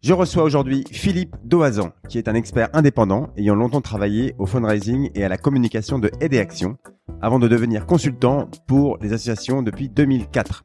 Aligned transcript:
Je 0.00 0.12
reçois 0.12 0.44
aujourd'hui 0.44 0.84
Philippe 0.92 1.34
Doazan, 1.42 1.90
qui 2.08 2.18
est 2.18 2.28
un 2.28 2.34
expert 2.34 2.68
indépendant 2.72 3.30
ayant 3.36 3.56
longtemps 3.56 3.80
travaillé 3.80 4.32
au 4.38 4.46
fundraising 4.46 5.10
et 5.16 5.24
à 5.24 5.28
la 5.28 5.36
communication 5.36 5.98
de 5.98 6.08
Aide 6.20 6.34
et 6.34 6.38
Action, 6.38 6.76
avant 7.20 7.40
de 7.40 7.48
devenir 7.48 7.84
consultant 7.84 8.48
pour 8.68 8.98
les 8.98 9.12
associations 9.12 9.60
depuis 9.60 9.88
2004. 9.88 10.64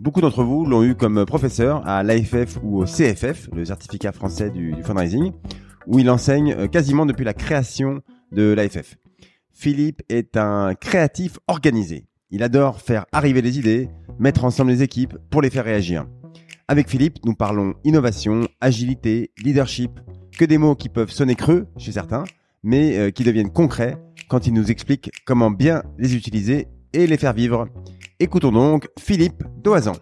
Beaucoup 0.00 0.20
d'entre 0.20 0.42
vous 0.42 0.66
l'ont 0.66 0.82
eu 0.82 0.96
comme 0.96 1.24
professeur 1.24 1.86
à 1.86 2.02
l'AFF 2.02 2.58
ou 2.64 2.82
au 2.82 2.84
CFF, 2.84 3.48
le 3.52 3.64
certificat 3.64 4.10
français 4.10 4.50
du, 4.50 4.72
du 4.72 4.82
fundraising, 4.82 5.30
où 5.86 6.00
il 6.00 6.10
enseigne 6.10 6.66
quasiment 6.66 7.06
depuis 7.06 7.24
la 7.24 7.32
création 7.32 8.02
de 8.32 8.52
l'AFF. 8.54 8.96
Philippe 9.52 10.02
est 10.08 10.36
un 10.36 10.74
créatif 10.74 11.38
organisé. 11.46 12.08
Il 12.30 12.42
adore 12.42 12.80
faire 12.80 13.06
arriver 13.12 13.40
les 13.40 13.56
idées, 13.56 13.88
mettre 14.18 14.44
ensemble 14.44 14.72
les 14.72 14.82
équipes 14.82 15.16
pour 15.30 15.42
les 15.42 15.50
faire 15.50 15.64
réagir. 15.64 16.06
Avec 16.66 16.88
Philippe, 16.88 17.18
nous 17.26 17.34
parlons 17.34 17.74
innovation, 17.84 18.48
agilité, 18.62 19.30
leadership, 19.36 20.00
que 20.38 20.46
des 20.46 20.56
mots 20.56 20.74
qui 20.74 20.88
peuvent 20.88 21.10
sonner 21.10 21.34
creux 21.34 21.66
chez 21.76 21.92
certains, 21.92 22.24
mais 22.62 22.96
euh, 22.96 23.10
qui 23.10 23.22
deviennent 23.22 23.52
concrets 23.52 23.98
quand 24.28 24.46
il 24.46 24.54
nous 24.54 24.70
explique 24.70 25.10
comment 25.26 25.50
bien 25.50 25.82
les 25.98 26.16
utiliser 26.16 26.68
et 26.94 27.06
les 27.06 27.18
faire 27.18 27.34
vivre. 27.34 27.68
Écoutons 28.18 28.50
donc 28.50 28.88
Philippe 28.98 29.44
Doazan. 29.62 29.92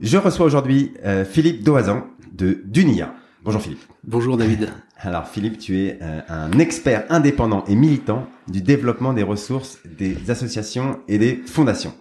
Je 0.00 0.18
reçois 0.18 0.44
aujourd'hui 0.44 0.92
euh, 1.02 1.24
Philippe 1.24 1.64
Doazan 1.64 2.04
de 2.30 2.60
Dunia. 2.66 3.14
Bonjour 3.42 3.62
Philippe. 3.62 3.84
Bonjour 4.06 4.36
David. 4.36 4.70
Alors 5.04 5.28
Philippe, 5.28 5.58
tu 5.58 5.80
es 5.80 5.98
euh, 6.00 6.20
un 6.30 6.58
expert 6.58 7.04
indépendant 7.10 7.62
et 7.68 7.74
militant 7.74 8.26
du 8.48 8.62
développement 8.62 9.12
des 9.12 9.22
ressources 9.22 9.78
des 9.84 10.30
associations 10.30 10.98
et 11.08 11.18
des 11.18 11.42
fondations. 11.44 11.92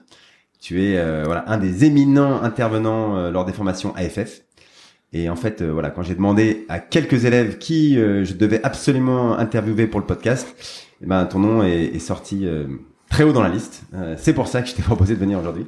Tu 0.61 0.81
es 0.81 0.97
euh, 0.97 1.23
voilà 1.25 1.43
un 1.47 1.57
des 1.57 1.83
éminents 1.83 2.41
intervenants 2.41 3.17
euh, 3.17 3.29
lors 3.29 3.43
des 3.43 3.51
formations 3.51 3.93
AFF. 3.97 4.43
Et 5.11 5.29
en 5.29 5.35
fait, 5.35 5.61
euh, 5.61 5.73
voilà, 5.73 5.89
quand 5.89 6.01
j'ai 6.01 6.15
demandé 6.15 6.65
à 6.69 6.79
quelques 6.79 7.25
élèves 7.25 7.57
qui 7.57 7.99
euh, 7.99 8.23
je 8.23 8.35
devais 8.35 8.63
absolument 8.63 9.37
interviewer 9.37 9.87
pour 9.87 9.99
le 9.99 10.05
podcast, 10.05 10.55
eh 11.01 11.05
ben 11.05 11.25
ton 11.25 11.39
nom 11.39 11.61
est, 11.61 11.93
est 11.93 11.99
sorti 11.99 12.47
très 13.09 13.25
haut 13.25 13.33
dans 13.33 13.43
la 13.43 13.49
liste. 13.49 13.83
C'est 14.15 14.33
pour 14.33 14.47
ça 14.47 14.61
que 14.61 14.69
je 14.69 14.75
t'ai 14.75 14.81
proposé 14.81 15.15
de 15.15 15.19
venir 15.19 15.39
aujourd'hui. 15.39 15.65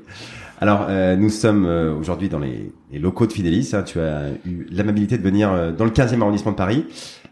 Alors, 0.61 0.85
euh, 0.89 1.17
nous 1.17 1.29
sommes 1.29 1.65
euh, 1.65 1.93
aujourd'hui 1.93 2.29
dans 2.29 2.39
les, 2.39 2.71
les, 2.91 2.99
locaux 2.99 3.27
de 3.27 3.33
Fidelis. 3.33 3.71
Hein. 3.73 3.83
tu 3.83 3.99
as 3.99 4.29
eu 4.45 4.65
l'amabilité 4.71 5.17
de 5.17 5.23
venir 5.23 5.51
euh, 5.51 5.71
dans 5.71 5.83
le 5.83 5.91
15e 5.91 6.21
arrondissement 6.21 6.51
de 6.51 6.55
Paris. 6.55 6.85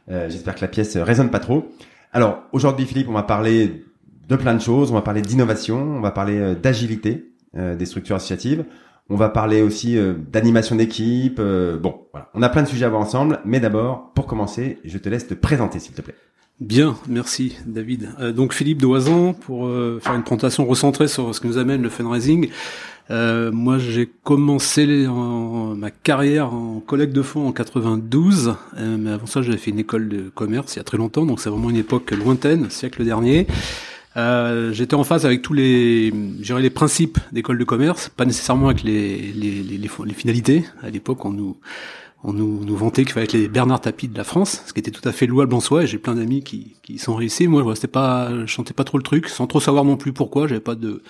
J'espère 0.08 0.56
que 0.56 0.62
la 0.62 0.68
pièce 0.68 0.98
résonne 0.98 1.30
pas 1.30 1.40
trop. 1.40 1.70
Alors, 2.12 2.44
aujourd'hui, 2.52 2.86
Philippe, 2.86 3.10
on 3.10 3.14
va 3.14 3.24
parler 3.24 3.86
de 4.28 4.36
plein 4.36 4.54
de 4.54 4.62
choses. 4.62 4.92
On 4.92 4.96
va 4.96 5.02
parler 5.02 5.22
d'innovation, 5.22 5.78
on 5.78 6.02
va 6.02 6.12
parler 6.12 6.56
d'agilité 6.56 7.32
des 7.54 7.86
structures 7.86 8.16
associatives. 8.16 8.66
On 9.10 9.16
va 9.16 9.30
parler 9.30 9.62
aussi 9.62 9.98
d'animation 10.32 10.76
d'équipe. 10.76 11.38
bon, 11.38 12.08
voilà. 12.12 12.30
On 12.34 12.42
a 12.42 12.50
plein 12.50 12.64
de 12.64 12.68
sujets 12.68 12.86
à 12.86 12.90
voir 12.90 13.02
ensemble. 13.02 13.40
Mais 13.46 13.60
d'abord, 13.60 14.12
pour 14.14 14.28
commencer, 14.28 14.80
je 14.84 14.98
te 14.98 15.10
laisse 15.10 15.28
te 15.28 15.34
présenter, 15.34 15.80
s'il 15.80 15.94
te 15.94 16.02
plaît. 16.02 16.16
Bien, 16.64 16.96
merci 17.10 17.58
David. 17.66 18.08
Euh, 18.22 18.32
donc 18.32 18.54
Philippe 18.54 18.82
Doisan 18.82 19.34
pour 19.34 19.68
euh, 19.68 20.00
faire 20.02 20.16
une 20.16 20.24
présentation 20.24 20.66
recentrée 20.66 21.10
sur 21.10 21.36
ce 21.36 21.42
que 21.42 21.48
nous 21.48 21.58
amène 21.58 21.82
le 21.82 21.90
fundraising. 21.90 22.50
Euh, 23.12 23.52
moi, 23.52 23.80
j'ai 23.80 24.10
commencé 24.24 25.06
en, 25.08 25.76
ma 25.76 25.92
carrière 25.92 26.54
en 26.54 26.80
collègue 26.80 27.12
de 27.12 27.22
fonds 27.22 27.50
en 27.50 27.52
92, 27.52 28.56
euh, 28.78 28.98
mais 28.98 29.12
avant 29.12 29.26
ça, 29.26 29.42
j'avais 29.42 29.58
fait 29.58 29.72
une 29.72 29.80
école 29.80 30.08
de 30.08 30.30
commerce 30.34 30.76
il 30.76 30.78
y 30.78 30.80
a 30.80 30.86
très 30.86 30.98
longtemps, 30.98 31.26
donc 31.26 31.42
c'est 31.42 31.50
vraiment 31.50 31.70
une 31.70 31.76
époque 31.76 32.12
lointaine, 32.12 32.70
siècle 32.70 33.04
dernier. 33.04 33.46
Euh, 34.16 34.72
J'étais 34.72 34.96
en 34.96 35.04
phase 35.04 35.26
avec 35.26 35.42
tous 35.42 35.54
les, 35.54 36.12
les 36.12 36.70
principes 36.70 37.20
d'école 37.34 37.58
de 37.58 37.66
commerce, 37.66 38.08
pas 38.08 38.24
nécessairement 38.24 38.68
avec 38.68 38.84
les, 38.84 39.18
les, 39.34 39.64
les, 39.64 39.78
les 39.78 40.14
finalités. 40.14 40.64
À 40.82 40.90
l'époque, 40.90 41.26
on 41.26 41.32
nous 41.32 41.58
on 42.24 42.34
nous, 42.34 42.64
nous 42.64 42.76
vantait 42.76 43.04
qu'il 43.04 43.14
fallait 43.14 43.26
être 43.26 43.34
les 43.34 43.48
Bernard 43.48 43.82
Tapie 43.82 44.08
de 44.08 44.18
la 44.18 44.24
France, 44.24 44.64
ce 44.66 44.74
qui 44.74 44.80
était 44.80 44.92
tout 44.92 45.08
à 45.08 45.12
fait 45.12 45.28
louable 45.28 45.54
en 45.54 45.60
soi. 45.60 45.84
Et 45.84 45.88
j'ai 45.88 45.98
plein 45.98 46.16
d'amis 46.16 46.44
qui, 46.44 46.76
qui 46.82 46.98
sont 46.98 47.16
réussis. 47.16 47.48
Moi, 47.48 47.64
je 47.76 47.88
pas, 47.88 48.32
je 48.32 48.46
chantais 48.46 48.74
pas 48.74 48.84
trop 48.84 48.98
le 48.98 49.04
truc, 49.04 49.28
sans 49.28 49.48
trop 49.48 49.60
savoir 49.60 49.84
non 49.84 49.98
plus 49.98 50.14
pourquoi. 50.14 50.48
J'avais 50.48 50.62
pas 50.62 50.76
de 50.76 51.02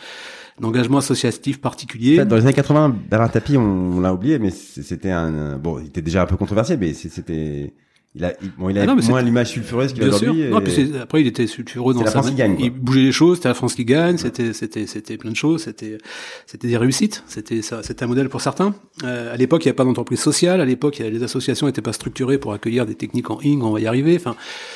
d'engagement 0.60 1.00
associatif 1.00 1.60
particulier. 1.60 2.24
Dans 2.26 2.36
les 2.36 2.44
années 2.44 2.54
80, 2.54 2.96
Bernard 3.10 3.32
Tapie, 3.32 3.58
on, 3.58 3.98
on 3.98 4.00
l'a 4.00 4.14
oublié, 4.14 4.38
mais 4.38 4.52
c'était 4.52 5.10
un 5.10 5.58
bon, 5.58 5.80
il 5.80 5.88
était 5.88 6.04
déjà 6.04 6.22
un 6.22 6.26
peu 6.28 6.38
controversé, 6.38 6.78
mais 6.78 6.94
c'était 6.94 7.74
il 8.16 8.26
a, 8.26 8.34
il, 8.42 8.52
bon, 8.58 8.70
il 8.70 8.78
a 8.78 8.84
ah 8.84 8.86
non, 8.86 8.96
moins 8.96 9.22
l'image 9.22 9.50
sulfureuse 9.52 9.94
qu'il 9.94 10.04
a 10.04 10.08
aujourd'hui. 10.08 10.46
Puis 10.64 10.98
après, 11.02 11.22
il 11.22 11.28
était 11.28 11.48
sulfureux 11.48 11.94
dans 11.94 12.06
sa 12.06 12.12
France 12.12 12.30
qui 12.30 12.36
gagne, 12.36 12.56
Il 12.60 12.70
bougeait 12.70 13.02
les 13.02 13.12
choses, 13.12 13.38
c'était 13.38 13.50
la 13.50 13.56
France 13.56 13.76
qui 13.76 13.86
gagne, 13.86 14.18
c'était, 14.18 14.54
c'était, 14.54 14.86
c'était 14.88 15.18
plein 15.18 15.32
de 15.32 15.36
choses, 15.36 15.64
c'était, 15.64 15.98
c'était 16.46 16.68
des 16.68 16.78
réussites, 16.78 17.24
c'était 17.28 17.62
ça, 17.62 17.82
c'était 17.84 18.04
un 18.04 18.08
modèle 18.08 18.30
pour 18.30 18.42
certains. 18.42 18.76
Euh, 19.04 19.34
à 19.34 19.38
l'époque, 19.38 19.66
il 19.66 19.68
n'y 19.68 19.70
avait 19.70 19.76
pas 19.78 19.84
d'entreprise 19.86 20.20
sociale, 20.20 20.62
à 20.62 20.66
l'époque, 20.66 21.00
les 21.00 21.24
associations 21.24 21.68
n'étaient 21.68 21.82
pas 21.82 21.94
structurées 21.94 22.38
pour 22.38 22.54
accueillir 22.54 22.86
des 22.86 22.96
techniques 22.96 23.32
en 23.32 23.40
ing, 23.42 23.62
on 23.64 23.72
va 23.72 23.80
y 23.80 23.88
arriver. 23.88 24.16
Enfin, 24.16 24.36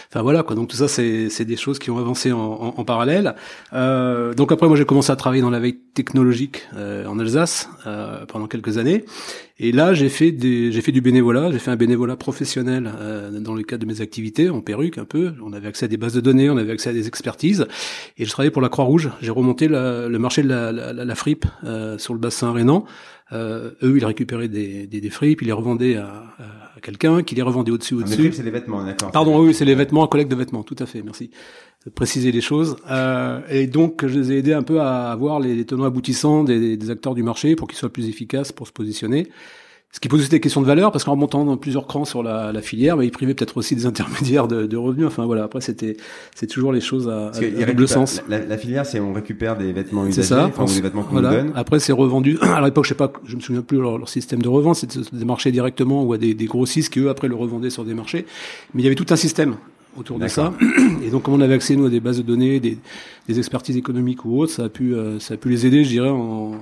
enfin 0.09 0.21
voilà, 0.21 0.43
quoi. 0.43 0.55
Donc 0.55 0.69
tout 0.69 0.77
ça, 0.77 0.87
c'est, 0.87 1.29
c'est 1.29 1.45
des 1.45 1.57
choses 1.57 1.79
qui 1.79 1.91
ont 1.91 1.97
avancé 1.97 2.31
en, 2.31 2.39
en, 2.39 2.73
en 2.77 2.85
parallèle. 2.85 3.35
Euh, 3.73 4.33
donc 4.33 4.51
après, 4.51 4.67
moi, 4.67 4.77
j'ai 4.77 4.85
commencé 4.85 5.11
à 5.11 5.15
travailler 5.15 5.41
dans 5.41 5.49
la 5.49 5.59
veille 5.59 5.77
technologique 5.93 6.67
euh, 6.75 7.05
en 7.05 7.19
Alsace 7.19 7.69
euh, 7.85 8.25
pendant 8.25 8.47
quelques 8.47 8.77
années. 8.77 9.05
Et 9.59 9.71
là, 9.71 9.93
j'ai 9.93 10.09
fait 10.09 10.31
des, 10.31 10.71
j'ai 10.71 10.81
fait 10.81 10.91
du 10.91 11.01
bénévolat, 11.01 11.51
j'ai 11.51 11.57
fait 11.57 11.71
un 11.71 11.75
bénévolat 11.75 12.15
professionnel 12.15 12.91
euh, 12.99 13.26
dans 13.31 13.53
le 13.53 13.63
cadre 13.63 13.85
de 13.85 13.87
mes 13.91 14.01
activités, 14.01 14.49
en 14.49 14.61
perruque 14.61 14.97
un 14.97 15.05
peu. 15.05 15.33
On 15.43 15.53
avait 15.53 15.67
accès 15.67 15.85
à 15.85 15.87
des 15.87 15.97
bases 15.97 16.13
de 16.13 16.21
données, 16.21 16.49
on 16.49 16.57
avait 16.57 16.71
accès 16.71 16.89
à 16.89 16.93
des 16.93 17.07
expertises. 17.07 17.67
Et 18.17 18.25
je 18.25 18.29
travaillais 18.29 18.51
pour 18.51 18.61
la 18.61 18.69
Croix-Rouge. 18.69 19.09
J'ai 19.21 19.31
remonté 19.31 19.67
la, 19.67 20.07
le 20.07 20.19
marché 20.19 20.43
de 20.43 20.49
la, 20.49 20.71
la, 20.71 20.93
la 20.93 21.15
fripe 21.15 21.45
euh, 21.63 21.97
sur 21.97 22.13
le 22.13 22.19
bassin 22.19 22.51
rhénan. 22.51 22.85
Euh, 23.33 23.71
eux, 23.83 23.97
ils 23.97 24.05
récupéraient 24.05 24.47
des, 24.47 24.87
des, 24.87 25.01
des, 25.01 25.09
fripes, 25.09 25.41
ils 25.41 25.47
les 25.47 25.51
revendaient 25.51 25.97
à, 25.97 26.23
à 26.77 26.79
quelqu'un, 26.81 27.23
qui 27.23 27.35
les 27.35 27.41
revendait 27.41 27.71
au-dessus, 27.71 27.95
au-dessus. 27.95 28.31
c'est 28.31 28.43
les 28.43 28.51
vêtements, 28.51 28.85
d'accord. 28.85 29.11
Pardon, 29.11 29.43
oui, 29.43 29.53
c'est 29.53 29.65
les 29.65 29.75
vêtements, 29.75 30.05
un 30.05 30.07
collègue 30.07 30.29
de 30.29 30.35
vêtements, 30.35 30.63
tout 30.63 30.77
à 30.79 30.85
fait, 30.85 31.01
merci 31.01 31.31
de 31.85 31.89
préciser 31.89 32.31
les 32.31 32.39
choses. 32.41 32.77
Euh, 32.89 33.41
et 33.49 33.67
donc, 33.67 34.05
je 34.05 34.17
les 34.17 34.31
ai 34.31 34.37
aidés 34.37 34.53
un 34.53 34.63
peu 34.63 34.79
à 34.79 35.11
avoir 35.11 35.41
les, 35.41 35.55
les 35.55 35.65
tenants 35.65 35.83
aboutissants 35.83 36.45
des, 36.45 36.77
des 36.77 36.89
acteurs 36.89 37.15
du 37.15 37.23
marché 37.23 37.57
pour 37.57 37.67
qu'ils 37.67 37.77
soient 37.77 37.91
plus 37.91 38.07
efficaces 38.07 38.53
pour 38.53 38.65
se 38.67 38.71
positionner. 38.71 39.27
Ce 39.93 40.01
qui 40.01 40.09
pose 40.09 40.19
aussi 40.19 40.29
des 40.29 40.41
questions 40.41 40.61
de 40.61 40.67
valeur, 40.67 40.91
parce 40.91 41.05
qu'en 41.05 41.13
remontant 41.13 41.45
dans 41.45 41.55
plusieurs 41.55 41.87
crans 41.87 42.03
sur 42.03 42.21
la, 42.21 42.51
la 42.51 42.61
filière, 42.61 42.97
bah, 42.97 43.05
ils 43.05 43.11
privaient 43.11 43.33
peut-être 43.33 43.57
aussi 43.57 43.75
des 43.75 43.85
intermédiaires 43.87 44.47
de, 44.47 44.65
de, 44.65 44.77
revenus. 44.77 45.07
Enfin 45.07 45.25
voilà, 45.25 45.43
après 45.43 45.61
c'était 45.61 45.97
c'est 46.35 46.47
toujours 46.47 46.71
les 46.71 46.81
choses 46.81 47.07
à, 47.09 47.29
à 47.29 47.65
double 47.65 47.87
sens. 47.87 48.21
La, 48.27 48.39
la 48.39 48.57
filière, 48.57 48.85
c'est 48.85 48.99
on 48.99 49.13
récupère 49.13 49.57
des 49.57 49.71
vêtements 49.71 50.05
usagés, 50.05 50.27
ça, 50.27 50.45
enfin, 50.45 50.65
ou 50.65 50.75
des 50.75 50.81
vêtements 50.81 51.03
qu'on 51.03 51.13
voilà. 51.13 51.31
donne. 51.31 51.51
Après 51.55 51.79
c'est 51.79 51.93
revendu. 51.93 52.37
À 52.57 52.61
l'époque, 52.61 52.85
je 52.85 52.89
sais 52.89 52.95
pas, 52.95 53.11
je 53.25 53.35
me 53.35 53.41
souviens 53.41 53.61
plus 53.61 53.77
leur, 53.77 53.97
leur 53.97 54.09
système 54.09 54.41
de 54.41 54.47
revente, 54.47 54.75
c'était 54.75 54.99
des 55.11 55.25
marchés 55.25 55.51
directement 55.51 56.03
ou 56.03 56.13
à 56.13 56.17
des, 56.17 56.33
des 56.33 56.45
grossistes 56.45 56.91
qui 56.91 56.99
eux 56.99 57.09
après 57.09 57.27
le 57.27 57.35
revendaient 57.35 57.69
sur 57.69 57.85
des 57.85 57.93
marchés. 57.93 58.25
Mais 58.73 58.81
il 58.81 58.85
y 58.85 58.87
avait 58.87 58.95
tout 58.95 59.05
un 59.09 59.15
système 59.15 59.55
autour 59.97 60.19
de 60.19 60.27
ça. 60.27 60.53
Et 61.03 61.09
donc, 61.09 61.23
comme 61.23 61.33
on 61.33 61.41
avait 61.41 61.55
accès 61.55 61.75
nous 61.75 61.85
à 61.85 61.89
des 61.89 61.99
bases 61.99 62.17
de 62.17 62.23
données, 62.23 62.59
des, 62.59 62.77
des 63.27 63.37
expertises 63.37 63.77
économiques 63.77 64.25
ou 64.25 64.39
autres, 64.39 64.53
ça 64.53 64.65
a 64.65 64.69
pu, 64.69 64.93
euh, 64.93 65.19
ça 65.19 65.33
a 65.33 65.37
pu 65.37 65.49
les 65.49 65.65
aider, 65.65 65.83
je 65.83 65.89
dirais, 65.89 66.09
en, 66.09 66.53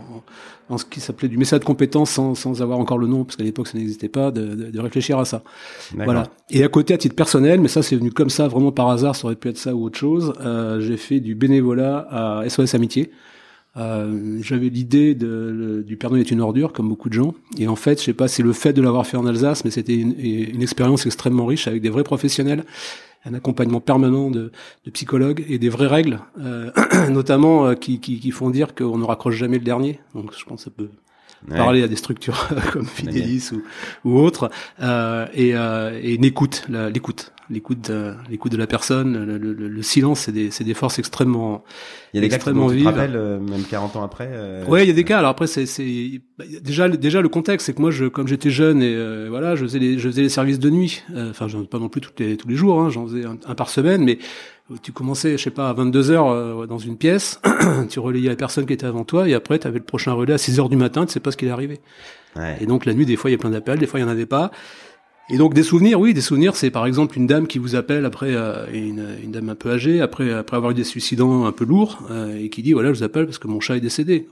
en 0.69 0.77
ce 0.77 0.85
qui 0.85 0.99
s'appelait 0.99 1.27
du 1.27 1.37
message 1.37 1.59
de 1.59 1.65
compétences 1.65 2.11
sans, 2.11 2.33
sans 2.33 2.61
avoir 2.61 2.79
encore 2.79 2.97
le 2.97 3.07
nom, 3.07 3.23
parce 3.23 3.35
qu'à 3.35 3.43
l'époque 3.43 3.67
ça 3.67 3.77
n'existait 3.77 4.09
pas, 4.09 4.31
de, 4.31 4.55
de, 4.55 4.71
de, 4.71 4.79
réfléchir 4.79 5.19
à 5.19 5.25
ça. 5.25 5.43
Voilà. 5.93 6.23
Et 6.49 6.63
à 6.63 6.67
côté, 6.67 6.93
à 6.93 6.97
titre 6.97 7.15
personnel, 7.15 7.61
mais 7.61 7.67
ça 7.67 7.83
c'est 7.83 7.95
venu 7.95 8.11
comme 8.11 8.29
ça, 8.29 8.47
vraiment 8.47 8.71
par 8.71 8.89
hasard, 8.89 9.15
ça 9.15 9.25
aurait 9.25 9.35
pu 9.35 9.49
être 9.49 9.57
ça 9.57 9.75
ou 9.75 9.85
autre 9.85 9.97
chose. 9.97 10.33
Euh, 10.41 10.79
j'ai 10.79 10.97
fait 10.97 11.19
du 11.19 11.35
bénévolat 11.35 12.07
à 12.09 12.49
SOS 12.49 12.73
Amitié. 12.73 13.11
Euh, 13.77 14.39
j'avais 14.41 14.69
l'idée 14.69 15.15
du 15.15 15.97
Père 15.97 16.09
Noël 16.09 16.21
est 16.21 16.31
une 16.31 16.41
ordure, 16.41 16.73
comme 16.73 16.87
beaucoup 16.87 17.09
de 17.09 17.13
gens. 17.13 17.33
Et 17.57 17.67
en 17.67 17.75
fait, 17.75 17.99
je 17.99 18.05
sais 18.05 18.13
pas, 18.13 18.27
c'est 18.27 18.43
le 18.43 18.53
fait 18.53 18.73
de 18.73 18.81
l'avoir 18.81 19.05
fait 19.05 19.17
en 19.17 19.25
Alsace, 19.25 19.65
mais 19.65 19.71
c'était 19.71 19.95
une, 19.95 20.15
une 20.19 20.61
expérience 20.61 21.05
extrêmement 21.05 21.45
riche 21.45 21.67
avec 21.67 21.81
des 21.81 21.89
vrais 21.89 22.03
professionnels 22.03 22.63
un 23.25 23.33
accompagnement 23.33 23.81
permanent 23.81 24.29
de, 24.29 24.51
de, 24.85 24.91
psychologues 24.91 25.43
et 25.49 25.57
des 25.57 25.69
vraies 25.69 25.87
règles, 25.87 26.19
euh, 26.39 26.71
notamment 27.09 27.65
euh, 27.65 27.73
qui, 27.73 27.99
qui, 27.99 28.19
qui, 28.19 28.31
font 28.31 28.49
dire 28.49 28.75
qu'on 28.75 28.97
ne 28.97 29.03
raccroche 29.03 29.35
jamais 29.35 29.57
le 29.57 29.63
dernier. 29.63 29.99
Donc 30.13 30.31
je 30.37 30.45
pense 30.45 30.59
que 30.59 30.63
ça 30.65 30.71
peut 30.75 30.89
parler 31.45 31.83
à 31.83 31.87
des 31.87 31.95
structures 31.95 32.47
comme 32.73 32.85
Fidelis 32.85 33.49
ou, 33.53 34.09
ou 34.09 34.19
autres, 34.19 34.49
euh, 34.81 35.25
et, 35.33 35.55
euh, 35.55 35.99
et 36.01 36.15
une 36.15 36.25
écoute, 36.25 36.65
l'écoute, 36.69 37.33
l'écoute, 37.49 37.89
de, 37.89 38.13
l'écoute 38.29 38.51
de 38.51 38.57
la 38.57 38.67
personne, 38.67 39.25
le, 39.25 39.37
le, 39.37 39.53
le 39.53 39.81
silence, 39.81 40.21
c'est 40.21 40.31
des, 40.31 40.51
c'est 40.51 40.63
des 40.63 40.73
forces 40.73 40.99
extrêmement. 40.99 41.63
Il 42.13 42.17
y 42.17 42.19
a 42.19 42.27
des 42.27 42.33
extrêmement 42.33 42.69
cas 42.69 42.75
qui 42.75 42.83
rappellent, 42.83 43.15
euh, 43.15 43.39
même 43.39 43.63
40 43.63 43.95
ans 43.95 44.03
après. 44.03 44.29
Euh, 44.31 44.65
ouais, 44.65 44.83
il 44.83 44.87
y 44.87 44.91
a 44.91 44.95
des 44.95 45.03
cas. 45.03 45.19
Alors 45.19 45.31
après, 45.31 45.47
c'est, 45.47 45.65
c'est 45.65 46.21
déjà, 46.61 46.89
déjà 46.89 47.21
le 47.21 47.29
contexte, 47.29 47.67
c'est 47.67 47.73
que 47.73 47.81
moi, 47.81 47.91
je, 47.91 48.05
comme 48.05 48.27
j'étais 48.27 48.49
jeune 48.49 48.81
et 48.81 48.93
euh, 48.95 49.27
voilà, 49.29 49.55
je 49.55 49.63
faisais 49.63 49.79
les, 49.79 49.99
je 49.99 50.09
faisais 50.09 50.23
les 50.23 50.29
services 50.29 50.59
de 50.59 50.69
nuit. 50.69 51.03
Enfin, 51.15 51.47
j'en 51.47 51.63
pas 51.65 51.79
non 51.79 51.89
plus 51.89 52.01
toutes 52.01 52.19
les, 52.19 52.37
tous 52.37 52.47
les 52.47 52.55
jours, 52.55 52.79
hein, 52.79 52.89
j'en 52.89 53.07
faisais 53.07 53.25
un, 53.25 53.37
un, 53.45 53.55
par 53.55 53.69
semaine, 53.69 54.03
mais 54.03 54.17
tu 54.81 54.91
commençais, 54.91 55.37
je 55.37 55.43
sais 55.43 55.51
pas, 55.51 55.69
à 55.69 55.73
22 55.73 56.11
heures 56.11 56.67
dans 56.67 56.79
une 56.79 56.97
pièce, 56.97 57.39
tu 57.89 57.99
relayais 57.99 58.29
la 58.29 58.35
personne 58.35 58.65
qui 58.65 58.73
était 58.73 58.87
avant 58.87 59.03
toi, 59.03 59.29
et 59.29 59.33
après, 59.33 59.59
tu 59.59 59.67
avais 59.67 59.79
le 59.79 59.85
prochain 59.85 60.13
relais 60.13 60.33
à 60.33 60.37
6 60.37 60.59
heures 60.59 60.69
du 60.69 60.77
matin, 60.77 61.05
tu 61.05 61.13
sais 61.13 61.19
pas 61.19 61.31
ce 61.31 61.37
qui 61.37 61.45
est 61.45 61.51
arrivé. 61.51 61.79
Ouais. 62.35 62.57
Et 62.59 62.65
donc 62.65 62.85
la 62.85 62.93
nuit, 62.93 63.05
des 63.05 63.15
fois, 63.15 63.29
il 63.29 63.33
y 63.33 63.35
a 63.35 63.39
plein 63.39 63.51
d'appels, 63.51 63.79
des 63.79 63.87
fois, 63.87 63.99
il 63.99 64.03
y 64.03 64.05
en 64.05 64.09
avait 64.09 64.25
pas. 64.25 64.51
Et 65.29 65.37
donc 65.37 65.53
des 65.53 65.63
souvenirs, 65.63 65.99
oui, 65.99 66.13
des 66.13 66.21
souvenirs, 66.21 66.55
c'est 66.55 66.69
par 66.69 66.85
exemple 66.85 67.17
une 67.17 67.25
dame 67.25 67.47
qui 67.47 67.57
vous 67.57 67.75
appelle 67.75 68.05
après, 68.05 68.35
euh, 68.35 68.67
une, 68.71 69.07
une, 69.23 69.31
dame 69.31 69.49
un 69.49 69.55
peu 69.55 69.71
âgée, 69.71 69.99
après 69.99 70.31
après 70.31 70.55
avoir 70.55 70.71
eu 70.71 70.75
des 70.75 70.83
suicidants 70.83 71.45
un 71.45 71.51
peu 71.51 71.65
lourds, 71.65 72.03
euh, 72.11 72.37
et 72.37 72.49
qui 72.49 72.61
dit 72.61 72.73
voilà, 72.73 72.93
je 72.93 72.99
vous 72.99 73.03
appelle 73.03 73.25
parce 73.25 73.39
que 73.39 73.47
mon 73.47 73.59
chat 73.59 73.77
est 73.77 73.81
décédé. 73.81 74.27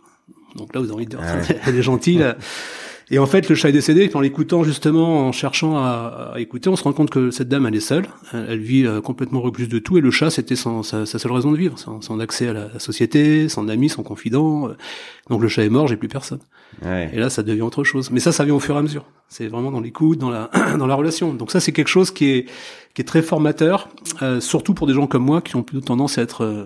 Donc 0.55 0.75
là, 0.75 0.81
vous 0.81 0.87
avez 0.87 0.95
envie 0.95 1.05
de 1.05 1.11
dire, 1.11 1.19
ah 1.23 1.37
elle 1.67 1.75
est 1.75 1.81
gentille. 1.81 2.23
Et 3.13 3.19
en 3.19 3.27
fait, 3.27 3.47
le 3.47 3.53
chat 3.53 3.69
est 3.69 3.73
décédé. 3.73 4.09
En 4.15 4.21
l'écoutant 4.21 4.63
justement, 4.63 5.27
en 5.27 5.31
cherchant 5.31 5.77
à, 5.77 6.33
écouter, 6.37 6.67
on 6.69 6.75
se 6.75 6.81
rend 6.81 6.93
compte 6.93 7.11
que 7.11 7.29
cette 7.29 7.47
dame, 7.47 7.67
elle 7.67 7.75
est 7.75 7.79
seule. 7.79 8.07
Elle, 8.33 8.59
vit 8.59 8.87
euh, 8.87 9.01
complètement 9.01 9.39
recluse 9.39 9.69
de 9.69 9.77
tout. 9.77 9.99
Et 9.99 10.01
le 10.01 10.09
chat, 10.09 10.31
c'était 10.31 10.55
sa, 10.55 10.81
sa, 10.81 11.05
seule 11.05 11.31
raison 11.31 11.51
de 11.51 11.57
vivre, 11.57 11.77
son, 11.77 12.01
son 12.01 12.19
accès 12.19 12.47
à 12.47 12.53
la, 12.53 12.79
société, 12.79 13.49
son 13.49 13.69
ami, 13.69 13.87
son 13.89 14.01
confident. 14.01 14.69
Donc 15.29 15.43
le 15.43 15.47
chat 15.47 15.63
est 15.63 15.69
mort, 15.69 15.87
j'ai 15.87 15.95
plus 15.95 16.07
personne. 16.07 16.39
Ouais. 16.83 17.11
Et 17.13 17.19
là, 17.19 17.29
ça 17.29 17.43
devient 17.43 17.61
autre 17.61 17.83
chose. 17.83 18.09
Mais 18.09 18.19
ça, 18.19 18.31
ça 18.31 18.45
vient 18.45 18.55
au 18.55 18.59
fur 18.59 18.73
et 18.73 18.79
à 18.79 18.81
mesure. 18.81 19.05
C'est 19.29 19.45
vraiment 19.45 19.69
dans 19.69 19.81
l'écoute, 19.81 20.17
dans 20.17 20.31
la 20.31 20.49
dans 20.79 20.87
la 20.87 20.95
relation. 20.95 21.35
Donc 21.35 21.51
ça, 21.51 21.59
c'est 21.59 21.71
quelque 21.71 21.89
chose 21.89 22.09
qui 22.09 22.31
est 22.31 22.45
qui 22.95 23.03
est 23.03 23.05
très 23.05 23.21
formateur, 23.21 23.89
euh, 24.23 24.39
surtout 24.39 24.73
pour 24.73 24.87
des 24.87 24.95
gens 24.95 25.05
comme 25.05 25.23
moi 25.23 25.41
qui 25.41 25.55
ont 25.55 25.61
plutôt 25.61 25.85
tendance 25.85 26.17
à 26.17 26.23
être 26.23 26.45
euh, 26.45 26.65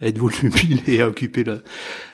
à 0.00 0.06
être 0.06 0.16
volubiles 0.16 0.80
et 0.86 1.02
à 1.02 1.08
occuper 1.08 1.44
le, 1.44 1.62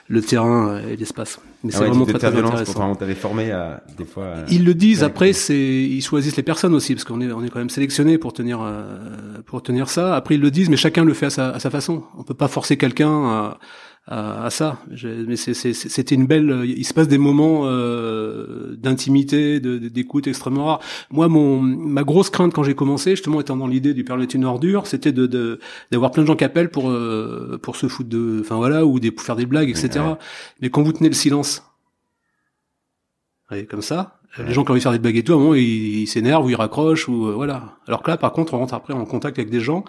le 0.09 0.21
terrain 0.21 0.77
et 0.89 0.97
l'espace. 0.97 1.39
Mais 1.63 1.71
ah 1.73 1.77
c'est 1.77 1.85
vraiment 1.85 2.05
très, 2.05 2.17
très 2.17 2.27
intéressant. 2.27 2.91
on 2.91 2.95
t'avait 2.95 3.13
formé 3.13 3.51
à 3.51 3.83
des 3.97 4.05
fois. 4.05 4.33
ils 4.49 4.65
le 4.65 4.73
disent. 4.73 5.03
Après, 5.03 5.31
c'est 5.33 5.55
ils 5.55 6.01
choisissent 6.01 6.35
les 6.35 6.43
personnes 6.43 6.73
aussi 6.73 6.95
parce 6.95 7.03
qu'on 7.03 7.21
est 7.21 7.31
on 7.31 7.43
est 7.43 7.49
quand 7.49 7.59
même 7.59 7.69
sélectionné 7.69 8.17
pour 8.17 8.33
tenir 8.33 8.61
euh, 8.61 8.97
pour 9.45 9.61
tenir 9.61 9.89
ça. 9.89 10.15
Après, 10.15 10.35
ils 10.35 10.41
le 10.41 10.49
disent, 10.49 10.69
mais 10.69 10.77
chacun 10.77 11.03
le 11.03 11.13
fait 11.13 11.27
à 11.27 11.29
sa, 11.29 11.49
à 11.49 11.59
sa 11.59 11.69
façon. 11.69 12.03
On 12.17 12.23
peut 12.23 12.33
pas 12.33 12.47
forcer 12.47 12.77
quelqu'un 12.77 13.25
à 13.25 13.57
à, 14.07 14.49
ça. 14.49 14.79
mais 15.05 15.35
c'était 15.35 16.15
une 16.15 16.25
belle. 16.25 16.63
Il 16.65 16.83
se 16.85 16.93
passe 16.93 17.07
des 17.07 17.17
moments 17.17 17.61
euh, 17.65 18.75
d'intimité, 18.75 19.59
d'écoute 19.59 20.27
extrêmement 20.27 20.65
rares. 20.65 20.81
Moi, 21.11 21.27
mon 21.27 21.61
ma 21.61 22.03
grosse 22.03 22.29
crainte 22.29 22.53
quand 22.53 22.63
j'ai 22.63 22.75
commencé, 22.75 23.11
justement, 23.11 23.39
étant 23.39 23.55
dans 23.55 23.67
l'idée 23.67 23.93
du 23.93 24.03
est 24.03 24.33
une 24.33 24.45
ordure, 24.45 24.87
c'était 24.87 25.11
de 25.11 25.59
d'avoir 25.91 26.11
plein 26.11 26.23
de 26.23 26.27
gens 26.27 26.35
qui 26.35 26.43
appellent 26.43 26.71
pour 26.71 26.89
euh, 26.89 27.59
pour 27.61 27.75
se 27.75 27.87
foutre 27.87 28.09
de, 28.09 28.39
enfin 28.41 28.55
voilà, 28.55 28.85
ou 28.85 28.99
des, 28.99 29.11
pour 29.11 29.25
faire 29.25 29.35
des 29.35 29.45
blagues, 29.45 29.69
etc. 29.69 30.03
Mais 30.61 30.69
quand 30.69 30.81
vous 30.81 30.93
tenez 30.93 31.09
le 31.09 31.15
silence, 31.15 31.63
comme 33.69 33.81
ça, 33.81 34.19
les 34.37 34.53
gens 34.53 34.63
qui 34.63 34.69
ont 34.69 34.73
envie 34.73 34.79
de 34.79 34.83
faire 34.83 34.91
des 34.93 34.99
blagues 34.99 35.17
et 35.17 35.23
tout, 35.23 35.33
à 35.33 35.35
un 35.35 35.39
moment, 35.39 35.55
ils 35.55 36.07
s'énervent 36.07 36.45
ou 36.45 36.49
ils 36.49 36.55
raccrochent 36.55 37.07
ou 37.09 37.27
euh, 37.27 37.33
voilà. 37.33 37.77
Alors 37.87 38.01
que 38.01 38.09
là, 38.11 38.17
par 38.17 38.31
contre, 38.31 38.53
on 38.53 38.59
rentre 38.59 38.73
après 38.73 38.93
en 38.93 39.05
contact 39.05 39.37
avec 39.37 39.49
des 39.49 39.59
gens. 39.59 39.83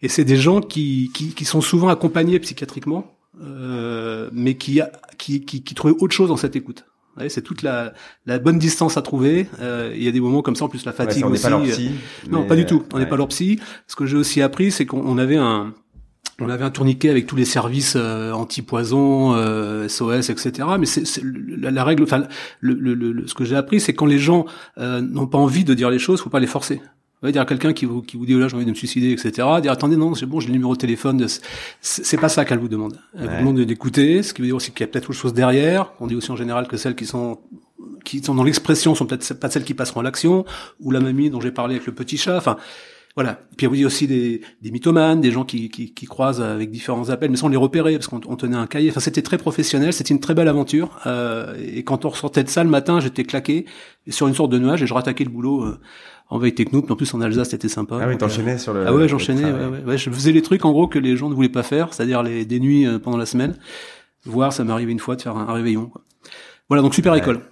Et 0.00 0.08
c'est 0.08 0.24
des 0.24 0.36
gens 0.36 0.60
qui, 0.60 1.10
qui, 1.14 1.34
qui, 1.34 1.44
sont 1.44 1.60
souvent 1.60 1.88
accompagnés 1.88 2.38
psychiatriquement, 2.38 3.16
euh, 3.42 4.28
mais 4.32 4.56
qui, 4.56 4.80
qui, 5.18 5.44
qui, 5.44 5.62
qui 5.62 5.74
trouvaient 5.74 5.94
autre 5.98 6.14
chose 6.14 6.28
dans 6.28 6.36
cette 6.36 6.56
écoute. 6.56 6.84
Ouais, 7.16 7.28
c'est 7.28 7.42
toute 7.42 7.62
la, 7.62 7.92
la 8.26 8.38
bonne 8.38 8.58
distance 8.58 8.96
à 8.96 9.02
trouver. 9.02 9.46
Euh, 9.60 9.92
il 9.94 10.02
y 10.02 10.08
a 10.08 10.10
des 10.10 10.20
moments 10.20 10.42
comme 10.42 10.56
ça, 10.56 10.64
en 10.64 10.68
plus 10.68 10.84
la 10.84 10.92
fatigue 10.92 11.24
on 11.24 11.30
aussi. 11.30 11.42
Pas 11.42 11.50
leur 11.50 11.62
psy, 11.62 11.90
non, 12.28 12.44
pas 12.44 12.56
du 12.56 12.66
tout. 12.66 12.84
On 12.92 12.98
n'est 12.98 13.06
pas 13.06 13.16
leur 13.16 13.28
psy. 13.28 13.60
Ce 13.86 13.94
que 13.94 14.04
j'ai 14.04 14.16
aussi 14.16 14.42
appris, 14.42 14.72
c'est 14.72 14.84
qu'on 14.84 15.16
avait 15.16 15.36
un, 15.36 15.74
on 16.40 16.48
avait 16.48 16.64
un 16.64 16.70
tourniquet 16.70 17.10
avec 17.10 17.26
tous 17.26 17.36
les 17.36 17.44
services 17.44 17.94
euh, 17.96 18.32
anti-poison, 18.32 19.34
euh, 19.34 19.86
SOS, 19.86 20.30
etc. 20.30 20.68
Mais 20.78 20.86
c'est 20.86 21.04
la, 21.22 21.70
la, 21.70 21.84
règle, 21.84 22.02
enfin, 22.02 22.24
le, 22.60 22.74
le, 22.74 22.94
le, 22.94 23.26
ce 23.28 23.34
que 23.34 23.44
j'ai 23.44 23.56
appris, 23.56 23.80
c'est 23.80 23.94
quand 23.94 24.06
les 24.06 24.18
gens 24.18 24.44
euh, 24.78 25.00
n'ont 25.00 25.28
pas 25.28 25.38
envie 25.38 25.64
de 25.64 25.74
dire 25.74 25.90
les 25.90 26.00
choses, 26.00 26.20
faut 26.20 26.30
pas 26.30 26.40
les 26.40 26.46
forcer 26.48 26.80
va 27.24 27.32
dire 27.32 27.46
quelqu'un 27.46 27.72
qui 27.72 27.84
vous, 27.84 28.02
qui 28.02 28.16
vous 28.16 28.26
dit, 28.26 28.34
oh 28.34 28.38
là, 28.38 28.48
j'ai 28.48 28.56
envie 28.56 28.64
de 28.64 28.70
me 28.70 28.74
suicider, 28.74 29.12
etc. 29.12 29.48
Dire, 29.62 29.72
attendez, 29.72 29.96
non, 29.96 30.14
c'est 30.14 30.26
bon, 30.26 30.40
j'ai 30.40 30.48
le 30.48 30.52
numéro 30.52 30.74
de 30.74 30.78
téléphone. 30.78 31.26
C'est 31.80 32.20
pas 32.20 32.28
ça 32.28 32.44
qu'elle 32.44 32.58
vous 32.58 32.68
demande. 32.68 32.98
Elle 33.18 33.28
vous 33.28 33.38
demande 33.38 33.60
d'écouter, 33.60 34.22
ce 34.22 34.34
qui 34.34 34.42
veut 34.42 34.48
dire 34.48 34.56
aussi 34.56 34.72
qu'il 34.72 34.80
y 34.80 34.84
a 34.84 34.86
peut-être 34.88 35.10
autre 35.10 35.18
chose 35.18 35.34
derrière. 35.34 35.92
On 36.00 36.06
dit 36.06 36.14
aussi 36.14 36.30
en 36.30 36.36
général 36.36 36.68
que 36.68 36.76
celles 36.76 36.94
qui 36.94 37.06
sont 37.06 37.38
qui 38.04 38.22
sont 38.22 38.34
dans 38.34 38.44
l'expression 38.44 38.94
sont 38.94 39.06
peut-être 39.06 39.34
pas 39.34 39.50
celles 39.50 39.64
qui 39.64 39.74
passeront 39.74 40.00
à 40.00 40.02
l'action, 40.02 40.44
ou 40.80 40.90
la 40.90 41.00
mamie 41.00 41.30
dont 41.30 41.40
j'ai 41.40 41.50
parlé 41.50 41.74
avec 41.76 41.86
le 41.86 41.94
petit 41.94 42.18
chat. 42.18 42.36
Enfin, 42.36 42.56
voilà. 43.16 43.40
Puis 43.56 43.68
il 43.72 43.80
y 43.80 43.84
a 43.84 43.86
aussi 43.86 44.08
des, 44.08 44.40
des 44.60 44.70
mythomanes, 44.72 45.20
des 45.20 45.30
gens 45.30 45.44
qui, 45.44 45.68
qui, 45.68 45.94
qui, 45.94 46.06
croisent 46.06 46.42
avec 46.42 46.70
différents 46.72 47.10
appels, 47.10 47.30
mais 47.30 47.36
sans 47.36 47.48
les 47.48 47.56
repérer 47.56 47.94
parce 47.94 48.08
qu'on 48.08 48.18
tenait 48.36 48.56
un 48.56 48.66
cahier. 48.66 48.90
Enfin, 48.90 49.00
c'était 49.00 49.22
très 49.22 49.38
professionnel, 49.38 49.92
c'était 49.92 50.12
une 50.12 50.20
très 50.20 50.34
belle 50.34 50.48
aventure. 50.48 50.98
Euh, 51.06 51.54
et 51.64 51.84
quand 51.84 52.04
on 52.04 52.08
ressortait 52.08 52.42
de 52.42 52.48
ça 52.48 52.64
le 52.64 52.70
matin, 52.70 52.98
j'étais 52.98 53.22
claqué 53.22 53.66
sur 54.08 54.26
une 54.26 54.34
sorte 54.34 54.50
de 54.50 54.58
nuage 54.58 54.82
et 54.82 54.86
je 54.86 54.94
rattaquais 54.94 55.24
le 55.24 55.30
boulot. 55.30 55.62
Euh, 55.62 55.80
en 56.34 56.38
veille 56.38 56.52
techno, 56.52 56.82
puis 56.82 56.92
en 56.92 56.96
plus 56.96 57.14
en 57.14 57.20
Alsace 57.20 57.50
c'était 57.50 57.68
sympa. 57.68 57.96
Ah 58.02 58.08
oui, 58.08 58.18
t'enchaînais 58.18 58.58
sur 58.58 58.74
le. 58.74 58.84
Ah 58.84 58.92
ouais, 58.92 59.06
j'enchaînais. 59.06 59.44
Ouais, 59.44 59.66
ouais, 59.66 59.84
ouais, 59.86 59.98
je 59.98 60.10
faisais 60.10 60.32
les 60.32 60.42
trucs 60.42 60.64
en 60.64 60.72
gros 60.72 60.88
que 60.88 60.98
les 60.98 61.16
gens 61.16 61.28
ne 61.30 61.34
voulaient 61.34 61.48
pas 61.48 61.62
faire, 61.62 61.94
c'est-à-dire 61.94 62.24
les 62.24 62.44
des 62.44 62.58
nuits 62.58 62.88
euh, 62.88 62.98
pendant 62.98 63.16
la 63.16 63.24
semaine. 63.24 63.54
Voir, 64.24 64.52
ça 64.52 64.64
m'est 64.64 64.72
arrivé 64.72 64.90
une 64.90 64.98
fois 64.98 65.14
de 65.14 65.22
faire 65.22 65.36
un, 65.36 65.52
réveillon. 65.52 65.86
Quoi. 65.86 66.02
Voilà, 66.68 66.82
donc 66.82 66.92
super 66.92 67.14
école. 67.14 67.42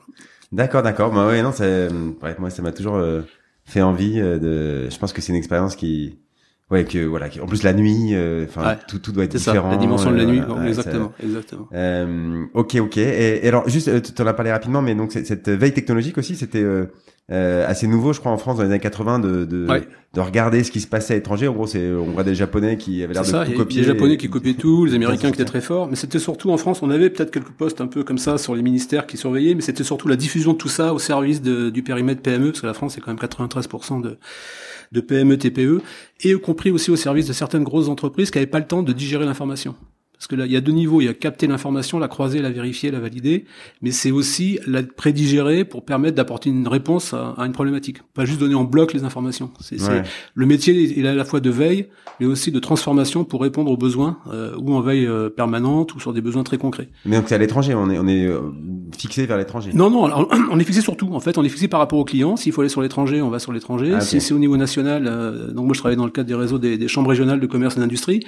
D'accord, 0.51 0.83
d'accord. 0.83 1.13
Bah 1.13 1.29
ouais, 1.29 1.43
non, 1.43 1.53
c'est, 1.53 1.91
bref, 2.21 2.41
moi 2.41 2.51
ça 2.51 2.61
m'a 2.61 2.73
toujours 2.73 2.97
euh, 2.97 3.21
fait 3.65 3.83
envie 3.83 4.21
euh, 4.21 4.41
de. 4.41 4.91
Je 4.91 4.99
pense 4.99 5.13
que 5.13 5.21
c'est 5.21 5.31
une 5.31 5.39
expérience 5.39 5.77
qui 5.77 6.19
Ouais, 6.69 6.85
que 6.85 7.05
voilà. 7.05 7.27
En 7.41 7.47
plus 7.47 7.63
la 7.63 7.75
nuit, 7.75 8.17
enfin 8.49 8.79
tout, 8.89 8.99
tout 8.99 9.13
doit 9.13 9.25
être 9.25 9.37
différent. 9.37 9.71
Ça, 9.71 9.77
la 9.77 9.81
dimension 9.81 10.11
de 10.11 10.17
la 10.17 10.25
nuit, 10.25 10.43
exactement, 10.67 11.13
exactement. 11.23 11.69
Euh, 11.73 12.47
ok, 12.55 12.77
ok. 12.81 12.97
Et, 12.97 13.45
et 13.45 13.49
alors 13.49 13.69
juste, 13.69 14.15
tu 14.15 14.23
en 14.23 14.27
as 14.27 14.33
parlé 14.33 14.51
rapidement, 14.51 14.83
mais 14.83 14.97
donc 14.97 15.13
cette 15.13 15.51
veille 15.51 15.75
technologique 15.75 16.19
aussi, 16.19 16.35
c'était 16.35 16.65
euh, 17.31 17.67
assez 17.67 17.87
nouveau, 17.87 18.13
je 18.13 18.21
crois, 18.21 18.33
en 18.33 18.37
France 18.37 18.57
dans 18.57 18.65
les 18.65 18.71
années 18.71 18.81
80 18.81 19.21
de 19.21 19.45
de, 19.45 19.67
de 20.15 20.21
regarder 20.21 20.65
ce 20.65 20.73
qui 20.73 20.81
se 20.81 20.87
passait 20.87 21.15
à 21.15 21.17
l'étranger. 21.17 21.47
En 21.49 21.53
gros, 21.53 21.67
c'est 21.67 21.91
on 21.93 22.13
voit 22.13 22.25
des 22.25 22.35
Japonais 22.35 22.77
qui 22.77 23.03
avaient 23.03 23.15
l'air 23.15 23.23
de 23.23 23.29
ça, 23.29 23.47
tout 23.47 23.53
copier. 23.53 23.83
Les 23.83 23.87
Japonais 23.87 24.17
qui 24.17 24.29
copiaient 24.29 24.55
tout, 24.59 24.85
les 24.85 24.95
Américains 24.95 25.29
qui 25.29 25.35
étaient 25.35 25.45
très 25.45 25.61
forts, 25.61 25.89
mais 25.89 25.97
c'était 25.97 26.19
surtout 26.19 26.51
en 26.51 26.57
France. 26.57 26.83
On 26.83 26.91
avait 26.91 27.11
peut-être 27.11 27.31
quelques 27.31 27.53
postes 27.53 27.81
un 27.81 27.87
peu 27.87 28.03
comme 28.03 28.19
ça 28.19 28.39
sur 28.39 28.55
les 28.55 28.63
ministères 28.63 29.07
qui 29.07 29.17
surveillaient, 29.17 29.55
mais 29.55 29.63
c'était 29.63 29.85
surtout 29.85 30.09
la 30.09 30.17
diffusion 30.17 30.53
de 30.53 30.59
tout 30.59 30.69
ça 30.69 30.93
au 30.93 30.99
service 30.99 31.43
de, 31.43 31.71
du 31.71 31.83
périmètre 31.83 32.23
PME, 32.23 32.51
parce 32.51 32.61
que 32.61 32.67
la 32.67 32.75
France 32.75 32.95
c'est 32.95 33.01
quand 33.01 33.15
même 33.15 33.23
93% 33.23 34.03
de 34.03 34.19
de 34.91 35.01
PME 35.01 35.39
TPE, 35.39 35.81
et 36.21 36.33
y 36.33 36.41
compris 36.41 36.71
aussi 36.71 36.91
au 36.91 36.97
service 36.97 37.27
de 37.27 37.33
certaines 37.33 37.65
grosses 37.65 37.89
entreprises 37.89 38.31
qui 38.31 38.39
n'avaient 38.39 38.51
pas 38.51 38.59
le 38.59 38.67
temps 38.67 38.83
de 38.83 38.93
digérer 38.93 39.25
l'information. 39.25 39.75
Parce 40.23 40.29
que 40.29 40.37
là, 40.37 40.47
il 40.47 40.53
y 40.53 40.57
a 40.57 40.61
deux 40.61 40.71
niveaux. 40.71 41.01
Il 41.01 41.07
y 41.07 41.09
a 41.09 41.15
capter 41.15 41.49
l'information, 41.49 41.99
la 41.99 42.07
croiser, 42.07 42.41
la 42.41 42.51
vérifier, 42.51 42.93
la 42.93 43.01
valider. 43.01 43.45
Mais 43.81 43.91
c'est 43.91 44.13
aussi 44.13 44.61
la 44.69 44.85
prédigérer 44.85 45.65
pour 45.65 45.85
permettre 45.85 46.15
d'apporter 46.15 46.49
une 46.49 46.69
réponse 46.69 47.13
à, 47.13 47.35
une 47.39 47.51
problématique. 47.51 47.99
Pas 48.15 48.25
juste 48.25 48.39
donner 48.39 48.55
en 48.55 48.63
bloc 48.63 48.93
les 48.93 49.03
informations. 49.03 49.51
C'est, 49.59 49.79
le 50.35 50.47
métier 50.47 50.75
il 50.97 51.07
est 51.07 51.09
à 51.09 51.15
la 51.17 51.25
fois 51.25 51.41
de 51.41 51.51
veille, 51.51 51.89
mais 52.21 52.27
aussi 52.27 52.53
de 52.53 52.61
transformation 52.61 53.25
pour 53.25 53.41
répondre 53.41 53.69
aux 53.73 53.77
besoins, 53.77 54.19
euh, 54.33 54.55
ou 54.61 54.73
en 54.75 54.81
veille 54.81 55.07
euh, 55.07 55.29
permanente, 55.29 55.93
ou 55.97 55.99
sur 55.99 56.13
des 56.13 56.21
besoins 56.21 56.45
très 56.45 56.57
concrets. 56.57 56.89
Mais 57.05 57.17
donc 57.17 57.25
c'est 57.27 57.35
à 57.35 57.39
l'étranger, 57.39 57.75
on 57.75 57.91
est, 57.91 57.99
on 57.99 58.07
est 58.07 58.25
euh, 58.25 58.43
fixé 58.97 59.27
vers 59.27 59.39
l'étranger. 59.39 59.73
Non, 59.75 59.91
non, 59.91 60.29
on 60.53 60.59
est 60.61 60.65
fixé 60.65 60.83
sur 60.83 60.97
tout. 60.97 61.11
En 61.15 61.21
fait, 61.21 61.37
on 61.37 61.43
est 61.43 61.49
fixé 61.49 61.67
par 61.67 61.81
rapport 61.81 61.99
aux 61.99 62.05
clients. 62.05 62.37
S'il 62.37 62.53
faut 62.53 62.61
aller 62.61 62.71
sur 62.71 62.81
l'étranger, 62.81 63.23
on 63.23 63.31
va 63.31 63.41
sur 63.41 63.53
l'étranger. 63.53 63.95
Ah, 63.97 64.01
si 64.01 64.21
c'est 64.21 64.35
au 64.35 64.39
niveau 64.39 64.57
national, 64.57 65.53
donc 65.53 65.65
moi 65.65 65.75
je 65.75 65.81
travaille 65.81 65.97
dans 65.97 66.05
le 66.05 66.13
cadre 66.13 66.29
des 66.29 66.37
réseaux 66.37 66.61
des, 66.61 66.79
des 66.79 66.87
chambres 66.87 67.11
régionales 67.11 67.41
de 67.41 67.47
commerce 67.49 67.77
et 67.77 67.81
d'industrie. 67.81 68.21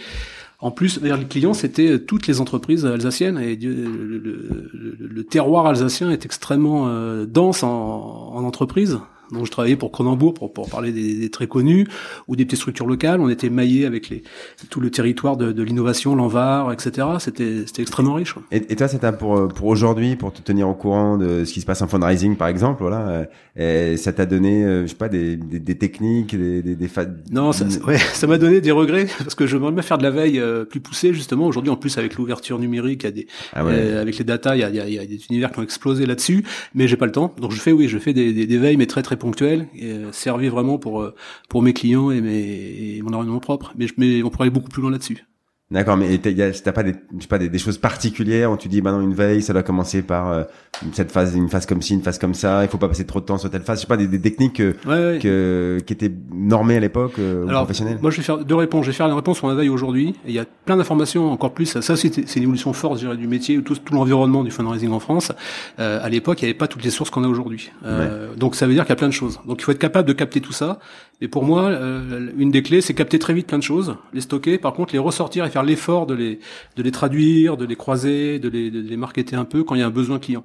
En 0.60 0.70
plus, 0.70 0.98
vers 0.98 1.16
les 1.16 1.26
clients, 1.26 1.54
c'était 1.54 1.98
toutes 1.98 2.26
les 2.26 2.40
entreprises 2.40 2.86
alsaciennes 2.86 3.38
et 3.38 3.56
le, 3.56 5.24
terroir 5.24 5.66
alsacien 5.66 6.10
est 6.10 6.24
extrêmement 6.24 6.88
euh, 6.88 7.26
dense 7.26 7.62
en, 7.62 8.32
en 8.34 8.44
entreprises. 8.44 8.98
Donc 9.34 9.46
je 9.46 9.50
travaillais 9.50 9.76
pour 9.76 9.92
Cronenbourg 9.92 10.34
pour, 10.34 10.52
pour 10.52 10.68
parler 10.68 10.92
des, 10.92 11.14
des, 11.14 11.30
très 11.30 11.46
connus 11.46 11.86
ou 12.28 12.36
des 12.36 12.44
petites 12.44 12.60
structures 12.60 12.86
locales. 12.86 13.20
On 13.20 13.28
était 13.28 13.50
maillé 13.50 13.86
avec 13.86 14.08
les, 14.08 14.22
tout 14.70 14.80
le 14.80 14.90
territoire 14.90 15.36
de, 15.36 15.52
de 15.52 15.62
l'innovation, 15.62 16.14
l'Anvar, 16.14 16.72
etc. 16.72 17.06
C'était 17.18 17.64
extrêmement 17.78 18.14
riche. 18.14 18.34
Et, 18.50 18.72
et, 18.72 18.76
toi, 18.76 18.88
c'était 18.88 19.12
pour 19.12 19.48
pour 19.48 19.66
aujourd'hui, 19.66 20.16
pour 20.16 20.32
te 20.32 20.40
tenir 20.40 20.68
au 20.68 20.74
courant 20.74 21.18
de 21.18 21.44
ce 21.44 21.52
qui 21.52 21.60
se 21.60 21.66
passe 21.66 21.82
en 21.82 21.88
fundraising, 21.88 22.36
par 22.36 22.48
exemple, 22.48 22.82
voilà. 22.82 23.08
Euh, 23.08 23.24
et 23.56 23.96
ça 23.96 24.12
t'a 24.12 24.26
donné, 24.26 24.64
euh, 24.64 24.82
je 24.82 24.88
sais 24.88 24.96
pas, 24.96 25.08
des, 25.08 25.36
des, 25.36 25.60
des 25.60 25.78
techniques, 25.78 26.36
des 26.36 26.62
des, 26.62 26.74
des 26.74 26.90
Non, 27.30 27.52
ça, 27.52 27.64
ouais, 27.86 27.98
ça 27.98 28.26
m'a 28.26 28.38
donné 28.38 28.60
des 28.60 28.72
regrets 28.72 29.06
parce 29.18 29.34
que 29.34 29.46
je 29.46 29.56
voudrais 29.56 29.82
faire 29.82 29.98
de 29.98 30.02
la 30.02 30.10
veille 30.10 30.40
euh, 30.40 30.64
plus 30.64 30.80
poussée 30.80 31.14
justement. 31.14 31.46
Aujourd'hui, 31.46 31.70
en 31.70 31.76
plus 31.76 31.96
avec 31.98 32.16
l'ouverture 32.16 32.58
numérique, 32.58 33.02
il 33.02 33.06
y 33.06 33.08
a 33.08 33.12
des 33.12 33.26
ah 33.52 33.60
avec 33.60 34.18
les 34.18 34.24
data, 34.24 34.56
il 34.56 34.60
y 34.60 34.64
a, 34.64 34.70
il 34.70 34.92
y 34.92 34.98
a, 34.98 35.06
des 35.06 35.20
univers 35.30 35.52
qui 35.52 35.60
ont 35.60 35.62
explosé 35.62 36.06
là-dessus. 36.06 36.44
Mais 36.74 36.88
j'ai 36.88 36.96
pas 36.96 37.06
le 37.06 37.12
temps, 37.12 37.32
donc 37.40 37.52
je 37.52 37.60
fais 37.60 37.72
oui, 37.72 37.88
je 37.88 37.98
fais 37.98 38.12
des, 38.12 38.32
des, 38.32 38.46
des 38.46 38.58
veilles, 38.58 38.76
mais 38.76 38.86
très 38.86 39.02
très 39.02 39.16
ponctuel 39.24 39.66
euh, 39.82 40.10
vraiment 40.50 40.78
pour 40.78 41.00
euh, 41.00 41.14
pour 41.48 41.62
mes 41.62 41.72
clients 41.72 42.10
et, 42.10 42.20
mes, 42.20 43.00
mon 43.02 43.08
environnement 43.08 43.40
propre. 43.40 43.72
Mais, 43.76 43.86
mais 43.96 44.22
on 44.22 44.30
pourrait 44.30 44.44
aller 44.44 44.50
beaucoup 44.50 44.68
plus 44.68 44.82
loin 44.82 44.90
là-dessus. 44.90 45.24
D'accord, 45.70 45.96
mais 45.96 46.18
t'as 46.18 46.72
pas 46.72 46.82
des, 46.82 46.92
je 47.16 47.22
sais 47.22 47.26
pas 47.26 47.38
des, 47.38 47.48
des, 47.48 47.58
choses 47.58 47.78
particulières 47.78 48.52
où 48.52 48.56
tu 48.58 48.68
dis, 48.68 48.82
bah 48.82 48.92
non, 48.92 49.00
une 49.00 49.14
veille, 49.14 49.40
ça 49.40 49.54
doit 49.54 49.62
commencer 49.62 50.02
par 50.02 50.30
euh, 50.30 50.44
cette 50.92 51.10
phase, 51.10 51.34
une 51.34 51.48
phase 51.48 51.64
comme 51.64 51.80
ci, 51.80 51.94
une 51.94 52.02
phase 52.02 52.18
comme 52.18 52.34
ça. 52.34 52.62
Il 52.64 52.68
faut 52.68 52.76
pas 52.76 52.86
passer 52.86 53.06
trop 53.06 53.18
de 53.18 53.24
temps 53.24 53.38
sur 53.38 53.48
telle 53.48 53.62
phase. 53.62 53.78
Je 53.78 53.80
sais 53.82 53.86
pas 53.86 53.96
des, 53.96 54.06
des 54.06 54.20
techniques 54.20 54.56
que, 54.56 54.74
que, 55.18 55.80
qui 55.86 55.92
étaient 55.94 56.12
normées 56.32 56.76
à 56.76 56.80
l'époque 56.80 57.14
euh, 57.18 57.46
professionnelles. 57.46 57.98
Moi, 58.02 58.10
je 58.10 58.18
vais 58.18 58.22
faire 58.22 58.44
deux 58.44 58.54
réponses. 58.54 58.84
Je 58.84 58.90
vais 58.90 58.96
faire 58.96 59.06
une 59.06 59.14
réponse 59.14 59.38
sur 59.38 59.48
la 59.48 59.54
veille 59.54 59.70
aujourd'hui. 59.70 60.14
Il 60.26 60.32
y 60.32 60.38
a 60.38 60.44
plein 60.44 60.76
d'informations 60.76 61.32
encore 61.32 61.54
plus. 61.54 61.80
Ça, 61.80 61.96
c'est 61.96 62.36
une 62.36 62.42
évolution 62.42 62.74
forte, 62.74 62.98
je 62.98 63.06
dirais, 63.06 63.16
du 63.16 63.26
métier, 63.26 63.62
tout, 63.62 63.74
tout 63.74 63.94
l'environnement 63.94 64.44
du 64.44 64.50
fundraising 64.50 64.90
en 64.90 65.00
France. 65.00 65.32
Euh, 65.78 65.98
à 66.02 66.10
l'époque, 66.10 66.42
il 66.42 66.44
n'y 66.44 66.50
avait 66.50 66.58
pas 66.58 66.68
toutes 66.68 66.84
les 66.84 66.90
sources 66.90 67.08
qu'on 67.08 67.24
a 67.24 67.28
aujourd'hui. 67.28 67.72
Euh, 67.86 68.34
Donc, 68.36 68.54
ça 68.54 68.66
veut 68.66 68.74
dire 68.74 68.84
qu'il 68.84 68.90
y 68.90 68.92
a 68.92 68.96
plein 68.96 69.08
de 69.08 69.14
choses. 69.14 69.40
Donc, 69.46 69.62
il 69.62 69.64
faut 69.64 69.72
être 69.72 69.78
capable 69.78 70.06
de 70.06 70.12
capter 70.12 70.42
tout 70.42 70.52
ça. 70.52 70.78
Et 71.20 71.28
pour 71.28 71.44
moi, 71.44 71.64
euh, 71.70 72.30
une 72.36 72.50
des 72.50 72.62
clés, 72.62 72.80
c'est 72.80 72.94
capter 72.94 73.18
très 73.18 73.34
vite 73.34 73.46
plein 73.46 73.58
de 73.58 73.62
choses, 73.62 73.96
les 74.12 74.20
stocker. 74.20 74.58
Par 74.58 74.72
contre, 74.72 74.92
les 74.92 74.98
ressortir 74.98 75.44
et 75.44 75.50
faire 75.50 75.62
l'effort 75.62 76.06
de 76.06 76.14
les 76.14 76.40
de 76.76 76.82
les 76.82 76.90
traduire, 76.90 77.56
de 77.56 77.64
les 77.64 77.76
croiser, 77.76 78.38
de 78.38 78.48
les, 78.48 78.70
de 78.70 78.80
les 78.80 78.96
marketer 78.96 79.36
un 79.36 79.44
peu 79.44 79.64
quand 79.64 79.74
il 79.74 79.80
y 79.80 79.82
a 79.82 79.86
un 79.86 79.90
besoin 79.90 80.18
client. 80.18 80.44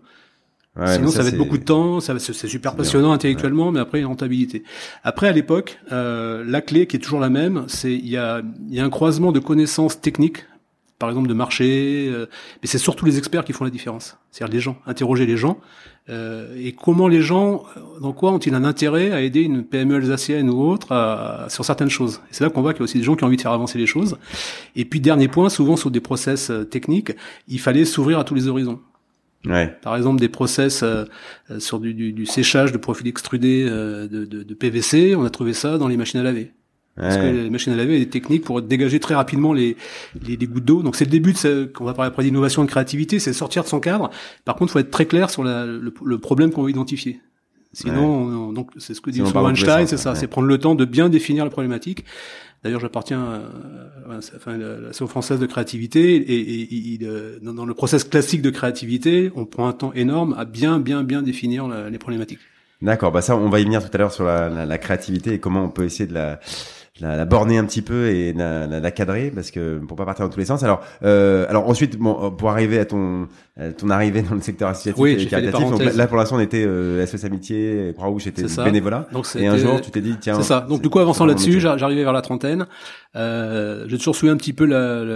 Ouais, 0.76 0.96
Sinon, 0.96 1.10
ça, 1.10 1.24
va 1.24 1.30
être 1.30 1.38
beaucoup 1.38 1.58
de 1.58 1.64
temps, 1.64 2.00
ça 2.00 2.18
c'est 2.20 2.48
super 2.48 2.76
passionnant 2.76 3.12
intellectuellement, 3.12 3.72
mais 3.72 3.80
après, 3.80 3.98
il 3.98 4.02
y 4.02 4.04
a 4.04 4.06
une 4.06 4.12
rentabilité. 4.12 4.64
Après, 5.04 5.28
à 5.28 5.32
l'époque, 5.32 5.80
euh, 5.92 6.44
la 6.48 6.62
clé 6.62 6.86
qui 6.86 6.96
est 6.96 7.00
toujours 7.00 7.20
la 7.20 7.30
même, 7.30 7.66
c'est 7.68 7.92
il 7.92 8.08
y 8.08 8.18
a, 8.18 8.42
il 8.70 8.76
y 8.76 8.80
a 8.80 8.86
un 8.86 8.90
croisement 8.90 9.32
de 9.32 9.40
connaissances 9.40 10.00
techniques, 10.00 10.46
par 11.00 11.10
exemple 11.10 11.30
de 11.30 11.34
marché, 11.34 12.10
euh, 12.12 12.28
mais 12.62 12.68
c'est 12.68 12.78
surtout 12.78 13.06
les 13.06 13.18
experts 13.18 13.46
qui 13.46 13.54
font 13.54 13.64
la 13.64 13.70
différence. 13.70 14.18
C'est-à-dire 14.32 14.54
les 14.54 14.60
gens, 14.60 14.78
interroger 14.86 15.26
les 15.26 15.38
gens, 15.38 15.60
euh, 16.10 16.56
et 16.58 16.72
comment 16.72 17.08
les 17.08 17.22
gens, 17.22 17.64
dans 18.02 18.14
quoi 18.14 18.32
ont-ils 18.32 18.56
un 18.56 18.64
intérêt 18.64 19.12
à 19.12 19.22
aider 19.22 19.42
une 19.42 19.64
PME 19.64 19.96
alsacienne 19.96 20.50
ou 20.50 20.62
autre 20.62 20.92
à, 20.92 21.48
sur 21.50 21.64
certaines 21.64 21.90
choses. 21.90 22.22
Et 22.30 22.34
c'est 22.34 22.44
là 22.44 22.50
qu'on 22.50 22.62
voit 22.62 22.74
qu'il 22.74 22.80
y 22.80 22.84
a 22.84 22.86
aussi 22.86 22.98
des 22.98 23.04
gens 23.04 23.16
qui 23.16 23.24
ont 23.24 23.28
envie 23.28 23.38
de 23.38 23.42
faire 23.42 23.52
avancer 23.52 23.78
les 23.78 23.86
choses. 23.86 24.18
Et 24.76 24.86
puis 24.86 25.00
dernier 25.00 25.28
point, 25.28 25.50
souvent 25.50 25.76
sur 25.76 25.92
des 25.92 26.00
process 26.00 26.50
euh, 26.50 26.64
techniques, 26.64 27.12
il 27.48 27.60
fallait 27.60 27.86
s'ouvrir 27.86 28.18
à 28.18 28.24
tous 28.24 28.34
les 28.34 28.48
horizons. 28.48 28.80
Ouais. 29.46 29.74
Par 29.84 29.96
exemple, 29.96 30.20
des 30.20 30.30
process 30.30 30.84
euh, 30.84 31.06
sur 31.60 31.80
du, 31.80 31.94
du, 31.94 32.12
du, 32.12 32.26
séchage 32.26 32.72
de 32.72 32.78
profils 32.78 33.08
extrudés 33.08 33.64
de, 33.64 34.08
de, 34.08 34.44
de, 34.44 34.54
PVC, 34.54 35.16
on 35.16 35.24
a 35.24 35.30
trouvé 35.30 35.54
ça 35.54 35.78
dans 35.78 35.88
les 35.88 35.96
machines 35.96 36.20
à 36.20 36.24
laver. 36.24 36.52
Parce 36.96 37.16
que 37.16 37.24
les 37.24 37.50
machines 37.50 37.72
à 37.72 37.78
laver 37.78 37.96
ont 37.96 38.00
des 38.00 38.10
techniques 38.10 38.44
pour 38.44 38.62
dégager 38.62 39.00
très 39.00 39.16
rapidement 39.16 39.54
les, 39.54 39.78
les, 40.28 40.36
les 40.36 40.48
gouttes 40.48 40.66
d'eau. 40.66 40.84
Donc 40.84 40.98
c'est 40.98 41.06
le 41.06 41.12
début 41.12 41.32
de 41.32 41.38
ce 41.38 41.66
qu'on 41.66 41.86
va 41.86 41.94
parler 41.94 42.10
après 42.10 42.24
d'innovation 42.24 42.64
et 42.64 42.66
de 42.66 42.72
créativité, 42.72 43.20
c'est 43.20 43.32
sortir 43.32 43.64
de 43.64 43.70
son 43.70 43.80
cadre. 43.80 44.10
Par 44.44 44.56
contre, 44.56 44.72
il 44.72 44.74
faut 44.74 44.80
être 44.80 44.92
très 44.92 45.06
clair 45.06 45.30
sur 45.30 45.44
la, 45.44 45.66
le, 45.66 46.18
problème 46.18 46.52
qu'on 46.52 46.64
veut 46.64 46.72
identifier. 46.72 47.22
Sinon, 47.72 48.52
donc 48.52 48.72
c'est 48.78 48.94
ce 48.94 49.02
que 49.02 49.12
dit 49.12 49.22
Einstein, 49.22 49.88
c'est 49.88 49.98
ça, 49.98 50.16
c'est 50.16 50.28
prendre 50.28 50.48
le 50.48 50.58
temps 50.58 50.76
de 50.76 50.86
bien 50.86 51.08
définir 51.08 51.46
la 51.46 51.52
problématique. 51.52 52.04
D'ailleurs, 52.64 52.82
j'appartiens 52.82 53.24
à, 53.24 54.18
enfin, 54.36 54.58
l'Association 54.58 55.08
française 55.08 55.40
de 55.40 55.46
créativité 55.46 56.16
et, 56.16 56.94
et, 56.94 57.00
euh, 57.04 57.40
dans 57.42 57.66
le 57.66 57.74
process 57.74 58.04
classique 58.04 58.42
de 58.42 58.50
créativité, 58.50 59.32
on 59.36 59.46
prend 59.46 59.68
un 59.68 59.74
temps 59.74 59.94
énorme 59.94 60.36
à 60.38 60.44
bien, 60.44 60.80
bien, 60.80 61.04
bien 61.04 61.22
définir 61.22 61.68
les 61.68 61.98
problématiques. 61.98 62.40
D'accord, 62.82 63.12
bah 63.12 63.22
ça, 63.22 63.38
on 63.38 63.50
va 63.50 63.60
y 63.60 63.64
venir 63.64 63.84
tout 63.84 63.90
à 63.94 63.98
l'heure 63.98 64.12
sur 64.12 64.26
la, 64.26 64.50
la, 64.50 64.66
la, 64.66 64.78
créativité 64.78 65.34
et 65.34 65.40
comment 65.40 65.66
on 65.66 65.70
peut 65.70 65.84
essayer 65.84 66.08
de 66.08 66.14
la 66.14 66.40
la, 67.02 67.16
la, 67.16 67.26
borner 67.26 67.58
un 67.58 67.66
petit 67.66 67.82
peu 67.82 68.08
et 68.08 68.34
la, 68.34 68.68
la, 68.68 68.80
la, 68.80 68.92
cadrer 68.92 69.32
parce 69.32 69.52
que 69.52 69.80
pour 69.80 69.98
pas 69.98 70.06
partir 70.06 70.26
dans 70.26 70.32
tous 70.32 70.40
les 70.40 70.46
sens. 70.46 70.64
Alors, 70.64 70.82
euh, 71.04 71.46
alors 71.50 71.70
ensuite, 71.70 71.98
bon, 71.98 72.32
pour 72.32 72.50
arriver 72.50 72.80
à 72.80 72.86
ton 72.86 73.28
ton 73.78 73.90
arrivée 73.90 74.22
dans 74.22 74.36
le 74.36 74.42
secteur 74.42 74.70
associatif 74.70 75.06
et 75.06 75.26
caritatif, 75.28 75.70
donc 75.70 75.84
là, 75.84 76.08
pour 76.08 76.18
l'instant 76.18 76.38
on 76.38 76.40
était 76.40 76.64
euh, 76.66 77.06
SOS 77.06 77.26
Amitié, 77.26 77.94
Croix-Rouge, 77.96 78.24
c'était 78.24 78.46
bénévolat. 78.64 79.08
Donc, 79.12 79.28
et 79.38 79.48
un 79.48 79.58
jour 79.58 79.82
tu 79.82 79.92
t'es 79.92 80.02
dit 80.02 80.16
tiens. 80.20 80.36
C'est 80.36 80.44
ça. 80.44 80.66
Donc 80.68 80.82
du 80.82 80.90
coup 80.90 81.00
avançant 81.00 81.26
là-dessus, 81.26 81.60
j'arrivais 81.60 82.04
vers 82.04 82.14
la 82.14 82.22
trentaine. 82.22 82.68
Euh, 83.16 83.86
j'ai 83.88 83.98
toujours 83.98 84.16
suivi 84.16 84.32
un 84.32 84.38
petit 84.38 84.54
peu 84.54 84.66
la, 84.66 85.04
la, 85.04 85.16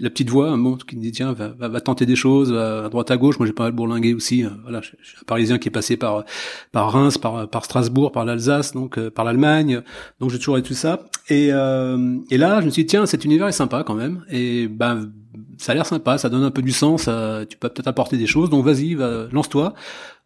la, 0.00 0.10
petite 0.10 0.30
voix, 0.30 0.48
un 0.48 0.56
mot 0.56 0.76
qui 0.76 0.96
me 0.96 1.02
dit 1.02 1.10
tiens 1.10 1.32
va, 1.32 1.48
va, 1.58 1.80
tenter 1.80 2.06
des 2.06 2.14
choses, 2.14 2.52
va 2.52 2.84
à 2.84 2.88
droite 2.88 3.10
à 3.10 3.16
gauche. 3.16 3.38
Moi 3.40 3.46
j'ai 3.46 3.52
pas 3.52 3.64
mal 3.64 3.72
bourlingué 3.72 4.14
aussi. 4.14 4.44
Euh, 4.44 4.50
voilà, 4.62 4.80
je, 4.80 4.90
suis 5.02 5.16
un 5.20 5.24
Parisien 5.26 5.58
qui 5.58 5.68
est 5.68 5.72
passé 5.72 5.96
par 5.96 6.24
par 6.70 6.92
Reims, 6.92 7.18
par 7.18 7.48
par 7.48 7.64
Strasbourg, 7.64 8.12
par 8.12 8.24
l'Alsace, 8.24 8.72
donc 8.72 8.96
euh, 8.96 9.10
par 9.10 9.24
l'Allemagne. 9.24 9.82
Donc 10.20 10.30
j'ai 10.30 10.38
toujours 10.38 10.56
été 10.56 10.68
tout 10.68 10.74
ça. 10.74 11.00
Et 11.28 11.48
euh, 11.52 12.16
et 12.30 12.38
là 12.38 12.60
je 12.60 12.66
me 12.66 12.70
suis 12.70 12.84
dit 12.84 12.86
tiens 12.86 13.06
cet 13.06 13.24
univers 13.24 13.48
est 13.48 13.52
sympa 13.52 13.82
quand 13.84 13.94
même. 13.94 14.24
Et 14.30 14.68
ben 14.68 15.10
ça 15.58 15.72
a 15.72 15.74
l'air 15.74 15.86
sympa, 15.86 16.18
ça 16.18 16.28
donne 16.28 16.42
un 16.42 16.50
peu 16.50 16.62
du 16.62 16.72
sens, 16.72 17.08
tu 17.48 17.56
peux 17.56 17.68
peut-être 17.68 17.88
apporter 17.88 18.16
des 18.16 18.26
choses, 18.26 18.50
donc 18.50 18.64
vas-y, 18.64 18.94
va, 18.94 19.28
lance-toi, 19.30 19.74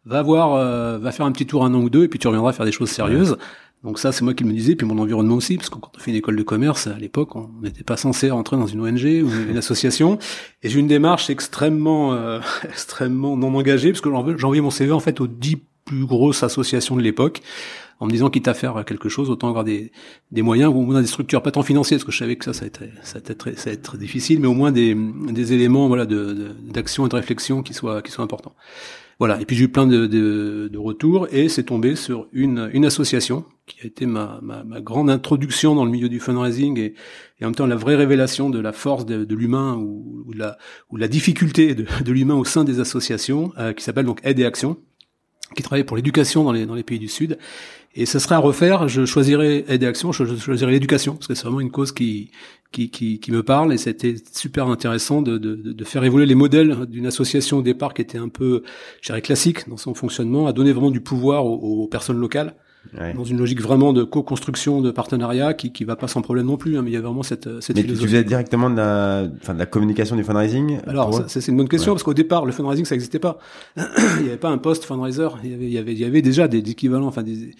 va 0.05 0.21
voir, 0.21 0.53
euh, 0.53 0.97
va 0.97 1.11
faire 1.11 1.25
un 1.25 1.31
petit 1.31 1.45
tour 1.45 1.65
un 1.65 1.73
an 1.73 1.81
ou 1.81 1.89
deux, 1.89 2.03
et 2.03 2.07
puis 2.07 2.19
tu 2.19 2.27
reviendras 2.27 2.53
faire 2.53 2.65
des 2.65 2.71
choses 2.71 2.89
sérieuses. 2.89 3.37
Donc 3.83 3.99
ça, 3.99 4.11
c'est 4.11 4.23
moi 4.23 4.33
qui 4.33 4.43
me 4.43 4.53
disais, 4.53 4.75
puis 4.75 4.87
mon 4.87 4.97
environnement 4.97 5.35
aussi, 5.35 5.57
parce 5.57 5.69
que 5.69 5.75
quand 5.75 5.91
on 5.95 5.99
fait 5.99 6.11
une 6.11 6.17
école 6.17 6.35
de 6.35 6.43
commerce, 6.43 6.87
à 6.87 6.97
l'époque, 6.97 7.35
on 7.35 7.49
n'était 7.61 7.83
pas 7.83 7.97
censé 7.97 8.31
rentrer 8.31 8.55
dans 8.57 8.65
une 8.65 8.81
ONG 8.81 9.03
ou 9.23 9.29
une 9.49 9.57
association. 9.57 10.17
Et 10.63 10.69
j'ai 10.69 10.79
une 10.79 10.87
démarche 10.87 11.29
extrêmement, 11.29 12.13
euh, 12.13 12.39
extrêmement 12.63 13.37
non 13.37 13.53
engagée, 13.55 13.91
parce 13.91 14.01
que 14.01 14.09
j'envoyais 14.37 14.61
mon 14.61 14.71
CV 14.71 14.91
en 14.91 14.99
fait 14.99 15.21
aux 15.21 15.27
dix 15.27 15.57
plus 15.85 16.05
grosses 16.05 16.41
associations 16.41 16.95
de 16.95 17.01
l'époque 17.01 17.43
en 17.99 18.05
me 18.05 18.11
disant 18.11 18.29
quitte 18.29 18.47
à 18.47 18.53
faire 18.53 18.83
quelque 18.85 19.09
chose, 19.09 19.29
autant 19.29 19.49
avoir 19.49 19.63
des, 19.63 19.91
des 20.31 20.41
moyens 20.41 20.71
ou 20.75 20.93
des 20.93 21.07
structures, 21.07 21.41
pas 21.41 21.51
tant 21.51 21.63
financières, 21.63 21.97
parce 21.97 22.05
que 22.05 22.11
je 22.11 22.17
savais 22.17 22.35
que 22.35 22.45
ça, 22.45 22.53
ça 22.53 22.61
allait 22.61 22.71
être, 22.71 22.83
ça 23.03 23.19
allait 23.19 23.55
ça 23.57 23.71
être 23.71 23.97
difficile, 23.97 24.39
mais 24.39 24.47
au 24.47 24.53
moins 24.53 24.71
des, 24.71 24.95
des 24.95 25.53
éléments 25.53 25.87
voilà 25.87 26.05
de 26.05 26.55
d'action 26.63 27.05
et 27.05 27.09
de 27.09 27.15
réflexion 27.15 27.63
qui 27.63 27.73
soient 27.73 28.01
qui 28.01 28.11
soient 28.11 28.23
importants. 28.23 28.55
Voilà. 29.19 29.39
Et 29.39 29.45
puis 29.45 29.55
j'ai 29.55 29.65
eu 29.65 29.69
plein 29.69 29.87
de, 29.87 30.07
de, 30.07 30.69
de 30.71 30.77
retours 30.77 31.27
et 31.31 31.47
c'est 31.47 31.63
tombé 31.63 31.95
sur 31.95 32.27
une, 32.33 32.69
une 32.73 32.85
association 32.85 33.45
qui 33.65 33.77
a 33.81 33.85
été 33.85 34.05
ma, 34.05 34.39
ma, 34.41 34.63
ma, 34.63 34.81
grande 34.81 35.09
introduction 35.09 35.73
dans 35.73 35.85
le 35.85 35.91
milieu 35.91 36.09
du 36.09 36.19
fundraising 36.19 36.77
et, 36.77 36.93
et 37.39 37.45
en 37.45 37.47
même 37.47 37.55
temps 37.55 37.65
la 37.65 37.77
vraie 37.77 37.95
révélation 37.95 38.49
de 38.49 38.59
la 38.59 38.73
force 38.73 39.05
de, 39.05 39.23
de 39.23 39.35
l'humain 39.35 39.75
ou, 39.75 40.25
ou, 40.27 40.33
de 40.33 40.39
la, 40.39 40.57
ou 40.91 40.97
la 40.97 41.07
difficulté 41.07 41.75
de, 41.75 41.85
de 42.03 42.11
l'humain 42.11 42.35
au 42.35 42.43
sein 42.43 42.65
des 42.65 42.81
associations, 42.81 43.53
euh, 43.57 43.71
qui 43.71 43.83
s'appelle 43.83 44.05
donc 44.05 44.19
Aide 44.23 44.39
et 44.39 44.45
Action 44.45 44.77
qui 45.55 45.63
travaille 45.63 45.83
pour 45.83 45.95
l'éducation 45.95 46.43
dans 46.43 46.51
les, 46.51 46.65
dans 46.65 46.75
les 46.75 46.83
pays 46.83 46.99
du 46.99 47.07
Sud 47.07 47.37
et 47.95 48.05
ce 48.05 48.19
serait 48.19 48.35
à 48.35 48.39
refaire, 48.39 48.87
je 48.87 49.05
choisirais 49.05 49.63
Aide 49.67 49.83
Action, 49.85 50.11
je 50.11 50.35
choisirais 50.35 50.71
l'éducation, 50.71 51.13
parce 51.13 51.27
que 51.27 51.33
c'est 51.33 51.43
vraiment 51.43 51.61
une 51.61 51.71
cause 51.71 51.93
qui, 51.93 52.29
qui, 52.71 52.89
qui, 52.89 53.31
me 53.31 53.41
parle, 53.41 53.73
et 53.73 53.77
c'était 53.77 54.15
super 54.33 54.67
intéressant 54.67 55.21
de, 55.21 55.37
de, 55.37 55.55
de, 55.55 55.83
faire 55.85 56.03
évoluer 56.03 56.25
les 56.25 56.35
modèles 56.35 56.85
d'une 56.87 57.05
association 57.05 57.59
au 57.59 57.61
départ 57.61 57.93
qui 57.93 58.01
était 58.01 58.17
un 58.17 58.27
peu, 58.27 58.63
je 59.01 59.13
classique 59.19 59.69
dans 59.69 59.77
son 59.77 59.93
fonctionnement, 59.93 60.45
à 60.45 60.51
donner 60.51 60.73
vraiment 60.73 60.91
du 60.91 60.99
pouvoir 60.99 61.45
aux 61.45 61.87
personnes 61.87 62.17
locales, 62.17 62.55
dans 63.15 63.23
une 63.23 63.37
logique 63.37 63.61
vraiment 63.61 63.93
de 63.93 64.03
co-construction, 64.03 64.81
de 64.81 64.91
partenariat 64.91 65.53
qui 65.53 65.71
qui 65.71 65.83
va 65.83 65.95
pas 65.95 66.07
sans 66.07 66.21
problème 66.21 66.45
non 66.45 66.57
plus. 66.57 66.77
Hein, 66.77 66.81
mais 66.83 66.91
il 66.91 66.93
y 66.93 66.97
a 66.97 67.01
vraiment 67.01 67.23
cette 67.23 67.61
cette 67.61 67.75
mais 67.75 67.83
tu 67.83 67.95
faisais 67.95 68.23
directement 68.23 68.69
de 68.69 68.77
la 68.77 69.27
enfin 69.41 69.53
de 69.53 69.59
la 69.59 69.65
communication 69.65 70.15
du 70.15 70.23
fundraising. 70.23 70.79
Alors 70.87 71.23
c'est 71.27 71.45
une 71.47 71.57
bonne 71.57 71.69
question 71.69 71.93
parce 71.93 72.03
qu'au 72.03 72.13
départ 72.13 72.45
le 72.45 72.51
fundraising 72.51 72.85
ça 72.85 72.95
n'existait 72.95 73.19
pas. 73.19 73.37
il 73.77 74.23
n'y 74.23 74.29
avait 74.29 74.37
pas 74.37 74.49
un 74.49 74.57
poste 74.57 74.85
fundraiser. 74.85 75.27
Il 75.43 75.51
y 75.51 75.53
avait 75.53 75.65
il 75.65 75.73
y 75.73 75.77
avait 75.77 75.93
il 75.93 75.99
y 75.99 76.05
avait 76.05 76.21
déjà 76.21 76.47
des, 76.47 76.59
équivalents. 76.59 77.07
Enfin 77.07 77.23
des, 77.23 77.55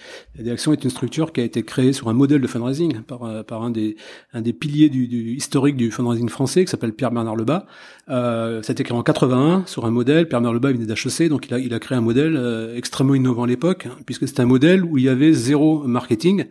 actions 0.50 0.72
est 0.74 0.84
une 0.84 0.89
structure 0.89 1.34
qui 1.34 1.41
a 1.41 1.44
été 1.44 1.63
créée 1.63 1.94
sur 1.94 2.10
un 2.10 2.13
modèle 2.13 2.41
de 2.41 2.48
fundraising 2.48 3.01
par 3.01 3.24
euh, 3.24 3.44
par 3.44 3.63
un 3.63 3.72
des 3.72 3.96
un 4.34 4.41
des 4.41 4.53
piliers 4.53 4.89
du, 4.89 5.08
du 5.08 5.36
historique 5.36 5.77
du 5.77 5.91
fundraising 5.91 6.29
français 6.29 6.65
qui 6.65 6.72
s'appelle 6.72 6.94
Pierre 6.94 7.12
Bernard 7.12 7.36
Lebas. 7.36 7.65
Euh, 8.10 8.62
ça 8.62 8.72
a 8.72 8.74
été 8.74 8.84
créé 8.84 8.98
en 8.98 9.03
81 9.03 9.63
sur 9.65 9.86
un 9.86 9.91
modèle. 9.91 10.27
Pierre 10.27 10.41
Bernard 10.41 10.53
Lebas 10.53 10.72
venait 10.74 10.86
d'HEC 10.86 11.29
donc 11.29 11.48
il 11.48 11.53
a 11.53 11.60
il 11.60 11.74
a 11.74 11.79
créé 11.79 11.98
un 11.98 12.01
modèle 12.01 12.36
euh, 12.38 12.75
extrêmement 12.75 13.15
innovant 13.15 13.44
à 13.44 13.48
l'époque 13.48 13.88
hein, 13.88 13.96
puisque 14.05 14.27
c'est 14.27 14.39
un 14.39 14.46
modèle 14.46 14.84
où 14.84 14.98
il 14.98 15.05
y 15.05 15.10
avait 15.10 15.14
zéro 15.34 15.84
marketing 15.84 16.45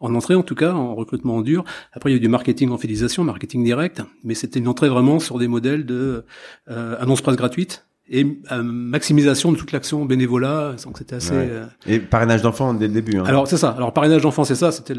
en 0.00 0.14
entrée 0.14 0.34
en 0.34 0.42
tout 0.42 0.54
cas, 0.54 0.72
en 0.72 0.94
recrutement 0.94 1.36
en 1.36 1.42
dur. 1.42 1.64
Après, 1.92 2.10
il 2.10 2.14
y 2.14 2.16
a 2.16 2.18
eu 2.18 2.20
du 2.20 2.28
marketing 2.28 2.70
en 2.70 2.78
fidélisation, 2.78 3.22
marketing 3.22 3.62
direct, 3.62 4.02
mais 4.24 4.34
c'était 4.34 4.58
une 4.58 4.68
entrée 4.68 4.88
vraiment 4.88 5.20
sur 5.20 5.38
des 5.38 5.48
modèles 5.48 5.84
de 5.84 6.24
euh, 6.70 6.96
annonce 7.00 7.20
presse 7.20 7.36
gratuite, 7.36 7.86
et 8.12 8.26
euh, 8.50 8.62
maximisation 8.64 9.52
de 9.52 9.56
toute 9.56 9.70
l'action 9.70 10.04
bénévolat 10.04 10.74
donc 10.84 10.98
c'était 10.98 11.14
assez 11.14 11.32
euh, 11.32 11.64
et 11.86 12.00
parrainage 12.00 12.42
d'enfants 12.42 12.74
dès 12.74 12.88
le 12.88 12.92
début 12.92 13.16
hein. 13.16 13.22
alors 13.24 13.46
c'est 13.46 13.56
ça. 13.56 13.70
Alors 13.70 13.92
parrainage 13.92 14.22
d'enfants 14.22 14.42
c'est 14.42 14.56
ça. 14.56 14.72
C'était 14.72 14.94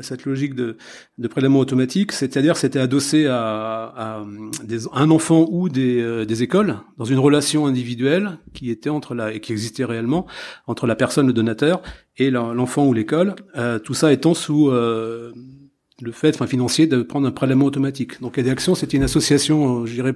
cette 0.00 0.24
logique 0.24 0.54
de, 0.54 0.78
de 1.18 1.28
prélèvement 1.28 1.58
automatique. 1.58 2.12
C'est-à-dire 2.12 2.56
c'était 2.56 2.78
adossé 2.78 3.26
à, 3.26 3.92
à 3.96 4.24
des, 4.64 4.88
un 4.94 5.10
enfant 5.10 5.46
ou 5.50 5.68
des, 5.68 6.00
euh, 6.00 6.24
des 6.24 6.42
écoles 6.42 6.76
dans 6.96 7.04
une 7.04 7.18
relation 7.18 7.66
individuelle 7.66 8.38
qui 8.54 8.70
était 8.70 8.90
entre 8.90 9.14
la 9.14 9.34
et 9.34 9.40
qui 9.40 9.52
existait 9.52 9.84
réellement 9.84 10.26
entre 10.66 10.86
la 10.86 10.96
personne 10.96 11.26
le 11.26 11.34
donateur 11.34 11.82
et 12.16 12.30
l'enfant 12.30 12.86
ou 12.86 12.94
l'école. 12.94 13.34
Tout 13.84 13.94
ça 13.94 14.12
étant 14.12 14.34
sous 14.34 14.70
le 14.70 16.12
fait 16.12 16.34
enfin 16.34 16.46
financier 16.46 16.86
de 16.86 17.02
prendre 17.02 17.26
un 17.26 17.30
prélèvement 17.32 17.66
automatique. 17.66 18.20
Donc 18.22 18.38
Aide 18.38 18.48
Action 18.48 18.74
c'était 18.74 18.96
une 18.96 19.02
association 19.02 19.84
je 19.84 19.92
dirais 19.92 20.14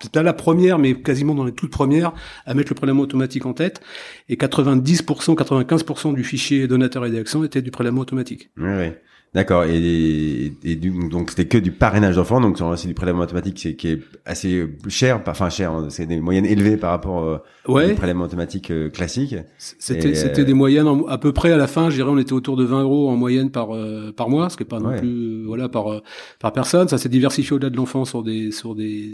c'était 0.00 0.22
la 0.22 0.32
première, 0.32 0.78
mais 0.78 0.94
quasiment 0.94 1.34
dans 1.34 1.44
les 1.44 1.52
toutes 1.52 1.70
premières, 1.70 2.12
à 2.46 2.54
mettre 2.54 2.70
le 2.70 2.74
prélèvement 2.76 3.02
automatique 3.02 3.46
en 3.46 3.52
tête. 3.52 3.80
Et 4.28 4.36
90%, 4.36 5.34
95% 5.34 6.14
du 6.14 6.24
fichier 6.24 6.66
donateur 6.66 7.04
et 7.06 7.10
d'action 7.10 7.44
était 7.44 7.62
du 7.62 7.70
prélèvement 7.70 8.02
automatique. 8.02 8.50
Oui, 8.56 8.70
oui. 8.78 8.92
D'accord. 9.34 9.64
Et, 9.64 10.52
et, 10.64 10.76
du, 10.76 10.90
donc 11.08 11.30
c'était 11.30 11.46
que 11.46 11.58
du 11.58 11.70
parrainage 11.70 12.16
d'enfants, 12.16 12.40
donc 12.40 12.58
c'est 12.76 12.88
du 12.88 12.94
prélèvement 12.94 13.22
automatique 13.22 13.58
c'est, 13.58 13.74
qui 13.74 13.88
est 13.88 14.00
assez 14.24 14.66
cher, 14.88 15.20
enfin 15.26 15.50
cher, 15.50 15.72
hein, 15.72 15.88
c'est 15.90 16.06
des 16.06 16.18
moyennes 16.18 16.46
élevées 16.46 16.78
par 16.78 16.90
rapport 16.90 17.22
euh, 17.22 17.38
ouais. 17.68 17.92
au 17.92 17.94
prélèvement 17.94 18.24
automatique 18.24 18.70
euh, 18.70 18.88
classique. 18.88 19.36
C'était 19.58 20.14
c'était 20.14 20.46
des 20.46 20.54
moyennes 20.54 20.88
à 21.08 21.18
peu 21.18 21.32
près 21.32 21.52
à 21.52 21.58
la 21.58 21.66
fin, 21.66 21.90
je 21.90 21.96
dirais 21.96 22.08
on 22.10 22.16
était 22.16 22.32
autour 22.32 22.56
de 22.56 22.64
20 22.64 22.82
euros 22.82 23.10
en 23.10 23.16
moyenne 23.16 23.50
par 23.50 23.74
euh, 23.74 24.12
par 24.12 24.30
mois, 24.30 24.48
ce 24.48 24.56
qui 24.56 24.62
est 24.62 24.66
pas 24.66 24.80
non 24.80 24.96
plus 24.96 25.44
voilà 25.44 25.68
par 25.68 26.00
par 26.38 26.52
personne. 26.52 26.88
Ça 26.88 26.96
s'est 26.96 27.10
diversifié 27.10 27.54
au-delà 27.54 27.68
de 27.68 27.76
l'enfant 27.76 28.06
sur 28.06 28.22
des 28.22 28.50
sur 28.50 28.74
des 28.74 29.12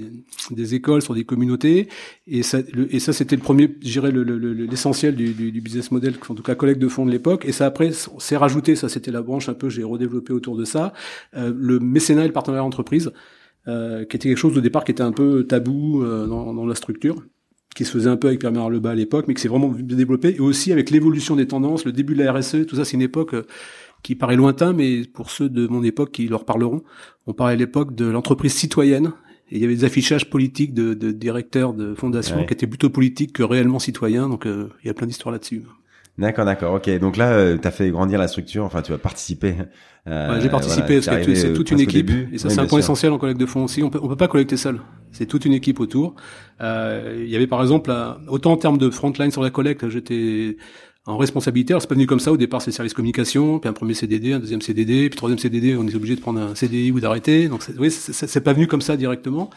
des 0.53 0.75
écoles, 0.77 1.03
sur 1.03 1.15
des 1.15 1.25
communautés, 1.25 1.89
et 2.29 2.45
ça 2.45 2.59
et 2.91 3.01
ça 3.01 3.13
c'était 3.13 3.35
le 3.35 3.43
premier, 3.43 3.69
je 3.83 3.91
dirais 3.91 4.13
l'essentiel 4.13 5.17
le, 5.17 5.33
du, 5.33 5.51
du, 5.51 5.61
business 5.61 5.91
model, 5.91 6.15
en 6.29 6.35
tout 6.35 6.43
cas 6.43 6.55
collecte 6.55 6.81
de 6.81 6.89
fonds 6.89 7.05
de 7.05 7.11
l'époque. 7.11 7.45
Et 7.47 7.53
ça 7.53 7.67
après 7.67 7.91
s'est 7.93 8.37
rajouté, 8.37 8.77
ça 8.77 8.89
c'était 8.89 9.11
la 9.11 9.23
branche 9.23 9.49
un 9.49 9.55
peu 9.55 9.69
j'ai 9.69 9.83
développé 10.05 10.33
autour 10.33 10.57
de 10.57 10.65
ça, 10.65 10.93
euh, 11.37 11.53
le 11.57 11.81
mécénat 11.81 12.25
et 12.25 12.27
le 12.27 12.33
partenariat 12.33 12.65
entreprise, 12.65 13.13
euh, 13.67 14.05
qui 14.05 14.17
était 14.17 14.29
quelque 14.29 14.39
chose 14.39 14.57
au 14.57 14.61
départ 14.61 14.85
qui 14.85 14.93
était 14.93 15.03
un 15.03 15.13
peu 15.13 15.45
tabou 15.47 16.03
euh, 16.03 16.27
dans, 16.27 16.53
dans, 16.53 16.67
la 16.67 16.75
structure 16.75 17.23
qui 17.75 17.85
se 17.85 17.91
faisait 17.91 18.11
un 18.11 18.17
peu 18.17 18.29
avec 18.29 18.41
Pierre 18.41 18.71
Lebas 18.71 18.91
à 18.91 18.95
l'époque, 18.95 19.27
mais 19.27 19.35
qui 19.35 19.41
s'est 19.41 19.49
vraiment 19.49 19.75
développé, 19.77 20.37
et 20.37 20.41
aussi 20.41 20.71
avec 20.71 20.91
l'évolution 20.91 21.35
des 21.35 21.49
tendances, 21.49 21.85
le 21.85 21.93
début 21.93 22.15
de 22.15 22.23
la 22.23 22.33
RSE, 22.33 22.67
tout 22.69 22.77
ça, 22.77 22.85
c'est 22.85 22.93
une 22.93 23.03
époque 23.03 23.35
qui 24.05 24.15
paraît 24.15 24.37
lointain, 24.37 24.73
mais 24.73 25.03
pour 25.13 25.31
ceux 25.31 25.49
de 25.49 25.67
mon 25.67 25.83
époque 25.83 26.13
qui 26.13 26.29
leur 26.29 26.45
parleront, 26.45 26.85
on 27.27 27.33
parlait 27.33 27.55
à 27.55 27.57
l'époque 27.57 27.97
de 27.97 28.05
l'entreprise 28.05 28.53
citoyenne, 28.53 29.13
et 29.51 29.57
il 29.57 29.61
y 29.61 29.65
avait 29.65 29.75
des 29.75 29.85
affichages 29.85 30.31
politiques 30.31 30.73
de, 30.73 30.95
de 30.95 31.11
directeurs 31.11 31.75
de 31.75 31.97
fondations 31.97 32.45
qui 32.47 32.53
étaient 32.53 32.69
plutôt 32.69 32.91
politiques 32.91 33.33
que 33.33 33.43
réellement 33.43 33.81
citoyens, 33.81 34.29
donc 34.29 34.45
il 34.47 34.87
y 34.87 34.89
a 34.89 34.95
plein 34.95 35.09
d'histoires 35.09 35.33
là-dessus. 35.33 35.65
D'accord, 36.17 36.45
d'accord. 36.45 36.75
Ok, 36.75 36.89
donc 36.99 37.17
là, 37.17 37.33
euh, 37.33 37.59
tu 37.61 37.67
as 37.67 37.73
fait 37.73 37.91
grandir 37.91 38.19
la 38.19 38.29
structure. 38.29 38.65
Enfin, 38.65 38.83
tu 38.83 38.93
as 38.93 38.99
participé. 38.99 39.55
Euh, 40.07 40.41
j'ai 40.41 40.49
participé 40.49 41.01
parce 41.01 41.27
que 41.27 41.35
c'est 41.35 41.53
toute 41.53 41.71
une 41.71 41.81
équipe. 41.81 42.11
Et 42.33 42.39
ça, 42.39 42.51
c'est 42.51 42.61
un 42.61 42.67
point 42.67 42.79
essentiel 42.79 43.13
en 43.13 43.19
collecte 43.19 43.41
de 43.41 43.47
fonds 43.47 43.65
aussi. 43.65 43.83
On 43.83 43.91
peut, 43.91 43.99
on 44.03 44.09
peut 44.09 44.17
pas 44.17 44.29
collecter 44.29 44.57
seul. 44.57 44.81
C'est 45.11 45.27
toute 45.27 45.45
une 45.45 45.53
équipe 45.53 45.81
autour. 45.81 46.15
Euh, 46.61 47.23
il 47.25 47.31
y 47.31 47.37
avait 47.37 47.47
par 47.47 47.63
exemple, 47.63 47.93
autant 48.29 48.53
en 48.53 48.57
termes 48.57 48.79
de 48.79 48.91
frontline 48.91 49.31
sur 49.31 49.43
la 49.43 49.51
collecte, 49.51 49.89
j'étais 49.89 50.57
en 51.07 51.17
responsabilité. 51.17 51.73
Alors 51.73 51.83
c'est 51.83 51.89
pas 51.89 51.95
venu 51.95 52.07
comme 52.07 52.21
ça. 52.21 52.33
Au 52.33 52.37
départ, 52.37 52.63
c'est 52.63 52.71
service 52.71 52.95
communication, 52.95 53.59
puis 53.59 53.69
un 53.69 53.73
premier 53.73 53.95
CDD, 53.95 54.33
un 54.33 54.39
deuxième 54.39 54.63
CDD, 54.63 55.09
puis 55.11 55.17
troisième 55.17 55.39
CDD. 55.39 55.77
On 55.77 55.87
est 55.87 55.95
obligé 55.95 56.17
de 56.17 56.21
prendre 56.21 56.41
un 56.41 56.55
CDI 56.55 56.93
ou 56.93 57.01
d'arrêter. 57.01 57.49
Donc, 57.49 57.63
oui, 57.79 57.91
c'est 57.91 58.41
pas 58.41 58.53
venu 58.53 58.67
comme 58.67 58.83
ça 58.83 58.97
directement. 58.97 59.51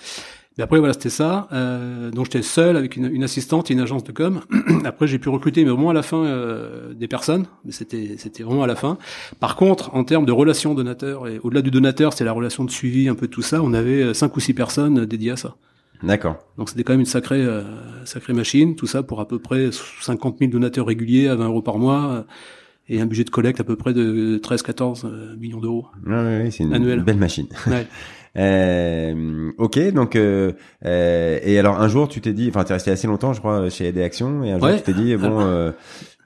Mais 0.58 0.64
après, 0.64 0.80
voilà, 0.80 0.94
c'était 0.94 1.10
ça. 1.10 1.48
Euh, 1.52 2.10
donc, 2.12 2.26
j'étais 2.26 2.42
seul 2.42 2.78
avec 2.78 2.96
une, 2.96 3.06
une, 3.06 3.24
assistante 3.24 3.70
et 3.70 3.74
une 3.74 3.80
agence 3.80 4.04
de 4.04 4.12
com. 4.12 4.42
après, 4.86 5.08
j'ai 5.08 5.20
pu 5.20 5.30
recruter, 5.30 5.64
mais 5.64 5.72
moins 5.72 5.92
à 5.92 5.94
la 5.94 6.04
fin, 6.04 6.24
euh, 6.24 6.94
des 6.94 7.08
personnes. 7.08 7.46
Mais 7.64 7.72
c'était, 7.72 8.16
c'était 8.18 8.44
vraiment 8.44 8.64
à 8.64 8.68
la 8.68 8.76
fin. 8.76 8.98
Par 9.40 9.56
contre, 9.56 9.94
en 9.94 10.04
termes 10.04 10.26
de 10.26 10.32
relations 10.32 10.74
donateurs, 10.74 11.28
et 11.28 11.40
au-delà 11.44 11.62
du 11.62 11.72
donateur, 11.72 12.14
c'est 12.14 12.26
la 12.26 12.32
relation 12.32 12.64
de 12.64 12.72
suivi, 12.72 13.08
un 13.08 13.16
peu 13.16 13.28
tout 13.28 13.42
ça, 13.44 13.62
on 13.62 13.74
avait 13.74 14.02
euh, 14.02 14.14
cinq 14.14 14.36
ou 14.36 14.40
six 14.40 14.54
personnes 14.54 15.06
dédiées 15.06 15.32
à 15.32 15.38
ça. 15.38 15.56
D'accord. 16.04 16.38
Donc, 16.58 16.70
c'était 16.70 16.84
quand 16.84 16.94
même 16.94 17.00
une 17.02 17.06
sacrée, 17.06 17.44
euh, 17.44 17.64
sacrée 18.06 18.34
machine. 18.34 18.76
Tout 18.76 18.88
ça 18.88 19.04
pour 19.04 19.20
à 19.20 19.28
peu 19.28 19.40
près 19.40 19.70
50 19.72 20.38
000 20.40 20.52
donateurs 20.52 20.86
réguliers 20.86 21.28
à 21.28 21.36
20 21.36 21.46
euros 21.48 21.62
par 21.62 21.78
mois 21.78 22.08
euh, 22.08 22.24
et 22.88 23.02
un 23.02 23.06
budget 23.06 23.24
de 23.24 23.30
collecte 23.30 23.60
à 23.60 23.64
peu 23.64 23.76
près 23.76 23.94
de 23.94 24.40
13-14 24.44 25.06
euh, 25.06 25.36
millions 25.38 25.60
d'euros. 25.60 25.88
Oui, 26.06 26.14
oui, 26.16 26.52
c'est 26.52 26.64
une 26.64 27.04
belle 27.04 27.18
machine. 27.18 27.48
Euh, 28.38 29.52
ok, 29.58 29.80
donc 29.94 30.16
euh, 30.16 30.52
euh, 30.86 31.40
et 31.42 31.58
alors 31.58 31.82
un 31.82 31.88
jour 31.88 32.08
tu 32.08 32.22
t'es 32.22 32.34
dit, 32.34 32.50
enfin 32.50 32.64
tu 32.64 32.72
es 32.72 32.74
resté 32.74 32.92
assez 32.92 33.08
longtemps, 33.08 33.34
je 33.34 33.40
crois, 33.40 33.70
chez 33.70 33.86
Aide 33.88 33.98
Action, 33.98 34.44
et 34.44 34.52
un 34.52 34.60
jour 34.60 34.76
tu 34.76 34.82
t'es 34.84 34.94
dit 34.94 35.16
bon, 35.16 35.40
euh, 35.42 35.72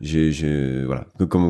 je, 0.02 0.32
je 0.32 0.86
voilà, 0.86 1.06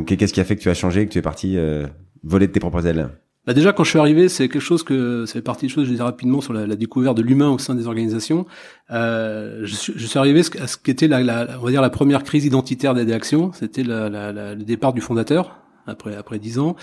qu'est-ce 0.05 0.33
qui 0.33 0.39
a 0.39 0.43
fait 0.43 0.55
que 0.55 0.61
tu 0.61 0.69
as 0.69 0.73
changé, 0.73 1.07
que 1.07 1.11
tu 1.11 1.17
es 1.17 1.23
parti 1.23 1.57
euh, 1.57 1.87
voler 2.23 2.47
de 2.47 2.51
tes 2.51 2.59
propres 2.59 2.85
ailes? 2.85 3.09
Bah 3.47 3.53
déjà 3.55 3.73
quand 3.73 3.83
je 3.83 3.89
suis 3.89 3.97
arrivé, 3.97 4.29
c'est 4.29 4.49
quelque 4.49 4.61
chose 4.61 4.83
que 4.83 5.25
ça 5.25 5.33
fait 5.33 5.41
partie 5.41 5.65
des 5.65 5.71
choses. 5.71 5.85
Je 5.85 5.91
disais 5.91 6.03
rapidement 6.03 6.41
sur 6.41 6.53
la, 6.53 6.67
la 6.67 6.75
découverte 6.75 7.17
de 7.17 7.23
l'humain 7.23 7.49
au 7.49 7.57
sein 7.57 7.73
des 7.73 7.87
organisations. 7.87 8.45
Euh, 8.91 9.61
je, 9.63 9.73
suis, 9.73 9.93
je, 9.95 10.05
suis, 10.05 10.19
arrivé 10.19 10.41
à 10.59 10.67
ce 10.67 10.77
qui 10.77 10.91
était 10.91 11.07
la, 11.07 11.23
la, 11.23 11.57
on 11.59 11.65
va 11.65 11.71
dire 11.71 11.81
la 11.81 11.89
première 11.89 12.21
crise 12.21 12.45
identitaire 12.45 12.95
Action. 12.95 13.51
C'était 13.53 13.81
le 13.83 14.63
départ 14.63 14.93
du 14.93 15.01
fondateur 15.01 15.60
après 15.87 16.15
après 16.15 16.39
dix 16.39 16.59
ans. 16.59 16.75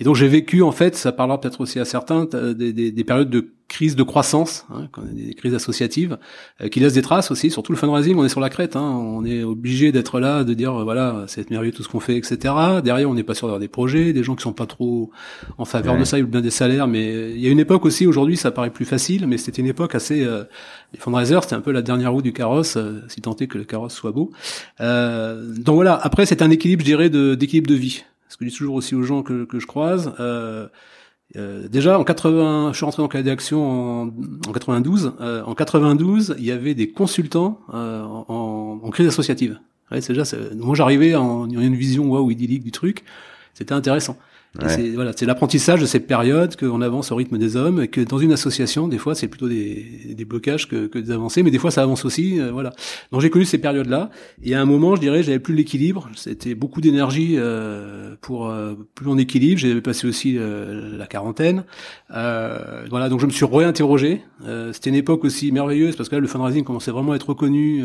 Et 0.00 0.04
donc 0.04 0.16
j'ai 0.16 0.28
vécu 0.28 0.62
en 0.62 0.72
fait, 0.72 0.96
ça 0.96 1.12
parlera 1.12 1.40
peut-être 1.40 1.60
aussi 1.60 1.78
à 1.78 1.84
certains, 1.84 2.24
des, 2.24 2.72
des, 2.72 2.90
des, 2.90 3.04
périodes 3.04 3.30
de 3.30 3.50
crise 3.68 3.96
de 3.96 4.02
croissance, 4.02 4.66
hein, 4.70 4.88
des 5.12 5.34
crises 5.34 5.54
associatives, 5.54 6.18
euh, 6.60 6.68
qui 6.68 6.80
laissent 6.80 6.94
des 6.94 7.02
traces 7.02 7.30
aussi. 7.30 7.50
Surtout 7.50 7.72
le 7.72 7.78
fundraising, 7.78 8.16
on 8.16 8.24
est 8.24 8.28
sur 8.28 8.40
la 8.40 8.50
crête, 8.50 8.76
hein, 8.76 8.82
on 8.82 9.24
est 9.24 9.42
obligé 9.42 9.90
d'être 9.92 10.20
là, 10.20 10.44
de 10.44 10.54
dire 10.54 10.72
voilà 10.84 11.24
c'est 11.28 11.50
merveilleux 11.50 11.72
tout 11.72 11.82
ce 11.82 11.88
qu'on 11.88 12.00
fait, 12.00 12.16
etc. 12.16 12.54
Derrière 12.82 13.08
on 13.08 13.14
n'est 13.14 13.22
pas 13.22 13.34
sûr 13.34 13.46
d'avoir 13.46 13.60
des 13.60 13.68
projets, 13.68 14.12
des 14.12 14.22
gens 14.22 14.34
qui 14.34 14.42
sont 14.42 14.52
pas 14.52 14.66
trop 14.66 15.10
en 15.58 15.64
faveur 15.64 15.96
de 15.96 16.04
ça, 16.04 16.18
ils 16.18 16.24
bien 16.24 16.40
des 16.40 16.50
salaires, 16.50 16.86
mais 16.86 17.32
il 17.32 17.40
y 17.40 17.46
a 17.46 17.50
une 17.50 17.60
époque 17.60 17.84
aussi 17.84 18.06
aujourd'hui 18.06 18.36
ça 18.36 18.50
paraît 18.50 18.70
plus 18.70 18.84
facile, 18.84 19.26
mais 19.26 19.38
c'était 19.38 19.62
une 19.62 19.68
époque 19.68 19.94
assez 19.94 20.24
euh, 20.24 20.44
les 20.92 20.98
fundraisers 20.98 21.40
c'était 21.42 21.54
un 21.54 21.60
peu 21.60 21.72
la 21.72 21.82
dernière 21.82 22.12
roue 22.12 22.22
du 22.22 22.32
carrosse, 22.32 22.76
euh, 22.76 23.02
si 23.08 23.20
tant 23.20 23.36
est 23.36 23.46
que 23.46 23.58
le 23.58 23.64
carrosse 23.64 23.94
soit 23.94 24.12
beau. 24.12 24.30
Euh, 24.80 25.54
donc 25.56 25.76
voilà, 25.76 25.98
après 26.00 26.26
c'est 26.26 26.42
un 26.42 26.50
équilibre, 26.50 26.80
je 26.82 26.86
dirais, 26.86 27.10
d'équilibre 27.10 27.68
de 27.68 27.74
vie 27.74 28.04
ce 28.28 28.36
que 28.36 28.44
je 28.44 28.50
dis 28.50 28.56
toujours 28.56 28.74
aussi 28.74 28.94
aux 28.94 29.02
gens 29.02 29.22
que, 29.22 29.44
que 29.44 29.60
je 29.60 29.66
croise. 29.66 30.14
Euh, 30.20 30.68
euh, 31.36 31.68
déjà 31.68 31.98
en 31.98 32.04
80, 32.04 32.70
je 32.72 32.76
suis 32.76 32.84
rentré 32.84 33.02
dans 33.02 33.08
le 33.12 33.22
d'action 33.24 34.02
en, 34.02 34.06
en 34.06 34.52
92. 34.52 35.14
Euh, 35.20 35.42
en 35.44 35.54
92, 35.54 36.36
il 36.38 36.44
y 36.44 36.52
avait 36.52 36.74
des 36.74 36.90
consultants 36.90 37.60
euh, 37.72 38.02
en, 38.02 38.80
en, 38.82 38.90
crise 38.90 39.08
associative. 39.08 39.58
Ouais, 39.90 40.00
déjà, 40.00 40.22
moi 40.56 40.74
j'arrivais 40.74 41.14
en, 41.14 41.48
ayant 41.50 41.60
une 41.60 41.74
vision 41.74 42.08
waouh 42.08 42.30
idyllique 42.30 42.62
du 42.62 42.72
truc. 42.72 43.04
C'était 43.54 43.74
intéressant. 43.74 44.16
C'est 44.68 44.90
voilà, 44.90 45.12
c'est 45.16 45.26
l'apprentissage 45.26 45.80
de 45.80 45.86
cette 45.86 46.06
période 46.06 46.56
qu'on 46.56 46.80
avance 46.80 47.10
au 47.10 47.16
rythme 47.16 47.38
des 47.38 47.56
hommes, 47.56 47.82
et 47.82 47.88
que 47.88 48.00
dans 48.00 48.18
une 48.18 48.32
association, 48.32 48.86
des 48.86 48.98
fois, 48.98 49.14
c'est 49.14 49.28
plutôt 49.28 49.48
des, 49.48 50.14
des 50.14 50.24
blocages 50.24 50.68
que, 50.68 50.86
que, 50.86 50.98
des 50.98 51.10
avancées, 51.10 51.42
mais 51.42 51.50
des 51.50 51.58
fois, 51.58 51.70
ça 51.70 51.82
avance 51.82 52.04
aussi. 52.04 52.40
Euh, 52.40 52.52
voilà. 52.52 52.72
Donc 53.10 53.20
j'ai 53.20 53.30
connu 53.30 53.44
ces 53.44 53.58
périodes-là, 53.58 54.10
et 54.42 54.54
à 54.54 54.60
un 54.60 54.64
moment, 54.64 54.94
je 54.94 55.00
dirais, 55.00 55.22
j'avais 55.22 55.40
plus 55.40 55.54
l'équilibre. 55.54 56.08
C'était 56.14 56.54
beaucoup 56.54 56.80
d'énergie 56.80 57.34
euh, 57.36 58.14
pour 58.20 58.48
euh, 58.48 58.74
plus 58.94 59.08
en 59.08 59.18
équilibre. 59.18 59.58
J'avais 59.58 59.80
passé 59.80 60.06
aussi 60.06 60.36
euh, 60.36 60.96
la 60.96 61.06
quarantaine. 61.06 61.64
voilà, 62.10 63.08
donc 63.08 63.20
je 63.20 63.26
me 63.26 63.30
suis 63.30 63.44
réinterrogé. 63.44 64.22
C'était 64.72 64.90
une 64.90 64.96
époque 64.96 65.24
aussi 65.24 65.52
merveilleuse 65.52 65.96
parce 65.96 66.08
que 66.08 66.14
là, 66.14 66.20
le 66.20 66.26
fundraising 66.26 66.64
commençait 66.64 66.90
vraiment 66.90 67.12
à 67.12 67.16
être 67.16 67.28
reconnu. 67.28 67.84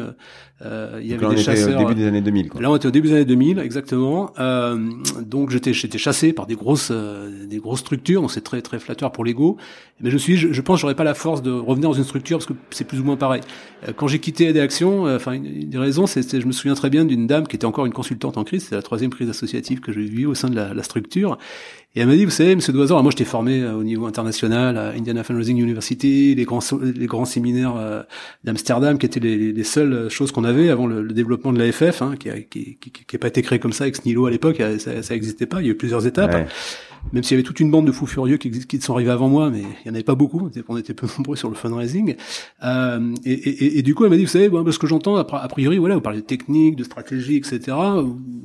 il 0.61 1.07
y 1.07 1.13
avait 1.13 1.29
des 1.29 1.37
chasseurs. 1.37 1.81
Au 1.81 1.83
début 1.83 1.95
des 1.95 2.07
années 2.07 2.21
2000. 2.21 2.49
Quoi. 2.49 2.61
Là, 2.61 2.71
on 2.71 2.75
était 2.75 2.87
au 2.87 2.91
début 2.91 3.07
des 3.07 3.15
années 3.15 3.25
2000, 3.25 3.59
exactement. 3.59 4.31
donc 5.21 5.49
j'étais 5.51 5.73
j'étais 5.73 5.97
chassé 5.97 6.33
par 6.33 6.45
des 6.45 6.55
grosses 6.59 6.89
euh, 6.91 7.45
des 7.47 7.57
grosses 7.57 7.79
structures, 7.79 8.29
c'est 8.29 8.41
très 8.41 8.61
très 8.61 8.79
flatteur 8.79 9.11
pour 9.11 9.25
l'ego. 9.25 9.57
Mais 10.01 10.11
je 10.11 10.17
suis, 10.17 10.37
je, 10.37 10.53
je 10.53 10.61
pense, 10.61 10.79
j'aurais 10.79 10.95
pas 10.95 11.03
la 11.03 11.15
force 11.15 11.41
de 11.41 11.51
revenir 11.51 11.89
dans 11.89 11.95
une 11.95 12.03
structure 12.03 12.37
parce 12.37 12.45
que 12.45 12.53
c'est 12.69 12.85
plus 12.85 12.99
ou 12.99 13.03
moins 13.03 13.17
pareil. 13.17 13.41
Euh, 13.87 13.93
quand 13.95 14.07
j'ai 14.07 14.19
quitté 14.19 14.53
des 14.53 14.59
actions, 14.59 15.07
euh, 15.07 15.15
enfin 15.15 15.31
une, 15.31 15.69
des 15.69 15.77
raisons, 15.77 16.05
c'est 16.05 16.39
je 16.39 16.45
me 16.45 16.51
souviens 16.51 16.75
très 16.75 16.89
bien 16.89 17.05
d'une 17.05 17.25
dame 17.25 17.47
qui 17.47 17.55
était 17.55 17.65
encore 17.65 17.85
une 17.85 17.93
consultante 17.93 18.37
en 18.37 18.43
crise, 18.43 18.67
c'est 18.69 18.75
la 18.75 18.83
troisième 18.83 19.09
crise 19.09 19.29
associative 19.29 19.79
que 19.79 19.91
j'ai 19.91 20.05
vue 20.05 20.25
au 20.25 20.35
sein 20.35 20.49
de 20.49 20.55
la 20.55 20.83
structure. 20.83 21.37
Et 21.95 22.01
elle 22.01 22.07
m'a 22.07 22.15
dit, 22.15 22.23
vous 22.23 22.31
savez, 22.31 22.55
Monsieur 22.55 22.71
Doisor, 22.71 23.01
moi 23.01 23.11
j'étais 23.11 23.25
formé 23.25 23.65
au 23.65 23.83
niveau 23.83 24.05
international 24.05 24.77
à 24.77 24.89
Indiana 24.89 25.23
Fundraising 25.23 25.57
University, 25.57 26.35
les 26.35 26.45
grands 26.45 26.59
les 26.81 27.07
grands 27.07 27.25
séminaires 27.25 28.05
d'Amsterdam, 28.43 28.99
qui 28.99 29.07
étaient 29.07 29.19
les, 29.19 29.51
les, 29.51 29.63
seules 29.63 30.07
choses 30.09 30.31
qu'on 30.31 30.43
avait 30.43 30.69
avant 30.69 30.85
le, 30.85 31.07
développement 31.07 31.51
de 31.51 31.57
l'AFF, 31.57 32.03
hein, 32.03 32.15
qui, 32.19 32.29
a, 32.29 32.39
qui, 32.41 32.77
qui, 32.77 32.91
qui, 32.91 33.15
a 33.15 33.19
pas 33.19 33.29
été 33.29 33.41
créé 33.41 33.57
comme 33.57 33.73
ça 33.73 33.85
avec 33.85 33.95
Snilo 33.95 34.27
à 34.27 34.31
l'époque, 34.31 34.61
ça, 34.77 35.01
ça 35.01 35.15
existait 35.15 35.47
pas. 35.47 35.61
Il 35.61 35.65
y 35.65 35.69
a 35.69 35.71
eu 35.71 35.77
plusieurs 35.77 36.05
étapes 36.05 36.47
même 37.13 37.23
s'il 37.23 37.35
y 37.35 37.39
avait 37.39 37.43
toute 37.43 37.59
une 37.59 37.71
bande 37.71 37.87
de 37.87 37.91
fous 37.91 38.05
furieux 38.05 38.37
qui, 38.37 38.51
qui 38.51 38.81
sont 38.81 38.93
arrivés 38.93 39.11
avant 39.11 39.29
moi, 39.29 39.49
mais 39.49 39.61
il 39.61 39.87
y 39.87 39.89
en 39.89 39.93
avait 39.93 40.03
pas 40.03 40.15
beaucoup, 40.15 40.49
on 40.67 40.77
était 40.77 40.93
peu 40.93 41.07
nombreux 41.17 41.35
sur 41.35 41.49
le 41.49 41.55
fundraising. 41.55 42.15
Euh, 42.63 43.15
et, 43.25 43.33
et, 43.33 43.79
et, 43.79 43.81
du 43.81 43.95
coup, 43.95 44.03
elle 44.03 44.11
m'a 44.11 44.17
dit, 44.17 44.25
vous 44.25 44.31
savez, 44.31 44.49
bon, 44.49 44.69
ce 44.71 44.79
que 44.79 44.87
j'entends, 44.87 45.15
a 45.15 45.47
priori, 45.47 45.77
voilà, 45.77 45.95
vous 45.95 46.01
parlez 46.01 46.21
de 46.21 46.25
technique, 46.25 46.75
de 46.75 46.83
stratégie, 46.83 47.37
etc. 47.37 47.77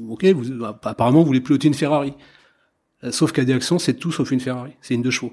Ok, 0.09 0.25
vous, 0.27 0.65
apparemment, 0.65 1.21
vous 1.21 1.27
voulez 1.27 1.41
piloter 1.41 1.69
une 1.69 1.75
Ferrari. 1.75 2.15
Euh, 3.05 3.11
sauf 3.11 3.33
qu'à 3.33 3.45
des 3.45 3.53
actions, 3.53 3.79
c'est 3.79 3.95
tout 3.95 4.13
sauf 4.13 4.31
une 4.31 4.41
Ferrari, 4.41 4.73
c'est 4.81 4.95
une 4.95 5.03
deux 5.03 5.11
chevaux. 5.11 5.33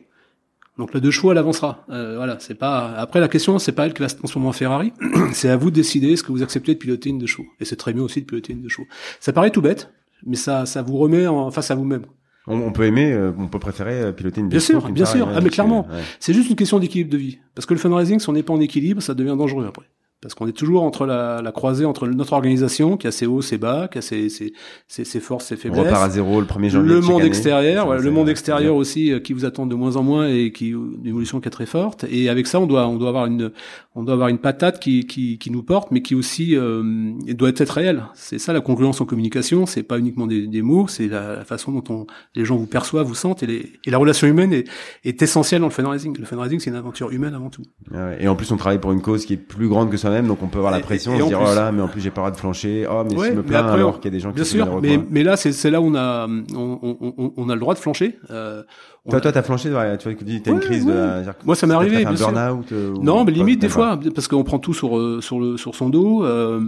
Donc 0.77 0.93
la 0.93 0.99
deux 0.99 1.11
chevaux, 1.11 1.31
elle 1.31 1.37
avancera. 1.37 1.85
Euh, 1.89 2.15
voilà, 2.15 2.37
c'est 2.39 2.55
pas. 2.55 2.93
Après, 2.97 3.19
la 3.19 3.27
question, 3.27 3.59
c'est 3.59 3.71
pas 3.71 3.85
elle 3.85 3.93
qui 3.93 4.01
va 4.01 4.09
se 4.09 4.15
transformer 4.15 4.47
en 4.47 4.53
Ferrari. 4.53 4.93
c'est 5.33 5.49
à 5.49 5.57
vous 5.57 5.69
de 5.69 5.75
décider 5.75 6.15
ce 6.15 6.23
que 6.23 6.31
vous 6.31 6.43
acceptez 6.43 6.73
de 6.73 6.79
piloter 6.79 7.09
une 7.09 7.19
deux 7.19 7.27
chevaux. 7.27 7.47
Et 7.59 7.65
c'est 7.65 7.75
très 7.75 7.93
bien 7.93 8.03
aussi 8.03 8.21
de 8.21 8.25
piloter 8.25 8.53
une 8.53 8.61
deux 8.61 8.69
chevaux. 8.69 8.87
Ça 9.19 9.33
paraît 9.33 9.51
tout 9.51 9.61
bête, 9.61 9.91
mais 10.25 10.37
ça, 10.37 10.65
ça 10.65 10.81
vous 10.81 10.97
remet 10.97 11.27
en 11.27 11.51
face 11.51 11.71
à 11.71 11.75
vous-même. 11.75 12.05
On, 12.47 12.71
peut 12.71 12.85
aimer, 12.85 13.13
euh, 13.13 13.31
on 13.37 13.47
peut 13.47 13.59
préférer 13.59 14.11
piloter 14.13 14.41
une 14.41 14.49
Bien 14.49 14.59
sûr, 14.59 14.89
bien 14.89 15.05
sûr. 15.05 15.29
ah, 15.31 15.41
mais 15.41 15.51
clairement, 15.51 15.87
c'est 16.19 16.33
juste 16.33 16.49
une 16.49 16.55
question 16.55 16.79
d'équilibre 16.79 17.11
de 17.11 17.17
vie. 17.17 17.39
Parce 17.53 17.67
que 17.67 17.73
le 17.75 17.79
fundraising, 17.79 18.19
si 18.19 18.27
on 18.29 18.33
n'est 18.33 18.41
pas 18.41 18.53
en 18.53 18.59
équilibre, 18.59 19.01
ça 19.01 19.13
devient 19.13 19.35
dangereux 19.37 19.67
après. 19.67 19.85
Parce 20.21 20.35
qu'on 20.35 20.47
est 20.47 20.51
toujours 20.51 20.83
entre 20.83 21.07
la, 21.07 21.41
la, 21.41 21.51
croisée 21.51 21.83
entre 21.83 22.07
notre 22.07 22.33
organisation 22.33 22.95
qui 22.95 23.07
a 23.07 23.11
ses 23.11 23.25
hauts, 23.25 23.41
ses 23.41 23.57
bas, 23.57 23.87
qui 23.91 23.97
a 23.97 24.01
ses, 24.01 24.29
ses, 24.29 24.53
ses, 24.87 25.03
ses 25.03 25.19
forces, 25.19 25.45
ses 25.45 25.55
faiblesses. 25.55 25.81
On 25.81 25.83
repart 25.83 26.03
à 26.03 26.09
zéro 26.11 26.39
le 26.39 26.45
1er 26.45 26.69
janvier. 26.69 26.93
Le 26.93 27.01
monde 27.01 27.23
extérieur, 27.23 27.87
voilà, 27.87 28.01
le 28.01 28.11
monde 28.11 28.29
extérieur 28.29 28.75
aussi 28.75 29.11
euh, 29.11 29.19
qui 29.19 29.33
vous 29.33 29.45
attend 29.45 29.65
de 29.65 29.73
moins 29.73 29.95
en 29.95 30.03
moins 30.03 30.27
et 30.27 30.51
qui 30.51 30.69
une 30.69 31.05
évolution 31.07 31.41
qui 31.41 31.47
est 31.47 31.51
très 31.51 31.65
forte. 31.65 32.05
Et 32.09 32.29
avec 32.29 32.45
ça, 32.45 32.59
on 32.59 32.67
doit 32.67 32.87
on 32.87 32.97
doit 32.97 33.09
avoir 33.09 33.25
une 33.25 33.51
on 33.95 34.03
doit 34.03 34.13
avoir 34.13 34.29
une 34.29 34.37
patate 34.37 34.79
qui 34.79 35.07
qui, 35.07 35.39
qui 35.39 35.49
nous 35.49 35.63
porte, 35.63 35.89
mais 35.89 36.03
qui 36.03 36.13
aussi 36.13 36.55
euh, 36.55 37.13
doit 37.33 37.49
être 37.49 37.71
réelle. 37.71 38.03
C'est 38.13 38.37
ça 38.37 38.53
la 38.53 38.61
concluence 38.61 39.01
en 39.01 39.05
communication. 39.05 39.65
C'est 39.65 39.81
pas 39.81 39.97
uniquement 39.97 40.27
des, 40.27 40.45
des 40.45 40.61
mots, 40.61 40.87
c'est 40.87 41.07
la, 41.07 41.43
façon 41.45 41.71
dont 41.71 41.83
on, 41.89 42.05
les 42.35 42.45
gens 42.45 42.57
vous 42.57 42.67
perçoivent, 42.67 43.07
vous 43.07 43.15
sentent. 43.15 43.41
Et, 43.41 43.47
les, 43.47 43.71
et 43.85 43.89
la 43.89 43.97
relation 43.97 44.27
humaine 44.27 44.53
est, 44.53 44.67
est 45.03 45.19
essentielle 45.23 45.61
dans 45.61 45.67
le 45.67 45.73
fundraising. 45.73 46.15
Le 46.15 46.25
fundraising, 46.25 46.59
c'est 46.59 46.69
une 46.69 46.75
aventure 46.75 47.09
humaine 47.09 47.33
avant 47.33 47.49
tout. 47.49 47.63
Ah 47.91 48.09
ouais. 48.09 48.17
Et 48.23 48.27
en 48.27 48.35
plus, 48.35 48.51
on 48.51 48.57
travaille 48.57 48.79
pour 48.79 48.91
une 48.91 49.01
cause 49.01 49.25
qui 49.25 49.33
est 49.33 49.37
plus 49.37 49.67
grande 49.67 49.89
que 49.89 49.97
soi-même, 50.11 50.27
donc 50.27 50.43
on 50.43 50.47
peut 50.47 50.59
avoir 50.59 50.71
la 50.71 50.79
pression, 50.79 51.15
et, 51.15 51.19
se 51.19 51.25
dire 51.25 51.39
oh 51.41 51.55
là, 51.55 51.71
mais 51.71 51.81
en 51.81 51.87
plus 51.87 52.01
j'ai 52.01 52.09
pas 52.09 52.21
le 52.21 52.27
droit 52.27 52.31
de 52.31 52.37
flancher. 52.37 52.87
Oh 52.89 53.03
mais 53.03 53.15
je 53.29 53.33
me 53.33 53.43
plains 53.43 53.65
alors 53.65 53.99
qu'il 53.99 54.11
y 54.11 54.13
a 54.13 54.17
des 54.17 54.19
gens 54.19 54.29
qui 54.29 54.35
bien 54.35 54.43
sûr, 54.43 54.81
mais, 54.81 54.99
mais 55.09 55.23
là 55.23 55.37
c'est 55.37 55.71
là 55.71 55.81
où 55.81 55.85
on 55.85 55.95
a 55.95 56.27
on, 56.27 56.79
on, 56.81 57.33
on, 57.35 57.49
a 57.49 57.53
le 57.53 57.59
droit 57.59 57.73
de 57.73 57.79
flancher. 57.79 58.17
Euh, 58.29 58.63
toi, 59.09 59.19
toi, 59.19 59.31
t'as 59.31 59.41
flanché, 59.41 59.69
tu 59.69 59.73
vois, 59.73 59.97
tu 59.97 60.09
as 60.09 60.51
une 60.51 60.59
crise 60.59 60.85
de 60.85 61.23
Moi, 61.43 61.55
ça 61.55 61.65
m'est 61.65 61.73
arrivé, 61.73 62.05
bien 62.05 62.15
sûr. 62.15 62.31
Euh, 62.71 62.93
non, 63.01 63.23
mais 63.23 63.31
limite, 63.31 63.59
des 63.59 63.69
fois, 63.69 63.99
parce 64.13 64.27
qu'on 64.27 64.43
prend 64.43 64.59
tout 64.59 64.75
sur, 64.75 64.95
euh, 64.95 65.21
sur 65.21 65.39
le, 65.39 65.57
sur 65.57 65.73
son 65.73 65.89
dos, 65.89 66.23
euh, 66.23 66.61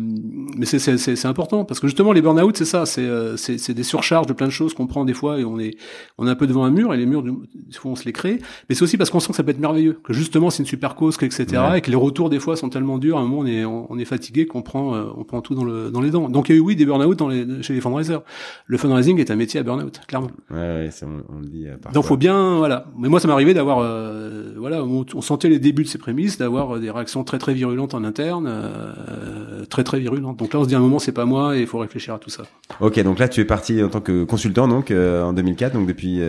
mais 0.57 0.65
c'est, 0.65 0.79
c'est, 0.79 0.97
c'est 0.97 1.27
important, 1.27 1.63
parce 1.63 1.79
que 1.79 1.85
justement, 1.85 2.11
les 2.11 2.23
burn-out, 2.23 2.57
c'est 2.57 2.65
ça, 2.65 2.87
c'est, 2.87 3.07
c'est, 3.37 3.59
c'est 3.59 3.75
des 3.75 3.83
surcharges 3.83 4.25
de 4.25 4.33
plein 4.33 4.47
de 4.47 4.51
choses 4.51 4.73
qu'on 4.73 4.87
prend 4.87 5.05
des 5.05 5.13
fois 5.13 5.39
et 5.39 5.45
on 5.45 5.59
est, 5.59 5.75
on 6.17 6.25
est 6.25 6.31
un 6.31 6.35
peu 6.35 6.47
devant 6.47 6.63
un 6.63 6.71
mur 6.71 6.91
et 6.95 6.97
les 6.97 7.05
murs, 7.05 7.21
des 7.21 7.31
fois, 7.77 7.91
on 7.91 7.95
se 7.95 8.05
les 8.05 8.13
crée. 8.13 8.39
Mais 8.67 8.73
c'est 8.73 8.83
aussi 8.83 8.97
parce 8.97 9.11
qu'on 9.11 9.19
sent 9.19 9.29
que 9.29 9.35
ça 9.35 9.43
peut 9.43 9.51
être 9.51 9.59
merveilleux, 9.59 9.99
que 10.03 10.13
justement, 10.13 10.49
c'est 10.49 10.63
une 10.63 10.67
super 10.67 10.95
cause, 10.95 11.17
etc., 11.21 11.45
et 11.75 11.81
que 11.81 11.91
les 11.91 11.95
retours, 11.95 12.31
des 12.31 12.39
fois, 12.39 12.55
sont 12.55 12.69
tellement 12.69 12.97
durs, 12.97 13.17
à 13.17 13.21
un 13.21 13.25
moment, 13.25 13.32
on 13.39 13.45
est, 13.45 13.65
on, 13.65 13.97
est 13.97 14.05
fatigué 14.05 14.45
qu'on 14.45 14.61
prend, 14.61 14.95
on 15.17 15.23
prend 15.23 15.41
tout 15.41 15.55
dans 15.55 15.63
le, 15.63 15.89
dans 15.91 16.01
les 16.01 16.11
dents. 16.11 16.29
Donc, 16.29 16.49
il 16.49 16.53
y 16.53 16.55
a 16.55 16.57
eu, 16.57 16.61
oui, 16.61 16.75
des 16.75 16.85
burn-out 16.85 17.17
dans 17.17 17.29
les, 17.29 17.63
chez 17.63 17.73
les 17.73 17.81
fundraisers. 17.81 18.19
Le 18.67 18.77
fundraising 18.77 19.19
est 19.19 19.31
un 19.31 19.35
métier 19.35 19.59
à 19.59 19.63
burn-out, 19.63 20.01
clairement. 20.07 20.31
Ouais, 20.51 20.57
ouais, 20.57 20.89
on, 21.03 21.35
on 21.35 21.39
le 21.39 21.47
dit, 21.47 21.67
Donc, 21.93 22.05
faut 22.05 22.17
bien, 22.17 22.57
voilà 22.57 22.73
mais 22.97 23.09
moi, 23.09 23.19
ça 23.19 23.27
m'arrivait 23.27 23.53
d'avoir, 23.53 23.79
euh, 23.79 24.53
voilà, 24.57 24.83
on, 24.83 25.21
sentait 25.21 25.49
les 25.49 25.59
débuts 25.59 25.83
de 25.83 25.87
ces 25.87 25.97
prémices, 25.97 26.37
d'avoir 26.37 26.79
des 26.79 26.91
réactions 26.91 27.23
très 27.23 27.37
très 27.37 27.53
virulentes 27.53 27.93
en 27.93 28.03
interne, 28.03 28.45
euh, 28.47 29.65
très 29.69 29.83
très 29.83 29.99
virulentes. 29.99 30.37
Donc 30.37 30.53
là, 30.53 30.59
on 30.59 30.63
se 30.63 30.69
dit 30.69 30.75
à 30.75 30.77
un 30.77 30.81
moment, 30.81 30.99
c'est 30.99 31.11
pas 31.11 31.25
moi, 31.25 31.57
et 31.57 31.61
il 31.61 31.67
faut 31.67 31.79
réfléchir 31.79 32.13
à 32.13 32.19
tout 32.19 32.29
ça. 32.29 32.43
Ok, 32.79 32.99
donc 33.03 33.19
là, 33.19 33.27
tu 33.27 33.41
es 33.41 33.45
parti 33.45 33.81
en 33.83 33.89
tant 33.89 34.01
que 34.01 34.23
consultant, 34.23 34.67
donc 34.67 34.91
euh, 34.91 35.23
en 35.23 35.33
2004, 35.33 35.73
donc 35.73 35.87
depuis 35.87 36.21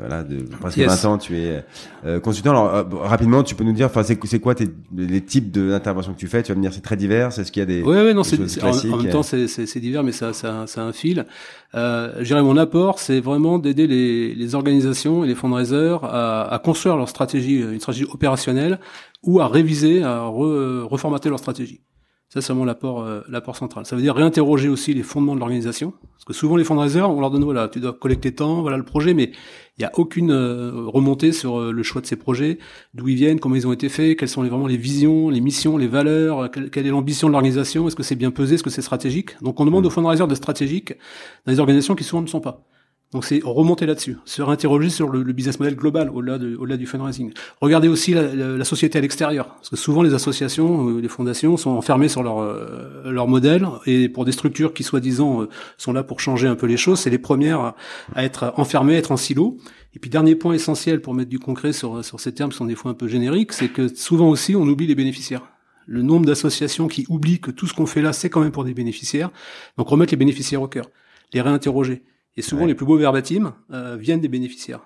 voilà, 0.00 0.22
de 0.22 0.42
presque 0.60 0.78
20 0.78 1.04
ans, 1.04 1.18
tu 1.18 1.36
es 1.36 1.64
consultant. 2.20 2.50
Alors 2.50 2.86
rapidement, 3.02 3.42
tu 3.42 3.54
peux 3.54 3.64
nous 3.64 3.72
dire, 3.72 3.86
enfin, 3.86 4.02
c'est 4.02 4.18
c'est 4.24 4.40
quoi 4.40 4.54
tes, 4.54 4.68
les 4.96 5.20
types 5.20 5.50
d'interventions 5.50 6.12
que 6.12 6.18
tu 6.18 6.28
fais? 6.28 6.35
Tu 6.42 6.52
vas 6.52 6.56
me 6.56 6.62
dire, 6.62 6.72
c'est 6.72 6.82
très 6.82 6.96
divers. 6.96 7.28
Est-ce 7.38 7.50
qu'il 7.52 7.60
y 7.60 7.62
a 7.62 7.66
des 7.66 7.82
Oui, 7.82 7.96
oui, 7.98 8.14
non, 8.14 8.22
c'est 8.22 8.38
en, 8.62 8.70
en, 8.70 8.96
même 8.96 9.10
temps, 9.10 9.22
c'est 9.22 9.80
divers, 9.80 10.02
mais 10.02 10.12
ça, 10.12 10.32
ça, 10.32 10.66
ça 10.66 10.82
a 10.82 10.84
un 10.84 10.92
fil. 10.92 11.26
Euh, 11.74 12.14
je 12.18 12.24
dirais 12.24 12.42
mon 12.42 12.56
apport, 12.56 12.98
c'est 12.98 13.20
vraiment 13.20 13.58
d'aider 13.58 13.86
les, 13.86 14.34
les, 14.34 14.54
organisations 14.54 15.24
et 15.24 15.26
les 15.26 15.34
fundraisers 15.34 15.98
à, 16.02 16.42
à, 16.52 16.58
construire 16.58 16.96
leur 16.96 17.08
stratégie, 17.08 17.60
une 17.60 17.80
stratégie 17.80 18.04
opérationnelle, 18.04 18.78
ou 19.22 19.40
à 19.40 19.48
réviser, 19.48 20.02
à 20.02 20.22
reformater 20.24 21.28
leur 21.28 21.38
stratégie. 21.38 21.80
Ça, 22.28 22.40
c'est 22.40 22.52
vraiment 22.52 22.64
l'apport, 22.64 23.02
euh, 23.02 23.20
l'apport 23.28 23.56
central. 23.56 23.86
Ça 23.86 23.94
veut 23.94 24.02
dire 24.02 24.14
réinterroger 24.16 24.68
aussi 24.68 24.92
les 24.92 25.04
fondements 25.04 25.34
de 25.34 25.38
l'organisation. 25.38 25.92
Parce 26.12 26.24
que 26.24 26.32
souvent, 26.32 26.56
les 26.56 26.64
fundraisers, 26.64 27.08
on 27.08 27.20
leur 27.20 27.30
donne, 27.30 27.44
voilà, 27.44 27.68
tu 27.68 27.78
dois 27.78 27.92
collecter 27.92 28.34
tant, 28.34 28.62
voilà 28.62 28.76
le 28.76 28.82
projet, 28.82 29.14
mais 29.14 29.30
il 29.78 29.82
n'y 29.82 29.84
a 29.84 29.92
aucune 29.94 30.32
euh, 30.32 30.72
remontée 30.86 31.30
sur 31.30 31.60
euh, 31.60 31.70
le 31.70 31.82
choix 31.84 32.00
de 32.00 32.06
ces 32.06 32.16
projets, 32.16 32.58
d'où 32.94 33.06
ils 33.06 33.14
viennent, 33.14 33.38
comment 33.38 33.54
ils 33.54 33.68
ont 33.68 33.72
été 33.72 33.88
faits, 33.88 34.18
quelles 34.18 34.28
sont 34.28 34.42
les, 34.42 34.48
vraiment 34.48 34.66
les 34.66 34.76
visions, 34.76 35.28
les 35.28 35.40
missions, 35.40 35.76
les 35.76 35.86
valeurs, 35.86 36.50
quelle, 36.50 36.70
quelle 36.70 36.86
est 36.86 36.90
l'ambition 36.90 37.28
de 37.28 37.32
l'organisation, 37.32 37.86
est-ce 37.86 37.94
que 37.94 38.02
c'est 38.02 38.16
bien 38.16 38.32
pesé, 38.32 38.56
est-ce 38.56 38.64
que 38.64 38.70
c'est 38.70 38.82
stratégique? 38.82 39.40
Donc, 39.40 39.60
on 39.60 39.64
demande 39.64 39.84
mmh. 39.84 39.86
aux 39.86 39.90
fundraisers 39.90 40.26
de 40.26 40.34
stratégique 40.34 40.94
dans 41.46 41.52
des 41.52 41.60
organisations 41.60 41.94
qui 41.94 42.02
souvent 42.02 42.22
ne 42.22 42.26
sont 42.26 42.40
pas. 42.40 42.66
Donc 43.12 43.24
c'est 43.24 43.40
remonter 43.44 43.86
là-dessus, 43.86 44.16
se 44.24 44.42
réinterroger 44.42 44.90
sur 44.90 45.08
le, 45.08 45.22
business 45.32 45.60
model 45.60 45.76
global 45.76 46.10
au-delà 46.10 46.34
au-delà 46.58 46.76
du 46.76 46.86
fundraising. 46.86 47.32
Regardez 47.60 47.86
aussi 47.86 48.12
la, 48.12 48.34
la, 48.34 48.64
société 48.64 48.98
à 48.98 49.00
l'extérieur, 49.00 49.54
parce 49.54 49.68
que 49.68 49.76
souvent 49.76 50.02
les 50.02 50.12
associations, 50.12 50.88
euh, 50.88 51.00
les 51.00 51.08
fondations 51.08 51.56
sont 51.56 51.70
enfermées 51.70 52.08
sur 52.08 52.24
leur 52.24 52.40
euh, 52.40 53.10
leur 53.12 53.28
modèle 53.28 53.66
et 53.86 54.08
pour 54.08 54.24
des 54.24 54.32
structures 54.32 54.74
qui 54.74 54.82
soi-disant 54.82 55.42
euh, 55.42 55.48
sont 55.78 55.92
là 55.92 56.02
pour 56.02 56.18
changer 56.18 56.48
un 56.48 56.56
peu 56.56 56.66
les 56.66 56.76
choses, 56.76 56.98
c'est 56.98 57.10
les 57.10 57.18
premières 57.18 57.74
à, 58.14 58.24
être 58.24 58.52
enfermées, 58.56 58.96
à 58.96 58.98
être 58.98 59.12
en 59.12 59.16
silo. 59.16 59.56
Et 59.94 60.00
puis 60.00 60.10
dernier 60.10 60.34
point 60.34 60.52
essentiel 60.52 61.00
pour 61.00 61.14
mettre 61.14 61.30
du 61.30 61.38
concret 61.38 61.72
sur 61.72 62.04
sur 62.04 62.18
ces 62.18 62.34
termes 62.34 62.50
qui 62.50 62.56
sont 62.56 62.66
des 62.66 62.74
fois 62.74 62.90
un 62.90 62.94
peu 62.94 63.06
génériques, 63.06 63.52
c'est 63.52 63.68
que 63.68 63.86
souvent 63.94 64.28
aussi 64.28 64.56
on 64.56 64.66
oublie 64.66 64.88
les 64.88 64.96
bénéficiaires 64.96 65.42
le 65.86 66.02
nombre 66.02 66.26
d'associations 66.26 66.88
qui 66.88 67.06
oublient 67.08 67.40
que 67.40 67.52
tout 67.52 67.68
ce 67.68 67.72
qu'on 67.72 67.86
fait 67.86 68.02
là, 68.02 68.12
c'est 68.12 68.28
quand 68.28 68.40
même 68.40 68.50
pour 68.50 68.64
des 68.64 68.74
bénéficiaires. 68.74 69.30
Donc 69.78 69.88
remettre 69.88 70.12
les 70.12 70.16
bénéficiaires 70.16 70.60
au 70.60 70.66
cœur, 70.66 70.90
les 71.32 71.40
réinterroger. 71.40 72.02
Et 72.36 72.42
souvent, 72.42 72.66
les 72.66 72.74
plus 72.74 72.86
beaux 72.86 72.98
verbatims 72.98 73.52
euh, 73.72 73.96
viennent 73.98 74.20
des 74.20 74.28
bénéficiaires. 74.28 74.80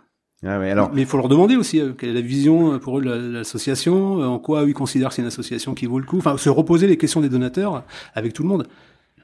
Ah 0.44 0.58
ouais, 0.58 0.70
alors... 0.70 0.90
Mais 0.94 1.02
il 1.02 1.06
faut 1.06 1.18
leur 1.18 1.28
demander 1.28 1.56
aussi 1.56 1.80
euh, 1.80 1.92
quelle 1.92 2.10
est 2.10 2.14
la 2.14 2.20
vision 2.20 2.74
euh, 2.74 2.78
pour 2.78 2.98
eux 2.98 3.02
de 3.02 3.10
l'association, 3.10 4.20
en 4.20 4.38
quoi 4.38 4.62
ils 4.66 4.72
considèrent 4.72 5.10
que 5.10 5.16
c'est 5.16 5.22
une 5.22 5.28
association 5.28 5.74
qui 5.74 5.86
vaut 5.86 5.98
le 5.98 6.06
coup. 6.06 6.18
Enfin, 6.18 6.36
se 6.38 6.48
reposer 6.48 6.86
les 6.86 6.96
questions 6.96 7.20
des 7.20 7.28
donateurs 7.28 7.84
avec 8.14 8.32
tout 8.32 8.42
le 8.42 8.48
monde. 8.48 8.66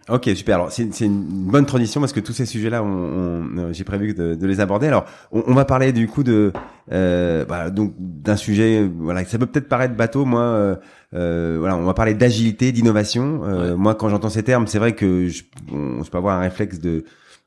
Ok, 0.08 0.30
super. 0.36 0.54
Alors, 0.54 0.70
c'est 0.70 1.00
une 1.00 1.24
bonne 1.50 1.66
transition 1.66 2.00
parce 2.00 2.12
que 2.12 2.20
tous 2.20 2.32
ces 2.32 2.46
sujets-là, 2.46 2.80
on, 2.84 2.86
on, 2.86 3.72
j'ai 3.72 3.82
prévu 3.82 4.14
de, 4.14 4.36
de, 4.36 4.46
les 4.46 4.60
aborder. 4.60 4.86
Alors, 4.86 5.04
on, 5.32 5.42
on, 5.48 5.54
va 5.54 5.64
parler 5.64 5.92
du 5.92 6.06
coup 6.06 6.22
de, 6.22 6.52
euh, 6.92 7.44
bah, 7.44 7.70
donc 7.70 7.92
d'un 7.98 8.36
sujet, 8.36 8.88
voilà, 8.98 9.24
ça 9.24 9.36
peut 9.36 9.46
peut-être 9.46 9.68
paraître 9.68 9.96
bateau. 9.96 10.24
Moi, 10.24 10.78
euh, 11.12 11.56
voilà, 11.58 11.76
on 11.76 11.82
va 11.82 11.94
parler 11.94 12.14
d'agilité, 12.14 12.70
d'innovation. 12.70 13.40
Euh, 13.44 13.76
Moi, 13.76 13.96
quand 13.96 14.08
j'entends 14.08 14.28
ces 14.28 14.44
termes, 14.44 14.68
c'est 14.68 14.78
vrai 14.78 14.94
que 14.94 15.26
je, 15.26 15.42
on, 15.72 16.04
je 16.04 16.10
peux 16.10 16.18
avoir 16.18 16.38
un 16.38 16.42
réflexe 16.42 16.78
de 16.78 17.04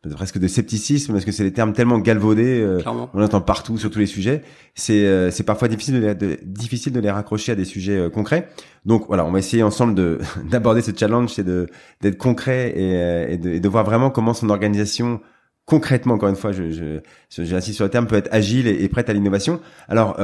presque 0.08 0.40
de 0.40 0.48
scepticisme 0.48 1.12
parce 1.12 1.26
que 1.26 1.32
c'est 1.32 1.44
des 1.44 1.52
termes 1.52 1.74
tellement 1.74 2.00
galvaudés 2.00 2.62
euh, 2.62 2.82
on 3.14 3.22
entend 3.22 3.42
partout 3.42 3.78
sur 3.78 3.92
tous 3.92 4.00
les 4.00 4.06
sujets. 4.06 4.44
C'est 4.74 5.06
euh, 5.06 5.30
c'est 5.30 5.44
parfois 5.44 5.68
difficile 5.68 6.00
de, 6.00 6.14
de, 6.14 6.40
difficile 6.44 6.94
de 6.94 7.00
les 7.02 7.12
raccrocher 7.12 7.52
à 7.52 7.56
des 7.56 7.66
sujets 7.66 7.98
euh, 7.98 8.10
concrets. 8.10 8.48
Donc 8.86 9.08
voilà 9.08 9.26
on 9.26 9.32
va 9.32 9.40
essayer 9.40 9.62
ensemble 9.62 9.96
de 9.96 10.20
d'aborder 10.50 10.82
ce 10.82 10.92
challenge 10.96 11.34
c'est 11.34 11.44
de 11.44 11.68
d'être 12.02 12.18
concret 12.18 12.70
et, 12.70 13.34
et, 13.34 13.38
de, 13.38 13.50
et, 13.50 13.60
de, 13.60 13.70
voir 13.70 13.84
vraiment 13.84 14.10
comment 14.10 14.34
son 14.34 14.50
organisation 14.50 15.20
concrètement 15.66 16.14
encore 16.14 16.30
une 16.30 16.38
fois 16.38 16.54
je 16.54 16.72
je 16.72 17.44
j'insiste 17.44 17.76
sur 17.76 17.86
le 17.86 17.92
terme 17.92 18.08
peut 18.08 18.16
être 18.16 18.30
agile 18.32 18.68
et, 18.68 18.88
prête 18.88 19.10
à 19.10 19.14
l'innovation. 19.14 19.60
Alors 19.90 20.18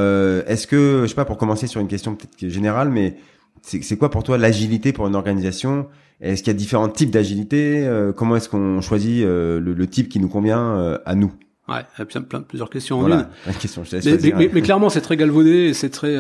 est-ce 0.48 0.68
que 0.68 1.02
je 1.04 1.08
sais 1.08 1.16
pas 1.16 1.26
pour 1.26 1.38
commencer 1.38 1.68
sur 1.68 1.82
une 1.82 1.90
question 1.90 2.16
peut-être 2.16 2.50
générale 2.50 2.90
mais 2.90 3.18
c'est 3.66 3.98
quoi 3.98 4.10
pour 4.12 4.24
toi 4.24 4.38
l'agilité 4.38 4.94
pour 4.94 5.08
une 5.08 5.16
organisation? 5.16 5.88
Est-ce 6.22 6.44
qu'il 6.44 6.54
y 6.54 6.56
a 6.56 6.58
différents 6.58 6.88
types 6.88 7.12
d'agilité? 7.12 7.86
Euh, 7.86 8.14
Comment 8.14 8.36
est-ce 8.36 8.48
qu'on 8.48 8.80
choisit 8.82 9.24
euh, 9.24 9.60
le, 9.60 9.88
type 9.88 10.08
qui 10.08 10.20
nous 10.20 10.30
convient 10.30 10.78
euh, 10.78 10.98
à 11.06 11.16
nous? 11.16 11.34
Ouais, 11.68 11.82
a 11.98 12.06
plein, 12.06 12.42
plusieurs 12.42 12.70
questions 12.70 13.00
en 13.00 13.12
une. 13.12 13.28
Question, 13.60 13.84
je 13.84 13.98
mais, 13.98 14.34
mais, 14.36 14.50
mais, 14.54 14.62
clairement, 14.62 14.90
c'est 14.90 15.02
très 15.02 15.18
galvaudé, 15.18 15.74
c'est 15.74 15.90
très, 15.90 16.16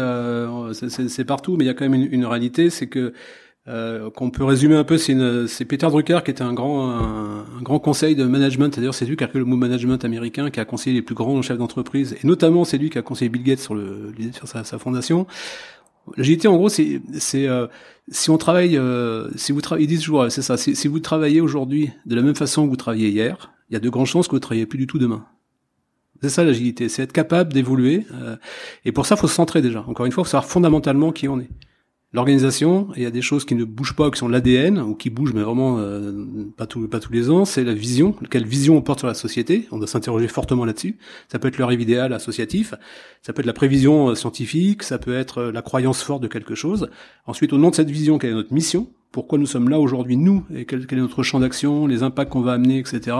c'est 0.73 1.23
partout, 1.23 1.55
mais 1.55 1.65
il 1.65 1.67
y 1.67 1.69
a 1.69 1.75
quand 1.75 1.87
même 1.87 1.93
une, 1.93 2.11
une 2.11 2.25
réalité, 2.25 2.71
c'est 2.71 2.87
que 2.87 3.13
qu'on 3.67 4.31
peut 4.31 4.43
résumer 4.43 4.75
un 4.75 4.83
peu, 4.83 4.97
c'est 4.97 5.65
Peter 5.65 5.87
Drucker 5.87 6.19
qui 6.25 6.31
était 6.31 6.43
un 6.43 6.53
grand, 6.53 6.89
un, 6.89 7.61
grand 7.61 7.79
conseil 7.79 8.15
de 8.15 8.23
management. 8.25 8.75
D'ailleurs, 8.75 8.95
c'est 8.95 9.05
lui 9.05 9.15
qui 9.17 9.23
a 9.23 9.27
créé 9.27 9.39
le 9.39 9.45
mot 9.45 9.55
management 9.55 10.03
américain, 10.03 10.49
qui 10.49 10.59
a 10.59 10.65
conseillé 10.65 10.95
les 10.95 11.03
plus 11.03 11.15
grands 11.15 11.39
chefs 11.43 11.59
d'entreprise, 11.59 12.15
et 12.23 12.25
notamment 12.25 12.65
c'est 12.65 12.79
lui 12.79 12.89
qui 12.89 12.97
a 12.97 13.03
conseillé 13.03 13.29
Bill 13.29 13.43
Gates 13.43 13.59
sur 13.59 13.75
le, 13.75 14.13
sur 14.33 14.47
sa, 14.47 14.63
sa 14.63 14.79
fondation. 14.79 15.27
L'agilité, 16.17 16.47
en 16.47 16.55
gros, 16.55 16.69
c'est, 16.69 17.01
euh, 17.35 17.67
si 18.09 18.29
on 18.29 18.37
travaille, 18.37 18.77
euh, 18.77 19.29
si 19.35 19.51
vous 19.51 19.61
travaillez, 19.61 19.85
ils 19.85 19.89
disent 19.89 20.01
toujours, 20.01 20.31
c'est 20.31 20.41
ça, 20.41 20.57
si, 20.57 20.87
vous 20.87 20.99
travaillez 20.99 21.41
aujourd'hui 21.41 21.91
de 22.05 22.15
la 22.15 22.21
même 22.21 22.35
façon 22.35 22.63
que 22.65 22.69
vous 22.69 22.75
travailliez 22.75 23.09
hier, 23.09 23.51
il 23.69 23.73
y 23.73 23.75
a 23.75 23.79
de 23.79 23.89
grandes 23.89 24.05
chances 24.05 24.27
que 24.27 24.31
vous 24.31 24.37
ne 24.37 24.41
travaillez 24.41 24.65
plus 24.65 24.77
du 24.77 24.87
tout 24.87 24.99
demain. 24.99 25.25
C'est 26.21 26.29
ça 26.29 26.43
l'agilité, 26.43 26.89
c'est 26.89 27.03
être 27.03 27.11
capable 27.11 27.53
d'évoluer. 27.53 28.05
Euh, 28.13 28.37
et 28.85 28.91
pour 28.91 29.05
ça, 29.05 29.15
il 29.15 29.19
faut 29.19 29.27
se 29.27 29.35
centrer 29.35 29.61
déjà. 29.61 29.83
Encore 29.87 30.05
une 30.05 30.11
fois, 30.11 30.21
il 30.21 30.25
faut 30.25 30.31
savoir 30.31 30.45
fondamentalement 30.45 31.11
qui 31.11 31.27
on 31.27 31.39
est 31.39 31.49
l'organisation, 32.15 32.87
il 32.95 33.03
y 33.03 33.05
a 33.05 33.11
des 33.11 33.21
choses 33.21 33.45
qui 33.45 33.55
ne 33.55 33.65
bougent 33.65 33.95
pas, 33.95 34.09
qui 34.09 34.17
sont 34.17 34.27
l'ADN, 34.27 34.79
ou 34.79 34.95
qui 34.95 35.09
bougent, 35.09 35.33
mais 35.33 35.43
vraiment 35.43 35.77
euh, 35.79 36.25
pas, 36.55 36.65
tout, 36.65 36.87
pas 36.87 36.99
tous 36.99 37.11
les 37.11 37.29
ans, 37.29 37.45
c'est 37.45 37.63
la 37.63 37.73
vision, 37.73 38.15
quelle 38.31 38.45
vision 38.45 38.77
on 38.77 38.81
porte 38.81 38.99
sur 38.99 39.07
la 39.07 39.13
société, 39.13 39.67
on 39.71 39.77
doit 39.77 39.87
s'interroger 39.87 40.27
fortement 40.27 40.65
là-dessus. 40.65 40.97
Ça 41.27 41.39
peut 41.39 41.49
être 41.49 41.57
le 41.57 41.65
rêve 41.65 41.81
idéal 41.81 42.13
associatif, 42.13 42.73
ça 43.21 43.33
peut 43.33 43.41
être 43.41 43.45
la 43.45 43.53
prévision 43.53 44.09
euh, 44.09 44.15
scientifique, 44.15 44.83
ça 44.83 44.97
peut 44.97 45.15
être 45.15 45.39
euh, 45.39 45.51
la 45.51 45.61
croyance 45.61 46.01
forte 46.01 46.23
de 46.23 46.27
quelque 46.27 46.55
chose. 46.55 46.89
Ensuite, 47.25 47.51
au 47.53 47.57
nom 47.57 47.69
de 47.69 47.75
cette 47.75 47.91
vision, 47.91 48.17
quelle 48.17 48.31
est 48.31 48.35
notre 48.35 48.53
mission? 48.53 48.87
Pourquoi 49.11 49.37
nous 49.37 49.45
sommes 49.45 49.69
là 49.69 49.79
aujourd'hui, 49.79 50.17
nous, 50.17 50.45
et 50.53 50.65
quel, 50.65 50.87
quel 50.87 50.99
est 50.99 51.01
notre 51.01 51.23
champ 51.23 51.39
d'action, 51.39 51.85
les 51.85 52.03
impacts 52.03 52.31
qu'on 52.31 52.41
va 52.41 52.53
amener, 52.53 52.79
etc. 52.79 53.15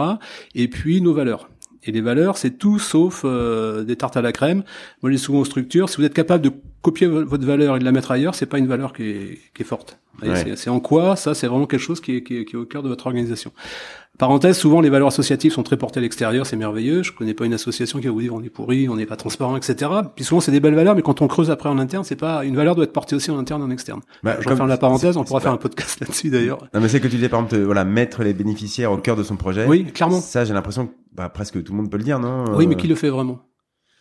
Et 0.54 0.68
puis 0.68 1.00
nos 1.00 1.14
valeurs. 1.14 1.48
Et 1.82 1.92
les 1.92 2.00
valeurs, 2.00 2.36
c'est 2.36 2.58
tout 2.58 2.78
sauf 2.78 3.24
des 3.24 3.96
tartes 3.96 4.16
à 4.16 4.20
la 4.20 4.32
crème. 4.32 4.64
Moi, 5.02 5.12
dis 5.12 5.18
souvent 5.18 5.38
aux 5.38 5.44
structures, 5.44 5.88
si 5.88 5.98
vous 5.98 6.04
êtes 6.04 6.14
capable 6.14 6.42
de 6.42 6.50
copier 6.86 7.08
votre 7.08 7.44
valeur 7.44 7.74
et 7.74 7.78
de 7.80 7.84
la 7.84 7.90
mettre 7.90 8.12
ailleurs, 8.12 8.36
c'est 8.36 8.46
pas 8.46 8.58
une 8.58 8.68
valeur 8.68 8.92
qui 8.92 9.02
est, 9.02 9.38
qui 9.52 9.62
est 9.62 9.64
forte. 9.64 9.98
C'est 10.54 10.70
en 10.70 10.78
quoi 10.78 11.16
ça, 11.16 11.34
c'est 11.34 11.48
vraiment 11.48 11.66
quelque 11.66 11.80
chose 11.80 12.00
qui 12.00 12.16
est, 12.16 12.22
qui, 12.22 12.38
est, 12.38 12.44
qui 12.44 12.54
est, 12.54 12.58
au 12.58 12.64
cœur 12.64 12.84
de 12.84 12.88
votre 12.88 13.08
organisation. 13.08 13.50
Parenthèse, 14.18 14.56
souvent 14.56 14.80
les 14.80 14.88
valeurs 14.88 15.08
associatives 15.08 15.52
sont 15.52 15.64
très 15.64 15.76
portées 15.76 15.98
à 15.98 16.00
l'extérieur, 16.00 16.46
c'est 16.46 16.56
merveilleux. 16.56 17.02
Je 17.02 17.10
connais 17.10 17.34
pas 17.34 17.44
une 17.44 17.54
association 17.54 17.98
qui 17.98 18.06
va 18.06 18.12
vous 18.12 18.20
dire 18.20 18.32
on 18.32 18.40
est 18.40 18.50
pourri, 18.50 18.88
on 18.88 18.94
n'est 18.94 19.04
pas 19.04 19.16
transparent, 19.16 19.56
etc. 19.56 19.90
Puis 20.14 20.24
souvent 20.24 20.40
c'est 20.40 20.52
des 20.52 20.60
belles 20.60 20.76
valeurs, 20.76 20.94
mais 20.94 21.02
quand 21.02 21.22
on 21.22 21.26
creuse 21.26 21.50
après 21.50 21.68
en 21.68 21.78
interne, 21.78 22.04
c'est 22.04 22.14
pas 22.14 22.44
une 22.44 22.54
valeur 22.54 22.76
doit 22.76 22.84
être 22.84 22.92
portée 22.92 23.16
aussi 23.16 23.32
en 23.32 23.38
interne 23.38 23.62
et 23.62 23.64
en 23.64 23.70
externe. 23.70 24.00
Bah, 24.22 24.36
je 24.38 24.48
referme 24.48 24.68
la 24.68 24.78
parenthèse, 24.78 25.16
on 25.16 25.24
pourra 25.24 25.40
faire 25.40 25.52
un 25.52 25.56
podcast 25.56 25.98
là-dessus 25.98 26.30
d'ailleurs. 26.30 26.68
Non 26.72 26.80
mais 26.80 26.88
c'est 26.88 27.00
que 27.00 27.08
tu 27.08 27.16
disais 27.16 27.28
par 27.28 27.40
exemple, 27.40 27.60
voilà, 27.62 27.84
mettre 27.84 28.22
les 28.22 28.32
bénéficiaires 28.32 28.92
au 28.92 28.98
cœur 28.98 29.16
de 29.16 29.24
son 29.24 29.34
projet. 29.34 29.66
Oui, 29.66 29.86
clairement. 29.86 30.20
Ça, 30.20 30.44
j'ai 30.44 30.54
l'impression 30.54 30.86
que 30.86 30.92
bah, 31.12 31.28
presque 31.30 31.62
tout 31.64 31.72
le 31.72 31.78
monde 31.78 31.90
peut 31.90 31.98
le 31.98 32.04
dire, 32.04 32.20
non? 32.20 32.44
Oui, 32.54 32.68
mais 32.68 32.76
qui 32.76 32.86
le 32.86 32.94
fait 32.94 33.10
vraiment? 33.10 33.40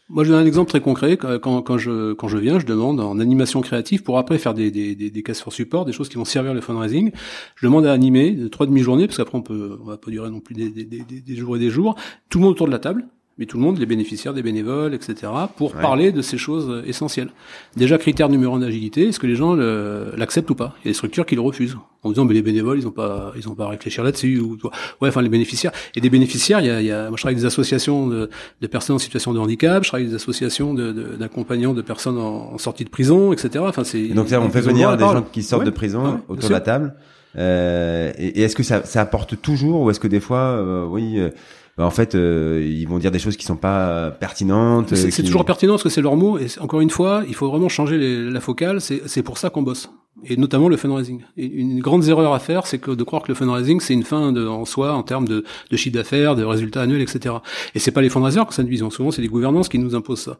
Moi, 0.07 0.23
je 0.23 0.31
donne 0.31 0.43
un 0.43 0.45
exemple 0.45 0.69
très 0.69 0.81
concret. 0.81 1.17
Quand, 1.17 1.61
quand, 1.61 1.77
je, 1.79 2.13
quand 2.13 2.27
je 2.27 2.37
viens, 2.37 2.59
je 2.59 2.65
demande 2.65 2.99
en 2.99 3.19
animation 3.19 3.61
créative 3.61 4.03
pour 4.03 4.19
après 4.19 4.37
faire 4.37 4.53
des, 4.53 4.69
des, 4.69 4.95
des, 4.95 5.23
cases 5.23 5.41
for 5.41 5.51
support, 5.51 5.83
des 5.85 5.93
choses 5.93 6.09
qui 6.09 6.17
vont 6.17 6.25
servir 6.25 6.53
le 6.53 6.61
fundraising. 6.61 7.11
Je 7.55 7.65
demande 7.65 7.87
à 7.87 7.91
animer 7.91 8.49
trois 8.51 8.67
demi-journées, 8.67 9.07
parce 9.07 9.17
qu'après 9.17 9.37
on 9.37 9.41
peut, 9.41 9.79
on 9.81 9.85
va 9.85 9.97
pas 9.97 10.11
durer 10.11 10.29
non 10.29 10.41
plus 10.41 10.53
des, 10.53 10.69
des, 10.69 10.85
des, 10.85 11.01
des 11.03 11.35
jours 11.35 11.55
et 11.55 11.59
des 11.59 11.71
jours. 11.71 11.95
Tout 12.29 12.37
le 12.37 12.43
monde 12.43 12.51
autour 12.51 12.67
de 12.67 12.71
la 12.71 12.79
table, 12.79 13.07
mais 13.37 13.45
tout 13.45 13.57
le 13.57 13.63
monde, 13.63 13.77
les 13.79 13.85
bénéficiaires, 13.85 14.33
des 14.33 14.43
bénévoles, 14.43 14.93
etc., 14.93 15.31
pour 15.57 15.73
parler 15.73 16.13
de 16.13 16.21
ces 16.21 16.37
choses 16.37 16.83
essentielles. 16.87 17.29
Déjà, 17.75 17.97
critère 17.97 18.29
numéro 18.29 18.55
un 18.55 18.59
d'agilité, 18.59 19.09
est-ce 19.09 19.19
que 19.19 19.27
les 19.27 19.35
gens 19.35 19.55
l'acceptent 19.55 20.49
ou 20.49 20.55
pas? 20.55 20.73
Il 20.77 20.85
y 20.85 20.89
a 20.89 20.91
des 20.91 20.95
structures 20.95 21.25
qui 21.25 21.35
le 21.35 21.41
refusent, 21.41 21.77
en 22.03 22.09
disant, 22.09 22.23
mais 22.23 22.33
les 22.33 22.41
bénévoles, 22.41 22.79
ils 22.79 22.87
ont 22.87 22.91
pas, 22.91 23.33
ils 23.35 23.49
ont 23.49 23.55
pas 23.55 23.65
à 23.65 23.69
réfléchir 23.69 24.03
là-dessus, 24.03 24.39
ou 24.39 24.57
ouais, 25.01 25.09
enfin 25.09 25.21
les 25.21 25.29
bénéficiaires. 25.29 25.73
Et 25.95 26.01
des 26.01 26.09
bénéficiaires, 26.09 26.61
il 26.61 26.67
y 26.67 26.69
a, 26.69 26.79
il 26.79 26.87
y 26.87 26.91
a 26.91 27.09
moi 27.09 27.17
je 27.17 27.21
travaille 27.21 27.33
avec 27.33 27.39
des 27.39 27.45
associations 27.45 28.07
de, 28.07 28.29
de, 28.61 28.67
personnes 28.67 28.95
en 28.95 28.99
situation 28.99 29.33
de 29.33 29.39
handicap, 29.39 29.83
je 29.83 29.89
travaille 29.89 30.03
avec 30.03 30.11
des 30.11 30.15
associations 30.15 30.73
d'accompagnants 30.73 31.73
de, 31.73 31.81
de, 31.81 31.85
personnes 31.85 32.17
en, 32.17 32.57
sortie 32.57 32.85
de 32.85 32.89
prison, 32.89 33.33
etc. 33.33 33.65
Enfin, 33.67 33.83
c'est. 33.83 34.07
Donc 34.09 34.29
ça, 34.29 34.39
on 34.39 34.49
fait 34.49 34.61
venir 34.61 34.95
des 34.95 35.03
gens 35.03 35.23
qui 35.23 35.43
sortent 35.43 35.65
de 35.65 35.71
prison 35.71 36.21
autour 36.29 36.49
de 36.49 36.53
la 36.53 36.61
table. 36.61 36.95
Euh, 37.37 38.13
et, 38.17 38.43
est-ce 38.43 38.55
que 38.55 38.63
ça, 38.63 38.85
ça 38.85 39.01
apporte 39.01 39.41
toujours, 39.41 39.81
ou 39.81 39.89
est-ce 39.89 39.99
que 39.99 40.07
des 40.07 40.19
fois, 40.19 40.57
euh, 40.57 40.85
oui. 40.85 41.19
Euh, 41.19 41.29
bah, 41.77 41.85
en 41.85 41.89
fait, 41.89 42.15
euh, 42.15 42.65
ils 42.65 42.87
vont 42.87 42.99
dire 42.99 43.11
des 43.11 43.19
choses 43.19 43.35
qui 43.35 43.45
sont 43.45 43.57
pas 43.57 44.11
pertinentes. 44.11 44.95
C'est 44.95 45.23
toujours 45.23 45.45
pertinent 45.45 45.73
parce 45.73 45.83
que 45.83 45.89
c'est 45.89 46.01
leur 46.01 46.15
mot. 46.15 46.37
Et 46.37 46.47
encore 46.61 46.81
une 46.81 46.89
fois, 46.89 47.23
il 47.27 47.35
faut 47.35 47.49
vraiment 47.49 47.69
changer 47.69 47.97
les, 47.97 48.29
la 48.29 48.39
focale. 48.39 48.79
C'est 48.79 49.23
pour 49.23 49.37
ça 49.37 49.49
qu'on 49.49 49.61
bosse. 49.61 49.89
Et 50.23 50.37
notamment 50.37 50.69
le 50.69 50.77
fundraising. 50.77 51.23
Et 51.35 51.45
une 51.45 51.81
grande 51.81 52.07
erreur 52.07 52.33
à 52.33 52.39
faire, 52.39 52.67
c'est 52.67 52.79
que 52.79 52.91
de 52.91 53.03
croire 53.03 53.21
que 53.21 53.27
le 53.27 53.35
fundraising 53.35 53.81
c'est 53.81 53.93
une 53.93 54.03
fin 54.03 54.31
de, 54.31 54.47
en 54.47 54.63
soi 54.63 54.93
en 54.93 55.03
termes 55.03 55.27
de, 55.27 55.43
de 55.69 55.77
chiffre 55.77 55.93
d'affaires, 55.93 56.37
de 56.37 56.43
résultats 56.45 56.83
annuels, 56.83 57.01
etc. 57.01 57.35
Et 57.75 57.79
c'est 57.79 57.91
pas 57.91 58.01
les 58.01 58.09
fundraisers 58.09 58.39
qui 58.43 58.47
ont 58.47 58.51
cette 58.51 58.67
vision. 58.67 58.89
Souvent, 58.89 59.11
c'est 59.11 59.21
les 59.21 59.27
gouvernances 59.27 59.67
qui 59.67 59.77
nous 59.77 59.93
imposent 59.93 60.21
ça. 60.21 60.39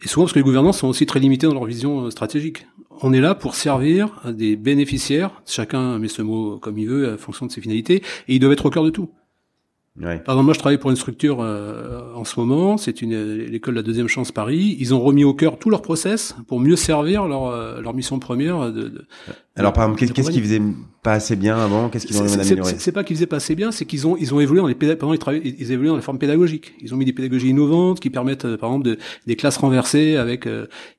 Et 0.00 0.06
souvent 0.06 0.26
parce 0.26 0.32
que 0.32 0.38
les 0.38 0.44
gouvernances 0.44 0.78
sont 0.78 0.86
aussi 0.86 1.06
très 1.06 1.18
limitées 1.18 1.48
dans 1.48 1.54
leur 1.54 1.64
vision 1.64 2.04
euh, 2.04 2.10
stratégique. 2.10 2.68
On 3.02 3.12
est 3.12 3.20
là 3.20 3.34
pour 3.34 3.56
servir 3.56 4.22
des 4.24 4.54
bénéficiaires. 4.54 5.42
Chacun 5.44 5.98
met 5.98 6.08
ce 6.08 6.22
mot 6.22 6.58
comme 6.58 6.78
il 6.78 6.88
veut, 6.88 7.12
en 7.12 7.18
fonction 7.18 7.46
de 7.46 7.50
ses 7.50 7.60
finalités, 7.60 7.96
et 8.28 8.36
ils 8.36 8.38
doivent 8.38 8.52
être 8.52 8.66
au 8.66 8.70
cœur 8.70 8.84
de 8.84 8.90
tout. 8.90 9.10
Par 10.00 10.34
exemple, 10.34 10.44
moi, 10.44 10.54
je 10.54 10.58
travaille 10.58 10.78
pour 10.78 10.90
une 10.90 10.96
structure 10.96 11.38
euh, 11.40 12.12
en 12.14 12.24
ce 12.24 12.38
moment. 12.38 12.76
C'est 12.76 13.00
une 13.02 13.44
l'école 13.44 13.74
de 13.74 13.80
la 13.80 13.82
deuxième 13.82 14.08
chance 14.08 14.30
Paris. 14.30 14.76
Ils 14.78 14.94
ont 14.94 15.00
remis 15.00 15.24
au 15.24 15.34
cœur 15.34 15.58
tout 15.58 15.70
leur 15.70 15.82
process 15.82 16.36
pour 16.48 16.60
mieux 16.60 16.76
servir 16.76 17.26
leur 17.26 17.46
euh, 17.46 17.80
leur 17.80 17.94
mission 17.94 18.18
première. 18.18 18.72
De, 18.72 18.88
de 18.88 19.06
Alors, 19.56 19.72
par 19.72 19.84
exemple, 19.84 20.12
qu'est-ce 20.12 20.30
qu'ils 20.30 20.42
faisaient 20.42 20.62
pas 21.02 21.12
assez 21.12 21.36
bien 21.36 21.56
avant? 21.56 21.88
Qu'est-ce 21.88 22.06
qu'ils 22.06 22.20
ont 22.20 22.32
amélioré? 22.32 22.74
C'est 22.78 22.92
pas 22.92 23.04
qu'ils 23.04 23.16
faisaient 23.16 23.26
pas 23.26 23.36
assez 23.36 23.54
bien, 23.54 23.70
c'est 23.72 23.84
qu'ils 23.84 24.06
ont 24.06 24.16
ils 24.16 24.34
ont 24.34 24.40
évolué 24.40 24.60
dans 24.60 24.66
les 24.66 24.74
pendant 24.74 25.14
ils 25.14 25.72
évoluaient 25.72 25.90
dans 25.90 25.96
la 25.96 26.02
forme 26.02 26.18
pédagogique. 26.18 26.74
Ils 26.80 26.94
ont 26.94 26.96
mis 26.96 27.04
des 27.04 27.12
pédagogies 27.12 27.48
innovantes 27.48 28.00
qui 28.00 28.10
permettent, 28.10 28.44
euh, 28.44 28.56
par 28.56 28.70
exemple, 28.70 28.86
de, 28.86 28.98
des 29.26 29.36
classes 29.36 29.56
renversées 29.56 30.16
avec. 30.16 30.48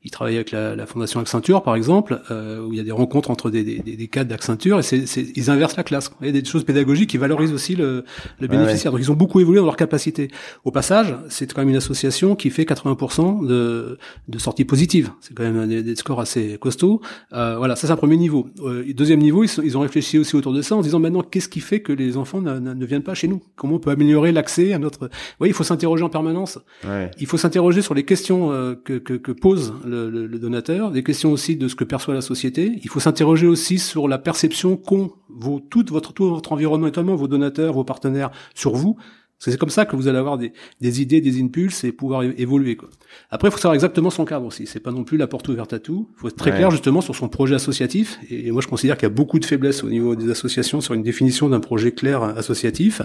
ils 0.04 0.12
travaillaient 0.12 0.38
avec 0.38 0.52
la, 0.52 0.76
la 0.76 0.86
fondation 0.86 1.20
Accenture, 1.20 1.64
par 1.64 1.76
exemple, 1.76 2.20
où 2.30 2.74
il 2.74 2.78
y 2.78 2.80
a 2.80 2.84
des 2.84 2.92
rencontres 2.92 3.32
entre 3.32 3.50
des, 3.50 3.64
des, 3.64 3.80
des 3.80 4.08
cadres 4.08 4.30
d'Accenture 4.30 4.80
et 4.80 4.84
c'est 4.84 5.06
ils 5.36 5.50
inversent 5.50 5.78
la 5.78 5.84
classe. 5.84 6.12
Il 6.22 6.28
y 6.28 6.30
a 6.30 6.32
des 6.32 6.46
choses 6.46 6.64
pédagogiques 6.64 7.10
qui 7.10 7.18
valorisent 7.18 7.54
aussi 7.54 7.76
le, 7.76 8.04
le 8.40 8.48
bénéficiaire. 8.48 8.92
Donc 8.92 9.02
ils 9.02 9.12
ont 9.12 9.16
beaucoup 9.16 9.40
évolué 9.40 9.60
dans 9.60 9.66
leur 9.66 9.78
capacité. 9.78 10.30
Au 10.64 10.72
passage, 10.72 11.16
c'est 11.30 11.52
quand 11.52 11.62
même 11.62 11.70
une 11.70 11.76
association 11.76 12.36
qui 12.36 12.50
fait 12.50 12.64
80% 12.64 13.46
de, 13.46 13.98
de 14.28 14.38
sorties 14.40 14.66
positives. 14.66 15.12
C'est 15.22 15.34
quand 15.34 15.44
même 15.44 15.68
des, 15.68 15.84
des, 15.84 15.96
scores 15.96 16.20
assez 16.20 16.58
costauds. 16.60 17.02
Euh, 17.34 17.58
voilà, 17.58 17.76
ça 17.76 17.88
c'est 17.88 17.94
un 17.94 17.98
premier 17.98 18.18
niveau. 18.18 18.47
Euh, 18.62 18.94
deuxième 18.94 19.20
niveau, 19.20 19.44
ils, 19.44 19.50
ils, 19.64 19.78
ont 19.78 19.82
réfléchi 19.82 20.18
aussi 20.18 20.36
autour 20.36 20.54
de 20.54 20.62
ça 20.62 20.76
en 20.76 20.82
disant 20.82 21.00
maintenant 21.00 21.24
qu'est-ce 21.24 21.50
qui 21.50 21.60
fait 21.60 21.82
que 21.82 21.92
les 21.92 22.18
enfants 22.18 22.42
ne 22.42 22.86
viennent 22.86 23.04
pas 23.04 23.14
chez 23.14 23.28
nous? 23.28 23.42
Comment 23.56 23.76
on 23.76 23.80
peut 23.80 23.92
améliorer 23.92 24.32
l'accès 24.32 24.74
à 24.74 24.80
notre 24.80 25.10
Oui, 25.40 25.50
il 25.50 25.54
faut 25.54 25.64
s'interroger 25.64 26.04
en 26.04 26.10
permanence. 26.10 26.60
Ouais. 26.88 27.12
Il 27.20 27.28
faut 27.28 27.38
s'interroger 27.38 27.82
sur 27.82 27.94
les 27.94 28.04
questions 28.04 28.52
euh, 28.52 28.76
que, 28.76 28.98
que, 28.98 29.14
que, 29.14 29.32
pose 29.32 29.74
le, 29.86 30.10
le, 30.10 30.28
le, 30.28 30.40
donateur, 30.40 30.92
des 30.92 31.04
questions 31.04 31.32
aussi 31.32 31.56
de 31.56 31.68
ce 31.68 31.76
que 31.76 31.84
perçoit 31.84 32.14
la 32.14 32.22
société. 32.22 32.80
Il 32.84 32.90
faut 32.90 33.00
s'interroger 33.00 33.48
aussi 33.48 33.80
sur 33.80 34.08
la 34.08 34.18
perception 34.18 34.78
qu'ont 34.78 35.12
vos, 35.30 35.60
tout 35.60 35.86
votre, 35.90 36.14
tout 36.14 36.30
votre 36.30 36.52
environnement, 36.52 36.88
notamment 36.88 37.16
vos 37.16 37.28
donateurs, 37.28 37.74
vos 37.74 37.84
partenaires, 37.84 38.32
sur 38.56 38.76
vous. 38.76 38.98
Parce 39.38 39.46
que 39.46 39.52
c'est 39.52 39.58
comme 39.60 39.70
ça 39.70 39.86
que 39.86 39.96
vous 39.96 40.08
allez 40.08 40.18
avoir 40.18 40.40
des, 40.40 40.52
des, 40.82 41.00
idées, 41.00 41.22
des 41.22 41.40
impulses 41.40 41.84
et 41.84 41.92
pouvoir 41.92 42.24
évoluer. 42.24 42.76
Quoi. 42.76 42.90
Après, 43.30 43.50
il 43.50 43.52
faut 43.52 43.60
savoir 43.60 43.76
exactement 43.76 44.10
son 44.10 44.26
cadre 44.26 44.48
aussi. 44.48 44.66
C'est 44.66 44.80
pas 44.80 44.92
non 44.92 45.04
plus 45.04 45.18
la 45.18 45.28
porte 45.28 45.48
ouverte 45.48 45.74
à 45.74 45.80
tout. 45.80 46.10
Il 46.16 46.20
faut 46.20 46.28
être 46.28 46.36
très 46.36 46.52
clair 46.52 46.72
justement 46.72 47.02
sur 47.02 47.16
son 47.16 47.30
projet 47.30 47.54
associatif. 47.54 48.20
Et, 48.32 48.50
moi, 48.50 48.64
je 48.64 48.68
considère 48.68 48.98
qu'il 48.98 49.04
y 49.04 49.12
a 49.12 49.14
beaucoup 49.14 49.38
de 49.38 49.46
faiblesses 49.46 49.84
au 49.84 49.90
niveau 49.90 50.16
des 50.16 50.32
associations 50.32 50.82
sur 50.82 50.96
une 50.96 51.04
définition 51.04 51.50
d'un 51.50 51.60
projet 51.60 51.92
clair 51.92 52.24
associatif, 52.24 53.04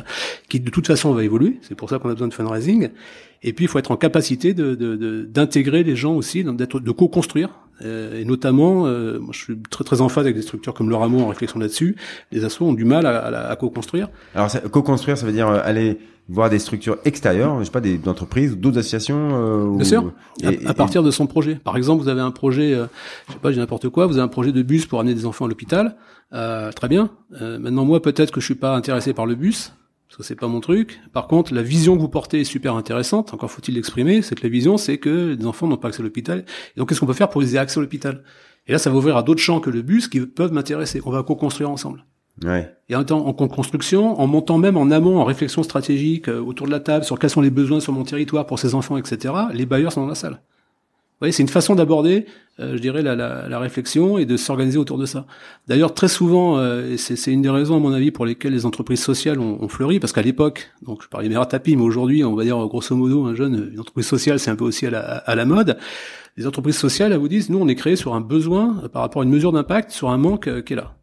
qui 0.49 0.59
de 0.59 0.71
toute 0.71 0.87
façon 0.87 1.13
va 1.13 1.23
évoluer. 1.23 1.59
C'est 1.61 1.75
pour 1.75 1.91
ça 1.91 1.99
qu'on 1.99 2.09
a 2.09 2.15
besoin 2.15 2.29
de 2.29 2.35
fundraising. 2.35 2.89
Et 3.43 3.53
puis, 3.53 3.67
il 3.67 3.69
faut 3.69 3.79
être 3.79 3.91
en 3.91 3.97
capacité 3.97 4.55
de 4.55 4.75
d'intégrer 5.29 5.83
les 5.85 5.97
gens 5.97 6.15
aussi, 6.15 6.45
d'être 6.45 6.81
de 6.81 6.91
co-construire. 6.93 7.51
Euh, 7.85 8.21
et 8.21 8.25
notamment, 8.25 8.87
euh, 8.87 9.19
moi, 9.19 9.31
je 9.33 9.39
suis 9.39 9.59
très 9.71 9.85
très 9.85 10.01
en 10.01 10.09
phase 10.09 10.25
avec 10.25 10.37
des 10.37 10.43
structures 10.43 10.75
comme 10.75 10.89
le 10.89 10.97
Rameau 10.97 11.21
en 11.21 11.29
réflexion 11.29 11.59
là-dessus. 11.59 11.97
Les 12.31 12.45
assos 12.45 12.65
ont 12.65 12.75
du 12.75 12.85
mal 12.85 13.07
à, 13.07 13.19
à, 13.19 13.51
à 13.51 13.57
co-construire. 13.57 14.09
Alors, 14.35 14.51
co-construire, 14.71 15.19
ça 15.19 15.27
veut 15.27 15.33
dire 15.33 15.49
euh, 15.49 15.61
aller 15.63 15.99
voir 16.29 16.51
des 16.51 16.59
structures 16.59 16.99
extérieures, 17.05 17.59
je 17.59 17.65
sais 17.65 17.71
pas, 17.71 17.81
des 17.81 18.01
entreprises 18.07 18.53
ou 18.53 18.57
d'autres 18.57 18.79
associations. 18.79 19.29
Euh, 19.33 19.77
Bien 19.77 19.85
sûr. 19.85 20.13
à, 20.67 20.75
partir 20.75 21.03
de 21.03 21.11
son 21.11 21.27
projet. 21.27 21.57
Par 21.57 21.77
exemple, 21.77 22.03
vous 22.03 22.09
avez 22.09 22.21
un 22.21 22.31
projet, 22.31 22.73
euh, 22.75 22.87
je 23.29 23.33
sais 23.33 23.39
pas, 23.39 23.53
j'ai 23.53 23.61
n'importe 23.61 23.89
quoi, 23.89 24.07
vous 24.07 24.15
avez 24.15 24.25
un 24.25 24.29
projet 24.29 24.53
de 24.53 24.63
bus 24.63 24.87
pour 24.87 25.01
amener 25.01 25.15
des 25.15 25.27
enfants 25.27 25.47
à 25.47 25.49
l'hôpital. 25.49 25.97
Euh, 26.33 26.73
très 26.73 26.89
bien. 26.89 27.11
Euh, 27.41 27.59
maintenant, 27.59 27.85
moi, 27.85 28.01
peut-être 28.01 28.31
que 28.31 28.41
je 28.41 28.47
suis 28.47 28.55
pas 28.55 28.75
intéressé 28.75 29.13
par 29.13 29.27
le 29.27 29.35
bus 29.35 29.73
parce 30.13 30.19
que 30.19 30.25
c'est 30.25 30.37
pas 30.37 30.47
mon 30.47 30.61
truc. 30.61 31.01
Par 31.15 31.27
contre, 31.27 31.55
la 31.55 31.63
vision 31.63 31.97
que 31.97 32.01
vous 32.03 32.09
portez 32.11 32.43
est 32.43 32.45
super 32.45 32.77
intéressante. 32.77 33.33
Encore 33.33 33.51
faut-il 33.51 33.77
l'exprimer. 33.77 34.21
C'est 34.21 34.35
que 34.35 34.43
la 34.43 34.51
vision, 34.51 34.77
c'est 34.77 34.99
que 34.99 35.35
les 35.39 35.47
enfants 35.47 35.67
n'ont 35.67 35.79
pas 35.79 35.89
accès 35.89 36.03
à 36.03 36.05
l'hôpital. 36.05 36.45
Et 36.77 36.81
donc, 36.81 36.91
qu'est-ce 36.91 37.01
qu'on 37.01 37.07
peut 37.07 37.15
faire 37.15 37.31
pour 37.31 37.41
les 37.41 37.57
accès 37.57 37.79
à 37.79 37.81
l'hôpital? 37.81 38.23
Et 38.67 38.73
là, 38.73 38.79
ça 38.79 38.91
va 38.91 38.97
ouvrir 38.97 39.17
à 39.17 39.23
d'autres 39.23 39.41
champs 39.41 39.59
que 39.59 39.71
le 39.71 39.81
bus 39.81 40.09
qui 40.09 40.21
peuvent 40.21 40.53
m'intéresser. 40.53 41.01
On 41.07 41.11
va 41.11 41.23
co-construire 41.23 41.71
ensemble. 41.71 42.05
Ouais. 42.45 42.71
Et 42.91 42.95
en, 42.95 43.01
en 43.01 43.33
construction, 43.33 44.21
en 44.21 44.27
montant 44.27 44.59
même 44.59 44.77
en 44.77 44.91
amont, 44.91 45.19
en 45.19 45.25
réflexion 45.25 45.63
stratégique 45.63 46.29
euh, 46.29 46.43
autour 46.43 46.67
de 46.67 46.73
la 46.73 46.81
table 46.81 47.07
sur 47.07 47.19
quels 47.19 47.31
sont 47.31 47.41
les 47.41 47.49
besoins 47.49 47.81
sur 47.81 47.95
mon 47.95 48.05
territoire 48.05 48.45
pour 48.45 48.59
ces 48.59 48.75
enfants, 48.75 48.99
etc. 48.99 49.33
Les 49.55 49.65
bailleurs 49.65 49.95
sont 49.95 50.03
dans 50.03 50.09
la 50.09 50.15
salle. 50.15 50.43
C'est 51.31 51.43
une 51.43 51.49
façon 51.49 51.77
d'aborder, 51.77 52.27
euh, 52.59 52.77
je 52.77 52.83
dirais, 52.83 53.03
la, 53.03 53.59
réflexion 53.59 54.19
et 54.19 54.25
de 54.25 54.37
s'organiser 54.37 54.79
autour 54.79 54.99
de 54.99 55.07
ça. 55.07 55.27
D'ailleurs, 55.69 55.95
très 55.95 56.09
souvent, 56.09 56.59
euh, 56.59 56.97
c'est 56.97 57.33
une 57.33 57.43
des 57.43 57.51
raisons, 57.51 57.77
à 57.77 57.79
mon 57.79 57.93
avis, 57.93 58.11
pour 58.11 58.27
lesquelles 58.27 58.53
les 58.53 58.67
entreprises 58.67 59.01
sociales 59.01 59.39
ont, 59.39 59.69
fleuri, 59.69 60.01
parce 60.01 60.13
qu'à 60.13 60.23
l'époque, 60.23 60.73
donc 60.83 61.03
je 61.03 61.09
parlais 61.09 61.29
des 61.29 61.41
tapis, 61.49 61.77
mais 61.77 61.83
aujourd'hui, 61.83 62.25
on 62.25 62.35
va 62.35 62.43
dire 62.43 62.57
grosso 62.67 62.97
modo, 62.97 63.27
un 63.27 63.35
jeune, 63.35 63.71
une 63.73 63.81
entreprise 63.81 64.07
sociale, 64.07 64.41
c'est 64.41 64.51
un 64.51 64.57
peu 64.57 64.65
aussi 64.65 64.87
à 64.87 65.35
la, 65.35 65.45
mode. 65.45 65.79
Les 66.37 66.47
entreprises 66.47 66.77
sociales, 66.77 67.13
elles 67.13 67.19
vous 67.19 67.29
disent, 67.29 67.51
nous, 67.51 67.59
on 67.59 67.69
est 67.69 67.77
créé 67.77 67.95
sur 67.95 68.15
un 68.15 68.21
besoin 68.21 68.83
par 68.93 69.03
rapport 69.03 69.23
à 69.23 69.25
une 69.25 69.31
mesure 69.31 69.53
d'impact, 69.53 69.91
sur 69.91 70.11
un 70.11 70.17
manque 70.17 70.65
qui 70.65 70.73
est 70.73 70.77
là. 70.77 70.95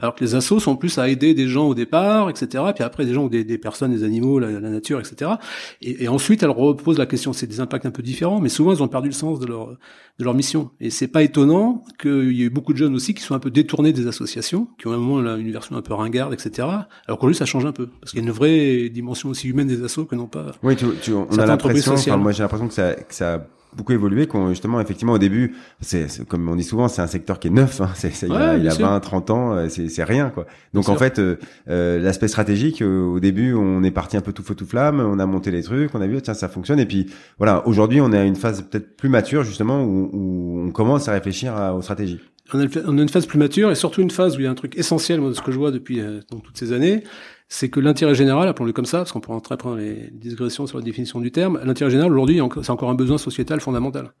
Alors 0.00 0.14
que 0.14 0.22
les 0.22 0.34
assos 0.34 0.60
sont 0.60 0.76
plus 0.76 0.98
à 0.98 1.08
aider 1.08 1.32
des 1.32 1.48
gens 1.48 1.68
au 1.68 1.74
départ, 1.74 2.28
etc. 2.28 2.64
Puis 2.74 2.84
après 2.84 3.06
des 3.06 3.14
gens 3.14 3.24
ou 3.24 3.28
des, 3.28 3.44
des 3.44 3.56
personnes, 3.56 3.92
des 3.92 4.04
animaux, 4.04 4.38
la, 4.38 4.50
la 4.50 4.68
nature, 4.68 5.00
etc. 5.00 5.32
Et, 5.80 6.04
et, 6.04 6.08
ensuite, 6.08 6.42
elles 6.42 6.50
reposent 6.50 6.98
la 6.98 7.06
question. 7.06 7.32
C'est 7.32 7.46
des 7.46 7.60
impacts 7.60 7.86
un 7.86 7.90
peu 7.90 8.02
différents, 8.02 8.40
mais 8.40 8.50
souvent 8.50 8.72
ils 8.72 8.82
ont 8.82 8.88
perdu 8.88 9.08
le 9.08 9.14
sens 9.14 9.40
de 9.40 9.46
leur 9.46 9.78
de 10.20 10.24
leur 10.24 10.34
mission. 10.34 10.70
Et 10.80 10.90
c'est 10.90 11.08
pas 11.08 11.22
étonnant 11.22 11.82
qu'il 11.98 12.32
y 12.32 12.42
ait 12.42 12.46
eu 12.46 12.50
beaucoup 12.50 12.72
de 12.74 12.78
jeunes 12.78 12.94
aussi 12.94 13.14
qui 13.14 13.22
sont 13.22 13.34
un 13.34 13.38
peu 13.38 13.50
détournés 13.50 13.92
des 13.92 14.06
associations, 14.06 14.68
qui 14.78 14.86
ont 14.86 14.92
à 14.92 14.96
un 14.96 14.98
moment 14.98 15.20
là, 15.22 15.36
une 15.36 15.50
version 15.50 15.76
un 15.76 15.82
peu 15.82 15.94
ringarde, 15.94 16.34
etc. 16.34 16.68
Alors 17.06 17.18
qu'aujourd'hui 17.18 17.36
ça 17.36 17.46
change 17.46 17.64
un 17.64 17.72
peu, 17.72 17.86
parce 17.86 18.12
qu'il 18.12 18.20
y 18.20 18.22
a 18.22 18.26
une 18.26 18.32
vraie 18.32 18.90
dimension 18.90 19.30
aussi 19.30 19.48
humaine 19.48 19.66
des 19.66 19.82
assos 19.82 20.04
que 20.04 20.14
non 20.14 20.26
pas. 20.26 20.52
Oui, 20.62 20.76
tu, 20.76 20.84
tu 21.00 21.12
on 21.14 21.26
a 21.38 21.46
l'impression. 21.46 21.94
Enfin, 21.94 22.18
moi 22.18 22.32
j'ai 22.32 22.42
l'impression 22.42 22.68
que 22.68 22.74
ça 22.74 22.92
que 22.94 23.14
ça 23.14 23.46
beaucoup 23.76 23.92
évolué 23.92 24.26
qu'on 24.26 24.48
justement 24.48 24.80
effectivement 24.80 25.12
au 25.12 25.18
début 25.18 25.54
c'est 25.80 26.24
comme 26.26 26.48
on 26.48 26.56
dit 26.56 26.64
souvent 26.64 26.88
c'est 26.88 27.02
un 27.02 27.06
secteur 27.06 27.38
qui 27.38 27.48
est 27.48 27.50
neuf 27.50 27.80
hein, 27.80 27.90
c'est 27.94 28.10
il, 28.22 28.32
a, 28.32 28.56
il 28.56 28.68
a 28.68 28.74
20 28.74 29.00
30 29.00 29.30
ans 29.30 29.52
euh, 29.54 29.68
c'est 29.68 30.04
rien 30.04 30.30
quoi. 30.30 30.46
Donc 30.74 30.88
en 30.88 30.96
fait 30.96 31.18
euh, 31.18 31.36
euh, 31.68 31.98
l'aspect 32.00 32.28
stratégique 32.28 32.82
au 32.82 33.20
début 33.20 33.54
on 33.54 33.82
est 33.82 33.90
parti 33.90 34.16
un 34.16 34.20
peu 34.20 34.32
tout 34.32 34.42
feu 34.42 34.54
tout 34.54 34.66
flamme 34.66 35.00
on 35.00 35.18
a 35.18 35.26
monté 35.26 35.50
les 35.50 35.62
trucs 35.62 35.94
on 35.94 36.00
a 36.00 36.06
vu 36.06 36.20
tiens 36.20 36.34
ça 36.34 36.48
fonctionne. 36.48 36.80
Et 36.80 36.86
puis 36.86 37.06
voilà 37.38 37.66
aujourd'hui 37.66 38.00
on 38.00 38.12
est 38.12 38.18
à 38.18 38.24
une 38.24 38.36
phase 38.36 38.62
peut-être 38.62 38.96
plus 38.96 39.08
mature 39.08 39.44
justement 39.44 39.82
où, 39.82 40.10
où, 40.12 40.60
on 40.66 40.70
commence 40.70 41.08
à 41.08 41.12
réfléchir 41.12 41.54
à, 41.54 41.74
aux 41.74 41.82
stratégies. 41.82 42.20
On 42.52 42.58
a, 42.58 43.02
une 43.02 43.08
phase 43.08 43.26
plus 43.26 43.38
mature 43.38 43.70
et 43.70 43.76
surtout 43.76 44.02
une 44.02 44.10
phase 44.10 44.36
où 44.36 44.40
il 44.40 44.44
y 44.44 44.46
a 44.46 44.50
un 44.50 44.54
truc 44.54 44.76
essentiel 44.76 45.20
moi 45.20 45.30
de 45.30 45.34
ce 45.34 45.42
que 45.42 45.52
je 45.52 45.58
vois 45.58 45.70
depuis 45.70 46.00
donc, 46.30 46.42
toutes 46.42 46.58
ces 46.58 46.72
années 46.72 47.04
c'est 47.52 47.68
que 47.68 47.80
l'intérêt 47.80 48.14
général, 48.14 48.46
appelons-le 48.46 48.72
comme 48.72 48.86
ça, 48.86 48.98
parce 48.98 49.10
qu'on 49.10 49.20
pourra 49.20 49.40
dans 49.40 49.74
les 49.74 50.08
digressions 50.12 50.68
sur 50.68 50.78
la 50.78 50.84
définition 50.84 51.20
du 51.20 51.32
terme, 51.32 51.60
l'intérêt 51.64 51.90
général 51.90 52.12
aujourd'hui, 52.12 52.40
c'est 52.62 52.70
encore 52.70 52.90
un 52.90 52.94
besoin 52.94 53.18
sociétal 53.18 53.60
fondamental. 53.60 54.14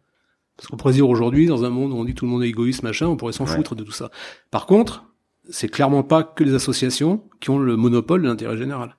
Parce 0.56 0.66
qu'on 0.68 0.76
pourrait 0.76 0.94
dire 0.94 1.08
aujourd'hui, 1.08 1.46
dans 1.46 1.64
un 1.64 1.70
monde 1.70 1.92
où 1.92 1.94
on 1.94 2.04
dit 2.04 2.14
tout 2.14 2.24
le 2.24 2.30
monde 2.32 2.42
est 2.42 2.48
égoïste, 2.48 2.82
machin, 2.82 3.06
on 3.06 3.16
pourrait 3.16 3.32
s'en 3.32 3.46
foutre 3.46 3.76
de 3.76 3.84
tout 3.84 3.92
ça. 3.92 4.10
Par 4.50 4.66
contre, 4.66 5.04
c'est 5.48 5.68
clairement 5.68 6.02
pas 6.02 6.24
que 6.24 6.42
les 6.42 6.54
associations 6.54 7.22
qui 7.38 7.50
ont 7.50 7.58
le 7.60 7.76
monopole 7.76 8.20
de 8.20 8.26
l'intérêt 8.26 8.56
général. 8.56 8.96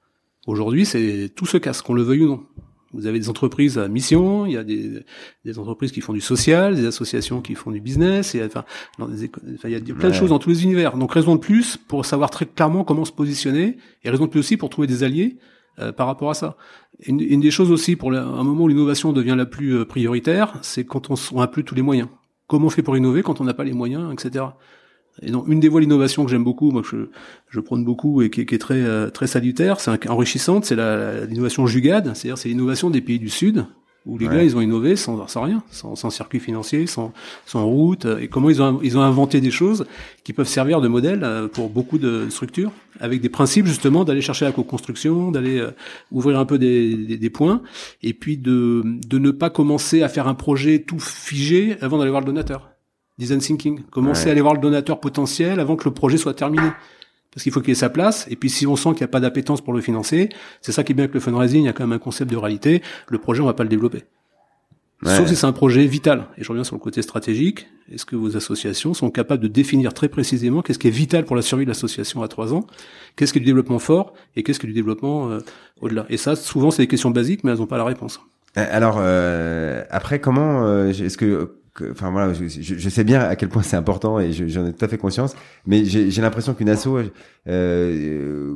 Aujourd'hui, 0.48 0.86
c'est 0.86 1.30
tout 1.36 1.46
se 1.46 1.58
casse, 1.58 1.82
qu'on 1.82 1.94
le 1.94 2.02
veuille 2.02 2.24
ou 2.24 2.30
non. 2.30 2.44
Vous 2.94 3.08
avez 3.08 3.20
des 3.20 3.30
entreprises 3.30 3.78
à 3.78 3.88
mission, 3.88 4.46
il 4.46 4.54
y 4.54 4.58
a 4.58 4.64
des, 4.64 5.04
des, 5.46 5.60
entreprises 5.60 5.92
qui 5.92 6.02
font 6.02 6.14
du 6.14 6.22
social, 6.22 6.76
des 6.76 6.86
associations 6.86 7.42
qui 7.42 7.56
font 7.56 7.72
du 7.72 7.80
business, 7.80 8.36
et 8.36 8.44
enfin, 8.44 8.66
des, 9.00 9.32
enfin 9.56 9.70
il 9.70 9.72
y 9.72 9.76
a 9.76 9.96
plein 9.96 10.10
de 10.10 10.14
choses 10.14 10.30
dans 10.30 10.40
tous 10.40 10.50
les 10.50 10.64
univers. 10.64 10.98
Donc 10.98 11.14
raison 11.14 11.36
de 11.36 11.40
plus 11.40 11.78
pour 11.78 12.06
savoir 12.06 12.30
très 12.30 12.46
clairement 12.46 12.84
comment 12.84 13.06
se 13.06 13.12
positionner, 13.12 13.78
et 14.04 14.10
raison 14.10 14.26
de 14.26 14.30
plus 14.30 14.40
aussi 14.40 14.58
pour 14.58 14.70
trouver 14.70 14.88
des 14.88 15.04
alliés 15.04 15.38
euh, 15.80 15.92
par 15.94 16.08
rapport 16.08 16.30
à 16.30 16.34
ça. 16.34 16.58
Une, 17.06 17.22
une, 17.22 17.40
des 17.40 17.52
choses 17.52 17.72
aussi 17.72 17.96
pour 17.96 18.12
un 18.12 18.44
moment 18.44 18.66
où 18.66 18.68
l'innovation 18.68 19.14
devient 19.14 19.36
la 19.38 19.46
plus 19.46 19.76
euh, 19.76 19.86
prioritaire, 19.86 20.54
c'est 20.62 20.84
quand 20.84 21.10
on 21.10 21.40
n'a 21.40 21.48
plus 21.48 21.64
tous 21.64 21.76
les 21.76 21.82
moyens. 21.82 22.10
Comment 22.48 22.68
on 22.68 22.70
fait 22.70 22.84
pour 22.84 22.98
innover 22.98 23.24
quand 23.24 23.40
on 23.40 23.46
n'a 23.46 23.54
pas 23.54 23.64
les 23.64 23.72
moyens, 23.72 24.12
etc. 24.12 24.46
Et 25.22 25.32
donc, 25.32 25.48
une 25.48 25.60
des 25.60 25.68
voies 25.68 25.82
d'innovation 25.82 26.24
que 26.26 26.32
j'aime 26.32 26.44
beaucoup, 26.44 26.72
moi 26.72 26.82
que 26.82 26.88
je, 26.88 26.98
je 27.50 27.60
prône 27.60 27.84
beaucoup 27.84 28.22
et 28.22 28.30
qui, 28.30 28.46
qui 28.46 28.56
est 28.56 28.60
très 28.60 28.82
euh, 28.82 29.10
très 29.10 29.28
salutaire, 29.28 29.80
c'est 29.80 30.10
enrichissante, 30.10 30.66
c'est 30.66 30.76
l'innovation 30.76 31.68
jugade, 31.68 32.12
c'est-à-dire 32.16 32.38
c'est 32.38 32.50
l'innovation 32.50 32.90
des 32.90 33.02
pays 33.02 33.20
du 33.20 33.30
Sud 33.30 33.66
où 34.06 34.18
les 34.18 34.28
gars 34.28 34.44
ils 34.44 34.56
ont 34.58 34.62
innové 34.62 34.96
sans, 34.96 35.28
sans 35.28 35.44
rien, 35.44 35.64
sans, 35.70 35.96
sans 35.96 36.10
circuit 36.10 36.40
financier, 36.40 36.88
sans, 36.88 37.14
sans 37.46 37.66
route, 37.68 38.06
et 38.20 38.28
comment 38.28 38.50
ils 38.50 38.62
ont 38.62 38.80
ils 38.82 38.98
ont 38.98 39.02
inventé 39.02 39.42
des 39.42 39.52
choses 39.52 39.86
qui 40.24 40.34
peuvent 40.34 40.48
servir 40.48 40.82
de 40.82 40.88
modèle 40.88 41.24
euh, 41.24 41.48
pour 41.48 41.70
beaucoup 41.70 42.00
de 42.00 42.28
structures, 42.30 42.72
avec 43.00 43.22
des 43.22 43.30
principes 43.30 43.68
justement 43.68 44.04
d'aller 44.04 44.22
chercher 44.22 44.46
la 44.46 44.52
co-construction, 44.52 45.32
d'aller 45.32 45.60
euh, 45.60 45.72
ouvrir 46.12 46.40
un 46.40 46.46
peu 46.46 46.58
des, 46.58 46.96
des, 46.96 47.18
des, 47.18 47.30
points, 47.30 47.62
et 48.02 48.14
puis 48.14 48.38
de 48.38 48.84
de 49.08 49.20
ne 49.20 49.30
pas 49.30 49.52
commencer 49.52 50.02
à 50.02 50.10
faire 50.10 50.28
un 50.28 50.36
projet 50.36 50.80
tout 50.80 51.00
figé 51.00 51.78
avant 51.82 52.00
d'aller 52.00 52.10
voir 52.10 52.22
le 52.22 52.28
donateur 52.28 52.72
design 53.18 53.40
thinking. 53.40 53.82
Commencer 53.92 54.30
à 54.30 54.32
aller 54.32 54.42
voir 54.42 54.54
le 54.54 54.60
donateur 54.60 55.00
potentiel 55.00 55.60
avant 55.60 55.76
que 55.76 55.86
le 55.86 55.94
projet 55.94 56.18
soit 56.18 56.34
terminé? 56.34 56.68
Parce 57.34 57.44
qu'il 57.44 57.52
faut 57.52 57.62
qu'il 57.62 57.72
ait 57.72 57.76
sa 57.76 57.90
place. 57.90 58.28
Et 58.30 58.36
puis 58.36 58.50
si 58.50 58.68
on 58.68 58.76
sent 58.76 58.90
qu'il 58.90 59.00
n'y 59.00 59.06
a 59.06 59.08
pas 59.08 59.20
d'appétence 59.20 59.62
pour 59.62 59.74
le 59.74 59.82
financer, 59.82 60.30
c'est 60.62 60.72
ça 60.72 60.84
qui 60.84 60.92
est 60.92 60.96
bien 60.96 61.06
avec 61.06 61.14
le 61.14 61.20
fundraising, 61.20 61.62
il 61.62 61.66
y 61.66 61.70
a 61.70 61.74
quand 61.74 61.84
même 61.84 61.96
un 61.96 62.00
concept 62.00 62.30
de 62.30 62.38
réalité. 62.38 62.82
Le 63.08 63.18
projet, 63.18 63.42
on 63.42 63.46
va 63.46 63.54
pas 63.54 63.64
le 63.64 63.70
développer. 63.70 64.04
Sauf 65.04 65.28
si 65.28 65.36
c'est 65.36 65.48
un 65.48 65.52
projet 65.52 65.86
vital. 65.88 66.28
Et 66.38 66.44
je 66.44 66.50
reviens 66.50 66.64
sur 66.64 66.76
le 66.76 66.80
côté 66.80 67.02
stratégique. 67.02 67.68
Est-ce 67.92 68.06
que 68.06 68.16
vos 68.16 68.38
associations 68.38 68.94
sont 68.94 69.10
capables 69.10 69.42
de 69.42 69.48
définir 69.48 69.94
très 69.94 70.10
précisément 70.10 70.62
qu'est-ce 70.62 70.78
qui 70.78 70.88
est 70.88 70.92
vital 70.92 71.26
pour 71.26 71.36
la 71.36 71.42
survie 71.42 71.66
de 71.66 71.70
l'association 71.70 72.22
à 72.22 72.28
trois 72.28 72.54
ans, 72.54 72.68
qu'est-ce 73.16 73.34
qui 73.34 73.40
est 73.40 73.42
du 73.42 73.48
développement 73.48 73.80
fort 73.80 74.14
et 74.36 74.44
qu'est-ce 74.44 74.60
qui 74.60 74.68
est 74.68 74.70
du 74.70 74.76
développement 74.76 75.32
euh, 75.32 75.40
au-delà? 75.82 76.06
Et 76.10 76.18
ça, 76.18 76.36
souvent, 76.36 76.70
c'est 76.70 76.84
des 76.84 76.88
questions 76.88 77.10
basiques, 77.10 77.44
mais 77.44 77.52
elles 77.52 77.58
n'ont 77.58 77.66
pas 77.66 77.80
la 77.80 77.84
réponse. 77.84 78.22
Euh, 78.58 78.66
alors 78.70 78.98
euh, 79.00 79.84
après, 79.90 80.20
comment 80.20 80.66
euh, 80.66 80.90
est-ce 80.90 81.18
que 81.18 81.56
enfin 81.92 82.12
voilà, 82.12 82.34
je, 82.34 82.90
sais 82.90 83.04
bien 83.04 83.22
à 83.22 83.36
quel 83.36 83.50
point 83.50 83.62
c'est 83.62 83.78
important 83.78 84.20
et 84.20 84.32
j'en 84.34 84.66
ai 84.66 84.74
tout 84.74 84.84
à 84.84 84.88
fait 84.88 84.98
conscience. 84.98 85.36
Mais 85.66 85.86
j'ai 85.86 86.22
l'impression 86.22 86.54
qu'une 86.54 86.70
asso, 86.70 86.88
euh, 87.48 88.56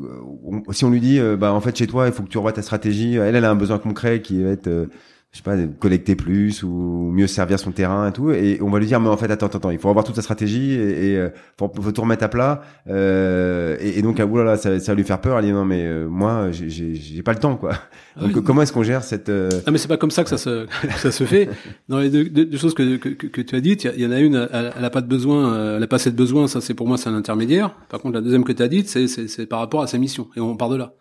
si 0.71 0.86
on 0.86 0.89
lui 0.89 0.99
dit, 0.99 1.19
euh, 1.19 1.38
bah 1.38 1.54
en 1.54 1.62
fait 1.62 1.75
chez 1.75 1.88
toi, 1.88 2.08
il 2.08 2.13
faut 2.13 2.23
que 2.23 2.30
tu 2.30 2.38
revoies 2.38 2.54
ta 2.54 2.62
stratégie. 2.62 3.15
Elle, 3.15 3.36
elle 3.36 3.45
a 3.45 3.51
un 3.51 3.56
besoin 3.56 3.80
concret 3.80 4.21
qui 4.21 4.43
va 4.43 4.49
être 4.49 4.67
euh, 4.67 4.88
je 5.36 5.41
sais 5.41 5.43
pas, 5.43 5.58
collecter 5.82 6.15
plus 6.15 6.63
ou 6.63 7.12
mieux 7.12 7.28
servir 7.28 7.60
son 7.60 7.71
terrain 7.71 8.08
et 8.08 8.13
tout. 8.13 8.32
Et 8.32 8.58
on 8.62 8.69
va 8.69 8.80
lui 8.80 8.86
dire, 8.86 9.02
mais 9.02 9.10
en 9.10 9.17
fait, 9.17 9.30
attends, 9.30 9.48
attends, 9.48 9.69
il 9.69 9.78
faut 9.78 9.89
avoir 9.89 10.06
toute 10.06 10.15
sa 10.15 10.21
stratégie 10.21 10.71
et, 10.71 11.12
et 11.12 11.17
euh, 11.17 11.30
faut, 11.60 11.69
faut, 11.76 11.91
tout 11.91 12.02
remettre 12.02 12.24
à 12.24 12.30
plat. 12.30 12.62
Euh, 12.88 13.76
et, 13.82 14.00
et, 14.00 14.02
donc, 14.02 14.21
ah, 14.21 14.26
oulala, 14.26 14.56
ça, 14.56 14.80
ça 14.80 14.93
va 14.93 14.95
lui 14.95 15.04
faire 15.04 15.19
peur. 15.19 15.38
Elle 15.38 15.43
dit, 15.43 15.52
non, 15.52 15.65
mais 15.65 15.84
euh, 15.84 16.08
moi, 16.08 16.52
j'ai 16.52 17.21
pas 17.21 17.34
le 17.34 17.39
temps, 17.39 17.58
quoi. 17.58 17.74
Ah 18.15 18.21
donc, 18.21 18.45
comment 18.45 18.62
est-ce 18.62 18.71
qu'on 18.71 18.84
gère 18.84 19.04
cette... 19.04 19.28
Euh... 19.28 19.50
Ah, 19.65 19.71
mais 19.71 19.78
c'est 19.78 19.89
pas 19.89 19.98
comme 19.98 20.10
ça 20.10 20.24
que 20.24 20.30
ça 20.30 20.38
se, 20.38 20.67
ça 21.00 21.12
se 21.12 21.26
fait. 21.26 21.50
Dans 21.89 22.00
les 22.00 22.10
deux, 22.10 22.30
deux, 22.30 22.58
choses 22.58 22.74
que, 22.74 22.95
que, 22.95 23.10
que, 23.10 23.41
tu 23.41 23.56
as 23.58 23.60
dites, 23.60 23.89
il 23.93 24.02
y, 24.02 24.08
en 24.08 24.12
a 24.12 24.19
une, 24.19 24.48
elle, 24.54 24.71
elle 24.78 24.86
a 24.86 24.89
pas 24.89 25.02
de 25.02 25.08
besoin, 25.08 25.54
euh, 25.54 25.76
elle 25.76 25.84
a 25.84 25.88
pas 25.88 25.98
assez 25.98 26.12
de 26.12 26.15
besoin, 26.15 26.48
ça 26.48 26.62
c'est 26.62 26.74
pour 26.74 26.88
moi, 26.88 26.98
c'est 26.98 27.10
un 27.10 27.15
intermédiaire. 27.15 27.76
Par 27.89 28.00
contre, 28.00 28.15
la 28.15 28.21
deuxième 28.21 28.45
que 28.45 28.54
tu 28.54 28.63
as 28.63 28.69
dite, 28.69 28.88
c'est 28.88 29.45
par 29.48 29.60
rapport 29.60 29.82
à 29.82 29.88
sa 29.88 29.98
mission. 29.98 30.30
Et 30.38 30.39
on 30.39 30.56
part 30.56 30.69
de 30.69 30.78
là. 30.78 30.93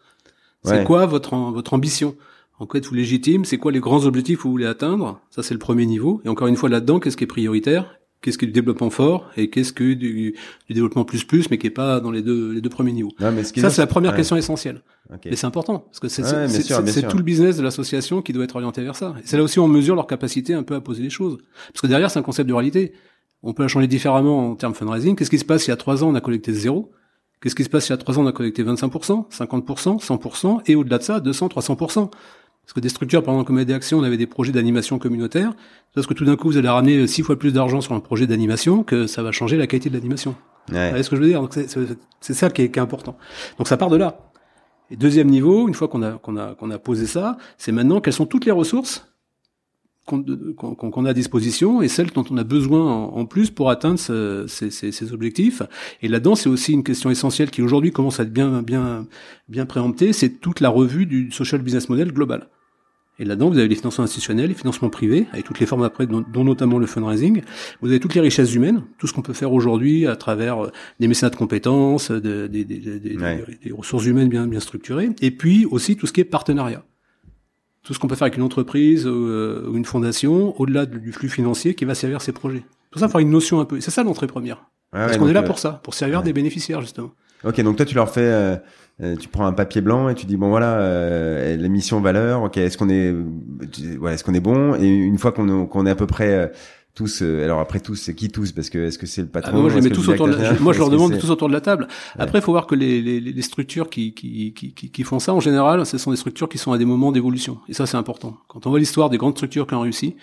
C'est 0.64 0.82
quoi 0.82 1.06
votre, 1.06 1.36
votre 1.36 1.74
ambition? 1.74 2.16
En 2.58 2.66
quoi 2.66 2.78
êtes-vous 2.78 2.94
légitime? 2.94 3.44
C'est 3.44 3.58
quoi 3.58 3.72
les 3.72 3.80
grands 3.80 4.04
objectifs 4.06 4.38
que 4.38 4.42
vous 4.44 4.50
voulez 4.50 4.66
atteindre? 4.66 5.20
Ça, 5.30 5.42
c'est 5.42 5.54
le 5.54 5.58
premier 5.58 5.86
niveau. 5.86 6.20
Et 6.24 6.28
encore 6.28 6.46
une 6.46 6.56
fois, 6.56 6.68
là-dedans, 6.68 7.00
qu'est-ce 7.00 7.16
qui 7.16 7.24
est 7.24 7.28
prioritaire? 7.28 7.98
Qu'est-ce 8.20 8.38
qui 8.38 8.46
est 8.46 8.48
du 8.48 8.52
développement 8.52 8.88
fort 8.88 9.30
et 9.36 9.50
qu'est-ce 9.50 9.74
que 9.74 9.92
du, 9.92 10.34
du, 10.66 10.72
développement 10.72 11.04
plus 11.04 11.24
plus, 11.24 11.50
mais 11.50 11.58
qui 11.58 11.66
est 11.66 11.70
pas 11.70 12.00
dans 12.00 12.10
les 12.10 12.22
deux 12.22 12.52
les 12.52 12.62
deux 12.62 12.70
premiers 12.70 12.92
niveaux? 12.92 13.10
ça, 13.18 13.68
c'est 13.68 13.82
la 13.82 13.86
première 13.86 14.16
question 14.16 14.34
essentielle. 14.34 14.82
Et 15.24 15.36
c'est 15.36 15.46
important 15.46 15.80
parce 15.80 16.00
que 16.00 16.08
c'est 16.08 16.22
c'est 16.48 17.06
tout 17.06 17.18
le 17.18 17.22
business 17.22 17.58
de 17.58 17.62
l'association 17.62 18.22
qui 18.22 18.32
doit 18.32 18.44
être 18.44 18.56
orienté 18.56 18.82
vers 18.82 18.96
ça. 18.96 19.14
Et 19.18 19.26
c'est 19.26 19.36
là 19.36 19.42
aussi 19.42 19.58
où 19.58 19.62
on 19.62 19.68
mesure 19.68 19.94
leur 19.94 20.06
capacité 20.06 20.54
un 20.54 20.62
peu 20.62 20.74
à 20.74 20.80
poser 20.80 21.02
les 21.02 21.10
choses. 21.10 21.36
Parce 21.68 21.82
que 21.82 21.86
derrière, 21.86 22.10
c'est 22.10 22.18
un 22.18 22.22
concept 22.22 22.48
de 22.48 22.54
réalité. 22.54 22.94
On 23.42 23.52
peut 23.52 23.62
la 23.62 23.68
changer 23.68 23.88
différemment 23.88 24.52
en 24.52 24.54
termes 24.54 24.72
fundraising. 24.72 25.16
Qu'est-ce 25.16 25.28
qui 25.28 25.38
se 25.38 25.44
passe 25.44 25.66
il 25.66 25.70
y 25.70 25.74
a 25.74 25.76
trois 25.76 26.02
ans, 26.02 26.08
on 26.08 26.14
a 26.14 26.22
collecté 26.22 26.54
zéro? 26.54 26.92
Qu'est-ce 27.42 27.54
qui 27.54 27.64
se 27.64 27.68
passe 27.68 27.88
il 27.88 27.90
y 27.90 27.92
a 27.92 27.98
trois 27.98 28.18
ans, 28.18 28.22
on 28.22 28.26
a 28.26 28.32
collecté 28.32 28.64
25%, 28.64 29.30
50%, 29.30 30.02
100%, 30.02 30.60
et 30.64 30.76
au-delà 30.76 30.96
de 30.96 31.02
ça, 31.02 31.20
200, 31.20 31.48
300%. 31.48 32.10
Parce 32.64 32.72
que 32.72 32.80
des 32.80 32.88
structures, 32.88 33.22
par 33.22 33.34
exemple, 33.34 33.48
comme 33.48 33.58
Action, 33.58 33.98
on 33.98 34.02
avait 34.02 34.16
des 34.16 34.26
projets 34.26 34.52
d'animation 34.52 34.98
communautaire. 34.98 35.52
Parce 35.94 36.06
que 36.06 36.14
tout 36.14 36.24
d'un 36.24 36.36
coup, 36.36 36.48
vous 36.48 36.56
allez 36.56 36.68
ramener 36.68 37.06
six 37.06 37.22
fois 37.22 37.38
plus 37.38 37.52
d'argent 37.52 37.80
sur 37.80 37.92
un 37.94 38.00
projet 38.00 38.26
d'animation 38.26 38.82
que 38.82 39.06
ça 39.06 39.22
va 39.22 39.32
changer 39.32 39.56
la 39.56 39.66
qualité 39.66 39.90
de 39.90 39.94
l'animation. 39.94 40.34
Ouais. 40.72 40.84
Vous 40.84 40.88
voyez 40.90 41.02
ce 41.02 41.10
que 41.10 41.16
je 41.16 41.20
veux 41.20 41.28
dire 41.28 41.46
C'est 42.20 42.34
ça 42.34 42.50
qui 42.50 42.62
est, 42.62 42.70
qui 42.70 42.78
est, 42.78 42.82
important. 42.82 43.16
Donc 43.58 43.68
ça 43.68 43.76
part 43.76 43.90
de 43.90 43.96
là. 43.96 44.30
Et 44.90 44.96
deuxième 44.96 45.28
niveau, 45.28 45.68
une 45.68 45.74
fois 45.74 45.88
qu'on 45.88 46.02
a, 46.02 46.12
qu'on 46.12 46.36
a, 46.36 46.54
qu'on 46.54 46.70
a 46.70 46.78
posé 46.78 47.06
ça, 47.06 47.36
c'est 47.58 47.72
maintenant 47.72 48.00
quelles 48.00 48.14
sont 48.14 48.26
toutes 48.26 48.46
les 48.46 48.52
ressources 48.52 49.13
qu'on 50.06 51.04
a 51.04 51.10
à 51.10 51.14
disposition 51.14 51.82
et 51.82 51.88
celles 51.88 52.10
dont 52.10 52.24
on 52.30 52.36
a 52.36 52.44
besoin 52.44 52.92
en, 52.92 53.24
plus 53.24 53.50
pour 53.50 53.70
atteindre 53.70 53.98
ce, 53.98 54.46
ces, 54.46 54.70
ces, 54.70 54.92
ces, 54.92 55.12
objectifs. 55.12 55.62
Et 56.02 56.08
là-dedans, 56.08 56.34
c'est 56.34 56.48
aussi 56.48 56.72
une 56.72 56.84
question 56.84 57.10
essentielle 57.10 57.50
qui 57.50 57.62
aujourd'hui 57.62 57.90
commence 57.90 58.20
à 58.20 58.24
être 58.24 58.32
bien, 58.32 58.62
bien, 58.62 59.06
bien 59.48 59.66
préemptée, 59.66 60.12
c'est 60.12 60.40
toute 60.40 60.60
la 60.60 60.68
revue 60.68 61.06
du 61.06 61.30
social 61.30 61.62
business 61.62 61.88
model 61.88 62.12
global. 62.12 62.48
Et 63.20 63.24
là-dedans, 63.24 63.48
vous 63.48 63.58
avez 63.58 63.68
les 63.68 63.76
financements 63.76 64.04
institutionnels, 64.04 64.48
les 64.48 64.54
financements 64.54 64.90
privés, 64.90 65.26
avec 65.32 65.44
toutes 65.44 65.60
les 65.60 65.66
formes 65.66 65.84
après, 65.84 66.06
dont, 66.06 66.44
notamment 66.44 66.78
le 66.78 66.86
fundraising. 66.86 67.42
Vous 67.80 67.88
avez 67.88 68.00
toutes 68.00 68.14
les 68.14 68.20
richesses 68.20 68.54
humaines, 68.54 68.82
tout 68.98 69.06
ce 69.06 69.12
qu'on 69.12 69.22
peut 69.22 69.32
faire 69.32 69.52
aujourd'hui 69.52 70.06
à 70.06 70.16
travers 70.16 70.64
euh, 70.64 70.72
des 70.98 71.06
mécénats 71.06 71.30
de 71.30 71.36
compétences, 71.36 72.10
des, 72.10 72.48
des, 72.48 72.64
des, 72.64 72.98
des, 72.98 73.72
ressources 73.72 74.06
humaines 74.06 74.28
bien, 74.28 74.48
bien 74.48 74.60
structurées, 74.60 75.10
et 75.20 75.30
puis 75.30 75.64
aussi 75.64 75.96
tout 75.96 76.08
ce 76.08 76.12
qui 76.12 76.20
est 76.20 76.24
partenariat. 76.24 76.84
Tout 77.84 77.94
ce 77.94 77.98
qu'on 77.98 78.08
peut 78.08 78.16
faire 78.16 78.26
avec 78.26 78.36
une 78.36 78.42
entreprise 78.42 79.06
euh, 79.06 79.68
ou 79.68 79.76
une 79.76 79.84
fondation, 79.84 80.58
au-delà 80.60 80.86
du 80.86 81.12
flux 81.12 81.28
financier 81.28 81.74
qui 81.74 81.84
va 81.84 81.94
servir 81.94 82.22
ces 82.22 82.32
projets. 82.32 82.64
Tout 82.90 82.98
ça, 82.98 83.06
il 83.06 83.12
faut 83.12 83.18
une 83.18 83.30
notion 83.30 83.60
un 83.60 83.64
peu. 83.64 83.80
C'est 83.80 83.90
ça 83.90 84.02
l'entrée 84.02 84.26
première. 84.26 84.64
Parce 84.94 85.16
qu'on 85.16 85.28
est 85.28 85.32
là 85.32 85.40
euh, 85.40 85.46
pour 85.46 85.58
ça, 85.58 85.80
pour 85.82 85.94
servir 85.94 86.22
des 86.22 86.32
bénéficiaires 86.32 86.80
justement. 86.80 87.10
Ok, 87.44 87.60
donc 87.60 87.76
toi 87.76 87.84
tu 87.84 87.94
leur 87.94 88.08
fais 88.08 88.22
euh, 88.22 89.16
tu 89.16 89.28
prends 89.28 89.44
un 89.44 89.52
papier 89.52 89.80
blanc 89.80 90.08
et 90.08 90.14
tu 90.14 90.24
dis 90.24 90.36
bon 90.36 90.48
voilà 90.48 90.78
euh, 90.78 91.56
la 91.58 91.68
mission 91.68 92.00
valeur 92.00 92.42
ok 92.42 92.56
est-ce 92.56 92.78
qu'on 92.78 92.88
est 92.88 93.14
voilà 93.98 94.14
est-ce 94.14 94.24
qu'on 94.24 94.32
est 94.34 94.40
bon? 94.40 94.74
Et 94.76 94.86
une 94.86 95.18
fois 95.18 95.32
qu'on 95.32 95.66
qu'on 95.66 95.84
est 95.84 95.90
à 95.90 95.94
peu 95.96 96.06
près 96.06 96.50
euh, 97.00 97.04
tous 97.04 97.22
alors 97.22 97.60
après 97.60 97.80
tous 97.80 97.96
c'est 97.96 98.14
qui 98.14 98.28
tous? 98.28 98.52
Parce 98.52 98.70
que 98.70 98.78
est-ce 98.78 98.98
que 98.98 99.06
c'est 99.06 99.22
le 99.22 99.28
patron? 99.28 99.52
Ah, 99.54 99.60
moi 99.60 99.70
je 99.70 99.78
les 99.78 99.90
tous 99.90 100.08
autour 100.08 100.28
de 100.28 100.34
la, 100.34 100.52
moi 100.60 100.72
je 100.72 100.78
leur 100.78 100.90
demande 100.90 101.18
tous 101.18 101.30
autour 101.30 101.48
de 101.48 101.52
la 101.52 101.60
table 101.60 101.88
après 102.18 102.38
il 102.38 102.42
faut 102.42 102.52
voir 102.52 102.66
que 102.66 102.74
les, 102.74 103.00
les, 103.00 103.20
les 103.20 103.42
structures 103.42 103.90
qui, 103.90 104.14
qui, 104.14 104.52
qui, 104.54 104.72
qui 104.72 105.02
font 105.02 105.18
ça 105.18 105.34
en 105.34 105.40
général 105.40 105.84
ce 105.86 105.98
sont 105.98 106.10
des 106.10 106.16
structures 106.16 106.48
qui 106.48 106.58
sont 106.58 106.72
à 106.72 106.78
des 106.78 106.84
moments 106.84 107.12
d'évolution 107.12 107.58
et 107.68 107.74
ça 107.74 107.86
c'est 107.86 107.96
important 107.96 108.36
quand 108.48 108.66
on 108.66 108.70
voit 108.70 108.78
l'histoire 108.78 109.10
des 109.10 109.18
grandes 109.18 109.34
structures 109.34 109.66
qui 109.66 109.74
ont 109.74 109.80
réussi 109.80 110.16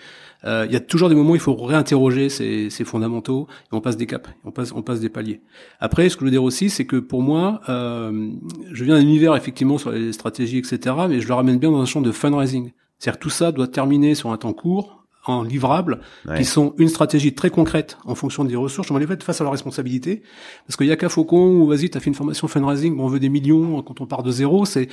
euh, 0.44 0.66
il 0.66 0.72
y 0.72 0.76
a 0.76 0.80
toujours 0.80 1.08
des 1.08 1.14
moments 1.14 1.32
où 1.32 1.36
il 1.36 1.40
faut 1.40 1.54
réinterroger 1.54 2.28
ces, 2.28 2.70
ces 2.70 2.84
fondamentaux 2.84 3.46
et 3.64 3.74
on 3.74 3.80
passe 3.80 3.96
des 3.96 4.06
caps, 4.06 4.28
on 4.44 4.50
passe, 4.50 4.72
on 4.72 4.82
passe 4.82 5.00
des 5.00 5.08
paliers. 5.08 5.40
Après, 5.80 6.08
ce 6.08 6.16
que 6.16 6.20
je 6.20 6.24
veux 6.26 6.30
dire 6.30 6.42
aussi, 6.42 6.70
c'est 6.70 6.84
que 6.84 6.96
pour 6.96 7.22
moi, 7.22 7.60
euh, 7.68 8.30
je 8.72 8.84
viens 8.84 8.96
d'un 8.96 9.02
univers 9.02 9.36
effectivement 9.36 9.78
sur 9.78 9.92
les 9.92 10.12
stratégies, 10.12 10.58
etc., 10.58 10.96
mais 11.08 11.20
je 11.20 11.28
le 11.28 11.34
ramène 11.34 11.58
bien 11.58 11.70
dans 11.70 11.80
un 11.80 11.86
champ 11.86 12.00
de 12.00 12.10
fundraising. 12.10 12.72
C'est-à-dire 12.98 13.20
tout 13.20 13.30
ça 13.30 13.52
doit 13.52 13.68
terminer 13.68 14.14
sur 14.14 14.30
un 14.32 14.36
temps 14.36 14.52
court, 14.52 15.01
en 15.24 15.42
livrables 15.42 16.00
qui 16.36 16.44
sont 16.44 16.74
une 16.78 16.88
stratégie 16.88 17.32
très 17.34 17.50
concrète 17.50 17.96
en 18.04 18.14
fonction 18.14 18.44
des 18.44 18.56
ressources. 18.56 18.88
Je 18.88 18.92
m'en 18.92 18.98
ai 18.98 19.06
fait 19.06 19.22
face 19.22 19.40
à 19.40 19.44
leur 19.44 19.52
responsabilité 19.52 20.22
parce 20.66 20.76
qu'il 20.76 20.86
y 20.86 20.92
a 20.92 20.96
qu'à 20.96 21.08
Faucon 21.08 21.60
ou 21.60 21.66
vas-y, 21.66 21.90
t'as 21.90 22.00
fait 22.00 22.08
une 22.08 22.14
formation 22.14 22.48
fundraising, 22.48 22.96
bon, 22.96 23.04
on 23.04 23.08
veut 23.08 23.20
des 23.20 23.28
millions 23.28 23.82
quand 23.82 24.00
on 24.00 24.06
part 24.06 24.22
de 24.22 24.32
zéro. 24.32 24.64
C'est 24.64 24.88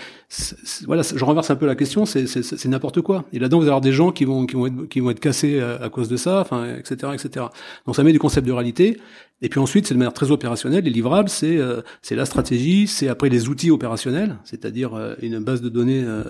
voilà, 0.86 1.02
je 1.02 1.24
renverse 1.24 1.50
un 1.50 1.56
peu 1.56 1.66
la 1.66 1.76
question, 1.76 2.06
c'est 2.06 2.66
n'importe 2.66 3.02
quoi. 3.02 3.26
Et 3.34 3.40
là-dedans, 3.40 3.58
vous 3.58 3.64
allez 3.64 3.70
avoir 3.70 3.82
des 3.82 3.92
gens 3.92 4.12
qui 4.12 4.26
vont 4.26 4.46
qui 4.46 4.56
vont 4.56 4.68
être 4.68 4.86
qui 4.88 5.00
vont 5.00 5.10
être 5.10 5.20
cassés 5.20 5.60
à, 5.60 5.84
à 5.84 5.90
cause 5.90 6.10
de 6.10 6.18
ça, 6.18 6.42
enfin, 6.42 6.76
etc., 6.76 7.12
etc. 7.14 7.48
Donc 7.86 7.96
ça 7.96 8.04
met 8.04 8.12
du 8.12 8.20
concept 8.20 8.46
de 8.46 8.52
réalité. 8.52 9.00
Et 9.42 9.50
puis 9.50 9.60
ensuite, 9.60 9.88
c'est 9.88 9.94
de 9.94 10.00
manière 10.00 10.14
très 10.14 10.32
opérationnelle. 10.32 10.84
Les 10.84 10.90
livrables, 10.90 11.30
c'est 11.30 11.58
euh, 11.58 11.82
c'est 12.02 12.16
la 12.16 12.26
stratégie, 12.26 12.88
c'est 12.88 13.08
après 13.08 13.30
les 13.30 13.48
outils 13.48 13.72
opérationnels, 13.72 14.38
c'est-à-dire 14.44 14.94
euh, 14.96 15.16
une 15.22 15.40
base 15.40 15.62
de 15.62 15.70
données 15.70 16.04
euh, 16.04 16.24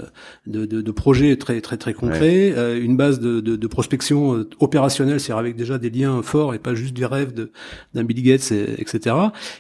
de, 0.46 0.66
de, 0.66 0.82
de, 0.82 0.92
projets 0.92 1.36
très 1.38 1.60
très 1.62 1.78
très 1.78 1.94
concrets, 1.94 2.54
une 2.80 2.98
base 2.98 3.20
de, 3.20 3.40
de, 3.40 3.56
de 3.56 3.68
prospection 3.68 4.46
opérationnelle, 4.60 5.20
c'est-à-dire 5.20 5.40
avec 5.40 5.56
déjà 5.56 5.78
des 5.78 5.90
liens 5.90 6.22
forts 6.22 6.54
et 6.54 6.60
pas 6.60 6.76
juste 6.76 6.96
des 6.96 7.06
rêves 7.06 7.34
d'un 7.94 8.04
Bill 8.04 8.22
Gates, 8.22 8.52
et, 8.52 8.80
etc. 8.80 9.16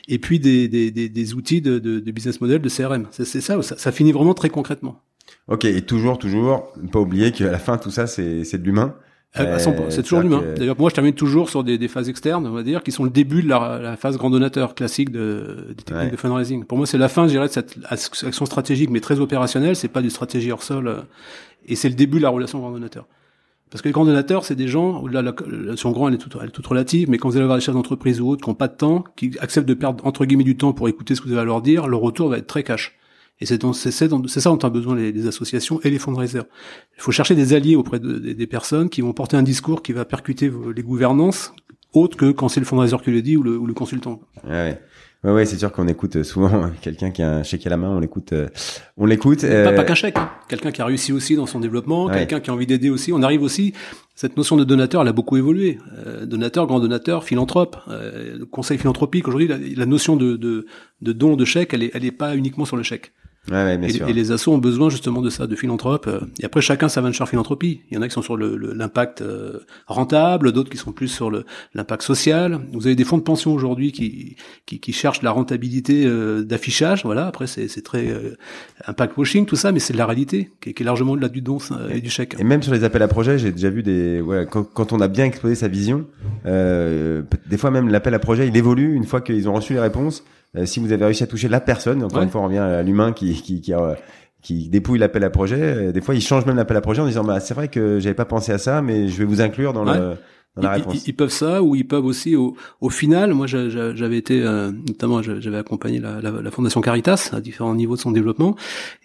Et 0.08 0.20
puis 0.20 0.40
des, 0.40 0.68
des, 0.68 0.92
des, 0.92 1.10
des 1.10 1.34
outils 1.34 1.62
de, 1.62 1.80
de, 1.80 2.00
de, 2.00 2.12
business 2.12 2.42
model, 2.42 2.62
de 2.62 2.70
CRM. 2.70 3.08
C'est 3.12 3.26
ça, 3.26 3.62
ça, 3.62 3.78
ça 3.78 3.92
finit 3.92 4.12
vraiment 4.12 4.34
très 4.34 4.50
concrètement. 4.50 5.02
Ok, 5.48 5.66
et 5.66 5.82
toujours, 5.82 6.20
toujours, 6.20 6.72
ne 6.82 6.88
pas 6.88 7.00
oublier 7.00 7.32
qu'à 7.32 7.52
la 7.52 7.58
fin, 7.58 7.78
tout 7.78 7.92
ça, 7.92 8.06
c'est 8.06 8.58
de 8.58 8.64
l'humain. 8.64 8.96
Euh, 9.38 9.60
c'est 9.90 10.02
toujours 10.02 10.22
l'humain. 10.22 10.42
D'ailleurs, 10.58 10.80
moi, 10.80 10.90
je 10.90 10.96
termine 10.96 11.14
toujours 11.14 11.50
sur 11.50 11.64
des, 11.64 11.78
des, 11.78 11.88
phases 11.88 12.10
externes, 12.10 12.48
on 12.48 12.52
va 12.52 12.64
dire, 12.64 12.82
qui 12.82 12.92
sont 12.92 13.04
le 13.04 13.12
début 13.12 13.44
de 13.44 13.50
la, 13.50 13.80
la 13.80 13.96
phase 13.96 14.18
grand 14.18 14.32
donateur 14.32 14.74
classique 14.74 15.12
de, 15.12 15.68
des 15.78 15.84
techniques 15.84 16.12
de 16.12 16.18
fundraising. 16.18 16.66
Pour 16.66 16.80
moi, 16.80 16.88
c'est 16.88 16.98
la 16.98 17.10
fin, 17.10 17.28
je 17.28 17.32
dirais, 17.32 17.48
de 17.48 17.54
cette 17.54 17.78
action 17.90 18.46
stratégique, 18.46 18.90
mais 18.90 19.02
très 19.02 19.20
opérationnelle. 19.20 19.76
C'est 19.76 19.88
pas 19.88 20.02
du 20.02 20.10
stratégie 20.10 20.52
hors 20.52 20.64
sol, 20.64 20.88
euh, 20.88 21.02
et 21.68 21.76
c'est 21.76 21.90
le 21.90 21.96
début 21.96 22.18
de 22.18 22.24
la 22.24 22.30
relation 22.30 22.60
grand 22.60 22.72
donateur. 22.72 23.06
Parce 23.70 23.84
que 23.84 23.88
les 23.88 23.94
grands 23.94 24.06
donateurs, 24.06 24.46
c'est 24.46 24.56
des 24.56 24.68
gens, 24.68 25.06
là, 25.06 25.22
la, 25.22 25.36
la 25.48 25.76
grand, 25.76 26.08
elle 26.08 26.16
est, 26.16 26.18
toute, 26.18 26.36
elle 26.42 26.48
est 26.48 26.52
toute 26.52 26.66
relative, 26.66 27.08
mais 27.08 27.20
quand 27.20 27.30
vous 27.30 27.36
allez 27.36 27.44
avoir 27.44 27.60
des 27.60 27.64
chefs 27.64 27.76
d'entreprise 27.76 28.20
ou 28.20 28.30
autres 28.30 28.44
qui 28.44 28.50
n'ont 28.50 28.56
pas 28.56 28.68
de 28.68 28.76
temps, 28.76 29.04
qui 29.16 29.38
acceptent 29.40 29.68
de 29.68 29.76
perdre, 29.76 30.04
entre 30.08 30.26
guillemets, 30.26 30.44
du 30.44 30.58
temps 30.58 30.74
pour 30.74 30.90
écouter 30.90 31.14
ce 31.14 31.22
que 31.22 31.28
vous 31.28 31.36
allez 31.36 31.46
leur 31.46 31.62
dire, 31.62 31.88
le 31.88 31.96
retour 31.96 32.30
va 32.30 32.40
être 32.40 32.48
très 32.48 32.64
cash. 32.64 32.99
Et 33.42 33.46
c'est 33.46 33.92
ça 33.92 34.08
dont 34.08 34.22
ont 34.22 34.70
besoin 34.70 34.96
les, 34.96 35.28
associations 35.28 35.80
et 35.82 35.90
les 35.90 36.00
fundraisers. 36.00 36.44
Il 36.98 37.02
faut 37.02 37.12
chercher 37.12 37.36
des 37.36 37.54
alliés 37.54 37.76
auprès 37.76 38.00
des 38.00 38.48
personnes 38.48 38.90
qui 38.90 39.02
vont 39.02 39.14
porter 39.14 39.38
un 39.38 39.44
discours 39.44 39.82
qui 39.82 39.94
va 39.94 40.06
percuter 40.06 40.52
les 40.76 40.84
gouvernances, 40.84 41.54
autres 41.94 42.18
que 42.18 42.32
quand 42.32 42.50
c'est 42.50 42.60
le 42.60 42.66
fundraiser 42.66 42.98
qui 43.04 43.12
le 43.12 43.22
dit 43.22 43.38
ou 43.38 43.44
le, 43.44 43.58
ou 43.58 43.66
le 43.66 43.74
consultant. 43.74 44.20
Ouais. 44.48 44.80
Ouais, 45.24 45.32
ouais, 45.32 45.46
c'est 45.46 45.58
sûr 45.58 45.74
qu'on 45.74 45.88
écoute 45.90 46.24
souvent 46.24 46.72
quelqu'un 46.82 47.12
qui 47.12 47.22
a 47.22 47.30
un 47.30 47.44
chèque 47.44 47.68
à 47.68 47.70
la 47.70 47.76
main, 47.76 47.90
on 47.90 48.00
l'écoute, 48.00 48.32
euh, 48.32 48.48
on 48.96 49.06
l'écoute. 49.06 49.42
Pas, 49.42 49.74
pas 49.74 49.82
euh, 49.82 49.84
qu'un 49.84 49.96
chèque, 49.96 50.18
hein. 50.18 50.32
quelqu'un 50.48 50.72
qui 50.72 50.82
a 50.82 50.86
réussi 50.86 51.12
aussi 51.12 51.36
dans 51.36 51.46
son 51.46 51.60
développement, 51.60 52.08
quelqu'un 52.08 52.40
qui 52.40 52.50
a 52.50 52.54
envie 52.54 52.66
d'aider 52.66 52.90
aussi. 52.90 53.12
On 53.12 53.22
arrive 53.22 53.44
aussi, 53.44 53.74
cette 54.16 54.38
notion 54.38 54.56
de 54.56 54.64
donateur, 54.64 55.02
elle 55.02 55.10
a 55.10 55.14
beaucoup 55.14 55.36
évolué. 55.36 55.78
Euh, 56.06 56.26
donateur, 56.26 56.68
grand 56.68 56.80
donateur, 56.80 57.26
philanthrope, 57.26 57.76
conseil 58.50 58.78
philanthropique. 58.78 59.28
Aujourd'hui, 59.28 59.50
la, 59.50 59.58
la, 59.58 59.86
notion 59.86 60.16
de, 60.16 60.38
de, 60.38 60.66
de 61.02 61.12
don, 61.12 61.36
de 61.36 61.44
chèque, 61.46 61.74
elle 61.74 61.84
est, 61.84 61.92
elle 61.94 62.06
est 62.06 62.12
pas 62.12 62.38
uniquement 62.38 62.64
sur 62.64 62.78
le 62.78 62.84
chèque. 62.84 63.12
Ouais, 63.52 63.80
et, 63.84 64.10
et, 64.10 64.14
les 64.14 64.32
assos 64.32 64.52
ont 64.52 64.58
besoin 64.58 64.90
justement 64.90 65.22
de 65.22 65.30
ça, 65.30 65.48
de 65.48 65.56
philanthropes. 65.56 66.08
Euh, 66.08 66.20
et 66.40 66.46
après, 66.46 66.62
chacun 66.62 66.90
sa 66.90 67.02
venture 67.02 67.28
philanthropie. 67.28 67.82
Il 67.90 67.96
y 67.96 67.98
en 67.98 68.02
a 68.02 68.08
qui 68.08 68.14
sont 68.14 68.22
sur 68.22 68.38
l'impact 68.38 69.22
euh, 69.22 69.60
rentable, 69.88 70.52
d'autres 70.52 70.70
qui 70.70 70.78
sont 70.78 70.92
plus 70.92 71.08
sur 71.08 71.32
l'impact 71.74 72.04
social. 72.04 72.60
Vous 72.74 72.86
avez 72.88 72.96
des 72.96 73.04
fonds 73.04 73.18
de 73.18 73.24
pension 73.24 73.54
aujourd'hui 73.54 73.92
qui, 73.92 74.36
qui, 74.66 74.80
qui, 74.80 74.94
cherchent 74.94 75.22
la 75.22 75.32
rentabilité 75.32 76.06
euh, 76.06 76.44
d'affichage. 76.44 77.04
Voilà. 77.04 77.28
Après, 77.28 77.48
c'est 77.48 77.84
très 77.84 78.14
impact 78.86 79.18
washing, 79.18 79.46
tout 79.46 79.56
ça, 79.56 79.72
mais 79.72 79.80
c'est 79.80 79.94
de 79.94 79.98
la 79.98 80.06
réalité 80.06 80.52
qui, 80.62 80.74
qui 80.74 80.84
est 80.84 80.86
largement 80.86 81.14
au-delà 81.14 81.30
du 81.30 81.42
don 81.42 81.58
et 81.92 82.02
du 82.02 82.10
chèque. 82.10 82.36
Et 82.40 82.44
même 82.44 82.62
sur 82.62 82.74
les 82.74 82.84
appels 82.84 83.02
à 83.02 83.08
projets, 83.08 83.38
j'ai 83.40 83.52
déjà 83.52 83.70
vu 83.70 83.84
des. 83.84 84.22
Ouais, 84.22 84.48
quand, 84.50 84.64
quand, 84.64 84.94
on 84.94 85.00
a 85.00 85.08
bien 85.08 85.26
exposé 85.26 85.56
sa 85.56 85.68
vision, 85.68 86.06
des 86.46 87.58
fois 87.58 87.72
même 87.72 87.90
l'appel 87.90 88.14
à 88.14 88.20
projet, 88.20 88.48
il 88.48 88.56
évolue 88.56 88.96
une 88.96 89.06
fois 89.06 89.22
qu'ils 89.22 89.50
ont 89.50 89.54
reçu 89.54 89.74
les 89.74 89.80
réponses. 89.80 90.24
Euh, 90.56 90.66
si 90.66 90.80
vous 90.80 90.92
avez 90.92 91.06
réussi 91.06 91.24
à 91.24 91.28
toucher 91.28 91.48
la 91.48 91.62
personne, 91.62 92.04
encore 92.04 92.22
une 92.22 92.30
fois, 92.30 92.42
on 92.42 92.46
revient 92.46 92.58
à 92.58 92.82
l'humain 92.82 93.14
qui, 93.14 93.42
qui, 93.42 93.62
qui, 93.62 93.74
qui 94.42 94.70
dépouille 94.70 95.00
l'appel 95.00 95.24
à 95.24 95.30
projet. 95.30 95.62
Euh, 95.62 95.92
des 95.92 96.02
fois, 96.02 96.16
il 96.16 96.22
change 96.22 96.46
même 96.46 96.56
l'appel 96.56 96.78
à 96.78 96.82
projet 96.82 97.02
en 97.02 97.08
disant, 97.08 97.24
bah, 97.24 97.40
c'est 97.40 97.54
vrai 97.54 97.68
que 97.68 98.00
j'avais 98.00 98.16
pas 98.16 98.26
pensé 98.26 98.52
à 98.52 98.58
ça, 98.58 98.82
mais 98.82 99.08
je 99.08 99.18
vais 99.18 99.26
vous 99.26 99.42
inclure 99.42 99.74
dans 99.74 99.84
le 99.84 100.16
ils, 101.06 101.16
peuvent 101.16 101.32
ça, 101.32 101.62
ou 101.62 101.76
ils 101.76 101.88
peuvent 101.88 102.06
aussi, 102.06 102.36
au, 102.36 102.56
au 102.82 102.90
final, 102.90 103.34
moi 103.34 103.48
j'avais 103.48 104.18
été, 104.18 104.42
euh, 104.42 104.72
notamment 104.72 105.22
j'avais 105.22 105.58
accompagné 105.58 106.00
la, 106.00 106.22
la, 106.22 106.32
la, 106.32 106.52
Fondation 106.52 106.82
Caritas 106.82 107.30
à 107.32 107.40
différents 107.40 107.76
niveaux 107.76 107.96
de 107.96 108.02
son 108.02 108.12
développement, 108.12 108.56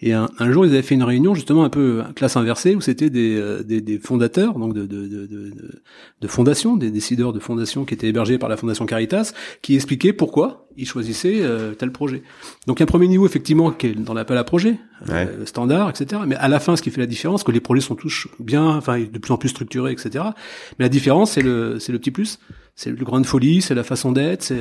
et 0.01 0.13
un, 0.13 0.27
un, 0.39 0.51
jour 0.51 0.65
ils 0.65 0.73
avaient 0.73 0.81
fait 0.81 0.95
une 0.95 1.03
réunion 1.03 1.33
justement 1.33 1.63
un 1.63 1.69
peu 1.69 2.03
classe 2.15 2.35
inversée, 2.35 2.75
où 2.75 2.81
c'était 2.81 3.09
des, 3.09 3.63
des, 3.63 3.79
des, 3.79 3.99
fondateurs, 3.99 4.57
donc 4.59 4.73
de, 4.73 4.85
de, 4.85 5.07
de, 5.07 5.27
de, 5.27 5.81
de 6.19 6.27
fondations, 6.27 6.75
des 6.75 6.91
décideurs 6.91 7.31
de 7.31 7.39
fondations 7.39 7.85
qui 7.85 7.93
étaient 7.93 8.07
hébergés 8.07 8.37
par 8.37 8.49
la 8.49 8.57
Fondation 8.57 8.85
Caritas, 8.85 9.33
qui 9.61 9.75
expliquaient 9.75 10.13
pourquoi 10.13 10.64
ils 10.77 10.87
choisissaient 10.87 11.41
euh, 11.41 11.73
tel 11.73 11.91
projet. 11.91 12.23
Donc 12.67 12.81
un 12.81 12.85
premier 12.85 13.07
niveau 13.07 13.25
effectivement 13.25 13.71
qui 13.71 13.87
est 13.87 13.95
dans 13.95 14.13
l'appel 14.13 14.37
à 14.37 14.43
projet, 14.43 14.77
euh, 15.09 15.45
standard, 15.45 15.89
etc. 15.89 16.21
Mais 16.27 16.35
à 16.35 16.47
la 16.47 16.59
fin, 16.59 16.75
ce 16.75 16.81
qui 16.81 16.91
fait 16.91 17.01
la 17.01 17.07
différence, 17.07 17.43
que 17.43 17.51
les 17.51 17.59
projets 17.59 17.81
sont 17.81 17.95
tous 17.95 18.27
bien, 18.39 18.65
enfin 18.65 18.99
de 18.99 19.17
plus 19.17 19.31
en 19.31 19.37
plus 19.37 19.49
structurés, 19.49 19.91
etc. 19.91 20.25
Mais 20.77 20.85
la 20.85 20.89
différence, 20.89 21.31
c'est 21.31 21.41
le, 21.41 21.79
c'est 21.79 21.91
le 21.91 21.99
petit 21.99 22.11
plus 22.11 22.39
c'est 22.77 22.89
le 22.89 23.05
grain 23.05 23.21
de 23.21 23.25
folie, 23.25 23.61
c'est 23.61 23.73
la 23.73 23.85
façon 23.85 24.11
d'être, 24.11 24.43
c'est 24.43 24.59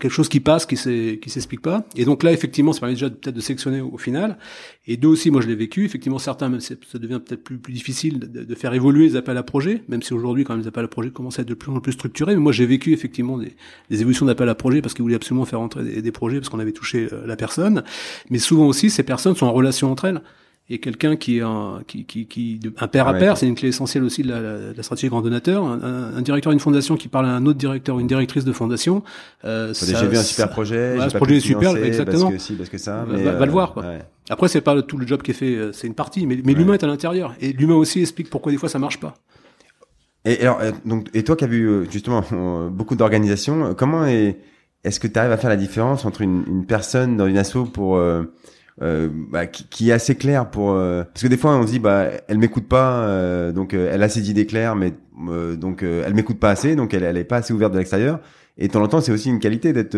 quelque 0.00 0.12
chose 0.12 0.30
qui 0.30 0.40
passe, 0.40 0.64
qui 0.64 0.76
qui 0.76 1.30
s'explique 1.30 1.60
pas. 1.60 1.86
Et 1.94 2.06
donc 2.06 2.22
là, 2.22 2.32
effectivement, 2.32 2.72
ça 2.72 2.80
permet 2.80 2.94
déjà 2.94 3.10
peut-être 3.10 3.34
de 3.34 3.40
sélectionner 3.40 3.82
au, 3.82 3.98
final. 3.98 4.38
Et 4.86 4.96
deux 4.96 5.08
aussi, 5.08 5.30
moi 5.30 5.42
je 5.42 5.48
l'ai 5.48 5.54
vécu. 5.54 5.84
Effectivement, 5.84 6.18
certains, 6.18 6.48
même 6.48 6.60
ça 6.60 6.74
devient 6.94 7.20
peut-être 7.24 7.44
plus, 7.44 7.58
plus 7.58 7.74
difficile 7.74 8.18
de, 8.18 8.54
faire 8.54 8.72
évoluer 8.72 9.08
les 9.08 9.16
appels 9.16 9.36
à 9.36 9.42
projets, 9.42 9.82
même 9.88 10.00
si 10.00 10.14
aujourd'hui, 10.14 10.44
quand 10.44 10.54
même, 10.54 10.62
les 10.62 10.68
appels 10.68 10.86
à 10.86 10.88
projets 10.88 11.10
commencent 11.10 11.38
à 11.38 11.42
être 11.42 11.48
de 11.48 11.54
plus 11.54 11.70
en 11.70 11.80
plus 11.80 11.92
structurés. 11.92 12.34
Mais 12.34 12.40
moi, 12.40 12.52
j'ai 12.52 12.64
vécu 12.64 12.94
effectivement 12.94 13.36
des, 13.36 13.54
évolutions 13.90 14.24
d'appels 14.24 14.48
à 14.48 14.54
projets 14.54 14.80
parce 14.80 14.94
qu'ils 14.94 15.02
voulaient 15.02 15.14
absolument 15.14 15.44
faire 15.44 15.60
entrer 15.60 15.84
des, 15.84 16.00
des 16.00 16.12
projets 16.12 16.38
parce 16.38 16.48
qu'on 16.48 16.60
avait 16.60 16.72
touché 16.72 17.08
euh, 17.12 17.26
la 17.26 17.36
personne. 17.36 17.84
Mais 18.30 18.38
souvent 18.38 18.66
aussi, 18.66 18.88
ces 18.88 19.02
personnes 19.02 19.36
sont 19.36 19.46
en 19.46 19.52
relation 19.52 19.92
entre 19.92 20.06
elles 20.06 20.22
et 20.70 20.78
quelqu'un 20.78 21.16
qui 21.16 21.38
est 21.38 21.42
un, 21.42 21.82
qui, 21.86 22.04
qui, 22.04 22.26
qui, 22.26 22.60
un 22.78 22.88
père 22.88 23.06
à 23.06 23.14
père, 23.14 23.36
c'est 23.36 23.46
une 23.46 23.54
clé 23.54 23.68
essentielle 23.68 24.02
aussi 24.02 24.22
de 24.22 24.30
la, 24.30 24.72
la, 24.74 24.82
stratégie 24.82 25.08
grand 25.08 25.20
donateur. 25.20 25.64
Un, 25.64 26.16
un, 26.16 26.22
directeur 26.22 26.52
d'une 26.52 26.60
fondation 26.60 26.96
qui 26.96 27.08
parle 27.08 27.26
à 27.26 27.30
un 27.30 27.44
autre 27.44 27.58
directeur 27.58 27.96
ou 27.96 28.00
une 28.00 28.06
directrice 28.06 28.44
de 28.44 28.52
fondation. 28.52 29.02
Euh, 29.44 29.74
J'ai 29.74 30.06
vu 30.06 30.16
un 30.16 30.22
super 30.22 30.48
projet. 30.48 30.96
ce 31.10 31.16
projet 31.16 31.36
est 31.36 31.40
super, 31.40 31.76
exactement. 31.76 32.30
Parce 32.30 32.34
que 32.34 32.38
si, 32.40 32.54
parce 32.54 32.70
que 32.70 32.78
ça. 32.78 33.04
Mais 33.10 33.22
va, 33.22 33.44
le 33.44 33.52
voir. 33.52 33.74
Quoi. 33.74 33.84
Après, 34.30 34.48
c'est 34.48 34.62
pas 34.62 34.80
tout 34.82 34.96
le 34.96 35.06
job 35.06 35.20
qui 35.20 35.32
est 35.32 35.34
fait, 35.34 35.54
euh, 35.54 35.72
c'est 35.72 35.86
une 35.86 35.94
partie, 35.94 36.26
mais, 36.26 36.38
mais 36.42 36.54
l'humain 36.54 36.74
est 36.74 36.84
à 36.84 36.86
l'intérieur. 36.86 37.34
Et 37.40 37.52
l'humain 37.52 37.74
aussi 37.74 38.00
explique 38.00 38.30
pourquoi 38.30 38.50
des 38.50 38.58
fois 38.58 38.70
ça 38.70 38.78
marche 38.78 38.98
pas. 38.98 39.14
Et 40.24 40.40
alors, 40.40 40.60
euh, 40.60 40.72
donc, 40.84 41.08
et 41.12 41.22
toi 41.22 41.36
qui 41.36 41.44
as 41.44 41.48
vu 41.48 41.68
euh, 41.68 41.84
justement 41.90 42.22
beaucoup 42.70 42.96
d'organisations, 42.96 43.74
comment 43.74 44.06
est, 44.06 44.38
est-ce 44.84 45.00
que 45.00 45.06
tu 45.06 45.18
arrives 45.18 45.32
à 45.32 45.36
faire 45.36 45.50
la 45.50 45.56
différence 45.56 46.04
entre 46.04 46.20
une, 46.20 46.44
une 46.46 46.66
personne 46.66 47.16
dans 47.16 47.26
une 47.26 47.38
asso 47.38 47.64
pour 47.72 47.96
euh, 47.96 48.24
bah, 48.80 49.46
qui, 49.46 49.64
qui, 49.68 49.90
est 49.90 49.92
assez 49.92 50.16
clair 50.16 50.50
pour 50.50 50.72
euh, 50.72 51.04
parce 51.04 51.22
que 51.22 51.28
des 51.28 51.36
fois 51.36 51.56
on 51.56 51.62
se 51.62 51.70
dit 51.70 51.78
bah 51.78 52.06
elle 52.26 52.38
m'écoute 52.38 52.66
pas 52.66 53.02
euh, 53.02 53.52
donc 53.52 53.72
elle 53.72 54.02
a 54.02 54.08
ses 54.08 54.30
idées 54.30 54.46
claires 54.46 54.74
mais 54.74 54.94
donc 55.56 55.84
elle 55.84 56.12
m'écoute 56.14 56.40
pas 56.40 56.50
assez 56.50 56.74
donc 56.74 56.92
elle 56.92 57.04
elle 57.04 57.16
est 57.16 57.24
pas 57.24 57.36
assez 57.36 57.52
ouverte 57.52 57.72
de 57.72 57.78
l'extérieur. 57.78 58.20
Et 58.56 58.68
de 58.68 58.72
temps 58.72 58.82
en 58.82 58.88
temps 58.88 59.00
c'est 59.00 59.12
aussi 59.12 59.30
une 59.30 59.40
qualité 59.40 59.72
d'être 59.72 59.96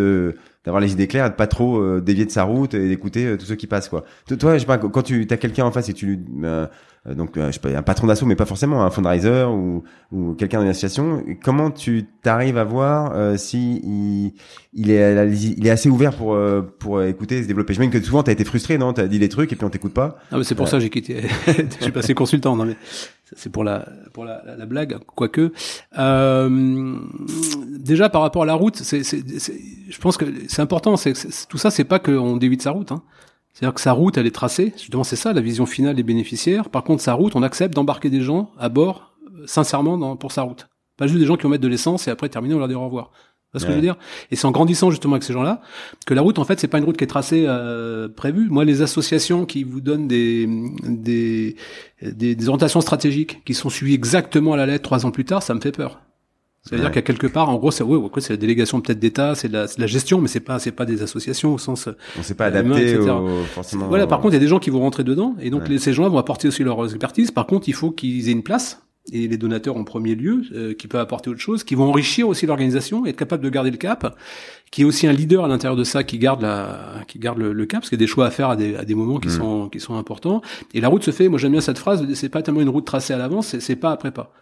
d'avoir 0.65 0.81
les 0.81 0.93
idées 0.93 1.07
claires 1.07 1.31
de 1.31 1.35
pas 1.35 1.47
trop 1.47 2.01
dévier 2.01 2.25
de 2.25 2.31
sa 2.31 2.45
route 2.45 2.75
et 2.75 2.89
d'écouter 2.89 3.37
tous 3.39 3.47
ceux 3.47 3.55
qui 3.55 3.67
passent 3.67 3.89
quoi. 3.89 4.05
Toi 4.39 4.55
je 4.55 4.61
sais 4.61 4.67
pas 4.67 4.79
quand 4.79 5.03
tu 5.03 5.27
as 5.31 5.37
quelqu'un 5.37 5.65
en 5.65 5.71
face 5.71 5.89
et 5.89 5.93
tu 5.95 6.07
lui 6.07 6.21
euh, 6.45 6.67
donc 7.15 7.37
euh, 7.37 7.49
je 7.49 7.53
sais 7.53 7.61
pas, 7.61 7.69
un 7.69 7.83
patron 7.83 8.07
d'assaut, 8.07 8.27
mais 8.27 8.37
pas 8.37 8.47
forcément 8.47 8.85
un 8.85 8.91
fundraiser 8.91 9.45
ou, 9.45 9.85
ou 10.13 10.35
quelqu'un 10.35 10.61
d'une 10.61 10.69
association. 10.69 11.23
Comment 11.43 11.71
tu 11.71 12.07
t'arrives 12.23 12.59
à 12.59 12.65
voir 12.65 13.13
euh, 13.15 13.37
si 13.37 13.81
il, 13.85 14.33
il, 14.73 14.91
est, 14.91 15.33
il 15.33 15.67
est 15.67 15.71
assez 15.71 15.89
ouvert 15.89 16.13
pour 16.13 16.35
euh, 16.35 16.63
pour 16.79 17.03
écouter 17.03 17.39
et 17.39 17.43
se 17.43 17.49
développer? 17.49 17.75
Je 17.75 17.83
que 17.85 18.03
souvent 18.03 18.23
tu 18.23 18.31
as 18.31 18.33
été 18.33 18.45
frustré, 18.45 18.79
non? 18.79 18.93
Tu 18.93 19.01
as 19.01 19.09
dit 19.09 19.19
des 19.19 19.29
trucs 19.29 19.53
et 19.53 19.57
puis 19.57 19.65
on 19.65 19.71
t'écoute 19.71 19.95
pas. 19.95 20.19
Ah 20.33 20.39
c'est 20.43 20.55
pour 20.55 20.69
ça 20.69 20.79
que 20.79 20.83
j'ai 20.83 20.91
quitté. 20.91 21.23
j'ai 21.81 21.93
passé 21.93 22.15
consultant. 22.15 22.57
Non 22.57 22.65
mais 22.65 22.77
c'est 23.35 23.51
pour 23.51 23.65
la 23.65 23.87
pour 24.13 24.25
la, 24.25 24.43
la, 24.57 24.67
blague, 24.67 24.99
quoique. 25.15 25.53
Euh, 25.99 26.97
déjà 27.79 28.09
par 28.09 28.23
rapport 28.23 28.45
à 28.45 28.47
la 28.47 28.55
route, 28.55 28.77
c'est, 28.77 29.03
je 29.03 29.99
pense 29.99 30.17
que 30.17 30.25
c'est 30.49 30.63
important. 30.63 30.97
C'est, 30.97 31.13
tout 31.49 31.59
ça, 31.59 31.71
c'est 31.71 31.85
pas 31.85 31.99
qu'on 31.99 32.37
dévie 32.37 32.57
de 32.57 32.63
sa 32.63 32.71
route. 32.71 32.93
Hein. 32.93 33.03
C'est-à-dire 33.57 33.73
que 33.73 33.81
sa 33.81 33.93
route, 33.93 34.19
elle 34.19 34.27
est 34.27 34.35
tracée. 34.35 34.75
Justement, 34.77 35.03
c'est 35.03 35.17
ça 35.17 35.33
la 35.33 35.41
vision 35.41 35.65
finale 35.65 35.97
des 35.97 36.03
bénéficiaires. 36.03 36.69
Par 36.69 36.85
contre, 36.85 37.03
sa 37.03 37.15
route, 37.15 37.35
on 37.37 37.43
accepte 37.43 37.73
d'embarquer 37.73 38.11
des 38.11 38.21
gens 38.21 38.51
à 38.59 38.69
bord, 38.69 39.17
euh, 39.35 39.47
sincèrement, 39.47 39.97
dans, 39.97 40.15
pour 40.15 40.31
sa 40.31 40.43
route. 40.43 40.69
Pas 40.99 41.07
juste 41.07 41.21
des 41.21 41.25
gens 41.25 41.39
qui 41.39 41.45
vont 41.45 41.49
mettre 41.49 41.63
de 41.63 41.69
l'essence 41.69 42.07
et 42.07 42.11
après 42.11 42.29
terminer, 42.29 42.55
on 42.55 42.59
leur 42.59 42.69
dit 42.69 42.75
au 42.75 42.85
revoir. 42.85 43.13
C'est 43.55 43.61
ce 43.61 43.65
que 43.65 43.71
je 43.71 43.77
veux 43.77 43.83
dire? 43.83 43.97
Et 44.31 44.37
c'est 44.37 44.47
en 44.47 44.51
grandissant 44.51 44.91
justement 44.91 45.15
avec 45.15 45.23
ces 45.23 45.33
gens-là 45.33 45.63
que 46.05 46.13
la 46.13 46.21
route, 46.21 46.39
en 46.39 46.45
fait, 46.45 46.61
c'est 46.61 46.69
pas 46.69 46.77
une 46.77 46.85
route 46.85 46.99
qui 46.99 47.05
est 47.05 47.07
tracée 47.07 47.45
euh, 47.49 48.07
prévue. 48.07 48.51
Moi, 48.51 48.67
les 48.67 48.83
associations 48.83 49.47
qui 49.47 49.65
vous 49.65 49.81
donnent 49.81 50.07
des, 50.07 50.47
des, 50.83 51.57
des, 52.03 52.35
des 52.35 52.49
orientations 52.51 52.83
stratégiques 52.83 53.43
qui 53.47 53.55
sont 53.55 53.71
suivies 53.71 53.95
exactement 53.95 54.53
à 54.53 54.59
la 54.59 54.67
lettre 54.67 54.83
trois 54.83 55.07
ans 55.07 55.11
plus 55.11 55.25
tard, 55.25 55.43
ça 55.43 55.55
me 55.55 55.61
fait 55.61 55.73
peur. 55.73 56.03
C'est-à-dire 56.67 56.89
qu'il 56.89 56.97
y 56.97 56.99
a 56.99 57.03
quelque 57.03 57.27
part, 57.29 57.49
en 57.49 57.57
gros, 57.57 57.71
c'est 57.71 57.85
ouais, 57.85 57.99
c'est 58.19 58.33
la 58.33 58.37
délégation 58.37 58.81
peut-être 58.81 58.99
d'État, 58.99 59.35
c'est 59.35 59.49
la, 59.49 59.67
la, 59.79 59.87
gestion, 59.87 60.21
mais 60.21 60.29
c'est 60.29 60.41
pas 60.41 60.59
c'est 60.59 60.73
pas 60.73 60.85
des 60.85 61.03
associations 61.03 61.55
au 61.55 61.59
sens. 61.59 61.89
On 62.19 62.23
s'est 62.23 62.35
pas 62.35 62.47
adapté 62.47 62.99
au, 62.99 63.45
forcément. 63.45 63.87
Voilà. 63.87 64.07
Par 64.07 64.21
contre, 64.21 64.35
il 64.35 64.37
y 64.37 64.41
a 64.41 64.41
des 64.41 64.49
gens 64.49 64.59
qui 64.59 64.71
vont 64.71 64.81
rentrer 64.81 65.05
dedans, 65.05 65.37
et 65.41 65.51
donc 65.51 65.69
les, 65.69 65.79
ces 65.79 65.93
gens 65.93 66.09
vont 66.09 66.19
apporter 66.19 66.49
aussi 66.49 66.65
leur 66.65 66.85
expertise. 66.85 67.31
Par 67.31 67.47
contre, 67.47 67.69
il 67.69 67.75
faut 67.75 67.93
qu'ils 67.93 68.29
aient 68.29 68.33
une 68.33 68.43
place 68.43 68.83
et 69.13 69.29
les 69.29 69.37
donateurs 69.37 69.77
en 69.77 69.85
premier 69.85 70.15
lieu, 70.15 70.43
euh, 70.53 70.75
qui 70.75 70.89
peuvent 70.89 71.01
apporter 71.01 71.31
autre 71.31 71.41
chose, 71.41 71.65
qui 71.65 71.75
vont 71.75 71.85
enrichir 71.85 72.29
aussi 72.29 72.47
l'organisation, 72.47 73.07
être 73.07 73.17
capable 73.17 73.45
de 73.45 73.51
garder 73.51 73.71
le 73.71 73.77
cap, 73.77 74.17
qui 74.71 74.83
est 74.83 74.85
aussi 74.85 75.07
un 75.07 75.13
leader 75.13 75.45
à 75.45 75.49
l'intérieur 75.49 75.77
de 75.77 75.85
ça, 75.85 76.03
qui 76.03 76.19
garde 76.19 76.43
la, 76.43 77.05
qui 77.07 77.19
garde 77.19 77.39
le, 77.39 77.67
cap, 77.67 77.81
parce 77.81 77.91
qu'il 77.91 77.99
y 77.99 78.03
a 78.03 78.05
des 78.05 78.11
choix 78.11 78.27
à 78.27 78.31
faire 78.31 78.51
à 78.51 78.57
des, 78.57 78.75
à 78.77 78.85
des 78.85 78.95
moments 78.95 79.21
qui 79.21 79.29
mm. 79.29 79.33
sont 79.33 79.69
qui 79.69 79.81
sont 79.81 79.97
importants. 79.97 80.43
Et 80.75 80.81
la 80.81 80.89
route 80.89 81.05
se 81.05 81.13
fait. 81.13 81.29
Moi, 81.29 81.39
j'aime 81.39 81.53
bien 81.53 81.61
cette 81.61 81.79
phrase. 81.79 82.05
C'est 82.15 82.29
pas 82.29 82.43
tellement 82.43 82.63
une 82.63 82.69
route 82.69 82.85
tracée 82.85 83.13
à 83.13 83.19
l'avance, 83.19 83.57
c'est 83.59 83.77
pas 83.77 83.93
après 83.93 84.11
pas. 84.11 84.33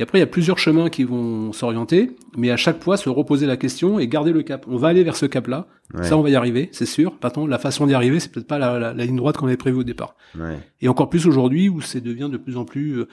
Et 0.00 0.02
après, 0.02 0.16
il 0.16 0.22
y 0.22 0.24
a 0.24 0.26
plusieurs 0.26 0.56
chemins 0.56 0.88
qui 0.88 1.04
vont 1.04 1.52
s'orienter, 1.52 2.16
mais 2.34 2.50
à 2.50 2.56
chaque 2.56 2.82
fois, 2.82 2.96
se 2.96 3.10
reposer 3.10 3.44
la 3.44 3.58
question 3.58 3.98
et 3.98 4.08
garder 4.08 4.32
le 4.32 4.42
cap. 4.42 4.64
On 4.66 4.78
va 4.78 4.88
aller 4.88 5.04
vers 5.04 5.14
ce 5.14 5.26
cap-là. 5.26 5.66
Ça, 6.00 6.16
on 6.16 6.22
va 6.22 6.30
y 6.30 6.36
arriver, 6.36 6.70
c'est 6.72 6.86
sûr. 6.86 7.18
Contre, 7.20 7.48
la 7.48 7.58
façon 7.58 7.86
d'y 7.86 7.92
arriver, 7.92 8.18
c'est 8.18 8.32
peut-être 8.32 8.46
pas 8.46 8.58
la, 8.58 8.78
la, 8.78 9.04
ligne 9.04 9.16
droite 9.16 9.36
qu'on 9.36 9.46
avait 9.46 9.58
prévue 9.58 9.80
au 9.80 9.84
départ. 9.84 10.14
Ouais. 10.38 10.56
Et 10.80 10.88
encore 10.88 11.10
plus 11.10 11.26
aujourd'hui, 11.26 11.68
où 11.68 11.82
c'est 11.82 12.00
devient 12.00 12.30
de 12.32 12.38
plus 12.38 12.56
en 12.56 12.64
plus 12.64 13.04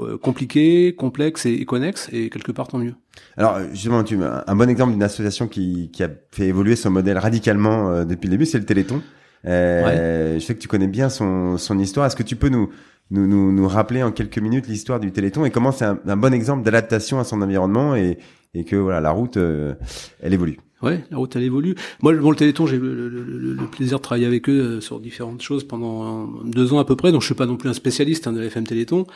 euh, 0.00 0.18
compliqué, 0.18 0.96
complexe 0.96 1.46
et, 1.46 1.64
connexe, 1.64 2.08
et 2.12 2.28
quelque 2.28 2.50
part 2.50 2.66
tant 2.66 2.78
mieux. 2.78 2.94
Alors 3.36 3.60
justement, 3.72 4.02
tu 4.02 4.18
un 4.20 4.56
bon 4.56 4.68
exemple 4.68 4.90
d'une 4.90 5.02
association 5.04 5.46
qui, 5.46 5.92
qui, 5.92 6.02
a 6.02 6.10
fait 6.32 6.48
évoluer 6.48 6.74
son 6.74 6.90
modèle 6.90 7.18
radicalement 7.18 7.90
euh, 7.90 8.04
depuis 8.04 8.26
le 8.26 8.32
début, 8.32 8.46
c'est 8.46 8.58
le 8.58 8.64
Téléthon. 8.64 9.00
Euh, 9.46 10.34
Je 10.34 10.44
sais 10.44 10.54
que 10.54 10.60
tu 10.60 10.68
connais 10.68 10.88
bien 10.88 11.08
son, 11.08 11.56
son 11.56 11.78
histoire. 11.78 12.06
Est-ce 12.06 12.16
que 12.16 12.22
tu 12.24 12.34
peux 12.34 12.48
nous 12.48 12.70
nous, 13.12 13.26
nous, 13.26 13.52
nous 13.52 13.68
rappeler 13.68 14.02
en 14.02 14.10
quelques 14.10 14.38
minutes 14.38 14.66
l'histoire 14.66 14.98
du 14.98 15.12
Téléthon 15.12 15.44
et 15.44 15.50
comment 15.50 15.70
c'est 15.70 15.84
un, 15.84 16.16
bon 16.16 16.32
exemple 16.32 16.64
d'adaptation 16.64 17.20
à 17.20 17.24
son 17.24 17.42
environnement 17.42 17.94
et, 17.94 18.18
et 18.54 18.64
que 18.64 18.74
voilà 18.74 19.00
la 19.00 19.10
route 19.10 19.36
euh, 19.36 19.74
elle 20.20 20.32
évolue. 20.32 20.58
Ouais, 20.82 21.04
la 21.12 21.16
route 21.16 21.36
elle 21.36 21.44
évolue. 21.44 21.76
Moi, 22.02 22.12
bon, 22.14 22.30
le 22.30 22.36
Téléthon, 22.36 22.66
j'ai 22.66 22.76
eu 22.76 22.80
le, 22.80 23.56
plaisir 23.70 23.98
de 23.98 24.02
travailler 24.02 24.26
avec 24.26 24.48
eux 24.48 24.60
euh, 24.60 24.80
sur 24.80 24.98
différentes 24.98 25.40
choses 25.40 25.62
pendant 25.62 26.26
deux 26.44 26.72
ans 26.72 26.80
à 26.80 26.84
peu 26.84 26.96
près. 26.96 27.12
Donc, 27.12 27.20
je 27.20 27.26
suis 27.26 27.36
pas 27.36 27.46
non 27.46 27.56
plus 27.56 27.68
un 27.68 27.72
spécialiste 27.72 28.26
hein, 28.26 28.32
de 28.32 28.40
la 28.40 28.46
FM 28.46 28.66
Téléthon. 28.66 29.06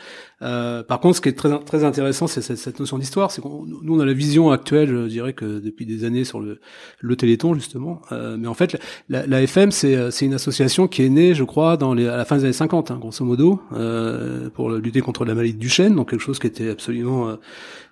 Euh, 0.41 0.83
par 0.83 0.99
contre, 0.99 1.17
ce 1.17 1.21
qui 1.21 1.29
est 1.29 1.33
très 1.33 1.57
très 1.59 1.83
intéressant, 1.83 2.27
c'est 2.27 2.41
cette, 2.41 2.57
cette, 2.57 2.79
notion 2.79 2.97
d'histoire. 2.97 3.31
C'est 3.31 3.41
qu'on 3.41 3.65
nous 3.65 3.95
on 3.95 3.99
a 3.99 4.05
la 4.05 4.13
vision 4.13 4.51
actuelle, 4.51 4.89
je 4.89 5.07
dirais 5.07 5.33
que 5.33 5.59
depuis 5.59 5.85
des 5.85 6.03
années 6.03 6.23
sur 6.23 6.39
le, 6.39 6.59
le 6.99 7.15
Téléthon 7.15 7.53
justement. 7.53 8.01
Euh, 8.11 8.37
mais 8.37 8.47
en 8.47 8.53
fait, 8.53 8.77
la, 9.09 9.25
la 9.25 9.41
FM, 9.41 9.71
c'est 9.71 10.11
c'est 10.11 10.25
une 10.25 10.33
association 10.33 10.87
qui 10.87 11.03
est 11.03 11.09
née, 11.09 11.33
je 11.33 11.43
crois, 11.43 11.77
dans 11.77 11.93
les, 11.93 12.07
à 12.07 12.17
la 12.17 12.25
fin 12.25 12.37
des 12.37 12.43
années 12.43 12.53
50, 12.53 12.91
hein, 12.91 12.97
grosso 12.99 13.25
modo, 13.25 13.61
euh, 13.73 14.49
pour 14.49 14.69
lutter 14.69 15.01
contre 15.01 15.25
la 15.25 15.33
maladie 15.33 15.53
du 15.53 15.69
chêne, 15.69 15.95
donc 15.95 16.11
quelque 16.11 16.21
chose 16.21 16.39
qui 16.39 16.47
était 16.47 16.69
absolument 16.69 17.29
euh, 17.29 17.35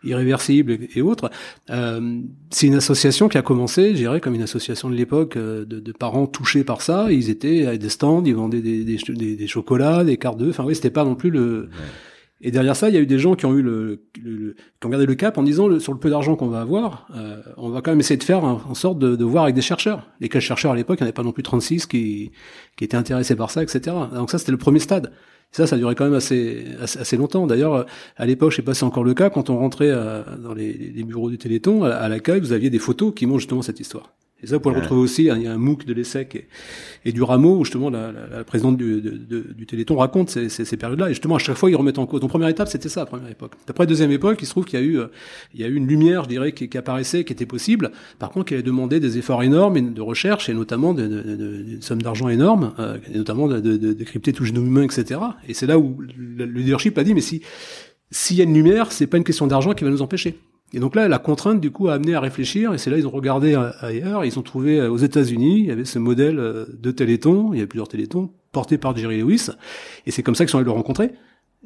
irréversible 0.03 0.71
et, 0.71 0.89
et 0.95 1.01
autres. 1.01 1.29
Euh, 1.69 2.21
c'est 2.49 2.67
une 2.67 2.75
association 2.75 3.27
qui 3.27 3.37
a 3.37 3.41
commencé 3.41 3.89
je 3.91 3.95
dirais, 3.95 4.21
comme 4.21 4.35
une 4.35 4.41
association 4.41 4.89
de 4.89 4.95
l'époque 4.95 5.35
euh, 5.35 5.65
de, 5.65 5.79
de, 5.79 5.91
parents 5.91 6.27
touchés 6.27 6.63
par 6.63 6.81
ça. 6.81 7.11
Ils 7.11 7.29
étaient 7.29 7.65
à 7.65 7.77
des 7.77 7.89
stands, 7.89 8.23
ils 8.25 8.35
vendaient 8.35 8.61
des, 8.61 8.83
des, 8.83 9.35
des, 9.35 9.47
chocolats, 9.47 10.03
des 10.03 10.17
cartes 10.17 10.37
d'œufs. 10.37 10.51
Enfin 10.51 10.63
oui, 10.63 10.75
c'était 10.75 10.89
pas 10.89 11.03
non 11.03 11.15
plus 11.15 11.29
le. 11.29 11.69
Et 12.45 12.51
derrière 12.51 12.75
ça, 12.75 12.89
il 12.89 12.95
y 12.95 12.97
a 12.99 13.01
eu 13.01 13.07
des 13.07 13.17
gens 13.17 13.33
qui 13.33 13.47
ont 13.47 13.55
eu 13.55 13.63
le, 13.63 14.03
le, 14.23 14.53
qui 14.79 14.85
ont 14.85 14.89
gardé 14.89 15.07
le 15.07 15.15
cap 15.15 15.39
en 15.39 15.41
disant 15.41 15.67
le, 15.67 15.79
sur 15.79 15.93
le 15.93 15.97
peu 15.97 16.11
d'argent 16.11 16.35
qu'on 16.35 16.47
va 16.47 16.61
avoir, 16.61 17.07
euh, 17.15 17.41
on 17.57 17.69
va 17.69 17.81
quand 17.81 17.89
même 17.89 17.99
essayer 17.99 18.17
de 18.17 18.23
faire 18.23 18.43
en 18.43 18.75
sorte 18.75 18.99
de, 18.99 19.15
de 19.15 19.25
voir 19.25 19.45
avec 19.45 19.55
des 19.55 19.63
chercheurs. 19.63 20.07
Lesquels 20.19 20.41
chercheurs 20.41 20.73
à 20.73 20.75
l'époque, 20.75 20.99
il 20.99 21.03
n'y 21.03 21.05
en 21.05 21.07
avait 21.07 21.13
pas 21.13 21.23
non 21.23 21.31
plus 21.31 21.41
36 21.41 21.87
qui, 21.87 22.31
qui 22.77 22.83
étaient 22.83 22.97
intéressés 22.97 23.35
par 23.35 23.49
ça, 23.49 23.63
etc. 23.63 23.95
Donc 24.13 24.29
ça, 24.29 24.37
c'était 24.37 24.51
le 24.51 24.59
premier 24.59 24.77
stade. 24.77 25.11
Ça, 25.51 25.65
ça 25.65 25.75
durait 25.75 25.95
quand 25.95 26.03
même 26.03 26.13
assez, 26.13 26.65
assez, 26.79 27.17
longtemps. 27.17 27.47
D'ailleurs, 27.47 27.87
à 28.15 28.25
l'époque, 28.27 28.51
je 28.51 28.57
sais 28.57 28.61
pas 28.61 28.75
si 28.75 28.81
c'est 28.81 28.85
encore 28.85 29.03
le 29.03 29.15
cas, 29.15 29.31
quand 29.31 29.49
on 29.49 29.57
rentrait 29.57 29.89
euh, 29.89 30.21
dans 30.37 30.53
les, 30.53 30.71
les, 30.71 31.03
bureaux 31.03 31.31
du 31.31 31.39
Téléthon, 31.39 31.83
à, 31.83 32.07
l'accueil, 32.09 32.41
vous 32.41 32.53
aviez 32.53 32.69
des 32.69 32.77
photos 32.77 33.11
qui 33.15 33.25
montrent 33.25 33.39
justement 33.39 33.63
cette 33.63 33.79
histoire. 33.79 34.11
Et 34.45 34.47
ça, 34.47 34.57
vous 34.57 34.61
pouvez 34.61 34.75
le 34.75 34.81
retrouver 34.81 35.01
aussi. 35.01 35.29
Hein, 35.29 35.37
il 35.37 35.43
y 35.43 35.47
a 35.47 35.53
un 35.53 35.57
MOOC 35.57 35.85
de 35.85 35.93
l'ESSEC 35.93 36.35
et, 36.35 36.47
et, 37.03 37.11
du 37.11 37.23
Rameau 37.23 37.57
où 37.57 37.65
justement 37.65 37.89
la, 37.89 38.11
la, 38.11 38.27
la 38.27 38.43
présidente 38.43 38.77
du, 38.77 39.01
de, 39.01 39.53
du 39.55 39.65
Téléthon 39.65 39.95
raconte 39.95 40.29
ces, 40.29 40.49
ces, 40.49 40.65
ces 40.65 40.77
périodes-là. 40.77 41.07
Et 41.07 41.13
justement, 41.13 41.35
à 41.35 41.39
chaque 41.39 41.57
fois, 41.57 41.71
ils 41.71 41.75
remettent 41.75 41.97
en 41.97 42.05
cause. 42.05 42.21
Donc, 42.21 42.29
première 42.29 42.49
étape, 42.49 42.67
c'était 42.67 42.89
ça, 42.89 42.99
la 43.01 43.05
première 43.07 43.31
époque. 43.31 43.53
Après, 43.67 43.87
deuxième 43.87 44.11
époque, 44.11 44.37
il 44.41 44.45
se 44.45 44.51
trouve 44.51 44.65
qu'il 44.65 44.79
y 44.79 44.83
a 44.83 44.85
eu, 44.85 44.99
euh, 44.99 45.07
il 45.55 45.61
y 45.61 45.63
a 45.63 45.67
eu 45.67 45.73
une 45.73 45.87
lumière, 45.87 46.25
je 46.25 46.29
dirais, 46.29 46.51
qui, 46.51 46.69
qui, 46.69 46.77
apparaissait, 46.77 47.23
qui 47.23 47.33
était 47.33 47.47
possible. 47.47 47.91
Par 48.19 48.29
contre, 48.29 48.45
qui 48.45 48.53
avait 48.53 48.63
demandé 48.63 48.99
des 48.99 49.17
efforts 49.17 49.41
énormes 49.41 49.93
de 49.93 50.01
recherche 50.01 50.47
et 50.47 50.53
notamment 50.53 50.93
de, 50.93 51.07
de, 51.07 51.21
de, 51.21 51.65
une 51.73 51.81
somme 51.81 52.01
d'argent 52.01 52.29
énorme, 52.29 52.73
euh, 52.77 52.97
et 53.11 53.17
notamment 53.17 53.47
de, 53.47 53.59
de, 53.59 53.93
décrypter 53.93 54.31
tout 54.31 54.45
génome 54.45 54.67
humain, 54.67 54.83
etc. 54.83 55.19
Et 55.47 55.55
c'est 55.55 55.65
là 55.65 55.79
où 55.79 55.97
le 55.99 56.45
leadership 56.45 56.97
a 56.97 57.03
dit, 57.03 57.13
mais 57.13 57.21
si 57.21 57.41
s'il 58.11 58.37
y 58.37 58.41
a 58.41 58.43
une 58.43 58.53
lumière, 58.53 58.91
c'est 58.91 59.07
pas 59.07 59.17
une 59.17 59.23
question 59.23 59.47
d'argent 59.47 59.73
qui 59.73 59.83
va 59.83 59.89
nous 59.89 60.01
empêcher. 60.01 60.37
Et 60.73 60.79
donc 60.79 60.95
là, 60.95 61.07
la 61.07 61.19
contrainte, 61.19 61.61
du 61.61 61.71
coup, 61.71 61.87
a 61.87 61.93
amené 61.93 62.15
à 62.15 62.19
réfléchir, 62.19 62.73
et 62.73 62.77
c'est 62.77 62.89
là 62.89 62.97
ils 62.97 63.07
ont 63.07 63.11
regardé 63.11 63.55
euh, 63.55 63.71
ailleurs, 63.81 64.25
ils 64.25 64.37
ont 64.39 64.41
trouvé 64.41 64.79
euh, 64.79 64.89
aux 64.89 64.97
États-Unis, 64.97 65.59
il 65.59 65.65
y 65.65 65.71
avait 65.71 65.85
ce 65.85 65.99
modèle 65.99 66.39
euh, 66.39 66.65
de 66.77 66.91
Téléthon, 66.91 67.53
il 67.53 67.59
y 67.59 67.63
a 67.63 67.67
plusieurs 67.67 67.87
Télétons, 67.87 68.31
portés 68.51 68.77
par 68.77 68.95
Jerry 68.97 69.19
Lewis, 69.19 69.49
et 70.05 70.11
c'est 70.11 70.23
comme 70.23 70.35
ça 70.35 70.43
qu'ils 70.43 70.51
sont 70.51 70.57
allés 70.57 70.65
le 70.65 70.71
rencontrer, 70.71 71.11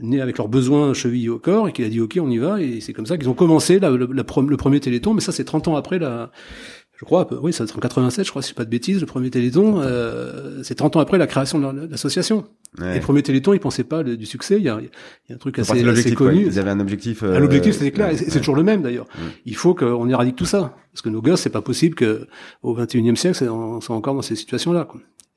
né 0.02 0.22
avec 0.22 0.38
leurs 0.38 0.48
besoins 0.48 0.94
chevillés 0.94 1.30
au 1.30 1.40
corps, 1.40 1.70
et 1.70 1.72
qu'il 1.72 1.86
a 1.86 1.90
dit, 1.90 2.02
OK, 2.02 2.20
on 2.22 2.30
y 2.30 2.38
va, 2.38 2.62
et 2.62 2.82
c'est 2.82 2.94
comme 2.94 3.06
ça 3.06 3.18
qu'ils 3.18 3.30
ont 3.30 3.34
commencé 3.34 3.80
le, 3.80 4.24
premier 4.24 4.80
Téléthon, 4.80 5.14
mais 5.14 5.22
ça, 5.22 5.32
c'est 5.32 5.46
30 5.46 5.70
ans 5.70 5.76
après 5.76 5.98
la, 5.98 6.32
je 7.00 7.06
crois, 7.06 7.26
oui, 7.42 7.54
ça 7.54 7.64
en 7.64 7.80
87, 7.80 8.26
je 8.26 8.30
crois, 8.30 8.42
si 8.42 8.50
c'est 8.50 8.58
pas 8.58 8.66
de 8.66 8.70
bêtises, 8.70 9.00
le 9.00 9.06
premier 9.06 9.30
Téléthon, 9.30 9.80
euh, 9.80 10.62
c'est 10.64 10.76
30 10.76 10.98
ans 10.98 11.00
après 11.00 11.18
la 11.18 11.28
création 11.28 11.58
de 11.58 11.88
l'association. 11.88 12.44
Ouais. 12.78 12.96
le 12.96 13.00
premier 13.00 13.24
Téléthon, 13.24 13.54
ils 13.54 13.60
pensaient 13.62 13.86
pas 13.86 14.04
du 14.04 14.26
succès, 14.26 14.58
il 14.58 14.64
y 14.64 14.68
a, 14.68 14.80
il 14.82 14.90
y 15.30 15.32
a 15.32 15.36
un 15.36 15.38
truc 15.38 15.58
assez, 15.60 15.88
assez 15.88 16.14
connu. 16.14 16.48
Ils 16.48 16.60
avaient 16.60 16.72
un 16.72 16.80
objectif. 16.82 17.24
Euh... 17.24 17.40
L'objectif, 17.40 17.76
c'était 17.76 17.92
clair, 17.92 18.12
c'est 18.18 18.40
toujours 18.40 18.58
le 18.58 18.64
même 18.64 18.82
d'ailleurs. 18.82 19.08
Il 19.46 19.56
faut 19.56 19.74
qu'on 19.74 20.10
éradique 20.10 20.36
tout 20.36 20.44
ça, 20.44 20.76
parce 20.92 21.02
que 21.02 21.08
nos 21.08 21.22
gosses, 21.22 21.40
c'est 21.40 21.50
pas 21.50 21.62
possible 21.62 21.96
que 21.96 22.28
au 22.64 22.78
21e 22.78 23.16
siècle, 23.16 23.48
on 23.50 23.80
soit 23.80 23.96
encore 23.96 24.16
dans 24.16 24.22
ces 24.22 24.36
situations-là. 24.36 24.90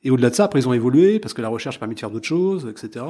Et 0.05 0.11
au-delà 0.11 0.31
de 0.31 0.35
ça, 0.35 0.45
après, 0.45 0.59
ils 0.59 0.69
ont 0.69 0.73
évolué 0.73 1.21
parce 1.21 1.33
que 1.33 1.43
la 1.43 1.49
recherche 1.49 1.77
a 1.77 1.79
permis 1.79 1.95
de 1.95 2.01
faire 2.01 2.11
d'autres 2.11 2.27
choses, 2.27 2.67
etc. 2.69 3.05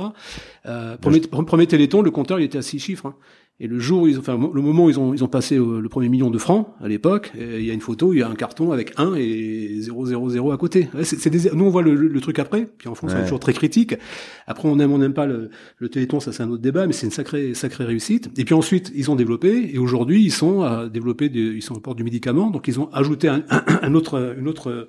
Euh, 0.66 0.96
premier, 0.98 1.20
premier 1.20 1.66
Téléthon, 1.66 2.02
le 2.02 2.10
compteur, 2.10 2.38
il 2.38 2.44
était 2.44 2.58
à 2.58 2.62
six 2.62 2.78
chiffres. 2.78 3.06
Hein. 3.06 3.14
Et 3.60 3.68
le 3.68 3.78
jour 3.78 4.02
où 4.02 4.06
ils 4.08 4.16
ont, 4.16 4.20
enfin, 4.20 4.36
le 4.52 4.60
moment 4.60 4.86
où 4.86 4.90
ils 4.90 4.98
ont, 4.98 5.14
ils 5.14 5.22
ont 5.22 5.28
passé 5.28 5.56
euh, 5.56 5.80
le 5.80 5.88
premier 5.88 6.08
million 6.08 6.30
de 6.30 6.38
francs 6.38 6.68
à 6.80 6.88
l'époque, 6.88 7.32
il 7.38 7.64
y 7.64 7.70
a 7.70 7.74
une 7.74 7.80
photo, 7.80 8.12
il 8.12 8.18
y 8.18 8.22
a 8.22 8.28
un 8.28 8.34
carton 8.34 8.72
avec 8.72 8.92
1 8.96 9.14
et 9.14 9.80
000 9.82 10.50
à 10.50 10.56
côté. 10.56 10.88
c'est, 11.04 11.30
des, 11.30 11.50
nous 11.54 11.66
on 11.66 11.70
voit 11.70 11.82
le, 11.82 11.94
le, 11.94 12.20
truc 12.20 12.38
après, 12.38 12.66
puis 12.66 12.88
en 12.88 12.94
France 12.94 13.12
ouais. 13.12 13.18
on 13.18 13.20
est 13.20 13.24
toujours 13.24 13.40
très 13.40 13.52
critique. 13.52 13.94
Après 14.46 14.68
on 14.68 14.78
aime, 14.80 14.92
on 14.92 14.98
n'aime 14.98 15.14
pas 15.14 15.26
le, 15.26 15.50
le 15.78 15.88
Téléthon, 15.88 16.18
ça 16.18 16.32
c'est 16.32 16.42
un 16.42 16.50
autre 16.50 16.62
débat, 16.62 16.86
mais 16.86 16.92
c'est 16.92 17.06
une 17.06 17.12
sacrée, 17.12 17.54
sacrée 17.54 17.84
réussite. 17.84 18.30
Et 18.36 18.44
puis 18.44 18.54
ensuite 18.54 18.90
ils 18.94 19.10
ont 19.10 19.16
développé, 19.16 19.70
et 19.72 19.78
aujourd'hui 19.78 20.22
ils 20.24 20.32
sont 20.32 20.62
à 20.62 20.88
développer, 20.88 21.28
des, 21.28 21.40
ils 21.40 21.62
sont 21.62 21.74
au 21.74 21.80
port 21.80 21.94
du 21.94 22.02
médicament, 22.02 22.50
donc 22.50 22.66
ils 22.66 22.80
ont 22.80 22.90
ajouté 22.92 23.28
un, 23.28 23.44
un 23.82 23.94
autre, 23.94 24.34
une 24.38 24.48
autre 24.48 24.88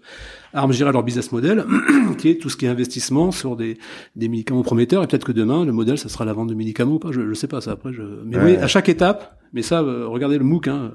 arme, 0.53 0.71
je 0.71 0.83
leur 0.83 1.03
business 1.03 1.31
model, 1.31 1.65
qui 2.17 2.29
est 2.29 2.41
tout 2.41 2.49
ce 2.49 2.57
qui 2.57 2.65
est 2.65 2.69
investissement 2.69 3.31
sur 3.31 3.55
des, 3.55 3.77
des 4.15 4.29
médicaments 4.29 4.63
prometteurs. 4.63 5.03
Et 5.03 5.07
peut-être 5.07 5.25
que 5.25 5.31
demain, 5.31 5.65
le 5.65 5.71
modèle, 5.71 5.97
ça 5.97 6.09
sera 6.09 6.25
la 6.25 6.33
vente 6.33 6.49
de 6.49 6.55
médicaments 6.55 6.95
ou 6.95 6.99
pas. 6.99 7.11
Je, 7.11 7.27
je 7.27 7.33
sais 7.33 7.47
pas 7.47 7.61
ça. 7.61 7.71
Après, 7.71 7.93
je... 7.93 8.01
mais 8.25 8.37
ouais. 8.37 8.43
oui, 8.43 8.55
à 8.57 8.67
chaque 8.67 8.89
étape. 8.89 9.39
Mais 9.53 9.61
ça, 9.61 9.81
euh, 9.81 10.07
regardez 10.07 10.37
le 10.37 10.43
MOOC. 10.43 10.67
Hein, 10.67 10.93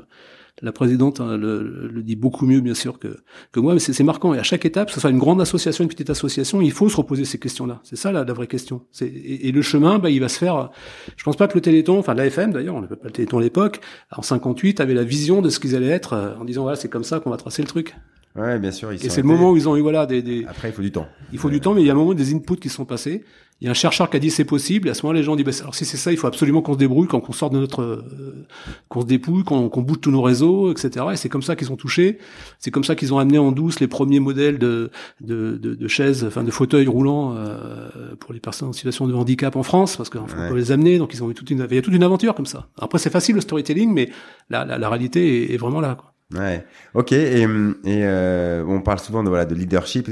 la 0.63 0.73
présidente 0.73 1.21
hein, 1.21 1.37
le, 1.37 1.89
le, 1.89 2.03
dit 2.03 2.17
beaucoup 2.17 2.47
mieux, 2.47 2.61
bien 2.61 2.75
sûr, 2.75 2.99
que, 2.99 3.19
que 3.53 3.61
moi, 3.61 3.75
mais 3.75 3.81
c'est 3.81 4.03
marquant. 4.03 4.35
Et 4.35 4.39
à 4.39 4.43
chaque 4.43 4.65
étape, 4.65 4.89
que 4.89 4.95
ce 4.95 5.01
soit 5.01 5.11
une 5.11 5.19
grande 5.19 5.41
association, 5.41 5.85
une 5.85 5.89
petite 5.91 6.11
association, 6.11 6.61
il 6.61 6.73
faut 6.73 6.89
se 6.89 6.97
reposer 6.97 7.25
ces 7.25 7.39
questions-là. 7.39 7.81
C'est 7.85 7.97
ça 7.97 8.13
la, 8.13 8.25
la, 8.25 8.33
vraie 8.33 8.47
question. 8.47 8.83
Et, 9.01 9.49
et, 9.49 9.53
le 9.53 9.63
chemin, 9.63 9.99
bah, 9.99 10.11
il 10.11 10.21
va 10.21 10.29
se 10.29 10.39
faire. 10.39 10.71
Je 11.17 11.23
pense 11.23 11.37
pas 11.37 11.49
que 11.49 11.55
le 11.55 11.61
Téléthon, 11.61 11.99
enfin 11.99 12.15
l'AFM 12.15 12.53
d'ailleurs, 12.53 12.75
on 12.75 12.81
n'appelle 12.81 12.99
pas 12.99 13.09
le 13.09 13.13
Téléthon 13.13 13.39
à 13.39 13.43
l'époque, 13.43 13.81
en 14.11 14.23
58, 14.23 14.81
avait 14.81 14.95
la 14.95 15.05
vision 15.05 15.43
de 15.43 15.49
ce 15.49 15.61
qu'ils 15.61 15.77
allaient 15.77 15.87
être, 15.89 16.15
euh, 16.15 16.35
en 16.41 16.45
disant 16.45 16.63
voilà, 16.63 16.77
c'est 16.77 16.89
comme 16.89 17.05
ça 17.05 17.21
qu'on 17.21 17.31
va 17.31 17.37
tracer 17.37 17.63
le 17.63 17.69
truc. 17.69 17.95
Ouais, 18.39 18.59
bien 18.59 18.71
sûr. 18.71 18.93
et 18.93 18.99
c'est 18.99 19.21
le 19.23 19.27
moment 19.27 19.51
où 19.51 19.57
ils 19.57 19.69
ont 19.69 19.77
eu 19.77 19.81
voilà 19.81 20.07
des, 20.07 20.23
des... 20.23 20.45
Après, 20.49 20.69
il 20.69 20.73
faut 20.73 20.83
du 20.83 20.93
temps. 20.93 21.09
Il 21.33 21.39
faut 21.39 21.51
du 21.51 21.61
temps, 21.61 21.75
mais 21.75 21.83
il 21.83 21.87
y 21.87 21.91
a 21.91 21.93
un 21.93 21.97
moment 21.97 22.15
des 22.15 22.35
inputs 22.35 22.57
qui 22.57 22.69
sont 22.69 22.85
passés. 22.85 23.25
Il 23.61 23.65
y 23.65 23.69
a 23.69 23.73
un 23.73 23.75
chercheur 23.75 24.09
qui 24.09 24.17
a 24.17 24.21
dit 24.21 24.31
c'est 24.31 24.45
possible. 24.45 24.87
Et 24.87 24.93
à 24.93 24.95
ce 24.95 25.03
moment, 25.05 25.13
les 25.13 25.25
gens 25.25 25.35
disent 25.35 25.45
bah, 25.45 25.51
alors 25.63 25.75
si 25.75 25.85
c'est 25.85 25.97
ça, 25.97 26.13
il 26.13 26.17
faut 26.17 26.29
absolument 26.29 26.63
qu'on 26.63 26.75
se 26.75 26.79
débrouille, 26.79 27.09
qu'on 27.09 27.33
sorte 27.33 27.53
de 27.53 27.59
notre, 27.59 27.83
euh, 27.83 28.47
qu'on 28.89 29.01
se 29.01 29.07
dépouille, 29.07 29.43
qu'on 29.43 29.69
qu 29.69 29.81
bouge 29.81 30.01
tous 30.01 30.13
nos 30.13 30.23
réseaux, 30.23 30.71
etc. 30.71 31.07
Et 31.13 31.17
c'est 31.17 31.29
comme 31.29 31.43
ça 31.43 31.57
qu'ils 31.57 31.73
ont 31.73 31.77
touché. 31.77 32.19
C'est 32.61 32.71
comme 32.71 32.85
ça 32.85 32.95
qu'ils 32.95 33.13
ont 33.13 33.19
amené 33.19 33.39
en 33.39 33.51
douce 33.51 33.81
les 33.81 33.89
premiers 33.89 34.21
modèles 34.21 34.59
de 34.59 34.91
de, 35.21 35.57
de, 35.57 35.75
de 35.75 35.89
chaises, 35.89 36.23
enfin 36.25 36.45
de 36.45 36.53
fauteuils 36.53 36.87
roulants 36.87 37.35
euh, 37.37 38.15
pour 38.21 38.33
les 38.33 38.39
personnes 38.39 38.69
en 38.69 38.73
situation 38.73 39.09
de 39.09 39.15
handicap 39.15 39.57
en 39.57 39.65
France, 39.65 39.97
parce 39.97 40.09
qu'on 40.09 40.29
faut 40.29 40.55
les 40.55 40.71
amener. 40.71 40.99
Donc 40.99 41.13
ils 41.13 41.25
ont 41.25 41.31
eu 41.31 41.35
toute 41.35 41.51
une, 41.51 41.67
il 41.69 41.75
y 41.75 41.79
a 41.79 41.83
toute 41.83 41.95
une 41.95 42.05
aventure 42.05 42.37
comme 42.37 42.47
ça. 42.47 42.69
Après 42.79 43.01
c'est 43.01 43.11
facile 43.11 43.35
le 43.35 43.41
storytelling, 43.41 43.93
mais 43.93 44.09
la, 44.51 44.65
la, 44.65 44.79
la 44.79 44.89
réalité 44.89 45.51
est, 45.51 45.55
est 45.55 45.59
vraiment 45.59 45.81
là. 45.81 45.97
Quoi. 45.97 46.13
Ouais, 46.35 46.65
ok. 46.95 47.13
Et, 47.13 47.43
et 47.43 47.47
euh, 47.87 48.65
on 48.67 48.81
parle 48.83 48.99
souvent 48.99 49.23
de 49.23 49.29
voilà 49.29 49.47
de 49.47 49.55
leadership. 49.55 50.11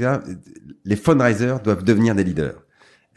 Les 0.85 0.95
fundraisers 0.95 1.59
doivent 1.63 1.83
devenir 1.83 2.15
des 2.15 2.23
leaders. 2.23 2.63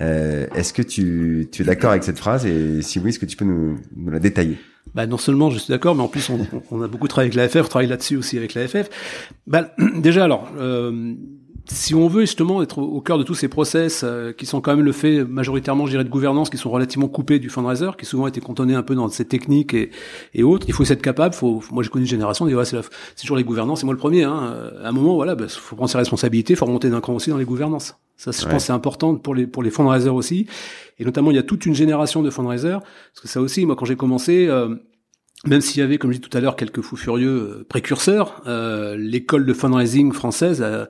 Euh, 0.00 0.46
est-ce 0.54 0.72
que 0.72 0.82
tu, 0.82 1.48
tu 1.52 1.62
es 1.62 1.64
d'accord 1.64 1.90
avec 1.90 2.04
cette 2.04 2.18
phrase? 2.18 2.46
Et 2.46 2.82
si 2.82 2.98
oui, 2.98 3.10
est-ce 3.10 3.18
que 3.18 3.26
tu 3.26 3.36
peux 3.36 3.44
nous, 3.44 3.78
nous 3.94 4.10
la 4.10 4.18
détailler? 4.18 4.58
Bah, 4.94 5.06
non 5.06 5.18
seulement 5.18 5.50
je 5.50 5.58
suis 5.58 5.70
d'accord, 5.70 5.94
mais 5.94 6.02
en 6.02 6.08
plus 6.08 6.28
on, 6.30 6.46
on, 6.70 6.82
a 6.82 6.88
beaucoup 6.88 7.06
travaillé 7.06 7.30
avec 7.30 7.54
l'AFF, 7.54 7.66
on 7.66 7.68
travaille 7.68 7.88
là-dessus 7.88 8.16
aussi 8.16 8.36
avec 8.36 8.54
l'AFF. 8.54 8.88
Bah, 9.46 9.72
déjà 9.96 10.24
alors, 10.24 10.50
euh, 10.58 11.14
si 11.72 11.94
on 11.94 12.08
veut 12.08 12.22
justement 12.22 12.62
être 12.62 12.78
au 12.78 13.00
cœur 13.00 13.16
de 13.18 13.22
tous 13.22 13.34
ces 13.34 13.48
process 13.48 14.02
euh, 14.02 14.32
qui 14.32 14.44
sont 14.44 14.60
quand 14.60 14.74
même 14.74 14.84
le 14.84 14.92
fait 14.92 15.24
majoritairement, 15.24 15.86
je 15.86 15.92
dirais, 15.92 16.04
de 16.04 16.08
gouvernance, 16.08 16.50
qui 16.50 16.56
sont 16.56 16.70
relativement 16.70 17.08
coupés 17.08 17.38
du 17.38 17.48
fundraiser, 17.48 17.90
qui 17.98 18.06
souvent 18.06 18.26
été 18.26 18.40
cantonnés 18.40 18.74
un 18.74 18.82
peu 18.82 18.94
dans 18.94 19.08
ces 19.08 19.24
techniques 19.24 19.74
et, 19.74 19.90
et 20.34 20.42
autres, 20.42 20.66
il 20.68 20.74
faut 20.74 20.84
être 20.84 21.02
capable. 21.02 21.34
Faut, 21.34 21.62
moi, 21.70 21.82
j'ai 21.82 21.88
connu 21.88 22.04
une 22.04 22.10
génération, 22.10 22.46
dit, 22.46 22.54
ouais, 22.54 22.64
c'est, 22.64 22.80
toujours 23.20 23.36
les 23.36 23.44
gouvernances, 23.44 23.80
c'est 23.80 23.86
moi 23.86 23.94
le 23.94 23.98
premier. 23.98 24.24
Hein, 24.24 24.70
à 24.82 24.88
un 24.88 24.92
moment, 24.92 25.14
voilà, 25.14 25.34
bah, 25.34 25.46
faut 25.48 25.76
prendre 25.76 25.90
ses 25.90 25.98
responsabilités, 25.98 26.56
faut 26.56 26.66
remonter 26.66 26.90
d'un 26.90 27.00
cran 27.00 27.14
aussi 27.14 27.30
dans 27.30 27.38
les 27.38 27.44
gouvernances. 27.44 27.96
Ça, 28.16 28.32
je 28.32 28.46
pense, 28.46 28.66
c'est 28.66 28.72
important 28.72 29.14
pour 29.14 29.34
les 29.34 29.46
pour 29.46 29.62
les 29.62 29.70
fundraisers 29.70 30.10
aussi. 30.10 30.46
Et 30.98 31.04
notamment, 31.06 31.30
il 31.30 31.36
y 31.36 31.38
a 31.38 31.42
toute 31.42 31.64
une 31.64 31.74
génération 31.74 32.22
de 32.22 32.28
fundraisers, 32.28 32.80
parce 32.80 33.20
que 33.22 33.28
ça 33.28 33.40
aussi, 33.40 33.64
moi, 33.64 33.76
quand 33.76 33.86
j'ai 33.86 33.96
commencé. 33.96 34.46
Euh, 34.48 34.74
même 35.46 35.62
s'il 35.62 35.80
y 35.80 35.82
avait, 35.82 35.96
comme 35.96 36.12
je 36.12 36.18
dis 36.18 36.28
tout 36.28 36.36
à 36.36 36.40
l'heure, 36.40 36.54
quelques 36.54 36.82
fous 36.82 36.96
furieux 36.96 37.30
euh, 37.30 37.66
précurseurs, 37.66 38.42
euh, 38.46 38.94
l'école 38.98 39.46
de 39.46 39.54
fundraising 39.54 40.12
française, 40.12 40.62
a, 40.62 40.88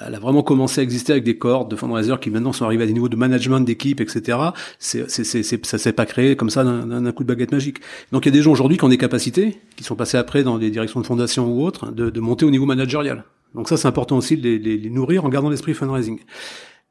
elle 0.00 0.14
a 0.16 0.18
vraiment 0.18 0.42
commencé 0.42 0.80
à 0.80 0.84
exister 0.84 1.12
avec 1.12 1.22
des 1.22 1.38
cohortes 1.38 1.70
de 1.70 1.76
fundraisers 1.76 2.18
qui 2.20 2.30
maintenant 2.30 2.52
sont 2.52 2.64
arrivés 2.64 2.82
à 2.82 2.86
des 2.88 2.94
niveaux 2.94 3.08
de 3.08 3.16
management 3.16 3.60
d'équipe, 3.60 4.00
etc. 4.00 4.38
C'est, 4.80 5.08
c'est, 5.08 5.22
c'est, 5.22 5.64
ça 5.64 5.78
s'est 5.78 5.92
pas 5.92 6.06
créé 6.06 6.34
comme 6.34 6.50
ça 6.50 6.64
d'un, 6.64 7.12
coup 7.12 7.22
de 7.22 7.28
baguette 7.28 7.52
magique. 7.52 7.78
Donc 8.10 8.26
il 8.26 8.30
y 8.30 8.32
a 8.32 8.36
des 8.36 8.42
gens 8.42 8.50
aujourd'hui 8.50 8.76
qui 8.76 8.84
ont 8.84 8.88
des 8.88 8.98
capacités, 8.98 9.60
qui 9.76 9.84
sont 9.84 9.94
passés 9.94 10.16
après 10.16 10.42
dans 10.42 10.58
des 10.58 10.70
directions 10.70 11.00
de 11.00 11.06
fondation 11.06 11.46
ou 11.46 11.64
autres, 11.64 11.92
de, 11.92 12.10
de 12.10 12.20
monter 12.20 12.44
au 12.44 12.50
niveau 12.50 12.66
managérial. 12.66 13.24
Donc 13.54 13.68
ça, 13.68 13.76
c'est 13.76 13.86
important 13.86 14.16
aussi 14.16 14.36
de 14.36 14.42
les, 14.42 14.58
les, 14.58 14.78
les 14.78 14.90
nourrir 14.90 15.24
en 15.24 15.28
gardant 15.28 15.50
l'esprit 15.50 15.74
fundraising. 15.74 16.18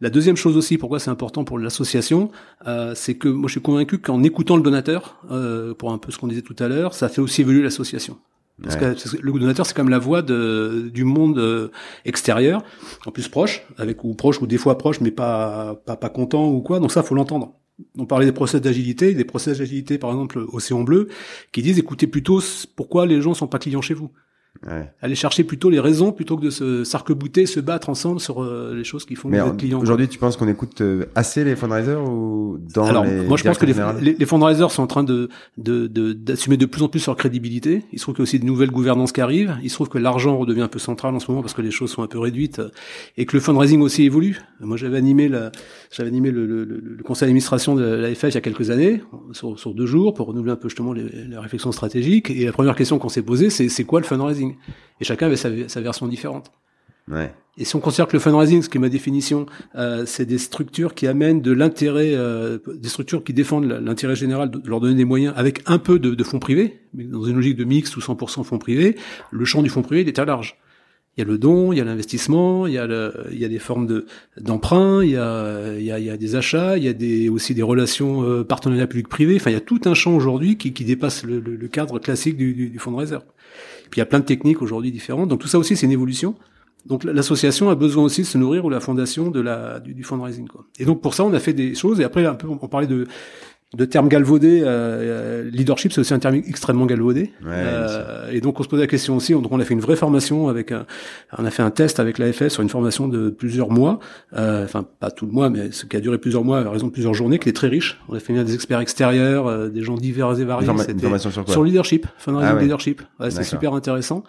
La 0.01 0.09
deuxième 0.09 0.35
chose 0.35 0.57
aussi, 0.57 0.79
pourquoi 0.79 0.99
c'est 0.99 1.11
important 1.11 1.43
pour 1.43 1.59
l'association, 1.59 2.31
euh, 2.67 2.93
c'est 2.95 3.15
que 3.15 3.27
moi 3.27 3.47
je 3.47 3.51
suis 3.51 3.61
convaincu 3.61 3.99
qu'en 3.99 4.23
écoutant 4.23 4.57
le 4.57 4.63
donateur, 4.63 5.21
euh, 5.29 5.75
pour 5.75 5.91
un 5.91 5.99
peu 5.99 6.11
ce 6.11 6.17
qu'on 6.17 6.27
disait 6.27 6.41
tout 6.41 6.55
à 6.57 6.67
l'heure, 6.67 6.95
ça 6.95 7.07
fait 7.07 7.21
aussi 7.21 7.41
évoluer 7.41 7.61
l'association. 7.61 8.17
Parce, 8.63 8.75
ouais. 8.75 8.95
que, 8.95 9.17
le 9.21 9.39
donateur, 9.39 9.65
c'est 9.65 9.75
comme 9.75 9.89
la 9.89 9.99
voix 9.99 10.23
de, 10.23 10.89
du 10.91 11.03
monde 11.03 11.37
euh, 11.37 11.69
extérieur, 12.05 12.63
en 13.05 13.11
plus 13.11 13.27
proche, 13.27 13.65
avec 13.77 14.03
ou 14.03 14.13
proche 14.15 14.41
ou 14.41 14.47
des 14.47 14.57
fois 14.57 14.77
proche, 14.77 15.01
mais 15.01 15.11
pas 15.11 15.75
pas, 15.85 15.95
pas 15.95 16.09
content 16.09 16.49
ou 16.49 16.61
quoi. 16.61 16.79
Donc 16.79 16.91
ça, 16.91 17.03
faut 17.03 17.15
l'entendre. 17.15 17.53
on 17.97 18.05
parlait 18.05 18.25
des 18.25 18.31
process 18.31 18.59
d'agilité, 18.59 19.13
des 19.13 19.25
process 19.25 19.59
d'agilité 19.59 19.99
par 19.99 20.09
exemple 20.09 20.43
Océan 20.51 20.81
Bleu, 20.81 21.09
qui 21.51 21.61
disent 21.61 21.77
écoutez 21.77 22.07
plutôt 22.07 22.41
pourquoi 22.75 23.05
les 23.05 23.21
gens 23.21 23.35
sont 23.35 23.47
pas 23.47 23.59
clients 23.59 23.81
chez 23.81 23.93
vous? 23.93 24.11
Ouais. 24.67 24.91
Aller 25.01 25.15
chercher 25.15 25.43
plutôt 25.43 25.71
les 25.71 25.79
raisons 25.79 26.11
plutôt 26.11 26.37
que 26.37 26.43
de 26.43 26.49
se 26.51 26.83
s'arc-bouter, 26.83 27.47
se 27.47 27.59
battre 27.59 27.89
ensemble 27.89 28.19
sur 28.19 28.43
euh, 28.43 28.75
les 28.75 28.83
choses 28.83 29.05
qui 29.05 29.15
font 29.15 29.27
Mais 29.27 29.39
clients. 29.57 29.79
Aujourd'hui, 29.79 30.07
tu 30.07 30.19
penses 30.19 30.37
qu'on 30.37 30.47
écoute 30.47 30.81
euh, 30.81 31.05
assez 31.15 31.43
les 31.43 31.55
fundraisers 31.55 31.95
ou 31.95 32.59
dans 32.73 32.85
Alors, 32.85 33.05
les 33.05 33.25
moi 33.25 33.37
je 33.37 33.43
pense 33.43 33.57
que 33.57 33.65
les, 33.65 33.73
les, 34.01 34.13
les, 34.13 34.25
fundraisers 34.25 34.69
sont 34.69 34.83
en 34.83 34.87
train 34.87 35.03
de 35.03 35.29
d'assumer 35.57 36.57
de, 36.57 36.65
de, 36.65 36.69
plus 36.69 36.83
en 36.83 36.89
plus 36.89 37.03
leur 37.07 37.15
crédibilité. 37.15 37.85
Il 37.91 37.97
se 37.97 38.03
trouve 38.03 38.13
qu'il 38.13 38.21
y 38.21 38.23
a 38.23 38.27
aussi 38.29 38.39
de 38.39 38.45
nouvelles 38.45 38.69
gouvernances 38.69 39.11
qui 39.11 39.21
arrivent. 39.21 39.57
Il 39.63 39.69
se 39.69 39.75
trouve 39.75 39.89
que 39.89 39.97
l'argent 39.97 40.37
redevient 40.37 40.61
un 40.61 40.67
peu 40.67 40.79
central 40.79 41.15
en 41.15 41.19
ce 41.19 41.31
moment 41.31 41.41
parce 41.41 41.55
que 41.55 41.63
les 41.63 41.71
choses 41.71 41.89
sont 41.89 42.03
un 42.03 42.07
peu 42.07 42.19
réduites 42.19 42.59
euh, 42.59 42.69
et 43.17 43.25
que 43.25 43.35
le 43.35 43.41
fundraising 43.41 43.81
aussi 43.81 44.03
évolue. 44.03 44.41
Moi, 44.59 44.77
j'avais 44.77 44.97
animé 44.97 45.27
la, 45.27 45.51
j'avais 45.91 46.09
animé 46.09 46.29
le, 46.29 46.45
le, 46.45 46.65
le, 46.65 47.03
conseil 47.03 47.27
d'administration 47.27 47.73
de 47.73 47.83
l'AFF 47.83 48.25
il 48.25 48.33
y 48.35 48.37
a 48.37 48.41
quelques 48.41 48.69
années 48.69 49.01
sur, 49.31 49.57
sur, 49.57 49.73
deux 49.73 49.87
jours 49.87 50.13
pour 50.13 50.27
renouveler 50.27 50.51
un 50.51 50.55
peu 50.55 50.69
justement 50.69 50.93
les, 50.93 51.03
les 51.03 51.37
réflexions 51.37 51.71
stratégiques. 51.71 52.29
Et 52.29 52.45
la 52.45 52.51
première 52.51 52.75
question 52.75 52.99
qu'on 52.99 53.09
s'est 53.09 53.23
posée, 53.23 53.49
c'est 53.49 53.69
c'est 53.69 53.85
quoi 53.85 53.99
le 53.99 54.05
fundraising? 54.05 54.40
Et 54.99 55.03
chacun 55.03 55.27
avait 55.27 55.35
sa, 55.35 55.49
sa 55.67 55.81
version 55.81 56.07
différente. 56.07 56.51
Ouais. 57.07 57.33
Et 57.57 57.65
si 57.65 57.75
on 57.75 57.79
considère 57.79 58.07
que 58.07 58.13
le 58.13 58.19
fundraising, 58.19 58.61
ce 58.61 58.69
qui 58.69 58.77
est 58.77 58.81
ma 58.81 58.89
définition, 58.89 59.45
euh, 59.75 60.05
c'est 60.05 60.25
des 60.25 60.37
structures 60.37 60.93
qui 60.93 61.05
amènent 61.05 61.41
de 61.41 61.51
l'intérêt, 61.51 62.11
euh, 62.13 62.59
des 62.73 62.87
structures 62.87 63.23
qui 63.23 63.33
défendent 63.33 63.65
l'intérêt 63.65 64.15
général, 64.15 64.49
de 64.49 64.61
leur 64.67 64.79
donner 64.79 64.95
des 64.95 65.05
moyens 65.05 65.33
avec 65.35 65.61
un 65.65 65.77
peu 65.77 65.99
de, 65.99 66.15
de 66.15 66.23
fonds 66.23 66.39
privés, 66.39 66.79
mais 66.93 67.03
dans 67.03 67.23
une 67.23 67.35
logique 67.35 67.57
de 67.57 67.65
mix 67.65 67.95
ou 67.97 67.99
100% 67.99 68.43
fonds 68.43 68.57
privés, 68.57 68.95
le 69.31 69.45
champ 69.45 69.61
du 69.61 69.69
fonds 69.69 69.81
privé 69.81 70.01
il 70.01 70.09
est 70.09 70.13
très 70.13 70.25
large. 70.25 70.57
Il 71.17 71.19
y 71.19 71.23
a 71.23 71.27
le 71.27 71.37
don, 71.37 71.73
il 71.73 71.77
y 71.77 71.81
a 71.81 71.83
l'investissement, 71.83 72.67
il 72.67 72.73
y 72.73 72.77
a 72.77 72.87
le, 72.87 73.13
il 73.33 73.37
y 73.37 73.43
a 73.43 73.49
des 73.49 73.59
formes 73.59 73.85
de 73.85 74.05
d'emprunt, 74.39 75.03
il 75.03 75.09
y 75.09 75.17
a 75.17 75.73
il 75.77 75.83
y 75.83 75.91
a, 75.91 75.99
il 75.99 76.05
y 76.05 76.09
a 76.09 76.15
des 76.15 76.37
achats, 76.37 76.77
il 76.77 76.85
y 76.85 76.87
a 76.87 76.93
des 76.93 77.27
aussi 77.27 77.53
des 77.53 77.63
relations 77.63 78.23
euh, 78.23 78.45
partenariat 78.45 78.87
public-privé. 78.87 79.35
Enfin, 79.35 79.49
il 79.49 79.53
y 79.53 79.57
a 79.57 79.61
tout 79.61 79.81
un 79.83 79.93
champ 79.93 80.15
aujourd'hui 80.15 80.57
qui, 80.57 80.71
qui 80.71 80.85
dépasse 80.85 81.25
le, 81.25 81.41
le, 81.41 81.67
cadre 81.67 81.99
classique 81.99 82.37
du, 82.37 82.53
du, 82.53 82.69
du 82.69 82.79
fonds 82.79 82.91
de 82.91 82.95
réserve. 82.95 83.25
Puis 83.91 83.99
il 83.99 84.01
y 84.01 84.03
a 84.03 84.07
plein 84.07 84.19
de 84.19 84.25
techniques 84.25 84.61
aujourd'hui 84.61 84.91
différentes. 84.91 85.29
Donc 85.29 85.39
tout 85.39 85.47
ça 85.47 85.59
aussi, 85.59 85.75
c'est 85.75 85.85
une 85.85 85.91
évolution. 85.91 86.35
Donc 86.85 87.03
l'association 87.03 87.69
a 87.69 87.75
besoin 87.75 88.03
aussi 88.03 88.21
de 88.21 88.25
se 88.25 88.37
nourrir 88.39 88.65
ou 88.65 88.69
la 88.69 88.79
fondation 88.79 89.29
de 89.29 89.39
la 89.39 89.79
du, 89.79 89.93
du 89.93 90.03
fundraising. 90.03 90.47
Quoi. 90.47 90.65
Et 90.79 90.85
donc 90.85 91.01
pour 91.01 91.13
ça, 91.13 91.23
on 91.23 91.33
a 91.33 91.39
fait 91.39 91.53
des 91.53 91.75
choses. 91.75 91.99
Et 91.99 92.03
après, 92.03 92.25
un 92.25 92.33
peu, 92.33 92.47
on 92.47 92.67
parlait 92.67 92.87
de 92.87 93.07
de 93.73 93.85
termes 93.85 94.09
galvaudés. 94.09 94.61
Euh, 94.65 95.49
leadership, 95.49 95.93
c'est 95.93 96.01
aussi 96.01 96.13
un 96.13 96.19
terme 96.19 96.35
extrêmement 96.35 96.85
galvaudé. 96.85 97.31
Ouais, 97.41 97.51
euh, 97.51 98.29
et 98.31 98.41
donc 98.41 98.59
on 98.59 98.63
se 98.63 98.67
pose 98.67 98.81
la 98.81 98.87
question 98.87 99.15
aussi. 99.15 99.31
Donc 99.31 99.51
on 99.51 99.59
a 99.59 99.63
fait 99.63 99.73
une 99.73 99.79
vraie 99.79 99.95
formation 99.95 100.49
avec, 100.49 100.73
un, 100.73 100.85
on 101.37 101.45
a 101.45 101.51
fait 101.51 101.63
un 101.63 101.71
test 101.71 101.99
avec 101.99 102.17
l'AFS 102.17 102.49
sur 102.49 102.63
une 102.63 102.69
formation 102.69 103.07
de 103.07 103.29
plusieurs 103.29 103.69
mois. 103.69 103.99
Euh, 104.33 104.65
enfin 104.65 104.85
pas 104.99 105.09
tout 105.09 105.25
le 105.25 105.31
mois, 105.31 105.49
mais 105.49 105.71
ce 105.71 105.85
qui 105.85 105.95
a 105.95 106.01
duré 106.01 106.17
plusieurs 106.17 106.43
mois 106.43 106.59
à 106.59 106.69
raison 106.69 106.87
de 106.87 106.91
plusieurs 106.91 107.13
journées, 107.13 107.39
qui 107.39 107.47
est 107.47 107.53
très 107.53 107.69
riche. 107.69 107.99
On 108.09 108.13
a 108.15 108.19
fait 108.19 108.33
venir 108.33 108.43
des 108.43 108.55
experts 108.55 108.81
extérieurs, 108.81 109.47
euh, 109.47 109.69
des 109.69 109.83
gens 109.83 109.95
divers 109.95 110.37
et 110.37 110.43
variés. 110.43 110.67
Une 110.69 110.99
formation 110.99 111.31
sur 111.31 111.45
quoi 111.45 111.53
Sur 111.53 111.63
leadership, 111.63 112.07
fundraising 112.17 112.51
ah 112.51 112.55
ouais. 112.55 112.63
leadership. 112.63 113.01
Ouais, 113.19 113.31
c'est 113.31 113.43
super 113.43 113.73
intéressant. 113.73 114.23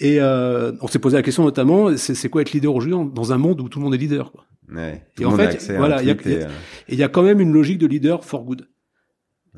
Et 0.00 0.20
euh, 0.20 0.72
on 0.82 0.86
s'est 0.88 0.98
posé 0.98 1.16
la 1.16 1.22
question 1.22 1.44
notamment, 1.44 1.96
c'est 1.96 2.28
quoi 2.28 2.42
être 2.42 2.52
leader 2.52 2.74
aujourd'hui 2.74 3.10
dans 3.14 3.32
un 3.32 3.38
monde 3.38 3.60
où 3.60 3.68
tout 3.68 3.78
le 3.78 3.84
monde 3.84 3.94
est 3.94 3.98
leader 3.98 4.32
quoi? 4.32 4.44
Ouais, 4.74 5.02
et 5.20 5.24
en 5.24 5.32
fait, 5.32 5.70
voilà, 5.76 6.02
il 6.02 6.08
y, 6.08 6.10
a, 6.10 6.94
y 6.94 7.02
a 7.02 7.08
quand 7.08 7.22
même 7.22 7.40
une 7.40 7.52
logique 7.52 7.78
de 7.78 7.86
leader 7.86 8.24
for 8.24 8.42
good. 8.44 8.66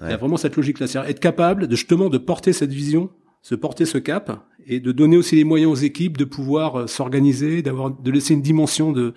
Il 0.03 0.11
y 0.11 0.12
a 0.12 0.16
vraiment 0.16 0.36
cette 0.36 0.57
logique-là, 0.57 0.86
c'est 0.86 0.99
être 0.99 1.20
capable 1.20 1.68
de 1.68 1.76
justement 1.76 2.09
de 2.09 2.18
porter 2.18 2.53
cette 2.53 2.72
vision, 2.72 3.11
se 3.42 3.55
porter 3.55 3.84
ce 3.84 3.99
cap, 3.99 4.45
et 4.66 4.80
de 4.80 4.92
donner 4.92 5.16
aussi 5.16 5.36
les 5.36 5.44
moyens 5.44 5.72
aux 5.72 5.82
équipes 5.82 6.16
de 6.16 6.24
pouvoir 6.24 6.80
euh, 6.80 6.86
s'organiser, 6.86 7.62
d'avoir, 7.62 7.90
de 7.90 8.10
laisser 8.10 8.34
une 8.34 8.42
dimension 8.42 8.92
de 8.92 9.14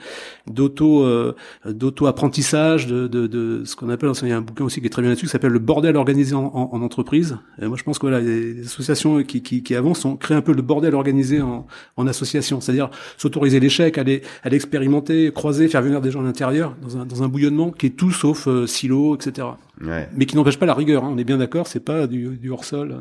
d'auto 0.47 1.03
euh, 1.03 1.35
d'auto 1.65 2.07
apprentissage, 2.07 2.87
de, 2.87 3.07
de, 3.07 3.27
de 3.27 3.63
ce 3.65 3.75
qu'on 3.75 3.89
appelle, 3.89 4.11
il 4.21 4.29
y 4.29 4.31
a 4.31 4.37
un 4.37 4.41
bouquin 4.41 4.65
aussi 4.65 4.81
qui 4.81 4.87
est 4.87 4.89
très 4.89 5.01
bien 5.01 5.09
là-dessus, 5.09 5.25
qui 5.25 5.31
s'appelle 5.31 5.51
le 5.51 5.59
bordel 5.59 5.95
organisé 5.95 6.35
en, 6.35 6.45
en, 6.45 6.69
en, 6.73 6.81
entreprise. 6.81 7.37
Et 7.61 7.67
moi, 7.67 7.77
je 7.77 7.83
pense 7.83 7.99
que 7.99 8.07
voilà, 8.07 8.19
les, 8.21 8.61
associations 8.61 9.23
qui, 9.23 9.41
qui, 9.41 9.63
qui 9.63 9.75
avancent 9.75 10.05
ont 10.05 10.15
créé 10.15 10.35
un 10.35 10.41
peu 10.41 10.53
le 10.53 10.61
bordel 10.61 10.95
organisé 10.95 11.41
en, 11.41 11.67
en 11.95 12.07
association, 12.07 12.61
c'est-à-dire 12.61 12.89
s'autoriser 13.17 13.59
l'échec, 13.59 13.97
aller 13.97 14.21
aller 14.43 14.55
expérimenter, 14.55 15.31
croiser, 15.33 15.67
faire 15.67 15.81
venir 15.81 16.01
des 16.01 16.11
gens 16.11 16.21
à 16.21 16.23
l'intérieur 16.23 16.75
dans 16.81 16.97
un 16.97 17.05
dans 17.05 17.23
un 17.23 17.27
bouillonnement 17.27 17.71
qui 17.71 17.87
est 17.87 17.97
tout 17.97 18.11
sauf 18.11 18.47
euh, 18.47 18.67
silo, 18.67 19.15
etc. 19.15 19.47
Ouais. 19.81 20.09
Mais 20.15 20.25
qui 20.25 20.35
n'empêche 20.35 20.57
pas 20.57 20.65
la 20.65 20.73
rigueur. 20.73 21.03
Hein, 21.03 21.11
on 21.13 21.17
est 21.17 21.23
bien 21.23 21.37
d'accord, 21.37 21.67
c'est 21.67 21.83
pas 21.83 22.07
du, 22.07 22.37
du 22.37 22.49
hors 22.49 22.65
sol. 22.65 22.95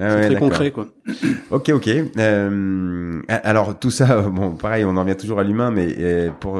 Ah 0.00 0.14
ouais, 0.16 0.26
très 0.26 0.36
concret, 0.36 0.70
quoi. 0.70 0.88
ok, 1.50 1.70
ok. 1.70 1.90
Euh, 2.18 3.22
alors 3.28 3.78
tout 3.78 3.90
ça, 3.90 4.22
bon, 4.22 4.52
pareil, 4.52 4.84
on 4.84 4.96
en 4.96 5.00
revient 5.02 5.16
toujours 5.16 5.40
à 5.40 5.44
l'humain, 5.44 5.70
mais 5.70 5.94
euh, 5.98 6.30
pour 6.30 6.58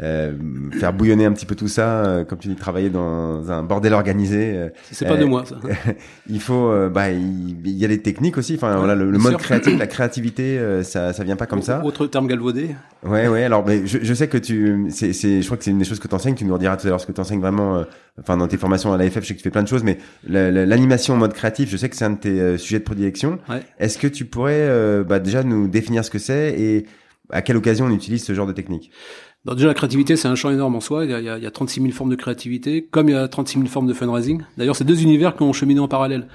euh, 0.00 0.08
euh, 0.08 0.32
faire 0.78 0.92
bouillonner 0.92 1.24
un 1.24 1.32
petit 1.32 1.46
peu 1.46 1.54
tout 1.54 1.68
ça, 1.68 2.04
euh, 2.04 2.24
comme 2.24 2.38
tu 2.38 2.48
dis, 2.48 2.56
travailler 2.56 2.90
dans 2.90 3.50
un 3.50 3.62
bordel 3.62 3.94
organisé. 3.94 4.52
Euh, 4.54 4.68
c'est 4.90 5.06
pas 5.06 5.16
de 5.16 5.24
moi 5.24 5.44
ça. 5.44 5.56
il 6.28 6.40
faut, 6.40 6.72
bah, 6.88 7.10
il, 7.10 7.58
y 7.64 7.84
a 7.84 7.88
des 7.88 8.00
techniques 8.00 8.38
aussi. 8.38 8.54
Enfin, 8.54 8.76
voilà, 8.76 8.94
le, 8.94 9.10
le 9.10 9.18
mode 9.18 9.36
créatif, 9.36 9.78
la 9.78 9.86
créativité, 9.86 10.60
ça, 10.82 11.12
ça 11.12 11.24
vient 11.24 11.36
pas 11.36 11.46
comme 11.46 11.62
ça. 11.62 11.84
Autre 11.84 12.06
terme 12.06 12.26
galvaudé. 12.26 12.74
Ouais, 13.04 13.28
ouais. 13.28 13.44
Alors, 13.44 13.64
mais 13.66 13.86
je, 13.86 13.98
je 14.02 14.14
sais 14.14 14.28
que 14.28 14.38
tu, 14.38 14.86
c'est, 14.90 15.12
c'est, 15.12 15.40
je 15.40 15.46
crois 15.46 15.56
que 15.56 15.64
c'est 15.64 15.70
une 15.70 15.78
des 15.78 15.84
choses 15.84 16.00
que 16.00 16.08
tu 16.08 16.14
enseignes. 16.14 16.34
Tu 16.34 16.44
nous 16.44 16.54
rediras 16.54 16.76
tout 16.76 16.86
à 16.86 16.90
l'heure 16.90 17.00
ce 17.00 17.06
que 17.06 17.12
tu 17.12 17.20
enseignes 17.20 17.40
vraiment. 17.40 17.84
enfin, 18.20 18.36
dans 18.36 18.48
tes 18.48 18.56
formations 18.56 18.92
à 18.92 18.96
l'AFF, 18.96 19.20
je 19.22 19.28
sais 19.28 19.34
que 19.34 19.38
tu 19.38 19.44
fais 19.44 19.50
plein 19.50 19.62
de 19.62 19.68
choses, 19.68 19.84
mais 19.84 19.98
l'animation 20.26 21.14
en 21.14 21.18
mode 21.18 21.32
créatif, 21.32 21.68
je 21.70 21.76
sais 21.76 21.88
que 21.88 21.96
c'est 21.96 22.04
un 22.04 22.10
de 22.10 22.18
tes 22.18 22.58
sujets 22.58 22.78
de 22.78 22.84
prédilection. 22.84 23.38
Ouais. 23.48 23.62
Est-ce 23.78 23.98
que 23.98 24.06
tu 24.06 24.24
pourrais, 24.24 25.04
bah, 25.04 25.18
déjà 25.18 25.42
nous 25.42 25.68
définir 25.68 26.04
ce 26.04 26.10
que 26.10 26.18
c'est 26.18 26.54
et 26.58 26.86
à 27.30 27.42
quelle 27.42 27.56
occasion 27.56 27.86
on 27.86 27.90
utilise 27.90 28.24
ce 28.24 28.32
genre 28.32 28.46
de 28.46 28.52
technique? 28.52 28.90
Alors 29.46 29.54
déjà, 29.54 29.68
la 29.68 29.74
créativité, 29.74 30.16
c'est 30.16 30.28
un 30.28 30.34
champ 30.34 30.50
énorme 30.50 30.74
en 30.74 30.80
soi. 30.80 31.04
Il 31.04 31.10
y, 31.10 31.14
a, 31.14 31.20
il 31.20 31.42
y, 31.42 31.46
a, 31.46 31.50
36 31.50 31.80
000 31.80 31.92
formes 31.92 32.10
de 32.10 32.16
créativité, 32.16 32.86
comme 32.90 33.08
il 33.08 33.12
y 33.12 33.14
a 33.14 33.28
36 33.28 33.58
000 33.58 33.68
formes 33.68 33.86
de 33.86 33.94
fundraising. 33.94 34.42
D'ailleurs, 34.58 34.76
c'est 34.76 34.84
deux 34.84 35.02
univers 35.02 35.36
qui 35.36 35.42
ont 35.42 35.52
cheminé 35.52 35.80
en 35.80 35.88
parallèle. 35.88 36.26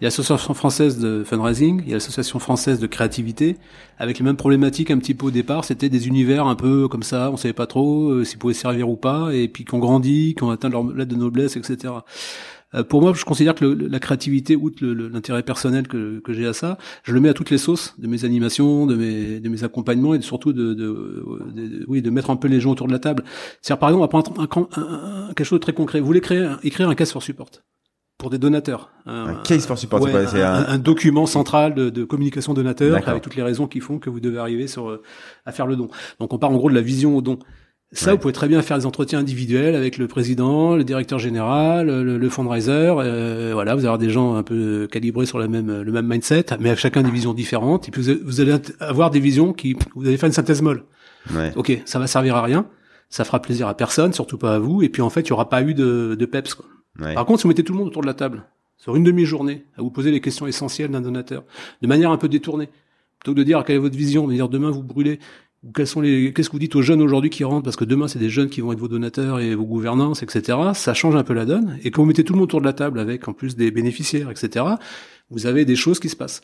Il 0.00 0.04
y 0.04 0.06
a 0.06 0.08
l'association 0.08 0.54
française 0.54 0.98
de 0.98 1.24
fundraising, 1.24 1.82
il 1.82 1.88
y 1.88 1.92
a 1.92 1.96
l'association 1.96 2.38
française 2.38 2.78
de 2.78 2.86
créativité, 2.86 3.56
avec 3.98 4.18
les 4.18 4.24
mêmes 4.24 4.36
problématiques 4.36 4.90
un 4.90 4.98
petit 4.98 5.14
peu 5.14 5.26
au 5.26 5.30
départ. 5.30 5.64
C'était 5.64 5.88
des 5.88 6.06
univers 6.06 6.46
un 6.46 6.54
peu 6.54 6.86
comme 6.86 7.02
ça, 7.02 7.30
on 7.32 7.36
savait 7.36 7.54
pas 7.54 7.66
trop 7.66 8.10
euh, 8.10 8.24
s'ils 8.24 8.38
pouvaient 8.38 8.54
servir 8.54 8.88
ou 8.88 8.96
pas, 8.96 9.30
et 9.32 9.48
puis 9.48 9.64
qui 9.64 9.74
ont 9.74 9.78
grandi, 9.78 10.34
qui 10.36 10.44
ont 10.44 10.50
atteint 10.50 10.68
leur 10.68 10.84
lettre 10.84 11.10
de 11.10 11.16
noblesse, 11.16 11.56
etc. 11.56 11.92
Euh, 12.74 12.84
pour 12.84 13.02
moi, 13.02 13.12
je 13.14 13.24
considère 13.24 13.54
que 13.54 13.64
le, 13.64 13.88
la 13.88 13.98
créativité, 13.98 14.56
outre 14.56 14.84
l'intérêt 14.84 15.42
personnel 15.42 15.88
que, 15.88 16.20
que 16.20 16.32
j'ai 16.32 16.46
à 16.46 16.52
ça, 16.52 16.78
je 17.02 17.12
le 17.12 17.20
mets 17.20 17.28
à 17.28 17.34
toutes 17.34 17.50
les 17.50 17.58
sauces 17.58 17.94
de 17.98 18.06
mes 18.06 18.24
animations, 18.24 18.86
de 18.86 18.94
mes, 18.94 19.40
de 19.40 19.48
mes 19.48 19.64
accompagnements 19.64 20.14
et 20.14 20.20
surtout 20.20 20.52
de, 20.52 20.74
de, 20.74 21.24
de, 21.54 21.84
oui, 21.88 22.02
de 22.02 22.10
mettre 22.10 22.30
un 22.30 22.36
peu 22.36 22.48
les 22.48 22.60
gens 22.60 22.70
autour 22.70 22.86
de 22.86 22.92
la 22.92 22.98
table. 22.98 23.24
C'est-à-dire, 23.60 23.80
par 23.80 23.88
exemple, 23.90 24.00
on 24.00 24.20
va 24.20 24.48
prendre 24.48 24.68
un, 24.76 24.80
un, 24.80 25.34
quelque 25.34 25.44
chose 25.44 25.58
de 25.58 25.62
très 25.62 25.72
concret. 25.72 26.00
Vous 26.00 26.06
voulez 26.06 26.20
créer, 26.20 26.48
écrire 26.62 26.88
un 26.88 26.94
case 26.94 27.12
for 27.12 27.22
support 27.22 27.50
pour 28.20 28.30
des 28.30 28.38
donateurs. 28.38 28.90
Un, 29.06 29.36
case 29.42 29.66
for 29.66 29.78
support, 29.78 30.02
ouais, 30.02 30.26
c'est 30.26 30.42
un, 30.42 30.66
un, 30.68 30.78
document 30.78 31.24
central 31.24 31.74
de, 31.74 31.88
de 31.88 32.04
communication 32.04 32.52
donateur 32.52 33.08
avec 33.08 33.22
toutes 33.22 33.34
les 33.34 33.42
raisons 33.42 33.66
qui 33.66 33.80
font 33.80 33.98
que 33.98 34.10
vous 34.10 34.20
devez 34.20 34.38
arriver 34.38 34.66
sur 34.68 34.90
euh, 34.90 35.02
à 35.46 35.52
faire 35.52 35.66
le 35.66 35.74
don. 35.74 35.88
Donc 36.20 36.32
on 36.32 36.38
part 36.38 36.50
en 36.50 36.56
gros 36.56 36.68
de 36.68 36.74
la 36.74 36.82
vision 36.82 37.16
au 37.16 37.22
don. 37.22 37.38
Ça, 37.92 38.06
ouais. 38.06 38.12
vous 38.12 38.18
pouvez 38.18 38.32
très 38.32 38.46
bien 38.46 38.62
faire 38.62 38.78
des 38.78 38.86
entretiens 38.86 39.18
individuels 39.18 39.74
avec 39.74 39.98
le 39.98 40.06
président, 40.06 40.76
le 40.76 40.84
directeur 40.84 41.18
général, 41.18 41.88
le, 41.88 42.18
le 42.18 42.28
fundraiser. 42.28 42.70
Euh, 42.72 43.50
voilà, 43.52 43.74
vous 43.74 43.80
allez 43.80 43.88
avoir 43.88 43.98
des 43.98 44.10
gens 44.10 44.36
un 44.36 44.44
peu 44.44 44.86
calibrés 44.90 45.26
sur 45.26 45.40
la 45.40 45.48
même, 45.48 45.82
le 45.82 45.92
même 45.92 46.06
mindset, 46.06 46.46
mais 46.60 46.68
avec 46.68 46.78
chacun 46.78 47.02
des 47.02 47.10
visions 47.10 47.34
différentes. 47.34 47.88
Et 47.88 47.90
puis 47.90 48.02
vous, 48.22 48.40
allez 48.40 48.54
avoir 48.78 49.10
des 49.10 49.18
visions 49.18 49.52
qui, 49.52 49.76
vous 49.96 50.06
allez 50.06 50.16
faire 50.16 50.28
une 50.28 50.32
synthèse 50.32 50.62
molle. 50.62 50.84
Ouais. 51.34 51.52
Ok, 51.56 51.80
ça 51.84 51.98
va 51.98 52.06
servir 52.06 52.36
à 52.36 52.42
rien, 52.42 52.66
ça 53.08 53.24
fera 53.24 53.42
plaisir 53.42 53.66
à 53.66 53.76
personne, 53.76 54.12
surtout 54.12 54.38
pas 54.38 54.54
à 54.54 54.58
vous. 54.60 54.82
Et 54.82 54.88
puis 54.88 55.02
en 55.02 55.10
fait, 55.10 55.22
il 55.22 55.30
y 55.30 55.32
aura 55.32 55.48
pas 55.48 55.62
eu 55.62 55.74
de, 55.74 56.16
de 56.18 56.26
peps. 56.26 56.54
Quoi. 56.54 56.66
Ouais. 57.00 57.14
Par 57.14 57.26
contre, 57.26 57.40
si 57.40 57.42
vous 57.42 57.48
mettez 57.48 57.64
tout 57.64 57.72
le 57.72 57.78
monde 57.78 57.88
autour 57.88 58.02
de 58.02 58.06
la 58.06 58.14
table, 58.14 58.44
sur 58.76 58.94
une 58.94 59.04
demi-journée, 59.04 59.64
à 59.76 59.82
vous 59.82 59.90
poser 59.90 60.12
les 60.12 60.20
questions 60.20 60.46
essentielles 60.46 60.90
d'un 60.90 61.00
donateur, 61.00 61.42
de 61.82 61.88
manière 61.88 62.12
un 62.12 62.16
peu 62.18 62.28
détournée, 62.28 62.68
plutôt 63.18 63.34
que 63.34 63.38
de 63.38 63.44
dire 63.44 63.62
quelle 63.64 63.76
est 63.76 63.80
votre 63.80 63.96
vision, 63.96 64.28
de 64.28 64.32
dire 64.32 64.48
demain 64.48 64.70
vous 64.70 64.82
brûlez 64.82 65.18
sont 65.84 66.00
les, 66.00 66.32
qu'est-ce 66.32 66.48
que 66.48 66.54
vous 66.54 66.58
dites 66.58 66.76
aux 66.76 66.82
jeunes 66.82 67.02
aujourd'hui 67.02 67.30
qui 67.30 67.44
rentrent, 67.44 67.64
parce 67.64 67.76
que 67.76 67.84
demain 67.84 68.08
c'est 68.08 68.18
des 68.18 68.30
jeunes 68.30 68.48
qui 68.48 68.60
vont 68.60 68.72
être 68.72 68.78
vos 68.78 68.88
donateurs 68.88 69.40
et 69.40 69.54
vos 69.54 69.66
gouvernances, 69.66 70.22
etc. 70.22 70.58
Ça 70.74 70.94
change 70.94 71.16
un 71.16 71.24
peu 71.24 71.34
la 71.34 71.44
donne. 71.44 71.78
Et 71.82 71.90
quand 71.90 72.02
vous 72.02 72.08
mettez 72.08 72.24
tout 72.24 72.32
le 72.32 72.38
monde 72.38 72.44
autour 72.44 72.60
de 72.60 72.66
la 72.66 72.72
table 72.72 72.98
avec 72.98 73.28
en 73.28 73.32
plus 73.32 73.56
des 73.56 73.70
bénéficiaires, 73.70 74.30
etc., 74.30 74.64
vous 75.30 75.46
avez 75.46 75.64
des 75.64 75.76
choses 75.76 76.00
qui 76.00 76.08
se 76.08 76.16
passent. 76.16 76.42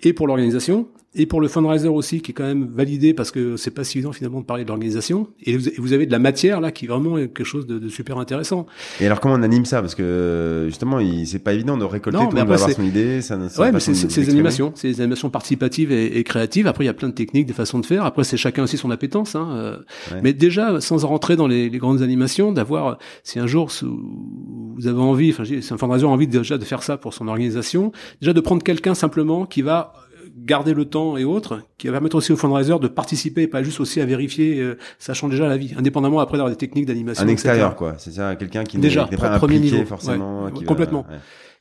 Et 0.00 0.12
pour 0.12 0.26
l'organisation, 0.26 0.88
et 1.14 1.26
pour 1.26 1.42
le 1.42 1.48
fundraiser 1.48 1.88
aussi, 1.88 2.22
qui 2.22 2.30
est 2.30 2.34
quand 2.34 2.46
même 2.46 2.68
validé 2.72 3.12
parce 3.12 3.30
que 3.30 3.58
c'est 3.58 3.70
pas 3.70 3.84
si 3.84 3.98
évident 3.98 4.12
finalement 4.12 4.40
de 4.40 4.46
parler 4.46 4.64
de 4.64 4.68
l'organisation. 4.68 5.28
Et 5.44 5.56
vous 5.56 5.92
avez 5.92 6.06
de 6.06 6.12
la 6.12 6.18
matière 6.18 6.60
là 6.60 6.72
qui 6.72 6.86
vraiment 6.86 7.18
est 7.18 7.28
quelque 7.28 7.44
chose 7.44 7.66
de, 7.66 7.78
de 7.78 7.88
super 7.90 8.16
intéressant. 8.16 8.66
Et 8.98 9.06
alors 9.06 9.20
comment 9.20 9.34
on 9.34 9.42
anime 9.42 9.66
ça? 9.66 9.82
Parce 9.82 9.94
que 9.94 10.64
justement, 10.68 11.00
c'est 11.26 11.38
pas 11.38 11.52
évident 11.52 11.76
de 11.76 11.84
récolter. 11.84 12.18
Non, 12.18 12.28
tout 12.28 12.36
le 12.36 12.42
monde 12.42 12.52
avoir 12.52 12.70
son 12.70 12.82
idée. 12.82 13.20
Ça, 13.20 13.38
ça 13.50 13.60
ouais, 13.60 13.72
mais 13.72 13.80
c'est 13.80 13.92
des 13.92 14.30
animations, 14.30 14.72
c'est 14.74 14.88
des 14.88 15.00
animations 15.02 15.28
participatives 15.28 15.92
et, 15.92 16.18
et, 16.18 16.24
créatives. 16.24 16.66
Après, 16.66 16.84
il 16.84 16.86
y 16.86 16.90
a 16.90 16.94
plein 16.94 17.08
de 17.08 17.14
techniques, 17.14 17.46
des 17.46 17.52
façons 17.52 17.78
de 17.78 17.86
faire. 17.86 18.06
Après, 18.06 18.24
c'est 18.24 18.38
chacun 18.38 18.62
aussi 18.62 18.78
son 18.78 18.90
appétence. 18.90 19.34
Hein. 19.34 19.48
Euh. 19.52 19.76
Ouais. 20.12 20.20
Mais 20.22 20.32
déjà, 20.32 20.80
sans 20.80 20.96
rentrer 21.06 21.36
dans 21.36 21.46
les, 21.46 21.68
les 21.68 21.78
grandes 21.78 22.00
animations, 22.00 22.52
d'avoir, 22.52 22.98
si 23.22 23.38
un 23.38 23.46
jour 23.46 23.70
vous 23.82 24.86
avez 24.86 25.00
envie, 25.00 25.30
enfin, 25.30 25.44
si 25.44 25.72
un 25.72 25.76
fundraiser 25.76 26.06
a 26.06 26.08
envie 26.08 26.26
déjà 26.26 26.56
de 26.56 26.64
faire 26.64 26.82
ça 26.82 26.96
pour 26.96 27.12
son 27.12 27.28
organisation, 27.28 27.92
déjà 28.20 28.32
de 28.32 28.40
prendre 28.40 28.62
quelqu'un 28.62 28.94
simplement 28.94 29.44
qui 29.44 29.60
va 29.60 29.92
garder 30.34 30.74
le 30.74 30.84
temps 30.86 31.16
et 31.16 31.24
autres, 31.24 31.60
qui 31.78 31.86
va 31.88 31.92
permettre 31.94 32.16
aussi 32.16 32.32
aux 32.32 32.36
fundraisers 32.36 32.78
de 32.80 32.88
participer, 32.88 33.42
et 33.42 33.46
pas 33.48 33.62
juste 33.62 33.80
aussi 33.80 34.00
à 34.00 34.06
vérifier, 34.06 34.60
euh, 34.60 34.78
sachant 34.98 35.28
déjà 35.28 35.46
la 35.48 35.56
vie, 35.56 35.74
indépendamment 35.76 36.20
après 36.20 36.38
d'avoir 36.38 36.50
des 36.50 36.56
techniques 36.58 36.86
d'animation. 36.86 37.24
Un 37.24 37.28
extérieur, 37.28 37.76
quoi. 37.76 37.94
C'est 37.98 38.12
ça, 38.12 38.34
quelqu'un 38.36 38.64
qui 38.64 38.78
déjà 38.78 39.08
n'est 39.10 39.16
pas 39.16 39.38
premier 39.38 39.58
niveau, 39.58 39.84
forcément. 39.84 40.44
Ouais, 40.44 40.52
qui 40.52 40.60
va- 40.64 40.68
complètement. 40.68 41.06
ouais. 41.10 41.18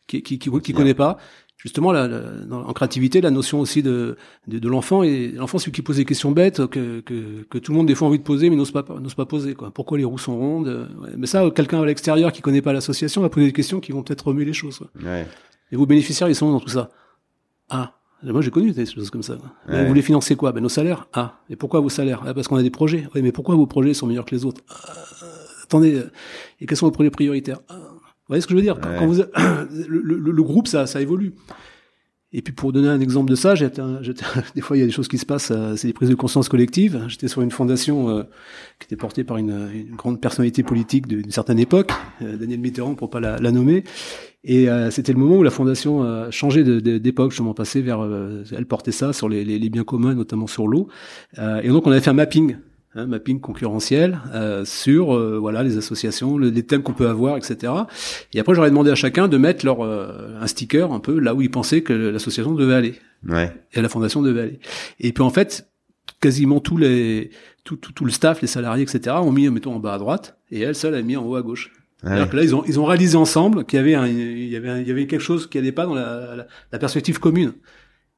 qui 0.07 0.23
qui, 0.23 0.39
qui, 0.39 0.49
qui 0.61 0.73
connaît 0.73 0.93
pas. 0.93 1.17
Justement, 1.57 1.91
la, 1.91 2.07
la- 2.07 2.23
en 2.55 2.73
créativité, 2.73 3.21
la 3.21 3.29
notion 3.29 3.59
aussi 3.59 3.83
de, 3.83 4.17
de, 4.47 4.57
de 4.57 4.67
l'enfant 4.67 5.03
et 5.03 5.27
l'enfant, 5.27 5.59
celui 5.59 5.71
qui 5.73 5.83
pose 5.83 5.97
des 5.97 6.05
questions 6.05 6.31
bêtes 6.31 6.65
que, 6.65 7.01
que, 7.01 7.43
que 7.47 7.57
tout 7.59 7.71
le 7.71 7.77
monde 7.77 7.85
des 7.87 7.93
fois 7.93 8.07
a 8.07 8.09
envie 8.09 8.17
de 8.17 8.23
poser, 8.23 8.49
mais 8.49 8.55
n'ose 8.55 8.71
pas 8.71 8.83
n'ose 8.99 9.13
pas 9.13 9.27
poser. 9.27 9.53
Quoi. 9.53 9.69
Pourquoi 9.69 9.99
les 9.99 10.03
roues 10.03 10.17
sont 10.17 10.35
rondes 10.35 10.67
euh, 10.69 10.87
ouais. 11.03 11.09
Mais 11.17 11.27
ça, 11.27 11.47
quelqu'un 11.53 11.79
à 11.83 11.85
l'extérieur 11.85 12.31
qui 12.31 12.41
connaît 12.41 12.63
pas 12.63 12.73
l'association 12.73 13.21
va 13.21 13.29
poser 13.29 13.45
des 13.45 13.53
questions 13.53 13.79
qui 13.79 13.91
vont 13.91 14.01
peut-être 14.01 14.25
remuer 14.25 14.43
les 14.45 14.53
choses. 14.53 14.79
Quoi. 14.79 14.87
Ouais. 15.03 15.27
Et 15.71 15.75
vos 15.75 15.85
bénéficiaires, 15.85 16.29
ils 16.29 16.35
sont 16.35 16.51
dans 16.51 16.59
tout 16.59 16.69
ça? 16.69 16.89
Ah, 17.69 17.93
moi 18.23 18.41
j'ai 18.41 18.51
connu 18.51 18.71
des 18.71 18.85
choses 18.85 19.09
comme 19.09 19.23
ça. 19.23 19.33
Ouais. 19.67 19.81
Vous 19.81 19.87
voulez 19.87 20.01
financer 20.01 20.35
quoi? 20.35 20.51
Ben, 20.51 20.61
Nos 20.61 20.69
salaires. 20.69 21.07
Ah, 21.13 21.39
et 21.49 21.55
pourquoi 21.55 21.79
vos 21.79 21.89
salaires? 21.89 22.21
Ah, 22.25 22.33
Parce 22.33 22.47
qu'on 22.47 22.57
a 22.57 22.61
des 22.63 22.69
projets. 22.69 23.07
Oui, 23.15 23.21
mais 23.21 23.31
pourquoi 23.31 23.55
vos 23.55 23.65
projets 23.67 23.93
sont 23.93 24.05
meilleurs 24.07 24.25
que 24.25 24.35
les 24.35 24.45
autres? 24.45 24.61
Ah, 24.69 24.75
Attendez, 25.63 25.95
euh, 25.95 26.11
et 26.59 26.65
quels 26.65 26.77
sont 26.77 26.85
vos 26.87 26.91
projets 26.91 27.09
prioritaires? 27.09 27.59
Ah, 27.69 27.75
Vous 27.77 27.99
voyez 28.27 28.41
ce 28.41 28.47
que 28.47 28.51
je 28.53 28.57
veux 28.57 28.61
dire? 28.61 28.75
Ouais. 28.77 28.97
quand 28.99 29.07
vous, 29.07 29.15
le, 29.87 30.01
le- 30.01 30.31
le 30.31 30.43
groupe, 30.43 30.67
ça, 30.67 30.85
ça 30.85 31.01
évolue. 31.01 31.33
Et 32.33 32.41
puis 32.41 32.53
pour 32.53 32.71
donner 32.71 32.87
un 32.87 33.01
exemple 33.01 33.29
de 33.29 33.35
ça, 33.35 33.55
j'étais, 33.55 33.81
des 34.55 34.61
fois 34.61 34.77
il 34.77 34.79
y 34.79 34.83
a 34.83 34.85
des 34.85 34.91
choses 34.91 35.09
qui 35.09 35.17
se 35.17 35.25
passent, 35.25 35.51
euh, 35.51 35.75
c'est 35.75 35.87
des 35.87 35.93
prises 35.93 36.09
de 36.09 36.15
conscience 36.15 36.47
collectives. 36.47 37.03
J'étais 37.09 37.27
sur 37.27 37.41
une 37.41 37.51
fondation 37.51 38.09
euh, 38.09 38.23
qui 38.79 38.85
était 38.85 38.95
portée 38.95 39.23
par 39.25 39.37
une, 39.37 39.69
une 39.73 39.95
grande 39.97 40.21
personnalité 40.21 40.63
politique 40.63 41.07
d'une 41.07 41.29
certaine 41.31 41.59
époque, 41.59 41.91
euh, 42.21 42.37
Daniel 42.37 42.59
Mitterrand 42.61 42.95
pour 42.95 43.09
pas 43.09 43.19
la, 43.19 43.37
la 43.37 43.51
nommer. 43.51 43.83
Et 44.43 44.69
euh, 44.69 44.89
c'était 44.91 45.11
le 45.13 45.19
moment 45.19 45.35
où 45.37 45.43
la 45.43 45.51
fondation 45.51 46.03
a 46.03 46.31
changé 46.31 46.63
de- 46.63 46.79
de- 46.79 46.97
d'époque, 46.97 47.31
justement 47.31 47.53
passé 47.53 47.81
vers, 47.81 48.01
euh, 48.01 48.43
elle 48.55 48.65
portait 48.65 48.91
ça 48.93 49.11
sur 49.13 49.27
les, 49.29 49.43
les- 49.43 49.59
les 49.59 49.69
biens 49.69 49.83
communs, 49.83 50.15
notamment 50.15 50.47
sur 50.47 50.67
l'eau. 50.67 50.87
Euh, 51.37 51.61
et 51.61 51.67
donc 51.67 51.85
on 51.85 51.91
avait 51.91 51.99
fait 52.01 52.09
un 52.09 52.13
mapping, 52.13 52.55
un 52.93 53.05
mapping 53.05 53.39
concurrentiel 53.39 54.19
euh, 54.33 54.65
sur 54.65 55.15
euh, 55.15 55.37
voilà 55.39 55.63
les 55.63 55.77
associations, 55.77 56.37
le- 56.37 56.49
les 56.49 56.63
thèmes 56.63 56.83
qu'on 56.83 56.93
peut 56.93 57.07
avoir, 57.07 57.37
etc. 57.37 57.71
Et 58.33 58.39
après 58.39 58.53
j'aurais 58.53 58.69
demandé 58.69 58.91
à 58.91 58.95
chacun 58.95 59.27
de 59.27 59.37
mettre 59.37 59.65
leur 59.65 59.81
euh, 59.85 60.37
un 60.41 60.47
sticker 60.47 60.91
un 60.91 60.99
peu 60.99 61.19
là 61.19 61.33
où 61.33 61.41
ils 61.41 61.49
pensaient 61.51 61.81
que 61.81 61.93
l'association 61.93 62.53
devait 62.53 62.73
aller 62.75 62.95
Ouais. 63.27 63.53
et 63.73 63.81
la 63.81 63.87
fondation 63.89 64.21
devait 64.21 64.41
aller. 64.41 64.59
Et 64.99 65.13
puis 65.13 65.23
en 65.23 65.29
fait, 65.29 65.69
quasiment 66.19 66.59
tous 66.59 66.77
les 66.77 67.29
tout, 67.63 67.75
tout, 67.77 67.91
tout 67.93 68.03
le 68.05 68.11
staff, 68.11 68.41
les 68.41 68.47
salariés, 68.47 68.83
etc. 68.83 69.15
ont 69.21 69.31
mis 69.31 69.47
mettons 69.49 69.75
en 69.75 69.79
bas 69.79 69.93
à 69.93 69.97
droite 69.99 70.37
et 70.51 70.59
elle 70.61 70.75
seule 70.75 70.95
a 70.95 71.01
mis 71.01 71.15
en 71.15 71.23
haut 71.25 71.35
à 71.35 71.41
gauche. 71.43 71.71
Ouais. 72.03 72.27
Que 72.27 72.35
là, 72.35 72.41
ils 72.43 72.55
ont, 72.55 72.63
ils 72.65 72.79
ont 72.79 72.85
réalisé 72.85 73.15
ensemble 73.15 73.63
qu'il 73.63 73.77
y 73.77 73.79
avait, 73.79 73.93
un, 73.93 74.07
il 74.07 74.47
y 74.49 74.55
avait, 74.55 74.69
un- 74.69 74.79
il 74.79 74.87
y 74.87 74.91
avait 74.91 75.05
quelque 75.05 75.21
chose 75.21 75.47
qui 75.47 75.59
n'allait 75.59 75.71
pas 75.71 75.85
dans 75.85 75.93
la, 75.93 76.35
la, 76.35 76.47
la 76.71 76.79
perspective 76.79 77.19
commune. 77.19 77.53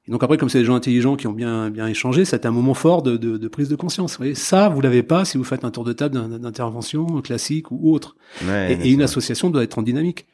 Et 0.07 0.11
donc 0.11 0.21
après, 0.21 0.37
comme 0.37 0.49
c'est 0.49 0.59
des 0.59 0.65
gens 0.65 0.75
intelligents 0.75 1.15
qui 1.15 1.27
ont 1.27 1.33
bien, 1.33 1.69
bien 1.69 1.87
échangé, 1.87 2.25
c'était 2.25 2.47
un 2.47 2.51
moment 2.51 2.73
fort 2.73 3.03
de, 3.03 3.15
de, 3.15 3.37
de 3.37 3.47
prise 3.47 3.69
de 3.69 3.75
conscience. 3.75 4.13
Vous 4.13 4.17
voyez, 4.17 4.35
ça, 4.35 4.67
vous 4.67 4.81
l'avez 4.81 5.03
pas 5.03 5.23
si 5.23 5.37
vous 5.37 5.45
faites 5.45 5.63
un 5.63 5.71
tour 5.71 5.85
de 5.85 5.93
table 5.93 6.39
d'intervention 6.39 7.21
classique 7.21 7.71
ou 7.71 7.93
autre. 7.93 8.15
Ouais, 8.45 8.77
Et, 8.83 8.91
une 8.91 9.01
association 9.01 9.49
doit 9.49 9.63
être 9.63 9.79
en 9.79 9.81
dynamique. 9.81 10.25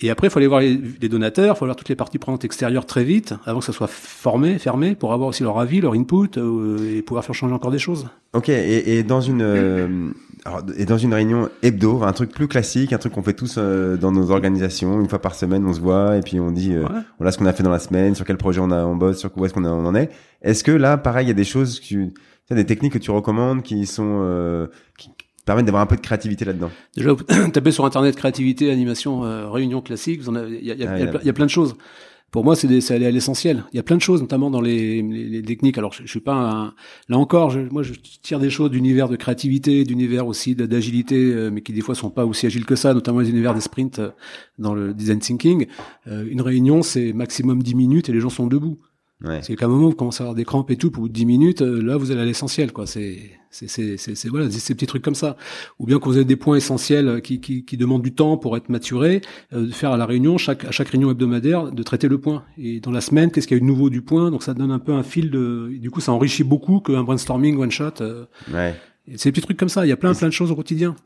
Et 0.00 0.10
après, 0.10 0.28
il 0.28 0.30
faut 0.30 0.38
aller 0.38 0.48
voir 0.48 0.60
les, 0.60 0.78
les 1.00 1.08
donateurs, 1.08 1.54
il 1.54 1.58
faut 1.58 1.64
voir 1.64 1.76
toutes 1.76 1.88
les 1.88 1.96
parties 1.96 2.18
prenantes 2.18 2.44
extérieures 2.44 2.86
très 2.86 3.04
vite, 3.04 3.34
avant 3.46 3.60
que 3.60 3.64
ça 3.64 3.72
soit 3.72 3.88
formé, 3.88 4.58
fermé, 4.58 4.94
pour 4.94 5.12
avoir 5.12 5.28
aussi 5.28 5.42
leur 5.42 5.58
avis, 5.58 5.80
leur 5.80 5.94
input, 5.94 6.36
euh, 6.36 6.96
et 6.96 7.02
pouvoir 7.02 7.24
faire 7.24 7.34
changer 7.34 7.54
encore 7.54 7.70
des 7.70 7.78
choses. 7.78 8.08
Ok, 8.32 8.48
et, 8.48 8.98
et 8.98 9.02
dans 9.02 9.20
une 9.20 9.42
euh, 9.42 10.10
alors, 10.44 10.62
et 10.76 10.84
dans 10.84 10.98
une 10.98 11.14
réunion 11.14 11.48
hebdo, 11.62 12.02
un 12.02 12.12
truc 12.12 12.30
plus 12.32 12.48
classique, 12.48 12.92
un 12.92 12.98
truc 12.98 13.12
qu'on 13.14 13.22
fait 13.22 13.32
tous 13.34 13.56
euh, 13.58 13.96
dans 13.96 14.12
nos 14.12 14.30
organisations, 14.30 15.00
une 15.00 15.08
fois 15.08 15.20
par 15.20 15.34
semaine, 15.34 15.64
on 15.66 15.72
se 15.72 15.80
voit 15.80 16.16
et 16.16 16.20
puis 16.20 16.38
on 16.40 16.50
dit 16.50 16.72
euh, 16.74 16.82
Ouais. 16.84 17.00
voilà 17.18 17.32
ce 17.32 17.38
qu'on 17.38 17.46
a 17.46 17.52
fait 17.52 17.62
dans 17.62 17.70
la 17.70 17.78
semaine, 17.78 18.14
sur 18.14 18.24
quel 18.26 18.36
projet 18.36 18.60
on 18.60 18.70
a 18.70 18.84
on 18.84 18.94
bosse, 18.96 19.18
sur 19.18 19.30
où 19.36 19.44
est-ce 19.46 19.54
qu'on 19.54 19.64
on 19.64 19.86
en 19.86 19.94
est. 19.94 20.10
Est-ce 20.42 20.62
que 20.64 20.72
là, 20.72 20.96
pareil, 20.98 21.24
il 21.26 21.28
y 21.28 21.32
a 21.32 21.34
des 21.34 21.44
choses 21.44 21.80
que 21.80 21.84
tu, 21.86 22.12
des 22.50 22.66
techniques 22.66 22.92
que 22.92 22.98
tu 22.98 23.10
recommandes 23.10 23.62
qui 23.62 23.86
sont 23.86 24.20
euh, 24.22 24.66
qui 24.98 25.10
permettent 25.46 25.66
d'avoir 25.66 25.82
un 25.82 25.86
peu 25.86 25.96
de 25.96 26.00
créativité 26.02 26.44
là-dedans? 26.44 26.70
Déjà, 26.96 27.10
tapez 27.52 27.70
sur 27.70 27.84
Internet 27.86 28.14
créativité, 28.16 28.70
animation, 28.70 29.24
euh, 29.24 29.48
réunion 29.48 29.80
classique, 29.80 30.20
il 30.26 30.64
y 30.66 30.70
a, 30.70 30.74
y 30.74 30.84
a- 30.84 30.90
Ah, 30.92 30.98
y 30.98 31.02
a 31.04 31.24
y 31.24 31.28
a 31.30 31.32
plein 31.32 31.46
de 31.46 31.50
choses. 31.50 31.74
Pour 32.34 32.42
moi, 32.42 32.56
c'est 32.56 32.90
aller 32.90 33.06
à 33.06 33.12
l'essentiel. 33.12 33.62
Il 33.72 33.76
y 33.76 33.78
a 33.78 33.84
plein 33.84 33.94
de 33.94 34.00
choses, 34.00 34.20
notamment 34.20 34.50
dans 34.50 34.60
les, 34.60 35.40
techniques. 35.46 35.78
Alors, 35.78 35.92
je, 35.92 36.02
je 36.02 36.08
suis 36.08 36.18
pas 36.18 36.34
un, 36.34 36.74
là 37.08 37.16
encore, 37.16 37.50
je, 37.50 37.60
moi, 37.60 37.84
je 37.84 37.92
tire 38.22 38.40
des 38.40 38.50
choses 38.50 38.72
d'univers 38.72 39.08
de 39.08 39.14
créativité, 39.14 39.84
d'univers 39.84 40.26
aussi 40.26 40.56
d'agilité, 40.56 41.14
euh, 41.14 41.50
mais 41.52 41.60
qui 41.60 41.72
des 41.72 41.80
fois 41.80 41.94
sont 41.94 42.10
pas 42.10 42.26
aussi 42.26 42.46
agiles 42.46 42.64
que 42.64 42.74
ça, 42.74 42.92
notamment 42.92 43.20
les 43.20 43.30
univers 43.30 43.54
des 43.54 43.60
sprints 43.60 44.00
euh, 44.00 44.10
dans 44.58 44.74
le 44.74 44.92
design 44.92 45.20
thinking. 45.20 45.66
Euh, 46.08 46.26
une 46.28 46.40
réunion, 46.40 46.82
c'est 46.82 47.12
maximum 47.12 47.62
10 47.62 47.76
minutes 47.76 48.08
et 48.08 48.12
les 48.12 48.18
gens 48.18 48.30
sont 48.30 48.48
debout. 48.48 48.80
Ouais. 49.24 49.40
C'est 49.42 49.56
qu'à 49.56 49.66
un 49.66 49.68
moment, 49.68 49.88
vous 49.88 49.94
commencez 49.94 50.22
à 50.22 50.24
avoir 50.26 50.34
des 50.34 50.44
crampes 50.44 50.70
et 50.70 50.76
tout, 50.76 50.90
pour 50.90 51.08
10 51.08 51.24
minutes, 51.26 51.62
euh, 51.62 51.80
là, 51.82 51.96
vous 51.96 52.10
allez 52.10 52.20
à 52.20 52.24
l'essentiel, 52.24 52.72
quoi. 52.72 52.86
C'est, 52.86 53.18
c'est, 53.50 53.68
c'est, 53.68 53.96
c'est, 53.96 54.14
c'est- 54.14 54.28
voilà, 54.28 54.50
ces 54.50 54.74
petits 54.74 54.86
trucs 54.86 55.02
comme 55.02 55.14
ça. 55.14 55.36
Ou 55.78 55.86
bien 55.86 55.98
quand 55.98 56.10
vous 56.10 56.16
avez 56.16 56.24
des 56.24 56.36
points 56.36 56.56
essentiels 56.56 57.08
euh, 57.08 57.20
qui, 57.20 57.40
qui, 57.40 57.64
qui 57.64 57.76
demandent 57.76 58.02
du 58.02 58.12
temps 58.14 58.36
pour 58.36 58.56
être 58.56 58.68
maturés, 58.68 59.22
euh, 59.52 59.66
de 59.66 59.70
faire 59.72 59.92
à 59.92 59.96
la 59.96 60.04
réunion, 60.06 60.36
chaque, 60.38 60.64
à 60.64 60.70
chaque 60.72 60.88
réunion 60.88 61.10
hebdomadaire, 61.10 61.72
de 61.72 61.82
traiter 61.82 62.08
le 62.08 62.18
point. 62.18 62.42
Et 62.58 62.80
dans 62.80 62.90
la 62.90 63.00
semaine, 63.00 63.30
qu'est-ce 63.30 63.46
qu'il 63.48 63.56
y 63.56 63.60
a 63.60 63.62
eu 63.62 63.62
de 63.62 63.66
nouveau 63.66 63.88
du 63.90 64.02
point? 64.02 64.30
Donc 64.30 64.42
ça 64.42 64.52
donne 64.54 64.70
un 64.72 64.78
peu 64.78 64.92
un 64.92 65.02
fil 65.02 65.30
de, 65.30 65.70
du 65.80 65.90
coup, 65.90 66.00
ça 66.00 66.12
enrichit 66.12 66.44
beaucoup 66.44 66.80
qu'un 66.80 67.02
brainstorming 67.04 67.56
one 67.56 67.70
shot. 67.70 68.02
euh, 68.02 68.24
Ouais. 68.52 68.74
c'est 69.16 69.28
des 69.28 69.32
petits 69.32 69.42
trucs 69.46 69.56
comme 69.58 69.68
ça. 69.68 69.86
Il 69.86 69.88
y 69.88 69.92
a 69.92 69.96
plein, 69.96 70.12
plein 70.14 70.28
de 70.28 70.32
choses 70.32 70.50
au 70.50 70.56
quotidien. 70.56 70.96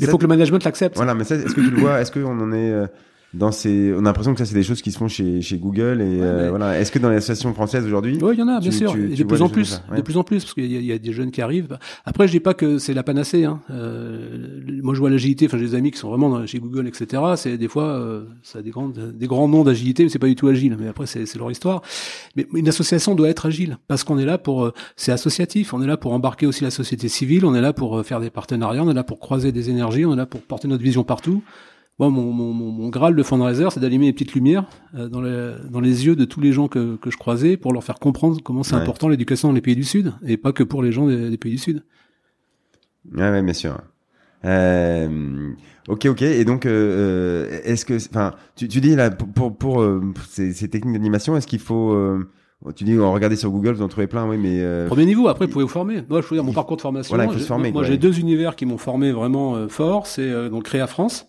Il 0.00 0.06
faut 0.08 0.18
que 0.18 0.22
le 0.24 0.28
management 0.28 0.62
l'accepte. 0.64 0.96
Voilà, 0.96 1.14
mais 1.14 1.24
ça, 1.24 1.36
est-ce 1.36 1.54
que 1.54 1.60
tu 1.60 1.70
le 1.70 1.78
vois? 1.80 2.00
Est-ce 2.00 2.10
qu'on 2.12 2.38
en 2.40 2.52
est 2.52 2.70
euh, 2.70 2.86
dans 3.34 3.50
ces 3.52 3.92
On 3.96 4.00
a 4.00 4.02
l'impression 4.02 4.32
que 4.32 4.38
ça, 4.38 4.44
c'est 4.46 4.54
des 4.54 4.62
choses 4.62 4.82
qui 4.82 4.92
se 4.92 4.98
font 4.98 5.08
chez, 5.08 5.40
chez 5.40 5.56
Google 5.58 6.00
et 6.02 6.20
euh, 6.20 6.50
voilà. 6.50 6.78
Est-ce 6.78 6.92
que 6.92 6.98
dans 6.98 7.08
les 7.10 7.16
associations 7.16 7.52
françaises 7.54 7.84
aujourd'hui 7.86 8.18
Oui, 8.20 8.34
il 8.34 8.38
y 8.40 8.42
en 8.42 8.48
a, 8.48 8.60
bien 8.60 8.70
Tu- 8.70 8.76
sûr. 8.76 8.92
tu- 8.92 9.06
et 9.12 9.14
tu 9.14 9.22
de 9.22 9.28
plus 9.28 9.40
en 9.42 9.48
plus, 9.48 9.82
ouais. 9.90 9.96
de 9.96 10.02
plus 10.02 10.16
en 10.16 10.22
plus, 10.24 10.42
parce 10.44 10.54
qu'il 10.54 10.66
y, 10.66 10.84
y 10.86 10.92
a 10.92 10.98
des 10.98 11.12
jeunes 11.12 11.30
qui 11.30 11.40
arrivent. 11.40 11.78
Après, 12.04 12.26
je 12.26 12.32
dis 12.32 12.40
pas 12.40 12.54
que 12.54 12.78
c'est 12.78 12.94
la 12.94 13.02
panacée. 13.02 13.44
Hein. 13.44 13.60
Euh, 13.70 14.60
moi, 14.82 14.94
je 14.94 15.00
vois 15.00 15.10
l'agilité. 15.10 15.46
Enfin, 15.46 15.58
j'ai 15.58 15.64
des 15.66 15.74
amis 15.74 15.90
qui 15.90 15.98
sont 15.98 16.08
vraiment 16.10 16.28
dans- 16.30 16.46
chez 16.46 16.58
Google, 16.58 16.86
etc. 16.86 17.22
C'est 17.36 17.56
des 17.56 17.68
fois, 17.68 17.84
euh, 17.84 18.24
ça 18.42 18.58
a 18.58 18.62
des 18.62 18.70
grandes, 18.70 19.12
des 19.16 19.26
grands 19.26 19.48
noms 19.48 19.64
d'agilité, 19.64 20.02
mais 20.04 20.08
c'est 20.08 20.18
pas 20.18 20.26
du 20.28 20.36
tout 20.36 20.48
agile. 20.48 20.76
Mais 20.78 20.88
après, 20.88 21.06
c'est 21.06 21.34
leur 21.36 21.50
histoire. 21.50 21.82
Mais 22.36 22.46
mais 22.52 22.60
une 22.60 22.68
association 22.68 23.14
doit 23.14 23.28
être 23.28 23.46
agile 23.46 23.78
parce 23.88 24.04
qu'on 24.04 24.18
est 24.18 24.26
là 24.26 24.36
pour, 24.38 24.64
euh, 24.64 24.72
c'est 24.96 25.12
associatif. 25.12 25.72
On 25.74 25.82
est 25.82 25.86
là 25.86 25.96
pour 25.96 26.12
embarquer 26.12 26.46
aussi 26.46 26.64
la 26.64 26.70
société 26.70 27.08
civile. 27.08 27.44
On 27.46 27.54
est 27.54 27.60
là 27.62 27.72
pour 27.72 27.98
euh, 27.98 28.02
faire 28.02 28.20
des 28.20 28.30
partenariats. 28.30 28.82
On 28.84 28.90
est 28.90 28.94
là 28.94 29.04
pour 29.04 29.18
croiser 29.20 29.52
des 29.52 29.70
énergies. 29.70 30.04
On 30.04 30.12
est 30.12 30.16
là 30.16 30.26
pour 30.26 30.42
porter 30.42 30.68
notre 30.68 30.82
vision 30.82 31.02
partout. 31.04 31.42
Moi, 32.02 32.10
mon, 32.10 32.32
mon, 32.32 32.52
mon, 32.52 32.88
graal 32.88 33.14
de 33.14 33.22
fundraiser, 33.22 33.64
c'est 33.70 33.78
d'allumer 33.78 34.06
les 34.06 34.12
petites 34.12 34.34
lumières 34.34 34.64
euh, 34.96 35.08
dans, 35.08 35.20
les, 35.20 35.52
dans 35.70 35.78
les 35.78 36.04
yeux 36.04 36.16
de 36.16 36.24
tous 36.24 36.40
les 36.40 36.50
gens 36.52 36.66
que, 36.66 36.96
que 36.96 37.12
je 37.12 37.16
croisais 37.16 37.56
pour 37.56 37.72
leur 37.72 37.84
faire 37.84 38.00
comprendre 38.00 38.38
comment 38.42 38.64
c'est 38.64 38.74
Ouais. 38.74 38.80
important 38.82 39.06
l'éducation 39.06 39.46
dans 39.50 39.54
les 39.54 39.60
pays 39.60 39.76
du 39.76 39.84
Sud 39.84 40.12
et 40.26 40.36
pas 40.36 40.50
que 40.50 40.64
pour 40.64 40.82
les 40.82 40.90
gens 40.90 41.06
des, 41.06 41.30
des 41.30 41.36
pays 41.36 41.52
du 41.52 41.58
Sud. 41.58 41.84
Ouais, 43.14 43.30
ouais, 43.30 43.40
bien 43.40 43.52
sûr. 43.52 43.78
Euh, 44.44 45.50
ok, 45.88 46.06
ok. 46.06 46.22
Et 46.22 46.44
donc, 46.44 46.66
euh, 46.66 47.46
euh, 47.52 47.60
est-ce 47.62 47.84
que, 47.84 47.94
enfin, 48.10 48.32
tu, 48.56 48.66
tu 48.66 48.80
dis 48.80 48.96
là 48.96 49.10
pour 49.12 49.54
pour, 49.54 49.56
pour, 49.56 49.86
ces, 50.28 50.52
ces 50.54 50.68
techniques 50.68 50.94
d'animation, 50.94 51.36
est-ce 51.36 51.46
qu'il 51.46 51.60
faut, 51.60 51.96
tu 52.74 52.82
dis, 52.82 52.98
regardez 52.98 53.36
sur 53.36 53.52
Google, 53.52 53.74
vous 53.74 53.82
en 53.82 53.88
trouvez 53.88 54.08
plein, 54.08 54.28
oui, 54.28 54.38
mais 54.38 54.60
euh, 54.60 54.88
Premier 54.88 55.06
niveau, 55.06 55.28
après, 55.28 55.46
vous 55.46 55.52
pouvez 55.52 55.64
vous 55.64 55.70
former. 55.70 56.02
Moi, 56.08 56.20
je 56.20 56.26
veux 56.26 56.34
dire, 56.36 56.42
mon 56.42 56.52
parcours 56.52 56.76
de 56.78 56.82
formation. 56.82 57.10
Voilà, 57.14 57.26
il 57.26 57.32
faut 57.32 57.38
j'ai- 57.38 57.44
se 57.44 57.46
former, 57.48 57.70
Moi, 57.70 57.84
j'ai 57.84 57.96
deux 57.96 58.18
univers 58.18 58.56
qui 58.56 58.66
m'ont 58.66 58.78
formé 58.78 59.12
vraiment 59.12 59.54
euh, 59.54 59.68
fort. 59.68 60.08
C'est 60.08 60.28
euh, 60.28 60.48
donc 60.48 60.64
Créa 60.64 60.88
France. 60.88 61.28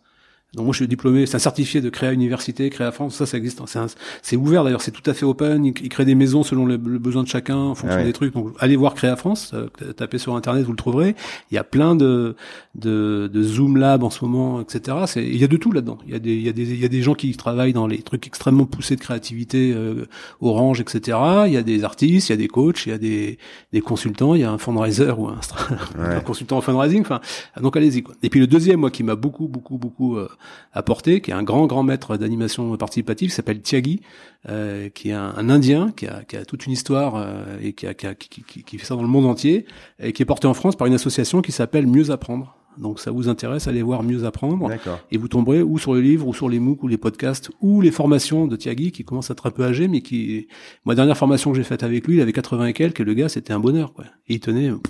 Donc 0.55 0.65
moi 0.65 0.73
je 0.73 0.77
suis 0.77 0.87
diplômé, 0.87 1.25
c'est 1.25 1.35
un 1.35 1.39
certifié 1.39 1.81
de 1.81 1.89
Créa 1.89 2.13
Université, 2.13 2.69
Créa 2.69 2.91
France, 2.91 3.15
ça 3.15 3.25
ça 3.25 3.37
existe, 3.37 3.59
c'est 3.65 3.79
un- 3.79 3.87
c'est 4.21 4.35
ouvert 4.35 4.63
d'ailleurs, 4.63 4.81
c'est 4.81 4.91
tout 4.91 5.01
à 5.09 5.13
fait 5.15 5.25
open, 5.25 5.65
ils, 5.65 5.73
ils 5.81 5.89
créent 5.89 6.05
des 6.05 6.13
maisons 6.13 6.43
selon 6.43 6.65
le, 6.67 6.73
le 6.77 6.99
besoin 6.99 7.23
de 7.23 7.27
chacun 7.27 7.55
en 7.57 7.73
fonction 7.75 7.97
Ah 7.97 8.01
ouais. 8.01 8.05
des 8.07 8.13
trucs. 8.13 8.33
Donc 8.35 8.49
allez 8.59 8.75
voir 8.75 8.93
Créa 8.93 9.15
France, 9.15 9.51
euh, 9.55 9.67
tapez 9.93 10.19
sur 10.19 10.35
internet, 10.35 10.63
vous 10.63 10.71
le 10.71 10.77
trouverez. 10.77 11.15
Il 11.51 11.55
y 11.55 11.57
a 11.57 11.63
plein 11.63 11.95
de 11.95 12.35
de, 12.75 13.29
de 13.33 13.43
Zoom 13.43 13.77
Lab 13.77 14.03
en 14.03 14.09
ce 14.11 14.23
moment, 14.23 14.61
etc. 14.61 14.97
C'est 15.07 15.25
il 15.25 15.37
y 15.37 15.43
a 15.43 15.47
de 15.47 15.57
tout 15.57 15.71
là-dedans. 15.71 15.97
Il 16.05 16.13
y 16.13 16.15
a 16.15 16.19
des 16.19 16.33
il 16.35 16.43
y 16.43 16.49
a 16.49 16.53
des 16.53 16.63
il 16.71 16.79
y 16.79 16.85
a 16.85 16.89
des 16.89 17.01
gens 17.01 17.15
qui 17.15 17.35
travaillent 17.35 17.73
dans 17.73 17.87
les 17.87 18.03
trucs 18.03 18.27
extrêmement 18.27 18.65
poussés 18.65 18.95
de 18.95 19.01
créativité, 19.01 19.73
euh, 19.75 20.05
Orange, 20.39 20.81
etc. 20.81 21.17
Il 21.47 21.53
y 21.53 21.57
a 21.57 21.63
des 21.63 21.83
artistes, 21.83 22.29
il 22.29 22.31
y 22.31 22.35
a 22.35 22.37
des 22.37 22.47
coachs, 22.47 22.85
il 22.85 22.89
y 22.89 22.93
a 22.93 22.97
des 22.99 23.39
des 23.71 23.81
consultants, 23.81 24.35
il 24.35 24.41
y 24.41 24.43
a 24.43 24.51
un 24.51 24.57
fundraiser 24.59 25.11
ou 25.17 25.27
un, 25.29 25.39
un 25.99 26.19
consultant 26.19 26.57
en 26.57 26.61
fundraising. 26.61 27.01
Enfin, 27.01 27.21
donc 27.59 27.75
allez-y 27.75 28.03
quoi. 28.03 28.13
Et 28.21 28.29
puis 28.29 28.39
le 28.39 28.45
deuxième, 28.47 28.79
moi 28.81 28.91
qui 28.91 29.01
m'a 29.03 29.15
beaucoup 29.15 29.47
beaucoup 29.47 29.77
beaucoup 29.79 30.17
euh, 30.17 30.29
apporté, 30.73 31.21
qui 31.21 31.31
est 31.31 31.33
un 31.33 31.43
grand 31.43 31.65
grand 31.67 31.83
maître 31.83 32.17
d'animation 32.17 32.75
participative, 32.77 33.29
qui 33.29 33.35
s'appelle 33.35 33.61
Tiagi, 33.61 34.01
euh, 34.49 34.89
qui 34.89 35.09
est 35.09 35.13
un, 35.13 35.33
un 35.37 35.49
Indien, 35.49 35.91
qui 35.95 36.07
a, 36.07 36.23
qui 36.23 36.35
a 36.37 36.45
toute 36.45 36.65
une 36.65 36.73
histoire 36.73 37.15
euh, 37.15 37.43
et 37.61 37.73
qui, 37.73 37.87
a, 37.87 37.93
qui, 37.93 38.07
a- 38.07 38.15
qui, 38.15 38.43
qui- 38.43 38.63
qui 38.63 38.77
fait 38.77 38.85
ça 38.85 38.95
dans 38.95 39.01
le 39.01 39.07
monde 39.07 39.25
entier, 39.25 39.65
et 39.99 40.13
qui 40.13 40.21
est 40.21 40.25
porté 40.25 40.47
en 40.47 40.53
France 40.53 40.75
par 40.75 40.87
une 40.87 40.93
association 40.93 41.41
qui 41.41 41.51
s'appelle 41.51 41.87
Mieux 41.87 42.11
Apprendre. 42.11 42.57
Donc 42.79 42.99
ça 42.99 43.11
vous 43.11 43.29
intéresse, 43.29 43.67
allez 43.67 43.83
voir 43.83 44.01
Mieux 44.01 44.25
Apprendre. 44.25 44.67
Et 45.11 45.17
vous 45.17 45.27
tomberez 45.27 45.61
ou 45.61 45.77
sur 45.77 45.93
le 45.93 46.01
livre, 46.01 46.27
ou 46.27 46.33
sur 46.33 46.49
les 46.49 46.59
MOOC, 46.59 46.81
ou 46.81 46.87
les 46.87 46.97
podcasts, 46.97 47.51
ou 47.61 47.81
les 47.81 47.91
formations 47.91 48.47
de 48.47 48.55
Tiagi, 48.55 48.91
qui 48.91 49.03
commence 49.05 49.29
à 49.29 49.33
être 49.33 49.45
un 49.45 49.51
peu 49.51 49.63
âgé, 49.63 49.87
mais 49.87 50.01
qui... 50.01 50.47
Moi, 50.83 50.95
dernière 50.95 51.15
formation 51.15 51.51
que 51.51 51.57
j'ai 51.57 51.63
faite 51.63 51.83
avec 51.83 52.07
lui, 52.07 52.15
il 52.15 52.21
avait 52.21 52.33
80 52.33 52.65
et 52.65 52.73
quelques, 52.73 53.01
et 53.01 53.03
le 53.03 53.13
gars, 53.13 53.29
c'était 53.29 53.53
un 53.53 53.59
bonheur, 53.59 53.93
quoi. 53.93 54.05
Et 54.27 54.33
il 54.35 54.39
tenait... 54.39 54.69
pff, 54.69 54.81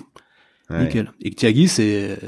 Ouais. 0.70 0.84
Nickel. 0.84 1.12
Et 1.20 1.30
Tiagi, 1.30 1.68
c'est... 1.68 2.18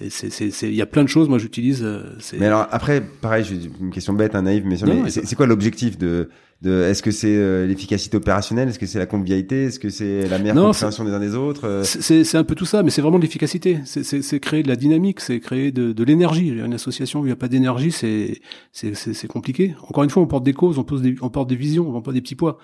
Il 0.00 0.74
y 0.74 0.82
a 0.82 0.86
plein 0.86 1.02
de 1.04 1.08
choses, 1.08 1.28
moi, 1.28 1.38
j'utilise... 1.38 1.82
euh, 1.82 2.04
Mais 2.38 2.46
alors 2.46 2.66
après, 2.70 3.00
pareil, 3.20 3.44
j'ai 3.44 3.56
une 3.80 3.90
question 3.90 4.12
bête, 4.14 4.34
hein, 4.34 4.42
naïve, 4.42 4.64
mais 4.66 4.76
Non, 4.86 4.94
non, 4.94 5.04
c'est 5.08 5.20
mais- 5.20 5.26
c'est 5.26 5.36
quoi 5.36 5.46
l'objectif 5.46 5.98
de 5.98 6.28
de 6.62 6.82
est-ce 6.84 7.02
que 7.02 7.10
c'est 7.10 7.66
l'efficacité 7.66 8.16
opérationnelle, 8.16 8.68
est-ce 8.68 8.78
que 8.78 8.86
c'est 8.86 9.00
la 9.00 9.06
convivialité, 9.06 9.64
est-ce 9.64 9.80
que 9.80 9.90
c'est 9.90 10.28
la 10.28 10.38
meilleure 10.38 10.54
compréhension 10.54 11.04
des 11.04 11.10
uns 11.10 11.18
des 11.18 11.34
autres 11.34 11.82
C'est 11.84 12.36
un 12.36 12.44
peu 12.44 12.54
tout 12.54 12.64
ça, 12.66 12.84
mais 12.84 12.90
c'est 12.90 13.02
vraiment 13.02 13.18
de 13.18 13.22
l'efficacité. 13.24 13.80
C'est 13.84 14.38
créer 14.38 14.62
de 14.62 14.68
la 14.68 14.76
dynamique, 14.76 15.18
c'est 15.18 15.40
créer 15.40 15.72
de, 15.72 15.92
de 15.92 16.04
l'énergie. 16.04 16.50
Une 16.50 16.72
association 16.74 17.18
où 17.18 17.24
il 17.24 17.26
n'y 17.26 17.32
a 17.32 17.36
pas 17.36 17.48
d'énergie, 17.48 17.90
c'est 17.90 18.40
c'est 18.70 19.26
compliqué. 19.26 19.74
Encore 19.88 20.04
une 20.04 20.10
fois, 20.10 20.22
on 20.22 20.28
porte 20.28 20.44
des 20.44 20.52
causes, 20.52 20.78
on, 20.78 20.84
pose 20.84 21.02
des, 21.02 21.16
on 21.20 21.30
porte 21.30 21.48
des 21.48 21.56
visions, 21.56 21.88
on 21.88 21.92
porte 21.92 22.04
pas 22.04 22.12
des 22.12 22.20
petits 22.22 22.36
poids 22.36 22.58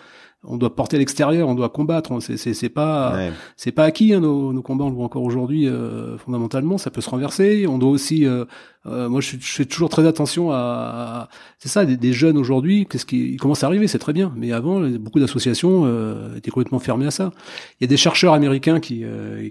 on 0.45 0.57
doit 0.57 0.74
porter 0.74 0.97
à 0.97 0.99
l'extérieur, 1.01 1.49
on 1.49 1.55
doit 1.55 1.68
combattre. 1.68 2.12
C'est 2.20 2.68
pas 2.68 3.18
c'est 3.57 3.72
pas 3.72 3.84
acquis 3.84 4.14
hein, 4.14 4.20
nos, 4.20 4.53
nos, 4.53 4.62
combats. 4.62 4.84
On 4.84 4.91
le 4.91 4.95
voit 4.95 5.05
encore 5.05 5.24
aujourd'hui 5.24 5.66
euh, 5.66 6.16
fondamentalement. 6.16 6.78
Ça 6.78 6.91
peut 6.91 7.01
se 7.01 7.11
renverser. 7.11 7.66
On 7.66 7.78
doit 7.78 7.91
aussi. 7.91 8.24
Euh, 8.24 8.45
euh, 8.86 9.09
moi, 9.09 9.20
je, 9.20 9.36
fais 9.36 9.64
toujours 9.64 9.89
très 9.89 10.07
attention 10.07 10.53
à. 10.53 11.28
c'est 11.59 11.68
ça, 11.68 11.84
des, 11.84 12.12
jeunes 12.12 12.39
aujourd'hui. 12.39 12.86
Qu'est-ce 12.86 13.05
qui 13.05 13.36
commence 13.36 13.64
à 13.64 13.66
arriver 13.66 13.89
C'est 13.89 13.99
très 13.99 14.12
bien. 14.12 14.32
Mais 14.36 14.53
avant, 14.53 14.80
beaucoup 14.80 15.18
d'associations 15.18 15.86
étaient 16.36 16.53
complètement 16.53 16.78
fermées 16.78 17.07
à 17.07 17.11
ça. 17.11 17.32
Il 17.80 17.84
y 17.84 17.86
a 17.86 17.89
des 17.89 17.97
chercheurs 17.97 18.32
américains 18.32 18.78
qui, 18.78 19.05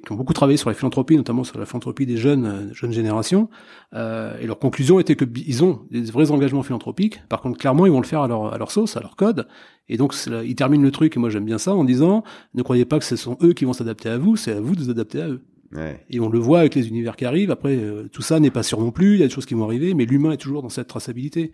qui 0.04 0.12
ont 0.12 0.16
beaucoup 0.16 0.34
travaillé 0.34 0.58
sur 0.58 0.70
la 0.70 0.74
philanthropie, 0.74 1.18
notamment 1.18 1.44
sur 1.44 1.60
la 1.60 1.66
philanthropie 1.66 2.06
des 2.06 2.18
jeunes 2.18 2.70
jeunes 2.74 2.94
générations. 2.94 3.50
et 3.94 4.48
leur 4.48 4.58
conclusion 4.58 5.00
était 5.00 5.16
que 5.16 5.26
ils 5.46 5.64
ont 5.64 5.82
des 5.92 6.02
vrais 6.04 6.32
engagements 6.32 6.64
philanthropiques. 6.64 7.22
Par 7.28 7.42
contre, 7.42 7.60
clairement, 7.60 7.86
ils 7.86 7.92
vont 7.92 8.02
le 8.02 8.08
faire 8.08 8.22
à 8.22 8.28
leur 8.28 8.54
à 8.54 8.58
leur 8.58 8.72
sauce, 8.72 8.96
à 8.96 9.02
leur 9.02 9.18
code. 9.18 9.46
Et 9.90 9.98
donc, 9.98 10.14
il 10.44 10.56
termine 10.56 10.82
le 10.82 10.92
truc, 10.92 11.16
et 11.16 11.20
moi 11.20 11.30
j'aime 11.30 11.46
bien 11.46 11.58
ça, 11.58 11.74
en 11.74 11.84
disant, 11.84 12.24
ne 12.54 12.62
croyez 12.62 12.86
pas 12.86 13.00
que 13.00 13.06
ce 13.06 13.16
sont 13.16 13.38
eux 13.42 13.54
qui 13.54 13.66
vont 13.66 13.74
s'adapter 13.74 14.10
à 14.10 14.18
vous, 14.18 14.36
c'est 14.36 14.52
à 14.52 14.60
vous 14.60 14.76
de 14.76 14.82
vous 14.82 14.90
adapter 14.90 15.22
à 15.22 15.30
eux. 15.30 15.42
Ouais. 15.74 16.06
Et 16.10 16.20
on 16.20 16.30
le 16.30 16.40
voit 16.40 16.60
avec 16.60 16.76
les 16.76 16.88
univers 16.88 17.16
qui 17.16 17.26
arrivent. 17.26 17.52
Après, 17.52 17.76
euh, 17.76 18.08
tout 18.12 18.22
ça 18.22 18.40
n'est 18.40 18.52
pas 18.52 18.64
sûr 18.64 18.80
non 18.80 18.92
plus. 18.92 19.16
Il 19.16 19.20
y 19.20 19.24
a 19.24 19.28
des 19.28 19.34
choses 19.34 19.46
qui 19.46 19.54
vont 19.54 19.66
arriver, 19.66 19.94
mais 19.94 20.06
l'humain 20.06 20.32
est 20.32 20.38
toujours 20.38 20.62
dans 20.62 20.70
cette 20.70 20.88
traçabilité, 20.88 21.52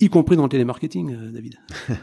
y 0.00 0.08
compris 0.08 0.36
dans 0.36 0.44
le 0.44 0.48
télémarketing, 0.48 1.14
euh, 1.14 1.30
David. 1.30 1.54
Oui, 1.88 1.94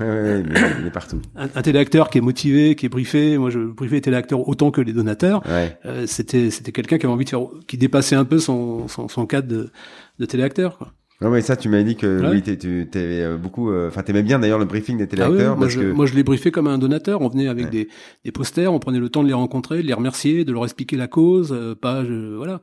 ouais, 0.00 0.06
ouais, 0.06 0.44
il 0.80 0.86
est 0.86 0.90
partout. 0.90 1.20
Un, 1.36 1.48
un, 1.54 1.62
téléacteur 1.62 2.10
qui 2.10 2.18
est 2.18 2.22
motivé, 2.22 2.74
qui 2.74 2.86
est 2.86 2.90
briefé. 2.90 3.38
Moi, 3.38 3.50
je 3.50 3.60
briefais 3.60 3.96
les 3.96 4.02
téléacteurs 4.02 4.46
autant 4.46 4.70
que 4.70 4.80
les 4.80 4.92
donateurs. 4.92 5.42
Euh, 5.46 6.06
c'était 6.06 6.50
c'était 6.50 6.72
quelqu'un 6.72 6.98
qui 6.98 7.06
avait 7.06 7.14
envie 7.14 7.24
de 7.24 7.30
faire, 7.30 7.46
qui 7.66 7.78
dépassait 7.78 8.16
un 8.16 8.26
peu 8.26 8.38
son 8.38 8.88
son, 8.88 9.08
son 9.08 9.26
cadre 9.26 9.48
de, 9.48 9.70
de 10.18 10.26
téléacteur. 10.26 10.76
Quoi. 10.76 10.92
Non 11.20 11.30
mais 11.30 11.40
ça 11.42 11.56
tu 11.56 11.68
m'as 11.68 11.82
dit 11.82 11.96
que 11.96 12.30
oui 12.30 12.42
tu 12.42 12.88
t'avais 12.88 13.22
euh, 13.22 13.36
beaucoup 13.36 13.70
euh, 13.72 13.88
enfin 13.88 14.02
t'aimais 14.04 14.22
bien 14.22 14.38
d'ailleurs 14.38 14.60
le 14.60 14.66
briefing 14.66 14.98
des 14.98 15.08
téléacteurs 15.08 15.54
ah 15.54 15.56
moi, 15.56 15.68
je, 15.68 15.80
moi 15.80 16.06
je 16.06 16.14
l'ai 16.14 16.22
briefé 16.22 16.52
comme 16.52 16.68
un 16.68 16.78
donateur. 16.78 17.22
On 17.22 17.28
venait 17.28 17.48
avec 17.48 17.70
des, 17.70 17.88
des 18.24 18.30
posters 18.30 18.72
on 18.72 18.78
prenait 18.78 19.00
le 19.00 19.08
temps 19.08 19.24
de 19.24 19.28
les 19.28 19.34
rencontrer 19.34 19.82
de 19.82 19.86
les 19.88 19.94
remercier 19.94 20.44
de 20.44 20.52
leur 20.52 20.62
expliquer 20.64 20.96
la 20.96 21.08
cause 21.08 21.52
euh, 21.52 21.74
pas 21.74 22.04
voilà 22.36 22.60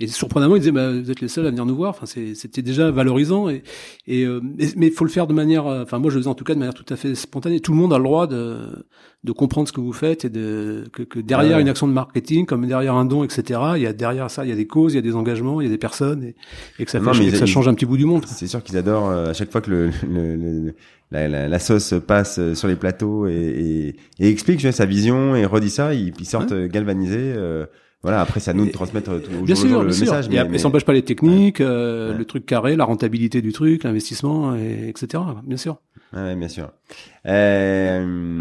et 0.00 0.06
surprenamment, 0.06 0.54
ils 0.54 0.60
disaient, 0.60 0.70
bah, 0.70 0.92
vous 0.92 1.10
êtes 1.10 1.20
les 1.20 1.26
seuls 1.26 1.46
à 1.46 1.50
venir 1.50 1.66
nous 1.66 1.74
voir. 1.74 1.90
Enfin, 1.90 2.06
c'était 2.06 2.62
déjà 2.62 2.92
valorisant. 2.92 3.48
Et, 3.48 3.64
et 4.06 4.24
euh, 4.24 4.40
mais 4.76 4.86
il 4.86 4.92
faut 4.92 5.04
le 5.04 5.10
faire 5.10 5.26
de 5.26 5.32
manière, 5.32 5.66
euh, 5.66 5.82
enfin, 5.82 5.98
moi, 5.98 6.10
je 6.10 6.14
le 6.14 6.20
faisais 6.20 6.30
en 6.30 6.36
tout 6.36 6.44
cas 6.44 6.54
de 6.54 6.60
manière 6.60 6.74
tout 6.74 6.86
à 6.88 6.94
fait 6.94 7.16
spontanée. 7.16 7.58
Tout 7.58 7.72
le 7.72 7.78
monde 7.78 7.92
a 7.92 7.98
le 7.98 8.04
droit 8.04 8.28
de, 8.28 8.86
de 9.24 9.32
comprendre 9.32 9.66
ce 9.66 9.72
que 9.72 9.80
vous 9.80 9.92
faites 9.92 10.24
et 10.24 10.30
de 10.30 10.84
que, 10.92 11.02
que 11.02 11.18
derrière 11.18 11.58
une 11.58 11.68
action 11.68 11.88
de 11.88 11.92
marketing, 11.92 12.46
comme 12.46 12.64
derrière 12.64 12.94
un 12.94 13.06
don, 13.06 13.24
etc. 13.24 13.60
Il 13.74 13.82
y 13.82 13.86
a 13.86 13.92
derrière 13.92 14.30
ça, 14.30 14.44
il 14.44 14.50
y 14.50 14.52
a 14.52 14.56
des 14.56 14.68
causes, 14.68 14.92
il 14.92 14.96
y 14.96 15.00
a 15.00 15.02
des 15.02 15.16
engagements, 15.16 15.60
il 15.60 15.64
y 15.64 15.68
a 15.68 15.72
des 15.72 15.78
personnes, 15.78 16.22
et, 16.22 16.36
et 16.78 16.84
que 16.84 16.90
ça, 16.92 17.00
fait, 17.00 17.30
ça 17.32 17.46
change 17.46 17.66
un 17.66 17.74
petit 17.74 17.86
bout 17.86 17.96
du 17.96 18.04
monde. 18.04 18.24
C'est 18.24 18.46
sûr 18.46 18.62
qu'ils 18.62 18.76
adorent 18.76 19.10
euh, 19.10 19.30
à 19.30 19.32
chaque 19.32 19.50
fois 19.50 19.60
que 19.62 19.70
le, 19.70 19.90
le, 20.08 20.74
la, 21.10 21.26
la, 21.26 21.48
la, 21.48 21.58
sauce 21.58 21.94
passe 22.06 22.54
sur 22.54 22.68
les 22.68 22.76
plateaux 22.76 23.26
et, 23.26 23.32
et, 23.32 24.24
et 24.24 24.30
explique 24.30 24.60
sa 24.72 24.86
vision 24.86 25.34
et 25.34 25.44
redit 25.44 25.70
ça, 25.70 25.92
ils, 25.92 26.12
ils 26.20 26.26
sortent 26.26 26.54
galvanisés 26.54 27.34
voilà, 28.02 28.20
après, 28.20 28.38
c'est 28.38 28.52
à 28.52 28.54
nous 28.54 28.66
de 28.66 28.70
transmettre 28.70 29.20
tout, 29.20 29.42
bien 29.42 29.56
sûr, 29.56 29.82
le 29.82 29.88
message. 29.88 30.28
Mais, 30.28 30.44
mais, 30.44 30.58
ça 30.58 30.68
n'empêche 30.68 30.84
pas 30.84 30.92
les 30.92 31.02
techniques, 31.02 31.60
euh, 31.60 32.16
le 32.16 32.24
truc 32.24 32.46
carré, 32.46 32.76
la 32.76 32.84
rentabilité 32.84 33.42
du 33.42 33.52
truc, 33.52 33.82
l'investissement, 33.82 34.54
etc. 34.54 35.22
Bien 35.44 35.56
sûr. 35.56 35.78
Ouais, 36.12 36.36
bien 36.36 36.48
sûr. 36.48 36.70
Euh, 37.26 38.40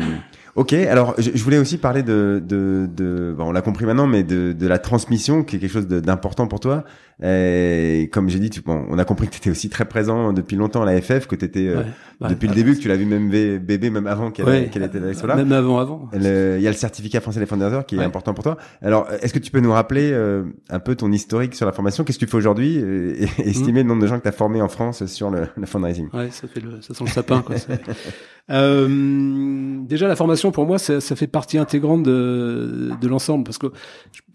ok, 0.58 0.74
alors 0.74 1.16
je, 1.18 1.42
voulais 1.42 1.60
aussi 1.60 1.78
parler 1.78 2.04
de, 2.04 2.44
de, 2.46 2.90
de 2.94 3.34
bon, 3.38 3.46
on 3.46 3.52
l'a 3.52 3.62
compris 3.62 3.86
maintenant, 3.86 4.08
mais 4.08 4.24
de, 4.24 4.52
de 4.52 4.68
la 4.68 4.80
transmission, 4.80 5.44
qui 5.44 5.56
est 5.56 5.60
quelque 5.60 5.72
chose 5.72 5.88
d'important 5.88 6.48
pour 6.48 6.60
toi. 6.60 6.84
Et 7.24 8.10
comme 8.14 8.30
j'ai 8.30 8.38
dit, 8.38 8.52
tu, 8.52 8.62
bon, 8.62 8.86
on 8.90 9.00
a 9.00 9.06
compris 9.06 9.28
que 9.28 9.32
tu 9.32 9.38
étais 9.40 9.50
aussi 9.50 9.70
très 9.70 9.86
présent 9.86 10.34
depuis 10.34 10.56
longtemps 10.56 10.84
à 10.84 10.86
la 10.86 11.02
FF, 11.02 11.26
que 11.26 11.36
tu 11.36 11.46
étais 11.46 11.68
euh, 11.68 11.82
bah, 12.22 12.28
depuis 12.30 12.48
le 12.48 12.54
début, 12.54 12.76
que 12.76 12.82
tu 12.82 12.88
l'as 12.88 12.96
vu 12.96 13.06
même 13.06 13.30
bébé, 13.30 13.90
même 13.90 14.06
avant 14.06 14.30
qu'elle 14.30 14.66
était 14.66 15.00
là. 15.00 15.36
Même 15.36 15.52
avant, 15.52 15.80
avant. 15.80 16.10
Il 16.14 16.22
y 16.22 16.68
a 16.68 16.72
le 16.72 16.74
certificat 16.74 17.20
français 17.20 17.40
des 17.40 17.48
fondateurs 17.48 17.88
qui 17.88 17.96
est 17.96 18.04
important 18.04 18.36
pour 18.36 18.44
toi. 18.44 18.58
Alors, 18.84 19.08
est-ce 19.22 19.34
que 19.34 19.40
tu 19.40 19.50
peux 19.50 19.60
nous 19.60 19.72
rappeler 19.72 20.12
euh, 20.12 20.44
un 20.70 20.80
peu 20.80 20.96
ton 20.96 21.12
historique 21.12 21.56
sur 21.56 21.66
la 21.66 21.72
formation? 21.72 22.04
Qu'est-ce 22.04 22.20
que 22.20 22.26
tu 22.26 22.32
fais 22.32 22.38
aujourd'hui? 22.38 22.78
Et, 22.78 23.28
estimer 23.40 23.82
le 23.82 23.90
nombre 23.90 24.04
de 24.04 24.08
gens 24.08 24.18
que 24.18 24.24
tu 24.24 24.30
as 24.30 24.34
formés 24.34 24.62
en 24.62 24.70
France 24.70 25.06
sur 25.08 25.32
le, 25.32 25.48
le 25.56 25.66
fundraising 25.66 26.10
Ouais, 26.14 26.30
ça 26.30 26.48
fait 26.48 26.60
le, 26.60 26.82
ça 26.82 26.94
sent 26.94 27.04
le 27.04 27.10
sapin. 27.10 27.42
Quoi, 27.42 27.56
euh, 28.52 29.80
déjà, 29.88 30.08
la 30.08 30.16
formation 30.16 30.47
pour 30.52 30.66
moi, 30.66 30.78
ça, 30.78 31.02
ça 31.02 31.16
fait 31.16 31.28
partie 31.28 31.58
intégrante 31.58 32.04
de, 32.04 32.92
de 33.00 33.08
l'ensemble 33.08 33.44
parce 33.44 33.58
que 33.58 33.68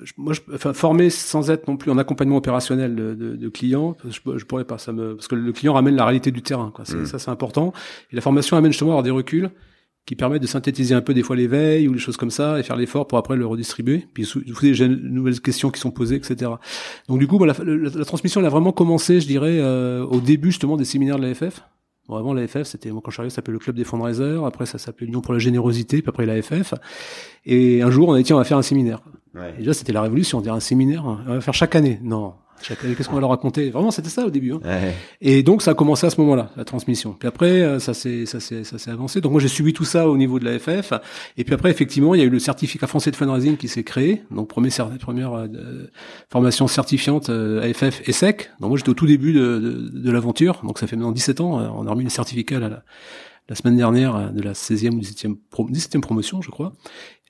je, 0.02 0.12
moi, 0.16 0.32
je, 0.32 0.40
enfin, 0.54 0.72
former 0.72 1.10
sans 1.10 1.50
être 1.50 1.68
non 1.68 1.76
plus 1.76 1.90
en 1.90 1.98
accompagnement 1.98 2.36
opérationnel 2.36 2.94
de, 2.94 3.14
de, 3.14 3.36
de 3.36 3.48
clients, 3.48 3.96
je, 4.08 4.20
je, 4.36 4.44
pourrais 4.44 4.64
pas. 4.64 4.78
Ça 4.78 4.92
me 4.92 5.14
parce 5.14 5.28
que 5.28 5.34
le 5.34 5.52
client 5.52 5.74
ramène 5.74 5.96
la 5.96 6.04
réalité 6.04 6.30
du 6.30 6.42
terrain. 6.42 6.70
Quoi. 6.74 6.84
Mm. 6.84 7.06
Ça, 7.06 7.18
c'est 7.18 7.30
important. 7.30 7.72
Et 8.12 8.16
la 8.16 8.22
formation 8.22 8.56
amène 8.56 8.72
justement 8.72 8.90
à 8.90 8.94
avoir 8.94 9.02
des 9.02 9.10
reculs 9.10 9.50
qui 10.06 10.16
permettent 10.16 10.42
de 10.42 10.48
synthétiser 10.48 10.94
un 10.94 11.00
peu 11.00 11.14
des 11.14 11.22
fois 11.22 11.36
les 11.36 11.46
veilles 11.46 11.86
ou 11.86 11.92
les 11.92 12.00
choses 12.00 12.16
comme 12.16 12.30
ça 12.30 12.58
et 12.58 12.62
faire 12.62 12.76
l'effort 12.76 13.06
pour 13.06 13.18
après 13.18 13.36
le 13.36 13.46
redistribuer. 13.46 14.06
Puis 14.12 14.24
vous 14.24 14.60
des 14.60 14.88
nouvelles 14.88 15.40
questions 15.40 15.70
qui 15.70 15.80
sont 15.80 15.92
posées, 15.92 16.16
etc. 16.16 16.50
Donc 17.08 17.20
du 17.20 17.28
coup, 17.28 17.38
bah, 17.38 17.46
la, 17.46 17.54
la, 17.64 18.04
transmission 18.04 18.40
elle 18.40 18.46
a 18.46 18.50
vraiment 18.50 18.72
commencé, 18.72 19.20
je 19.20 19.26
dirais, 19.26 19.58
euh, 19.60 20.04
au 20.04 20.20
début 20.20 20.50
justement 20.50 20.76
des 20.76 20.84
séminaires 20.84 21.18
de 21.18 21.26
l'AFF. 21.26 21.62
Bon, 22.12 22.18
avant 22.18 22.34
l'AFF, 22.34 22.64
c'était 22.64 22.90
moi 22.90 23.00
quand 23.02 23.10
je 23.10 23.14
suis 23.14 23.20
arrivé, 23.20 23.30
ça 23.30 23.36
s'appelait 23.36 23.54
le 23.54 23.58
club 23.58 23.74
des 23.74 23.84
fundraisers. 23.84 24.44
Après, 24.44 24.66
ça 24.66 24.76
s'appelait 24.76 25.06
l'Union 25.06 25.22
pour 25.22 25.32
la 25.32 25.38
générosité. 25.38 26.02
Puis 26.02 26.10
après 26.10 26.26
l'AFF. 26.26 26.74
Et 27.46 27.80
un 27.80 27.90
jour, 27.90 28.08
on 28.08 28.12
a 28.12 28.18
dit 28.18 28.24
tiens, 28.24 28.36
on 28.36 28.38
va 28.38 28.44
faire 28.44 28.58
un 28.58 28.62
séminaire. 28.62 29.00
Ouais. 29.34 29.54
Et 29.54 29.58
déjà, 29.60 29.72
c'était 29.72 29.94
la 29.94 30.02
révolution. 30.02 30.38
On 30.38 30.40
dirait 30.42 30.56
un 30.56 30.60
séminaire, 30.60 31.06
on 31.06 31.14
va 31.14 31.40
faire 31.40 31.54
chaque 31.54 31.74
année. 31.74 31.98
Non, 32.02 32.34
Qu'est-ce 32.62 33.08
qu'on 33.08 33.14
va 33.14 33.20
leur 33.20 33.30
raconter 33.30 33.70
Vraiment, 33.70 33.90
c'était 33.90 34.08
ça 34.08 34.24
au 34.24 34.30
début. 34.30 34.52
Hein. 34.52 34.60
Et 35.20 35.42
donc, 35.42 35.62
ça 35.62 35.72
a 35.72 35.74
commencé 35.74 36.06
à 36.06 36.10
ce 36.10 36.20
moment-là, 36.20 36.50
la 36.56 36.64
transmission. 36.64 37.16
Puis 37.18 37.28
après, 37.28 37.62
euh, 37.62 37.78
ça 37.78 37.94
s'est, 37.94 38.26
ça 38.26 38.40
s'est, 38.40 38.64
ça 38.64 38.78
s'est 38.78 38.90
avancé. 38.90 39.20
Donc 39.20 39.32
moi, 39.32 39.40
j'ai 39.40 39.48
suivi 39.48 39.72
tout 39.72 39.84
ça 39.84 40.08
au 40.08 40.16
niveau 40.16 40.38
de 40.38 40.44
la 40.44 40.58
FF. 40.58 40.92
Et 41.36 41.44
puis 41.44 41.54
après, 41.54 41.70
effectivement, 41.70 42.14
il 42.14 42.18
y 42.18 42.22
a 42.22 42.26
eu 42.26 42.30
le 42.30 42.38
certificat 42.38 42.86
français 42.86 43.10
de 43.10 43.16
fundraising 43.16 43.56
qui 43.56 43.68
s'est 43.68 43.84
créé. 43.84 44.22
Donc 44.30 44.48
première, 44.48 44.90
première 44.98 45.34
euh, 45.34 45.90
formation 46.30 46.68
certifiante 46.68 47.30
euh, 47.30 47.68
AFF 47.68 48.08
et 48.08 48.12
SEC. 48.12 48.50
Donc 48.60 48.70
moi, 48.70 48.78
j'étais 48.78 48.90
au 48.90 48.94
tout 48.94 49.06
début 49.06 49.32
de, 49.32 49.58
de, 49.58 49.98
de 49.98 50.10
l'aventure. 50.10 50.60
Donc 50.64 50.78
ça 50.78 50.86
fait 50.86 50.96
maintenant 50.96 51.12
17 51.12 51.40
ans. 51.40 51.60
Euh, 51.60 51.68
on 51.74 51.86
a 51.86 51.90
remis 51.90 52.04
le 52.04 52.10
certificat 52.10 52.58
là, 52.58 52.82
la 53.48 53.54
semaine 53.56 53.76
dernière 53.76 54.32
de 54.32 54.40
la 54.40 54.52
16e 54.52 54.92
ou 54.92 55.00
17e, 55.00 55.36
17e 55.52 56.00
promotion, 56.00 56.40
je 56.42 56.50
crois. 56.50 56.72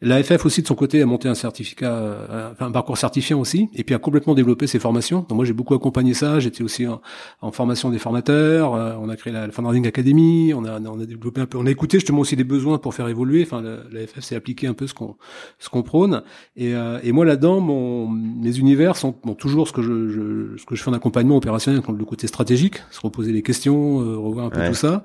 L'AFF 0.03 0.45
aussi 0.45 0.63
de 0.63 0.67
son 0.67 0.75
côté 0.75 1.01
a 1.01 1.07
monté 1.07 1.29
un 1.29 1.37
certificat, 1.37 1.93
euh, 1.93 2.53
un 2.59 2.73
parcours 2.73 2.99
certifiant 2.99 3.39
aussi, 3.39 3.69
et 3.73 3.85
puis 3.85 3.95
a 3.95 3.99
complètement 3.99 4.35
développé 4.35 4.67
ses 4.67 4.81
formations. 4.81 5.21
Donc 5.29 5.37
moi 5.37 5.45
j'ai 5.45 5.53
beaucoup 5.53 5.75
accompagné 5.75 6.13
ça. 6.13 6.41
J'étais 6.41 6.65
aussi 6.65 6.87
en, 6.89 7.53
formation 7.53 7.89
des 7.89 7.99
formateurs. 7.99 8.75
Euh, 8.75 8.95
on 9.01 9.09
a 9.09 9.17
créé 9.17 9.33
la, 9.33 9.49
Fundraising 9.53 9.87
Academy. 9.87 10.53
On 10.55 10.65
a, 10.65 10.81
on 10.81 11.01
a 11.01 11.07
développé 11.07 11.41
un 11.41 11.47
peu, 11.47 11.57
on 11.57 11.67
a 11.67 11.71
écouté 11.71 11.99
justement 11.99 12.19
aussi 12.19 12.35
des 12.35 12.43
besoins 12.43 12.79
pour 12.79 12.95
faire 12.95 13.07
évoluer. 13.07 13.43
Enfin 13.43 13.63
l'AFF 13.63 14.21
s'est 14.21 14.35
appliqué 14.35 14.67
un 14.67 14.75
peu 14.75 14.89
ce 14.89 14.95
qu'on 14.95 15.17
ce 15.61 15.69
qu'on 15.69 15.85
prône. 15.85 16.23
Et, 16.57 16.75
euh, 16.75 16.99
et 17.05 17.13
moi 17.13 17.25
là-dedans, 17.25 17.61
mon 17.61 18.09
mes 18.09 18.59
univers 18.59 18.97
sont 18.97 19.15
bon, 19.23 19.35
toujours 19.35 19.69
ce 19.69 19.73
que 19.73 19.83
je, 19.83 20.09
je, 20.09 20.57
ce 20.57 20.67
que 20.67 20.75
je 20.75 20.83
fais 20.83 20.91
en 20.91 20.95
accompagnement 20.95 21.37
opérationnel, 21.37 21.81
le 21.97 22.05
côté 22.05 22.27
stratégique, 22.27 22.83
se 22.91 23.01
reposer 23.01 23.31
les 23.31 23.43
questions, 23.43 23.99
revoir 23.99 24.47
un 24.47 24.51
peu 24.51 24.67
tout 24.67 24.75
ça. 24.75 25.05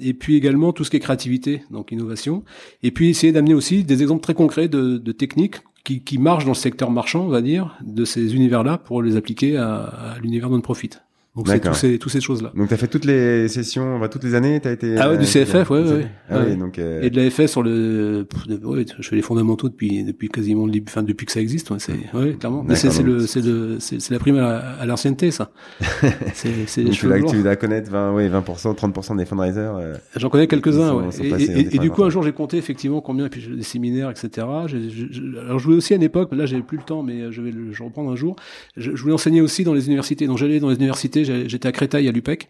et 0.00 0.14
puis 0.14 0.36
également 0.36 0.72
tout 0.72 0.82
ce 0.82 0.88
qui 0.88 0.96
est 0.96 1.00
créativité, 1.00 1.62
donc 1.70 1.92
innovation. 1.92 2.42
Et 2.82 2.90
puis 2.90 3.10
essayer 3.10 3.32
d'amener 3.32 3.52
aussi 3.52 3.65
des 3.74 4.02
exemples 4.02 4.22
très 4.22 4.34
concrets 4.34 4.68
de, 4.68 5.12
techniques 5.12 5.56
qui, 5.84 6.18
marchent 6.18 6.44
dans 6.44 6.50
le 6.50 6.56
secteur 6.56 6.90
marchand, 6.90 7.24
on 7.24 7.28
va 7.28 7.42
dire, 7.42 7.76
de 7.82 8.04
ces 8.04 8.34
univers-là 8.34 8.78
pour 8.78 9.02
les 9.02 9.16
appliquer 9.16 9.56
à, 9.56 9.84
à 9.84 10.18
l'univers 10.18 10.50
non-profit. 10.50 10.90
Donc 11.36 11.48
c'est 11.48 11.60
tous 11.60 11.74
ces, 11.74 11.98
toutes 11.98 12.12
ces 12.12 12.22
choses-là. 12.22 12.50
Donc 12.56 12.68
tu 12.68 12.74
as 12.74 12.78
fait 12.78 12.86
toutes 12.86 13.04
les 13.04 13.46
sessions, 13.48 13.98
bah, 13.98 14.08
toutes 14.08 14.24
les 14.24 14.34
années, 14.34 14.58
tu 14.58 14.68
as 14.68 14.72
été 14.72 14.96
Ah 14.96 15.10
ouais, 15.10 15.18
du 15.18 15.24
euh, 15.24 15.26
CFF, 15.26 15.68
ouais, 15.68 15.82
ouais. 15.82 16.06
Ah 16.30 16.40
ouais. 16.40 16.56
donc 16.56 16.78
euh... 16.78 17.02
Et 17.02 17.10
de 17.10 17.20
la 17.20 17.30
FS 17.30 17.48
sur 17.48 17.62
le 17.62 18.26
ouais, 18.64 18.86
je 18.98 19.06
fais 19.06 19.16
les 19.16 19.22
fondamentaux 19.22 19.68
depuis 19.68 20.02
depuis 20.02 20.30
quasiment 20.30 20.66
le 20.66 20.72
enfin 20.88 21.02
depuis 21.02 21.26
que 21.26 21.32
ça 21.32 21.40
existe, 21.40 21.70
ouais, 21.70 21.76
c'est 21.78 21.92
ouais, 22.14 22.34
clairement. 22.34 22.64
Mais 22.66 22.74
c'est 22.74 23.02
le 23.02 23.26
c'est 23.26 23.42
le 23.42 23.76
c'est 23.80 24.10
la 24.10 24.18
prime 24.18 24.38
à, 24.38 24.86
l'ancienneté 24.86 25.30
ça. 25.30 25.50
c'est 26.32 26.66
c'est 26.66 26.84
tu 26.84 27.06
vas 27.06 27.20
tu 27.20 27.36
vas 27.42 27.56
connaître 27.56 27.90
20 27.90 28.14
ouais, 28.14 28.28
20 28.28 28.74
30 28.74 29.16
des 29.18 29.26
fundraisers. 29.26 29.60
Euh, 29.60 29.96
J'en 30.16 30.30
connais 30.30 30.46
quelques-uns 30.46 30.94
ouais. 30.94 31.04
Et, 31.20 31.76
et, 31.76 31.78
du 31.78 31.90
coup 31.90 32.02
un 32.02 32.08
jour 32.10 32.22
j'ai 32.22 32.32
compté 32.32 32.56
effectivement 32.56 33.02
combien 33.02 33.26
et 33.26 33.28
puis 33.28 33.46
des 33.46 33.62
séminaires 33.62 34.10
etc. 34.10 34.46
alors 34.46 34.68
je 34.68 35.64
voulais 35.64 35.76
aussi 35.76 35.92
à 35.92 35.96
une 35.96 36.02
époque, 36.02 36.32
là 36.32 36.46
j'ai 36.46 36.62
plus 36.62 36.78
le 36.78 36.84
temps 36.84 37.02
mais 37.02 37.30
je 37.30 37.42
vais 37.42 37.52
je 37.72 37.82
reprendre 37.82 38.10
un 38.10 38.16
jour. 38.16 38.36
Je, 38.78 38.96
je 38.96 39.02
voulais 39.02 39.14
enseigner 39.14 39.42
aussi 39.42 39.64
dans 39.64 39.74
les 39.74 39.86
universités. 39.86 40.26
Donc 40.26 40.38
j'allais 40.38 40.60
dans 40.60 40.70
les 40.70 40.76
universités 40.76 41.25
j'étais 41.26 41.68
à 41.68 41.72
Créteil 41.72 42.08
à 42.08 42.12
l'UPEC 42.12 42.48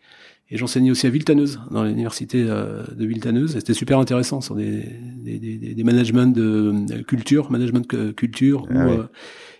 et 0.50 0.56
j'enseignais 0.56 0.92
aussi 0.92 1.06
à 1.06 1.10
Viltaneuse 1.10 1.60
dans 1.70 1.82
l'université 1.82 2.44
de 2.44 3.04
Viltaneuse. 3.04 3.54
C'était 3.54 3.74
super 3.74 3.98
intéressant 3.98 4.40
sur 4.40 4.54
des 4.54 4.84
des, 5.16 5.38
des, 5.38 5.74
des 5.74 5.84
managements 5.84 6.26
de 6.26 7.02
culture, 7.02 7.50
management 7.50 8.14
culture. 8.14 8.66
Ah 8.70 8.86
où, 8.86 9.02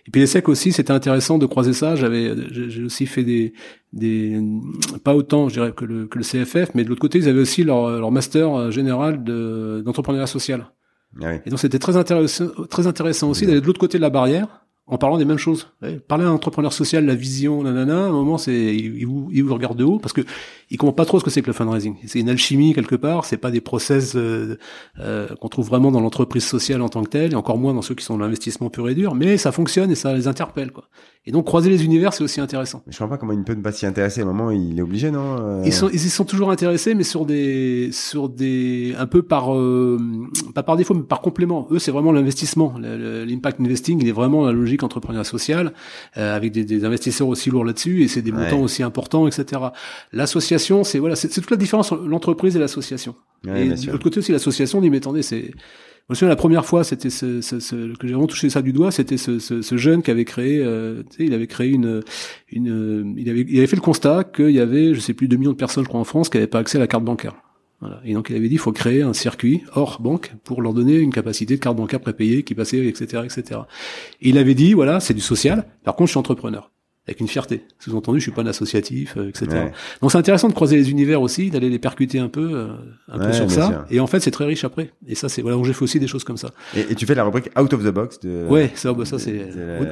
et 0.07 0.11
puis 0.11 0.21
les 0.21 0.27
secs 0.27 0.47
aussi, 0.47 0.71
c'était 0.71 0.93
intéressant 0.93 1.37
de 1.37 1.45
croiser 1.45 1.73
ça. 1.73 1.95
J'avais, 1.95 2.33
j'ai 2.49 2.83
aussi 2.83 3.05
fait 3.05 3.25
des, 3.25 3.53
des, 3.91 4.41
pas 5.03 5.13
autant, 5.13 5.49
je 5.49 5.55
dirais, 5.55 5.73
que 5.75 5.83
le, 5.83 6.07
que 6.07 6.17
le 6.17 6.23
CFF, 6.23 6.73
mais 6.75 6.85
de 6.85 6.89
l'autre 6.89 7.01
côté, 7.01 7.17
ils 7.17 7.27
avaient 7.27 7.41
aussi 7.41 7.65
leur, 7.65 7.99
leur 7.99 8.09
master 8.09 8.71
général 8.71 9.25
de, 9.25 9.83
d'entrepreneuriat 9.85 10.27
social. 10.27 10.71
Ah. 11.21 11.33
Et 11.45 11.49
donc 11.49 11.59
c'était 11.59 11.79
très 11.79 11.97
intéressant, 11.97 12.47
très 12.69 12.87
intéressant 12.87 13.29
aussi 13.29 13.45
d'aller 13.45 13.61
de 13.61 13.65
l'autre 13.65 13.79
côté 13.79 13.97
de 13.97 14.01
la 14.03 14.09
barrière 14.09 14.65
en 14.87 14.97
parlant 14.97 15.17
des 15.17 15.25
mêmes 15.25 15.37
choses. 15.37 15.67
parler 16.07 16.23
à 16.23 16.29
un 16.29 16.31
entrepreneur 16.31 16.71
social, 16.71 17.05
la 17.05 17.15
vision, 17.15 17.61
nanana, 17.61 18.05
à 18.05 18.07
un 18.07 18.11
moment, 18.11 18.37
c'est, 18.37 18.75
il, 18.75 19.05
vous, 19.05 19.29
il 19.33 19.43
vous 19.43 19.53
regarde 19.53 19.77
de 19.77 19.83
haut 19.83 19.99
parce 19.99 20.13
que 20.13 20.21
il 20.69 20.77
comprend 20.77 20.93
pas 20.93 21.05
trop 21.05 21.19
ce 21.19 21.23
que 21.23 21.29
c'est 21.29 21.41
que 21.41 21.47
le 21.47 21.53
fundraising. 21.53 21.95
C'est 22.07 22.19
une 22.19 22.29
alchimie 22.29 22.73
quelque 22.73 22.95
part, 22.95 23.25
c'est 23.25 23.37
pas 23.37 23.51
des 23.51 23.61
process 23.61 24.15
euh, 24.15 24.57
euh, 24.99 25.27
qu'on 25.39 25.49
trouve 25.49 25.67
vraiment 25.67 25.91
dans 25.91 26.01
l'entreprise 26.01 26.45
sociale 26.45 26.81
en 26.81 26.89
tant 26.89 27.03
que 27.03 27.09
telle, 27.09 27.33
et 27.33 27.35
encore 27.35 27.57
moins 27.57 27.73
dans 27.73 27.81
ceux 27.81 27.95
qui 27.95 28.03
sont 28.03 28.17
dans 28.17 28.23
l'investissement 28.23 28.69
pur 28.69 28.87
et 28.89 28.95
dur, 28.95 29.15
mais 29.15 29.37
ça 29.37 29.51
fonctionne 29.51 29.91
et 29.91 29.95
ça 29.95 30.13
les 30.13 30.27
interpelle, 30.27 30.71
quoi. 30.71 30.85
Et 31.27 31.31
donc 31.31 31.45
croiser 31.45 31.69
les 31.69 31.83
univers, 31.83 32.13
c'est 32.13 32.23
aussi 32.23 32.39
intéressant. 32.39 32.83
Mais 32.87 32.93
je 32.93 32.97
comprends 32.97 33.15
pas 33.15 33.17
comment 33.17 33.33
il 33.33 33.43
peut 33.43 33.53
ne 33.53 33.61
pas 33.61 33.73
s'y 33.73 33.85
intéresser. 33.85 34.21
À 34.21 34.23
un 34.23 34.27
moment, 34.27 34.49
il 34.49 34.79
est 34.79 34.81
obligé, 34.81 35.11
non 35.11 35.35
euh 35.37 35.61
Ils 35.65 35.73
sont, 35.73 35.89
ils 35.89 36.05
y 36.05 36.09
sont 36.09 36.23
toujours 36.23 36.51
intéressés, 36.51 36.95
mais 36.95 37.03
sur 37.03 37.25
des, 37.25 37.89
sur 37.91 38.29
des, 38.29 38.95
un 38.97 39.07
peu 39.07 39.21
par, 39.21 39.53
euh, 39.53 39.99
pas 40.55 40.63
par 40.63 40.77
défaut, 40.77 40.93
mais 40.93 41.03
par 41.03 41.19
complément. 41.19 41.67
Eux, 41.69 41.79
c'est 41.79 41.91
vraiment 41.91 42.13
l'investissement. 42.13 42.75
L'impact 42.79 43.59
investing, 43.59 43.99
il 44.01 44.07
est 44.07 44.13
vraiment 44.13 44.45
la 44.45 44.53
logique 44.53 44.76
entrepreneuriat 44.83 45.23
social, 45.23 45.73
euh, 46.17 46.35
avec 46.35 46.51
des, 46.51 46.63
des, 46.63 46.85
investisseurs 46.85 47.27
aussi 47.27 47.49
lourds 47.49 47.65
là-dessus, 47.65 48.03
et 48.03 48.07
c'est 48.07 48.21
des 48.21 48.31
montants 48.31 48.61
aussi 48.61 48.83
importants, 48.83 49.27
etc. 49.27 49.61
L'association, 50.13 50.83
c'est 50.83 50.99
voilà, 50.99 51.15
c'est 51.15 51.29
toute 51.29 51.51
la 51.51 51.57
différence 51.57 51.91
entre 51.91 52.03
l'entreprise 52.03 52.55
et 52.55 52.59
l'association. 52.59 53.15
et 53.45 53.69
de 53.69 53.91
l'autre 53.91 54.03
côté 54.03 54.19
aussi, 54.19 54.31
l'association, 54.31 54.81
dit 54.81 54.89
mais 54.89 54.97
attendez, 54.97 55.21
c'est 55.21 55.51
je 56.07 56.13
me 56.13 56.15
souviens 56.15 56.29
la 56.29 56.37
première 56.37 56.65
fois, 56.65 56.85
c'était 56.85 57.09
ce, 57.09 57.41
ce, 57.41 57.59
ce, 57.59 57.75
que 57.97 58.07
j'ai 58.07 58.13
vraiment 58.13 58.27
touché 58.27 58.49
ça 58.49 58.61
du 58.61 58.71
doigt, 58.71 58.91
c'était 58.91 59.17
ce, 59.17 59.39
ce, 59.39 59.77
jeune 59.77 60.01
qui 60.01 60.09
avait 60.09 60.23
créé, 60.23 60.63
euh, 60.63 61.03
tu 61.09 61.17
sais, 61.17 61.25
il 61.25 61.33
avait 61.33 61.47
créé 61.47 61.69
une, 61.69 62.01
une, 62.49 63.13
il 63.17 63.29
avait, 63.29 63.45
il 63.45 63.57
avait 63.57 63.67
fait 63.67 63.75
le 63.75 63.81
constat 63.81 64.23
qu'il 64.23 64.51
y 64.51 64.61
avait, 64.61 64.93
je 64.93 65.01
sais 65.01 65.13
plus, 65.13 65.27
2 65.27 65.35
millions 65.35 65.51
de 65.51 65.57
personnes, 65.57 65.83
je 65.83 65.89
crois, 65.89 65.99
en 65.99 66.05
France, 66.05 66.29
qui 66.29 66.37
n'avaient 66.37 66.47
pas 66.47 66.59
accès 66.59 66.77
à 66.77 66.79
la 66.79 66.87
carte 66.87 67.03
bancaire. 67.03 67.35
Voilà. 67.79 68.01
Et 68.03 68.13
donc 68.13 68.29
il 68.29 68.35
avait 68.35 68.47
dit, 68.47 68.55
il 68.55 68.59
faut 68.59 68.71
créer 68.71 69.03
un 69.03 69.13
circuit 69.13 69.63
hors 69.75 70.01
banque 70.01 70.33
pour 70.43 70.61
leur 70.61 70.73
donner 70.73 70.95
une 70.95 71.13
capacité 71.13 71.55
de 71.55 71.61
carte 71.61 71.77
bancaire 71.77 71.99
prépayée 71.99 72.43
qui 72.43 72.55
passait, 72.55 72.85
etc., 72.85 73.23
etc. 73.25 73.61
Et 74.21 74.29
il 74.29 74.37
avait 74.37 74.55
dit, 74.55 74.73
voilà, 74.73 74.99
c'est 74.99 75.13
du 75.13 75.21
social. 75.21 75.65
Par 75.83 75.95
contre, 75.95 76.07
je 76.07 76.11
suis 76.11 76.19
entrepreneur 76.19 76.71
avec 77.07 77.19
une 77.19 77.27
fierté. 77.27 77.63
Sous-entendu, 77.79 78.19
je 78.19 78.23
suis 78.23 78.31
pas 78.31 78.41
un 78.41 78.47
associatif, 78.47 79.15
euh, 79.17 79.29
etc. 79.29 79.47
Donc 80.01 80.11
c'est 80.11 80.17
intéressant 80.17 80.49
de 80.49 80.53
croiser 80.53 80.75
les 80.75 80.91
univers 80.91 81.21
aussi, 81.21 81.49
d'aller 81.49 81.69
les 81.69 81.79
percuter 81.79 82.19
un 82.19 82.27
peu, 82.27 82.49
euh, 82.53 82.67
un 83.11 83.19
peu 83.19 83.33
sur 83.33 83.49
ça. 83.49 83.85
Et 83.89 83.99
en 83.99 84.07
fait, 84.07 84.19
c'est 84.19 84.31
très 84.31 84.45
riche 84.45 84.63
après. 84.63 84.91
Et 85.07 85.15
ça, 85.15 85.29
c'est 85.29 85.41
voilà, 85.41 85.55
donc 85.55 85.65
j'ai 85.65 85.73
fait 85.73 85.83
aussi 85.83 85.99
des 85.99 86.07
choses 86.07 86.23
comme 86.23 86.37
ça. 86.37 86.51
Et, 86.75 86.95
tu 86.95 87.05
fais 87.05 87.15
la 87.15 87.23
rubrique 87.23 87.49
out 87.59 87.73
of 87.73 87.83
the 87.83 87.93
box 87.93 88.19
de. 88.19 88.45
Ouais, 88.47 88.71
ça, 88.75 88.93
bah, 88.93 89.05
ça 89.05 89.19
c'est. 89.19 89.49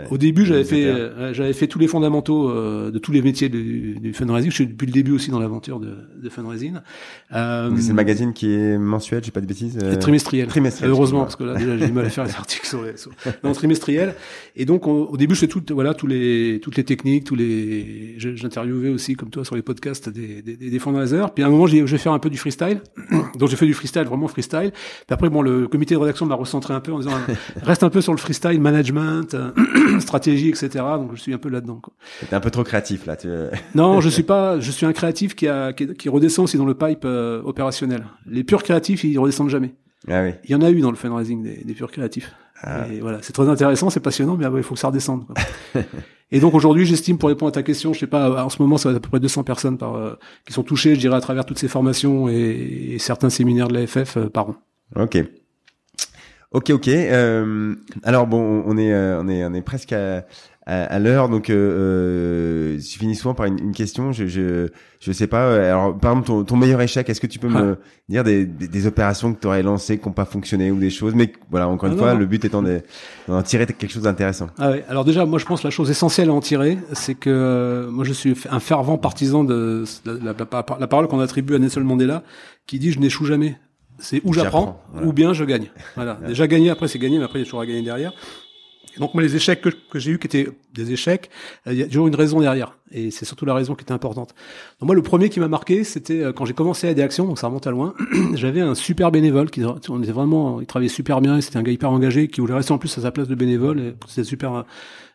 Au, 0.09 0.18
début, 0.18 0.45
j'avais 0.45 0.63
fait, 0.63 1.34
j'avais 1.34 1.53
fait 1.53 1.68
tous 1.68 1.80
les 1.80 1.88
fondamentaux 1.88 2.49
euh, 2.49 2.91
de 2.91 2.99
tous 2.99 3.11
les 3.11 3.22
métiers 3.22 3.49
du, 3.49 3.97
du 3.99 4.13
fundraising. 4.13 4.49
Je 4.49 4.55
suis 4.55 4.68
depuis 4.68 4.86
le 4.86 4.91
début 4.91 5.11
aussi 5.11 5.32
dans 5.32 5.39
l'aventure 5.39 5.80
de, 5.80 5.95
de 6.22 6.30
fundraising. 6.30 6.76
Euh, 7.34 7.72
c'est 7.78 7.89
le 7.89 7.93
magazine 7.93 8.34
qui 8.34 8.53
est 8.53 8.78
mensuel, 8.78 9.24
j'ai 9.24 9.32
pas 9.32 9.41
de 9.41 9.45
bêtises. 9.45 9.78
Trimestriel. 9.99 10.47
Trimestriel. 10.47 10.91
Heureusement, 10.91 11.22
parce 11.22 11.36
que 11.36 11.43
là 11.43 11.55
déjà 11.55 11.78
j'ai 11.78 11.88
du 11.88 11.93
mal 11.93 12.05
à 12.05 12.09
faire 12.09 12.26
les 12.26 12.32
articles 12.36 12.68
sur 12.68 12.84
les. 12.84 12.97
Sur... 12.97 13.11
Non, 13.43 13.53
trimestriel. 13.53 14.16
Et 14.55 14.66
donc 14.66 14.88
au 14.88 15.16
début, 15.18 15.36
je 15.36 15.41
fais 15.41 15.47
tout, 15.47 15.63
voilà, 15.70 15.93
tous 15.93 16.07
les, 16.07 16.59
toutes 16.61 16.76
les 16.76 16.84
techniques, 16.84 17.05
tous 17.24 17.36
les 17.36 18.16
j'interviewais 18.18 18.89
aussi, 18.89 19.16
comme 19.16 19.30
toi, 19.30 19.45
sur 19.45 19.56
les 19.56 19.62
podcasts 19.62 20.10
des, 20.10 20.41
des, 20.41 20.56
des 20.56 20.80
fundraisers. 20.80 21.28
Puis 21.34 21.43
à 21.43 21.47
un 21.47 21.49
moment, 21.49 21.68
je 21.68 21.84
vais 21.84 21.97
faire 21.97 22.14
un 22.14 22.20
peu 22.20 22.30
du 22.30 22.38
freestyle. 22.38 22.82
Donc 23.38 23.49
j'ai 23.49 23.56
fait 23.56 23.66
du 23.66 23.74
freestyle, 23.74 24.03
vraiment 24.03 24.28
freestyle. 24.28 24.72
Puis 24.72 25.14
après, 25.14 25.30
bon, 25.30 25.41
le 25.41 25.68
comité 25.68 25.95
de 25.95 25.99
rédaction 25.99 26.26
m'a 26.26 26.36
recentré 26.36 26.74
un 26.74 26.80
peu 26.80 26.91
en 26.91 26.99
disant, 26.99 27.12
reste 27.64 27.84
un 27.84 27.89
peu 27.89 28.01
sur 28.01 28.14
le 28.14 28.18
freestyle 28.18 28.60
management, 28.60 29.36
stratégie, 29.99 30.49
etc. 30.49 30.70
Donc 30.97 31.12
je 31.16 31.22
suis 31.22 31.34
un 31.34 31.38
peu 31.38 31.49
là-dedans. 31.49 31.82
T'es 32.30 32.36
un 32.36 32.39
peu 32.39 32.51
trop 32.51 32.64
créatif 32.64 33.06
là. 33.06 33.16
Tu... 33.16 33.28
non, 33.76 34.01
je 34.01 34.10
suis 34.16 34.24
pas. 34.24 34.60
Je 34.60 34.72
suis 34.72 34.86
un 34.86 34.93
créatif 34.93 35.36
qui, 35.36 35.47
a, 35.47 35.74
qui, 35.74 36.10
redescend 36.10 36.45
aussi 36.45 36.58
dans 36.58 36.66
le 36.66 36.76
pipe 36.76 37.06
euh, 37.06 37.41
opérationnel. 37.43 38.06
Les 38.26 38.43
purs 38.43 38.64
créatifs, 38.64 39.03
ils 39.03 39.18
redescendent 39.18 39.49
jamais. 39.49 39.76
Ah 40.08 40.22
oui. 40.24 40.32
Il 40.45 40.51
y 40.51 40.56
en 40.56 40.62
a 40.62 40.70
eu 40.70 40.82
dans 40.82 40.91
le 40.91 40.97
fundraising 40.97 41.43
des, 41.43 41.64
des 41.64 41.74
purs 41.74 41.91
créatifs. 41.91 42.32
Ah. 42.62 42.88
Et 42.91 42.99
voilà, 42.99 43.20
c'est 43.22 43.34
très 43.34 43.49
intéressant, 43.49 43.89
c'est 43.89 43.99
passionnant, 43.99 44.38
mais 44.38 44.45
il 44.45 44.64
faut 44.64 44.76
que 44.76 44.80
ça 44.80 44.88
redescende. 44.88 45.26
Et 46.32 46.39
donc 46.39 46.53
aujourd'hui, 46.56 46.86
j'estime, 46.86 47.18
pour 47.18 47.30
répondre 47.30 47.49
à 47.49 47.51
ta 47.51 47.64
question, 47.64 47.93
je 47.93 47.99
sais 47.99 48.08
pas, 48.08 48.43
en 48.43 48.49
ce 48.49 48.62
moment, 48.62 48.78
ça 48.78 48.89
va 48.89 48.93
être 48.93 48.97
à 48.97 49.01
peu 49.01 49.10
près 49.10 49.20
200 49.20 49.43
personnes 49.43 49.78
par, 49.78 49.95
euh, 49.95 50.16
qui 50.45 50.53
sont 50.53 50.64
touchées, 50.64 50.95
je 50.95 50.99
dirais, 50.99 51.16
à 51.16 51.22
travers 51.22 51.45
toutes 51.45 51.60
ces 51.60 51.68
formations 51.68 52.28
et, 52.28 52.97
certains 52.99 53.30
séminaires 53.30 53.68
de 53.68 53.76
l'AFF 53.76 54.18
euh, 54.18 54.30
par 54.30 54.49
an. 54.49 54.56
Ok. 54.95 55.18
Ok, 56.51 56.70
ok. 56.72 56.88
Euh, 56.88 57.76
alors 58.03 58.28
bon, 58.28 58.64
on 58.66 58.78
est, 58.78 58.93
on 58.95 59.28
est, 59.28 59.45
on 59.45 59.53
est 59.53 59.62
presque 59.62 59.91
à, 59.91 60.26
à, 60.66 60.99
l'heure. 60.99 61.30
Donc, 61.30 61.49
euh, 61.49 62.78
je 62.80 62.97
finis 62.97 63.16
souvent 63.16 63.36
par 63.36 63.45
une, 63.45 63.59
une, 63.59 63.72
question. 63.72 64.11
Je, 64.11 64.26
je, 64.26 64.70
je 64.99 65.11
sais 65.11 65.28
pas. 65.28 65.53
Alors, 65.55 65.97
par 65.97 66.11
exemple, 66.11 66.28
ton, 66.28 66.43
ton 66.43 66.57
meilleur 66.57 66.82
échec, 66.82 67.07
est-ce 67.07 67.22
que 67.22 67.28
tu 67.28 67.38
peux 67.38 67.49
me 67.49 67.74
ah. 67.74 67.86
dire 68.09 68.24
des, 68.24 68.45
des, 68.45 68.68
des, 68.68 68.88
opérations 68.88 69.34
que 69.34 69.39
tu 69.39 69.47
aurais 69.47 69.61
lancées 69.61 69.99
qui 69.99 70.07
n'ont 70.07 70.13
pas 70.13 70.26
fonctionné 70.26 70.72
ou 70.72 70.80
des 70.80 70.89
choses? 70.89 71.13
Mais 71.13 71.32
voilà, 71.51 71.68
encore 71.68 71.89
une 71.89 71.95
ah 71.95 71.99
fois, 71.99 72.13
le 72.16 72.26
but 72.26 72.43
étant 72.45 72.63
d'en 72.63 73.43
tirer 73.43 73.68
quelque 73.68 73.91
chose 73.91 74.03
d'intéressant. 74.03 74.47
Ah 74.57 74.72
ouais. 74.72 74.84
Alors 74.89 75.05
déjà, 75.05 75.26
moi, 75.26 75.38
je 75.38 75.45
pense 75.45 75.61
que 75.61 75.68
la 75.68 75.72
chose 75.72 75.91
essentielle 75.91 76.30
à 76.30 76.34
en 76.34 76.41
tirer, 76.41 76.80
c'est 76.93 77.16
que 77.16 77.30
euh, 77.30 77.91
moi, 77.91 78.03
je 78.03 78.13
suis 78.13 78.36
un 78.49 78.59
fervent 78.59 78.97
partisan 78.97 79.43
de, 79.43 79.84
la, 80.05 80.34
la, 80.34 80.88
parole 80.88 81.07
qu'on 81.07 81.20
attribue 81.20 81.55
à 81.55 81.59
Nelson 81.59 81.82
Mandela, 81.82 82.24
qui 82.66 82.80
dit 82.80 82.91
:«Je 82.93 82.99
n'échoue 82.99 83.26
jamais». 83.26 83.57
C'est 83.97 84.20
où 84.26 84.34
j'apprends, 84.34 84.82
ou 85.03 85.13
bien 85.13 85.32
je 85.32 85.45
gagne. 85.45 85.68
Voilà. 85.95 86.20
Déjà 86.28 86.47
gagner, 86.47 86.70
après 86.70 86.89
c'est 86.89 86.99
gagner, 86.99 87.18
mais 87.18 87.24
après 87.24 87.39
il 87.39 87.43
y 87.43 87.45
a 87.45 87.45
toujours 87.45 87.61
à 87.61 87.66
gagner 87.66 87.82
derrière 87.82 88.11
donc 89.00 89.14
moi, 89.14 89.24
les 89.24 89.36
échecs 89.36 89.62
que, 89.62 90.00
j'ai 90.00 90.12
eus, 90.12 90.20
qui 90.20 90.28
étaient 90.28 90.48
des 90.74 90.91
échecs, 90.91 91.30
euh, 91.68 91.74
il 91.74 91.80
y 91.80 91.84
a 91.84 91.86
toujours 91.86 92.08
une 92.08 92.16
raison 92.16 92.39
derrière, 92.39 92.78
et 92.91 93.12
c'est 93.12 93.26
surtout 93.26 93.46
la 93.46 93.54
raison 93.54 93.76
qui 93.76 93.84
était 93.84 93.91
importante. 93.91 94.36
Moi, 94.82 94.96
le 94.96 95.02
premier 95.02 95.30
qui 95.30 95.39
m'a 95.39 95.48
marqué, 95.48 95.84
c'était 95.84 96.22
euh, 96.22 96.34
quand 96.34 96.46
j'ai 96.46 96.54
commencé 96.54 96.88
à 96.88 96.93
des 96.93 97.02
actions, 97.02 97.26
donc 97.26 97.39
ça 97.39 97.48
remonte 97.48 97.68
à 97.68 97.72
loin. 97.72 97.93
J'avais 98.34 98.62
un 98.62 98.76
super 98.76 99.12
bénévole 99.12 99.50
qui, 99.50 99.64
on 99.64 100.02
était 100.02 100.12
vraiment, 100.12 100.62
il 100.62 100.68
travaillait 100.68 100.89
super 100.89 101.22
bien, 101.22 101.39
c'était 101.41 101.58
un 101.58 101.64
gars 101.64 101.72
hyper 101.72 101.91
engagé 101.91 102.28
qui 102.28 102.41
voulait 102.41 102.54
rester 102.54 102.74
en 102.74 102.78
plus 102.78 102.98
à 102.98 103.02
sa 103.02 103.12
place 103.12 103.28
de 103.28 103.36
bénévole. 103.36 103.96
C'était 104.08 104.24
super, 104.24 104.54
euh, 104.54 104.62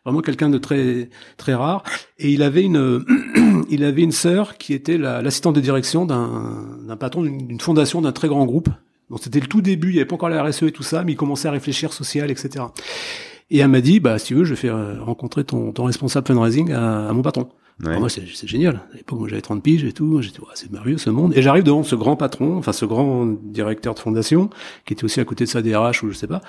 vraiment 0.05 0.21
quelqu'un 0.21 0.49
de 0.49 0.57
très 0.57 1.09
très 1.37 1.53
rare. 1.53 1.83
Et 2.19 2.31
il 2.31 2.43
avait 2.43 2.63
une, 2.63 3.03
il 3.69 3.83
avait 3.83 4.01
une 4.01 4.11
sœur 4.11 4.57
qui 4.57 4.73
était 4.73 4.97
l'assistante 4.97 5.55
de 5.55 5.61
direction 5.61 6.05
d'un 6.05 6.97
patron 6.99 7.23
d'une 7.23 7.59
fondation 7.59 8.01
d'un 8.01 8.11
très 8.11 8.27
grand 8.27 8.45
groupe. 8.45 8.69
Donc 9.09 9.19
c'était 9.21 9.41
le 9.41 9.47
tout 9.47 9.61
début, 9.61 9.89
il 9.89 9.93
n'y 9.93 9.99
avait 9.99 10.07
pas 10.07 10.15
encore 10.15 10.29
la 10.29 10.41
RSE 10.41 10.63
et 10.63 10.71
tout 10.71 10.83
ça, 10.83 11.03
mais 11.03 11.11
il 11.11 11.15
commençait 11.17 11.49
à 11.49 11.51
réfléchir 11.51 11.91
social, 11.91 12.31
etc. 12.31 12.63
Et 13.51 13.59
elle 13.59 13.67
m'a 13.67 13.81
dit, 13.81 13.99
bah, 13.99 14.17
si 14.17 14.27
tu 14.27 14.35
veux, 14.35 14.45
je 14.45 14.51
vais 14.51 14.59
faire 14.59 14.77
euh, 14.77 14.95
rencontrer 15.01 15.43
ton, 15.43 15.73
ton 15.73 15.83
responsable 15.83 16.25
fundraising 16.25 16.71
à, 16.71 17.09
à 17.09 17.13
mon 17.13 17.21
patron. 17.21 17.49
moi, 17.99 18.09
c'est 18.09 18.47
génial. 18.47 18.75
À 18.93 18.95
l'époque, 18.95 19.19
moi, 19.19 19.27
j'avais 19.27 19.41
30 19.41 19.61
piges 19.61 19.83
et 19.83 19.91
tout. 19.91 20.21
J'étais, 20.21 20.39
ouais, 20.39 20.45
c'est 20.53 20.71
merveilleux, 20.71 20.97
ce 20.97 21.09
monde. 21.09 21.33
Et 21.35 21.41
j'arrive 21.41 21.63
devant 21.63 21.83
ce 21.83 21.95
grand 21.95 22.15
patron, 22.15 22.57
enfin, 22.57 22.71
ce 22.71 22.85
grand 22.85 23.25
directeur 23.25 23.93
de 23.93 23.99
fondation, 23.99 24.49
qui 24.85 24.93
était 24.93 25.03
aussi 25.03 25.19
à 25.19 25.25
côté 25.25 25.43
de 25.43 25.49
sa 25.49 25.61
DRH 25.61 26.01
ou 26.01 26.11
je 26.11 26.15
sais 26.15 26.27
pas, 26.27 26.41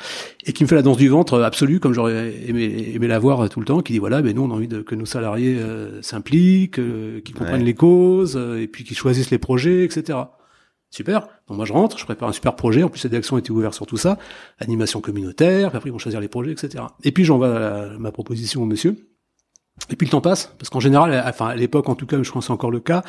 et 0.47 0.53
qui 0.53 0.63
me 0.63 0.69
fait 0.69 0.77
la 0.77 0.83
danse 0.83 0.97
du 0.97 1.09
ventre 1.09 1.41
absolue, 1.43 1.81
comme 1.81 1.93
j'aurais 1.93 2.35
aimé, 2.47 2.93
aimé 2.95 3.09
la 3.09 3.19
voir 3.19 3.49
tout 3.49 3.59
le 3.59 3.67
temps, 3.67 3.81
qui 3.81 3.95
dit, 3.95 3.99
voilà, 3.99 4.23
mais 4.23 4.33
nous, 4.33 4.43
on 4.43 4.51
a 4.53 4.55
envie 4.55 4.69
de, 4.69 4.81
que 4.81 4.95
nos 4.95 5.07
salariés 5.07 5.57
euh, 5.59 6.03
s'impliquent, 6.03 6.79
euh, 6.79 7.21
qu'ils 7.21 7.35
comprennent 7.35 7.65
les 7.65 7.75
causes, 7.75 8.39
et 8.61 8.69
puis 8.69 8.85
qu'ils 8.85 8.97
choisissent 8.97 9.33
les 9.33 9.39
projets, 9.39 9.85
etc. 9.85 10.19
Super. 10.93 11.23
Donc 11.49 11.57
moi 11.57 11.65
je 11.65 11.73
rentre, 11.73 11.99
je 11.99 12.05
prépare 12.05 12.29
un 12.29 12.33
super 12.33 12.55
projet. 12.55 12.83
En 12.83 12.89
plus, 12.91 13.01
cette 13.01 13.15
action 13.15 13.39
était 13.39 13.51
ouverte 13.51 13.75
sur 13.75 13.87
tout 13.87 13.97
ça, 13.97 14.19
animation 14.61 15.01
communautaire. 15.01 15.75
Après 15.75 15.89
ils 15.89 15.93
vont 15.93 15.99
choisir 15.99 16.21
les 16.21 16.29
projets, 16.29 16.53
etc. 16.53 16.85
Et 17.03 17.13
puis 17.13 17.25
j'envoie 17.25 17.89
ma 17.99 18.13
proposition 18.13 18.63
au 18.63 18.67
monsieur. 18.67 19.12
Et 19.91 19.97
puis 19.97 20.07
le 20.07 20.11
temps 20.11 20.21
passe, 20.21 20.55
parce 20.59 20.71
qu'en 20.71 20.81
général, 20.81 21.23
enfin 21.27 21.49
à 21.49 21.57
l'époque 21.57 21.89
en 21.89 21.95
tout 21.95 22.07
cas, 22.07 22.23
je 22.23 22.29
crois 22.29 22.41
que 22.41 22.47
c'est 22.47 22.53
encore 22.53 22.71
le 22.71 22.81
cas, 22.81 23.03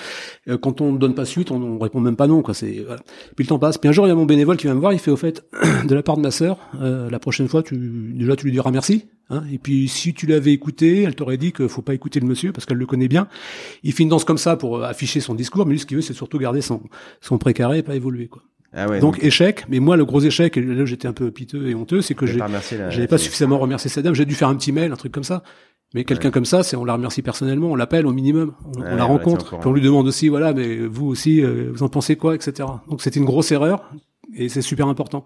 euh, 0.47 0.57
quand 0.57 0.81
on 0.81 0.93
ne 0.93 0.97
donne 0.97 1.13
pas 1.13 1.25
suite, 1.25 1.51
on, 1.51 1.61
on 1.61 1.77
répond 1.77 1.99
même 1.99 2.15
pas 2.15 2.27
non, 2.27 2.41
quoi. 2.41 2.53
C'est 2.53 2.83
voilà. 2.85 3.01
Puis 3.35 3.45
le 3.45 3.49
temps 3.49 3.59
passe. 3.59 3.77
Puis 3.77 3.89
un 3.89 3.91
jour, 3.91 4.05
il 4.05 4.09
y 4.09 4.11
a 4.11 4.15
mon 4.15 4.25
bénévole 4.25 4.57
qui 4.57 4.67
vient 4.67 4.73
me 4.73 4.79
voir, 4.79 4.93
il 4.93 4.99
fait 4.99 5.11
au 5.11 5.17
fait, 5.17 5.45
de 5.87 5.93
la 5.93 6.03
part 6.03 6.17
de 6.17 6.21
ma 6.21 6.31
sœur, 6.31 6.57
euh, 6.81 7.09
la 7.09 7.19
prochaine 7.19 7.47
fois, 7.47 7.63
tu 7.63 7.75
déjà 8.15 8.35
tu 8.35 8.45
lui 8.45 8.51
diras 8.51 8.71
merci. 8.71 9.05
Hein, 9.29 9.43
et 9.51 9.57
puis 9.57 9.87
si 9.87 10.13
tu 10.13 10.25
l'avais 10.25 10.51
écouté, 10.51 11.03
elle 11.03 11.15
t'aurait 11.15 11.37
dit 11.37 11.51
qu'il 11.51 11.69
faut 11.69 11.81
pas 11.81 11.93
écouter 11.93 12.19
le 12.19 12.27
monsieur 12.27 12.51
parce 12.51 12.65
qu'elle 12.65 12.77
le 12.77 12.85
connaît 12.85 13.07
bien. 13.07 13.27
Il 13.83 13.93
fait 13.93 14.03
une 14.03 14.09
danse 14.09 14.25
comme 14.25 14.37
ça 14.37 14.57
pour 14.57 14.77
euh, 14.77 14.83
afficher 14.83 15.19
son 15.19 15.35
discours, 15.35 15.65
mais 15.65 15.73
lui 15.73 15.79
ce 15.79 15.85
qu'il 15.85 15.97
veut, 15.97 16.01
c'est 16.01 16.13
surtout 16.13 16.39
garder 16.39 16.61
son 16.61 16.81
son 17.21 17.37
précaré 17.37 17.79
et 17.79 17.83
pas 17.83 17.95
évoluer, 17.95 18.27
quoi. 18.27 18.41
Ah 18.75 18.89
ouais, 18.89 18.99
donc, 18.99 19.23
échec, 19.23 19.65
mais 19.69 19.79
moi 19.79 19.95
le 19.97 20.03
gros 20.05 20.19
échec, 20.21 20.57
et 20.57 20.61
là 20.61 20.85
j'étais 20.85 21.07
un 21.07 21.13
peu 21.13 21.29
piteux 21.29 21.67
et 21.67 21.75
honteux, 21.75 22.01
c'est 22.01 22.15
que 22.15 22.25
j'ai 22.25 22.39
j'avais 22.89 23.07
pas 23.07 23.19
suffisamment 23.19 23.59
remercié 23.59 23.87
cette 23.87 24.03
dame, 24.03 24.15
j'ai 24.15 24.25
dû 24.25 24.33
faire 24.33 24.47
un 24.47 24.55
petit 24.55 24.71
mail, 24.71 24.91
un 24.91 24.95
truc 24.95 25.11
comme 25.11 25.23
ça. 25.23 25.43
Mais 25.93 26.03
quelqu'un 26.05 26.31
comme 26.31 26.45
ça, 26.45 26.63
c'est 26.63 26.75
on 26.75 26.85
la 26.85 26.93
remercie 26.93 27.21
personnellement, 27.21 27.67
on 27.67 27.75
l'appelle 27.75 28.07
au 28.07 28.13
minimum, 28.13 28.53
on, 28.75 28.81
la 28.95 29.03
rencontre, 29.03 29.45
puis 29.59 29.69
on 29.69 29.73
lui 29.73 29.81
demande 29.81 30.07
aussi, 30.07 30.27
voilà, 30.29 30.53
mais 30.53 30.85
vous 30.87 31.05
aussi, 31.07 31.41
euh, 31.43 31.69
vous 31.73 31.83
en 31.83 31.89
pensez 31.89 32.15
quoi, 32.15 32.33
etc. 32.35 32.67
Donc 32.89 33.01
c'était 33.01 33.19
une 33.19 33.25
grosse 33.25 33.51
erreur 33.51 33.91
et 34.35 34.49
c'est 34.49 34.61
super 34.63 34.87
important. 34.87 35.23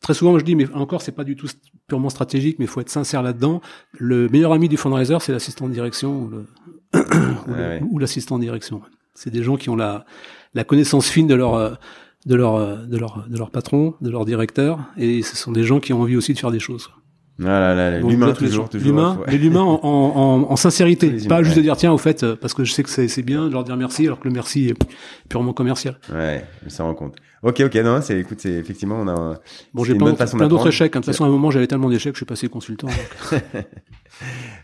Très 0.00 0.12
souvent, 0.12 0.38
je 0.38 0.44
dis, 0.44 0.54
mais 0.56 0.70
encore, 0.74 1.00
c'est 1.00 1.12
pas 1.12 1.24
du 1.24 1.34
tout 1.36 1.46
purement 1.88 2.10
stratégique, 2.10 2.58
mais 2.58 2.66
il 2.66 2.68
faut 2.68 2.82
être 2.82 2.90
sincère 2.90 3.22
là-dedans. 3.22 3.62
Le 3.92 4.28
meilleur 4.28 4.52
ami 4.52 4.68
du 4.68 4.76
fundraiser, 4.76 5.16
c'est 5.20 5.32
l'assistant 5.32 5.66
de 5.66 5.72
direction, 5.72 6.24
ou, 6.24 6.28
le- 6.28 6.46
ou 7.90 7.98
l'assistant 7.98 8.36
de 8.36 8.42
direction. 8.42 8.82
C'est 9.14 9.30
des 9.30 9.42
gens 9.42 9.56
qui 9.56 9.70
ont 9.70 9.76
la, 9.76 10.04
la 10.52 10.64
connaissance 10.64 11.08
fine 11.08 11.26
de 11.26 11.34
leur, 11.34 11.54
euh, 11.54 11.70
de 12.26 12.34
leur, 12.34 12.86
de 12.86 12.98
leur, 12.98 13.24
de 13.26 13.38
leur 13.38 13.50
patron, 13.50 13.94
de 14.02 14.10
leur 14.10 14.26
directeur, 14.26 14.80
et 14.98 15.22
ce 15.22 15.36
sont 15.36 15.52
des 15.52 15.64
gens 15.64 15.80
qui 15.80 15.94
ont 15.94 16.02
envie 16.02 16.16
aussi 16.16 16.34
de 16.34 16.38
faire 16.38 16.50
des 16.50 16.60
choses. 16.60 16.90
Voilà, 17.38 17.74
là, 17.74 18.00
Donc, 18.00 18.10
l'humain 18.12 18.32
toujours, 18.32 18.68
toujours. 18.68 18.86
L'humain, 18.86 19.14
faut- 19.16 19.24
mais 19.26 19.36
l'humain 19.38 19.62
en, 19.62 19.80
en, 19.82 19.88
en, 20.46 20.50
en 20.52 20.56
sincérité, 20.56 21.10
pas 21.10 21.16
humains, 21.16 21.42
juste 21.42 21.56
ouais. 21.56 21.62
de 21.62 21.62
dire 21.62 21.76
tiens 21.76 21.92
au 21.92 21.98
fait 21.98 22.22
euh, 22.22 22.36
parce 22.40 22.54
que 22.54 22.62
je 22.62 22.72
sais 22.72 22.84
que 22.84 22.88
c'est 22.90 23.22
bien 23.22 23.48
de 23.48 23.52
leur 23.52 23.64
dire 23.64 23.76
merci 23.76 24.06
alors 24.06 24.20
que 24.20 24.28
le 24.28 24.34
merci 24.34 24.68
est 24.68 24.74
purement 25.28 25.52
commercial. 25.52 25.98
Ouais, 26.12 26.44
s'en 26.68 26.84
rend 26.84 26.94
compte. 26.94 27.16
Ok, 27.42 27.60
ok, 27.60 27.74
non, 27.76 28.00
c'est, 28.00 28.20
écoute, 28.20 28.38
c'est 28.40 28.52
effectivement, 28.52 28.96
on 29.00 29.08
a. 29.08 29.38
Bon, 29.74 29.84
j'ai 29.84 29.94
plein, 29.96 30.12
d'autres 30.46 30.68
échecs. 30.68 30.94
hein. 30.96 31.00
De 31.00 31.04
toute 31.04 31.12
façon, 31.12 31.24
à 31.24 31.26
un 31.26 31.30
moment, 31.30 31.50
j'avais 31.50 31.66
tellement 31.66 31.90
d'échecs 31.90 32.12
que 32.12 32.16
je 32.16 32.20
suis 32.20 32.26
passé 32.26 32.48
consultant. 32.48 32.86
donc. 32.86 33.42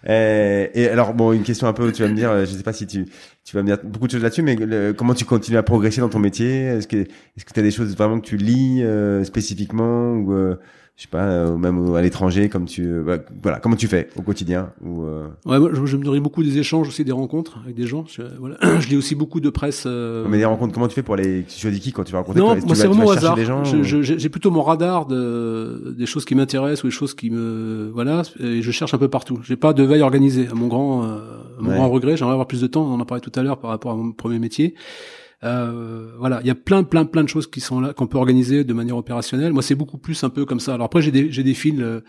Euh, 0.09 0.69
et 0.75 0.89
alors, 0.89 1.13
bon, 1.13 1.33
une 1.33 1.43
question 1.43 1.67
un 1.67 1.73
peu, 1.73 1.91
tu 1.93 2.03
vas 2.03 2.09
me 2.09 2.15
dire, 2.15 2.31
euh, 2.31 2.45
je 2.47 2.53
sais 2.53 2.63
pas 2.63 2.73
si 2.73 2.87
tu, 2.87 3.05
tu 3.45 3.57
vas 3.57 3.63
me 3.63 3.67
dire 3.67 3.79
beaucoup 3.83 4.07
de 4.07 4.13
choses 4.13 4.23
là-dessus, 4.23 4.43
mais 4.43 4.55
le- 4.57 4.93
comment 4.93 5.13
tu 5.13 5.25
continues 5.25 5.59
à 5.59 5.63
progresser 5.63 6.01
dans 6.01 6.09
ton 6.09 6.21
métier? 6.21 6.67
Est-ce 6.67 6.87
que, 6.89 6.97
est-ce 6.99 7.45
que 7.45 7.53
tu 7.53 7.61
as 7.61 7.63
des 7.63 7.71
choses 7.71 7.95
vraiment 7.97 8.21
que 8.21 8.27
tu 8.27 8.37
lis 8.37 8.83
euh, 8.83 9.25
spécifiquement 9.25 10.13
ou, 10.13 10.33
euh, 10.33 10.57
je 11.01 11.05
sais 11.07 11.09
pas, 11.11 11.23
euh, 11.25 11.57
même 11.57 11.95
à 11.95 12.03
l'étranger, 12.03 12.51
comme 12.51 12.67
tu, 12.67 12.85
euh, 12.85 13.01
voilà, 13.03 13.23
voilà, 13.43 13.59
comment 13.59 13.75
tu 13.75 13.87
fais 13.87 14.11
au 14.17 14.21
quotidien 14.21 14.69
ou 14.85 15.05
euh, 15.05 15.29
Ouais, 15.47 15.59
moi, 15.59 15.71
je, 15.73 15.87
je 15.87 15.97
me 15.97 16.05
nourris 16.05 16.21
beaucoup 16.21 16.43
des 16.43 16.59
échanges 16.59 16.89
aussi, 16.89 17.05
des 17.07 17.11
rencontres 17.13 17.59
avec 17.65 17.75
des 17.75 17.87
gens. 17.87 18.05
Je, 18.07 18.21
voilà. 18.39 18.59
je 18.81 18.87
lis 18.87 18.99
aussi 18.99 19.15
beaucoup 19.15 19.41
de 19.41 19.49
presse. 19.49 19.85
euh, 19.87 20.27
mais 20.29 20.37
des 20.37 20.45
rencontres, 20.45 20.75
comment 20.75 20.89
tu 20.89 20.95
fais 20.95 21.03
pour 21.03 21.17
les, 21.17 21.45
tu 21.45 21.59
choisis 21.59 21.81
qui 21.81 21.93
quand 21.93 22.05
tu 22.05 22.13
vas 22.13 22.19
rencontrer 22.19 22.41
Non, 22.43 22.55
moi 22.67 22.75
c'est 22.75 22.87
vraiment 22.87 23.07
au 23.07 23.13
hasard. 23.13 23.39
ou- 23.39 23.83
J'ai 23.83 24.29
plutôt 24.29 24.51
mon 24.51 24.63
radar 24.63 25.07
de, 25.07 25.95
des 25.97 26.05
choses 26.05 26.27
qui 26.27 26.35
m'intéressent 26.35 26.85
ou 26.85 26.89
des 26.89 26.93
choses 26.93 27.15
qui 27.15 27.31
me 27.31 27.91
voilà 27.95 28.21
et 28.39 28.61
je 28.61 28.71
cherche 28.71 28.93
un 28.93 28.99
peu 28.99 29.09
partout. 29.09 29.41
J'ai 29.43 29.57
pas 29.57 29.73
de 29.73 29.83
veille 29.83 30.03
organisée. 30.03 30.49
À 30.51 30.55
mon 30.55 30.67
grand, 30.67 31.03
euh, 31.05 31.17
à 31.59 31.63
mon 31.63 31.71
Ouais. 31.71 31.77
grand 31.77 31.89
regret, 31.89 32.19
j'aimerais 32.19 32.33
avoir 32.35 32.47
plus 32.47 32.61
de 32.61 32.67
temps. 32.67 32.83
On 32.83 32.93
en 32.97 33.01
a 33.01 33.07
parlé 33.07 33.23
tout 33.23 33.33
à 33.41 33.43
l'heure 33.43 33.57
par 33.59 33.71
rapport 33.71 33.93
à 33.93 33.97
mon 33.97 34.13
premier 34.13 34.39
métier. 34.39 34.75
Euh, 35.43 36.13
voilà, 36.19 36.41
il 36.43 36.47
y 36.47 36.51
a 36.51 36.55
plein, 36.55 36.83
plein, 36.83 37.07
plein 37.07 37.25
de 37.25 37.29
choses 37.29 37.47
qui 37.47 37.61
sont 37.61 37.81
là 37.81 37.95
qu'on 37.95 38.07
peut 38.07 38.19
organiser 38.19 38.63
de 38.63 38.73
manière 38.75 38.97
opérationnelle. 38.97 39.53
Moi, 39.53 39.63
c'est 39.63 39.75
beaucoup 39.75 39.97
plus 39.97 40.23
un 40.23 40.29
peu 40.29 40.45
comme 40.45 40.61
ça. 40.61 40.75
Alors 40.75 40.85
après, 40.87 41.01
j'ai 41.01 41.11
des, 41.11 41.33
j'ai 41.33 41.43
des 41.43 41.55
fils 41.55 41.81
euh, 41.81 42.01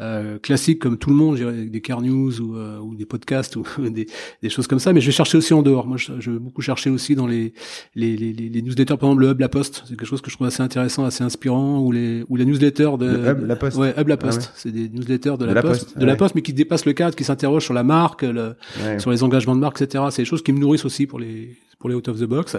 euh, 0.00 0.38
classiques 0.38 0.80
comme 0.80 0.98
tout 0.98 1.10
le 1.10 1.16
monde, 1.16 1.38
des 1.38 1.80
car 1.80 2.02
news 2.02 2.40
ou, 2.40 2.56
euh, 2.56 2.78
ou 2.80 2.96
des 2.96 3.06
podcasts 3.06 3.54
ou 3.54 3.64
des, 3.78 4.06
des 4.42 4.48
choses 4.48 4.66
comme 4.66 4.80
ça. 4.80 4.92
Mais 4.92 5.00
je 5.00 5.06
vais 5.06 5.12
chercher 5.12 5.38
aussi 5.38 5.54
en 5.54 5.62
dehors. 5.62 5.86
Moi, 5.86 5.98
je, 5.98 6.12
je 6.18 6.32
vais 6.32 6.38
beaucoup 6.40 6.62
chercher 6.62 6.90
aussi 6.90 7.14
dans 7.14 7.28
les 7.28 7.52
les, 7.94 8.16
les, 8.16 8.32
les, 8.32 8.62
newsletters, 8.62 8.96
par 8.96 9.10
exemple 9.10 9.22
le 9.22 9.30
Hub 9.30 9.40
La 9.40 9.48
Poste. 9.48 9.84
C'est 9.86 9.96
quelque 9.96 10.08
chose 10.08 10.20
que 10.20 10.30
je 10.30 10.34
trouve 10.34 10.48
assez 10.48 10.62
intéressant, 10.62 11.04
assez 11.04 11.22
inspirant. 11.22 11.78
Ou 11.80 11.92
les 11.92 12.24
ou 12.28 12.34
la 12.34 12.44
newsletter 12.44 12.90
de 12.98 13.06
Le 13.06 13.30
Hub 13.30 13.46
La 13.46 13.56
Poste 13.56 13.76
Ouais, 13.76 13.94
Hub 13.96 14.08
La 14.08 14.16
Poste. 14.16 14.40
Ah 14.42 14.46
ouais. 14.46 14.52
C'est 14.56 14.72
des 14.72 14.88
newsletters 14.88 15.30
de, 15.30 15.36
De 15.36 15.44
la, 15.44 15.54
La 15.54 15.62
Poste, 15.62 15.84
Poste, 15.84 15.98
de 15.98 16.04
la. 16.04 16.16
Poste, 16.16 16.34
mais 16.34 16.42
qui 16.42 16.52
dépassent 16.52 16.86
le 16.86 16.92
cadre, 16.92 17.14
qui 17.14 17.24
s'interrogent 17.24 17.64
sur 17.64 17.74
la 17.74 17.84
marque, 17.84 18.22
le, 18.22 18.56
sur 18.98 19.12
les 19.12 19.22
engagements 19.22 19.54
de 19.54 19.60
marque, 19.60 19.80
etc. 19.80 20.04
C'est 20.10 20.22
des 20.22 20.26
choses 20.26 20.42
qui 20.42 20.52
me 20.52 20.58
nourrissent 20.58 20.84
aussi 20.84 21.06
pour 21.06 21.20
les 21.20 21.56
pour 21.80 21.88
les 21.90 21.96
out 21.96 22.06
of 22.08 22.18
the 22.20 22.24
box. 22.24 22.56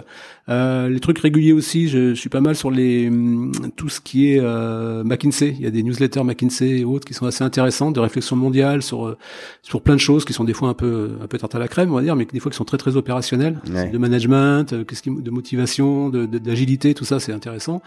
Euh, 0.48 0.88
les 0.88 1.00
trucs 1.00 1.18
réguliers 1.20 1.52
aussi, 1.52 1.88
je, 1.88 2.10
je 2.10 2.20
suis 2.20 2.28
pas 2.28 2.40
mal 2.40 2.54
sur 2.56 2.70
les 2.70 3.08
hum, 3.08 3.52
tout 3.76 3.88
ce 3.88 4.00
qui 4.00 4.32
est 4.32 4.40
euh, 4.40 5.04
McKinsey. 5.04 5.54
Il 5.58 5.62
y 5.62 5.66
a 5.66 5.70
des 5.70 5.82
newsletters 5.82 6.24
McKinsey 6.24 6.80
et 6.80 6.84
autres 6.84 7.06
qui 7.06 7.14
sont 7.14 7.24
assez 7.26 7.44
intéressantes, 7.44 7.94
de 7.94 8.00
réflexion 8.00 8.36
mondiale 8.36 8.82
sur 8.82 9.06
euh, 9.06 9.16
sur 9.62 9.80
plein 9.80 9.94
de 9.94 10.00
choses 10.00 10.24
qui 10.24 10.32
sont 10.32 10.44
des 10.44 10.52
fois 10.52 10.68
un 10.68 10.74
peu 10.74 11.12
un 11.22 11.26
peu 11.28 11.38
tarte 11.38 11.54
à 11.54 11.58
la 11.58 11.68
crème, 11.68 11.90
on 11.92 11.94
va 11.96 12.02
dire, 12.02 12.16
mais 12.16 12.26
qui 12.26 12.32
des 12.34 12.40
fois 12.40 12.50
qui 12.50 12.56
sont 12.58 12.64
très 12.64 12.78
très 12.78 12.96
opérationnelles, 12.96 13.58
Ouais. 13.72 13.88
de 13.90 13.96
management, 13.98 14.72
euh, 14.72 14.84
qu'est-ce 14.84 15.02
qui 15.02 15.10
de 15.10 15.30
motivation, 15.30 16.08
de 16.08 16.26
de- 16.26 16.38
d'agilité, 16.38 16.92
tout 16.94 17.04
ça 17.04 17.20
c'est 17.20 17.32
intéressant. 17.32 17.80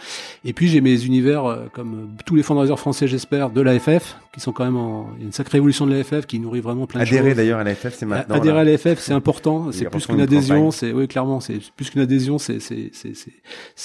Et 0.46 0.54
puis 0.54 0.70
j'ai 0.70 0.80
mes 0.82 1.04
univers 1.04 1.46
euh, 1.46 1.58
comme 1.74 2.08
tous 2.26 2.36
les 2.36 2.44
fundraisers 2.44 2.78
français, 2.80 3.08
j'espère, 3.08 3.50
de 3.50 3.60
l'AFF, 3.62 4.18
qui 4.34 4.40
sont 4.40 4.54
quand 4.54 4.64
même 4.64 4.78
en 4.78 5.10
il 5.18 5.22
y 5.22 5.24
a 5.24 5.26
une 5.28 5.34
sacrée 5.34 5.58
évolution 5.58 5.86
de 5.86 5.94
l'AFF 5.94 6.26
qui 6.26 6.40
nourrit 6.40 6.62
vraiment 6.62 6.88
plein 6.88 7.02
de 7.02 7.06
Adhérer 7.06 7.30
choses. 7.32 7.38
d'ailleurs 7.38 7.60
à 7.60 7.64
la 7.66 7.76
FF, 7.76 7.94
c'est 7.98 8.06
maintenant. 8.06 8.36
Adhérer 8.36 8.56
là. 8.56 8.62
à 8.62 8.64
l'AFF, 8.64 9.00
c'est 9.00 9.14
important. 9.14 9.72
C'est 9.72 9.90
plus 9.90 10.06
qu'une 10.06 10.16
une 10.16 10.22
adhésion. 10.22 10.72
C'est 10.72 10.92
oui, 10.94 11.08
clairement, 11.08 11.25
c'est 11.40 11.60
plus 11.76 11.90
qu'une 11.90 12.02
adhésion. 12.02 12.38
C'est 12.38 12.58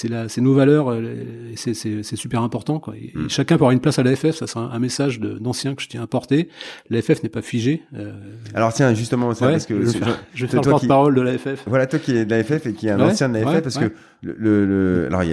la 0.09 0.27
nos 0.37 0.53
valeurs. 0.53 0.91
euh, 0.91 1.51
C'est 1.55 2.15
super 2.15 2.41
important 2.41 2.79
quoi. 2.79 2.95
Et, 2.95 3.11
et 3.15 3.17
Mm. 3.17 3.29
chacun 3.29 3.55
peut 3.55 3.63
avoir 3.63 3.71
une 3.71 3.79
place 3.79 3.99
à 3.99 4.03
l'AFF. 4.03 4.31
Ça 4.31 4.47
c'est 4.47 4.57
un, 4.57 4.69
un 4.71 4.79
message 4.79 5.19
d'ancien 5.19 5.75
que 5.75 5.81
je 5.83 5.87
tiens 5.89 6.01
à 6.03 6.07
porter. 6.07 6.49
L'AFF 6.89 7.23
n'est 7.23 7.29
pas 7.29 7.41
figé. 7.41 7.83
Euh, 7.95 8.11
Alors 8.53 8.73
tiens, 8.73 8.93
justement, 8.93 9.33
ça, 9.33 9.45
ouais, 9.47 9.51
parce 9.53 9.65
que 9.65 9.79
je 9.79 9.85
vais 9.85 9.99
faire, 9.99 10.19
je 10.33 10.45
vais 10.45 10.49
toi 10.51 10.61
faire 10.61 10.61
le 10.65 10.69
porte-parole 10.71 11.15
de 11.15 11.21
l'AFF. 11.21 11.63
Voilà, 11.67 11.85
toi 11.87 11.99
qui 11.99 12.15
es 12.15 12.25
de 12.25 12.29
la 12.29 12.43
FF 12.43 12.65
et 12.67 12.73
qui 12.73 12.87
est 12.87 12.91
un 12.91 12.99
Ouais, 12.99 13.05
ancien 13.11 13.29
de 13.29 13.33
la 13.35 13.41
FF, 13.41 13.47
ouais, 13.53 13.61
parce 13.61 13.77
que 13.77 13.91
le, 14.23 14.35
le, 14.37 14.65
le- 14.65 15.07
alors 15.07 15.23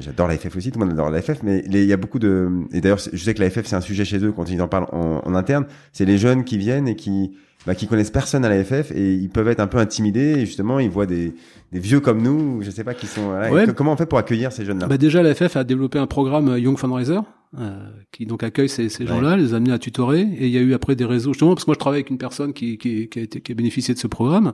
j'adore 0.00 0.28
la 0.28 0.36
FF 0.38 0.56
aussi, 0.56 0.70
tout 0.70 0.78
le 0.78 0.84
monde 0.86 0.94
adore 0.94 1.10
la 1.10 1.20
FF, 1.22 1.42
mais 1.42 1.62
il 1.66 1.84
y 1.84 1.92
a 1.92 1.96
beaucoup 1.96 2.18
de, 2.18 2.48
et 2.72 2.80
d'ailleurs, 2.80 2.98
je 3.12 3.16
sais 3.16 3.34
que 3.34 3.40
la 3.40 3.50
FF 3.50 3.66
c'est 3.66 3.76
un 3.76 3.80
sujet 3.80 4.04
chez 4.04 4.18
eux 4.24 4.32
quand 4.32 4.48
ils 4.50 4.60
en 4.62 4.68
parlent 4.68 4.86
en, 4.92 5.22
en 5.24 5.34
interne, 5.34 5.66
c'est 5.92 6.04
les 6.04 6.18
jeunes 6.18 6.44
qui 6.44 6.58
viennent 6.58 6.88
et 6.88 6.96
qui, 6.96 7.36
bah, 7.66 7.74
qui 7.74 7.86
connaissent 7.86 8.10
personne 8.10 8.44
à 8.44 8.48
la 8.48 8.64
FF 8.64 8.92
et 8.92 9.14
ils 9.14 9.28
peuvent 9.28 9.48
être 9.48 9.60
un 9.60 9.66
peu 9.66 9.78
intimidés 9.78 10.34
et 10.38 10.46
justement 10.46 10.78
ils 10.78 10.88
voient 10.90 11.06
des, 11.06 11.34
des 11.72 11.80
vieux 11.80 12.00
comme 12.00 12.22
nous, 12.22 12.62
je 12.62 12.70
sais 12.70 12.84
pas, 12.84 12.94
qui 12.94 13.06
sont, 13.06 13.30
Ouais. 13.30 13.66
que- 13.66 13.70
comment 13.72 13.92
on 13.92 13.96
fait 13.96 14.06
pour 14.06 14.18
accueillir 14.18 14.52
ces 14.52 14.64
jeunes-là? 14.64 14.86
Bah 14.86 14.96
déjà, 14.98 15.22
l'AFF 15.22 15.56
a 15.56 15.64
développé 15.64 15.98
un 15.98 16.06
programme 16.06 16.48
euh, 16.48 16.58
Young 16.58 16.78
Fundraiser 16.78 17.18
euh, 17.58 17.78
qui 18.12 18.26
donc 18.26 18.42
accueille 18.42 18.68
ces, 18.68 18.88
ces 18.88 19.02
Ouais. 19.04 19.08
gens-là, 19.08 19.36
les 19.36 19.54
amener 19.54 19.72
à 19.72 19.78
tutorer. 19.78 20.20
Et 20.20 20.46
il 20.46 20.52
y 20.52 20.58
a 20.58 20.60
eu 20.60 20.72
après 20.74 20.94
des 20.96 21.04
réseaux, 21.04 21.32
justement, 21.32 21.54
parce 21.54 21.64
que 21.64 21.70
moi 21.70 21.74
je 21.74 21.80
travaille 21.80 21.98
avec 22.00 22.10
une 22.10 22.18
personne 22.18 22.52
qui, 22.52 22.78
qui, 22.78 23.08
qui, 23.08 23.18
a, 23.18 23.22
été, 23.22 23.40
qui 23.40 23.52
a 23.52 23.54
bénéficié 23.54 23.92
de 23.94 23.98
ce 23.98 24.06
programme, 24.06 24.52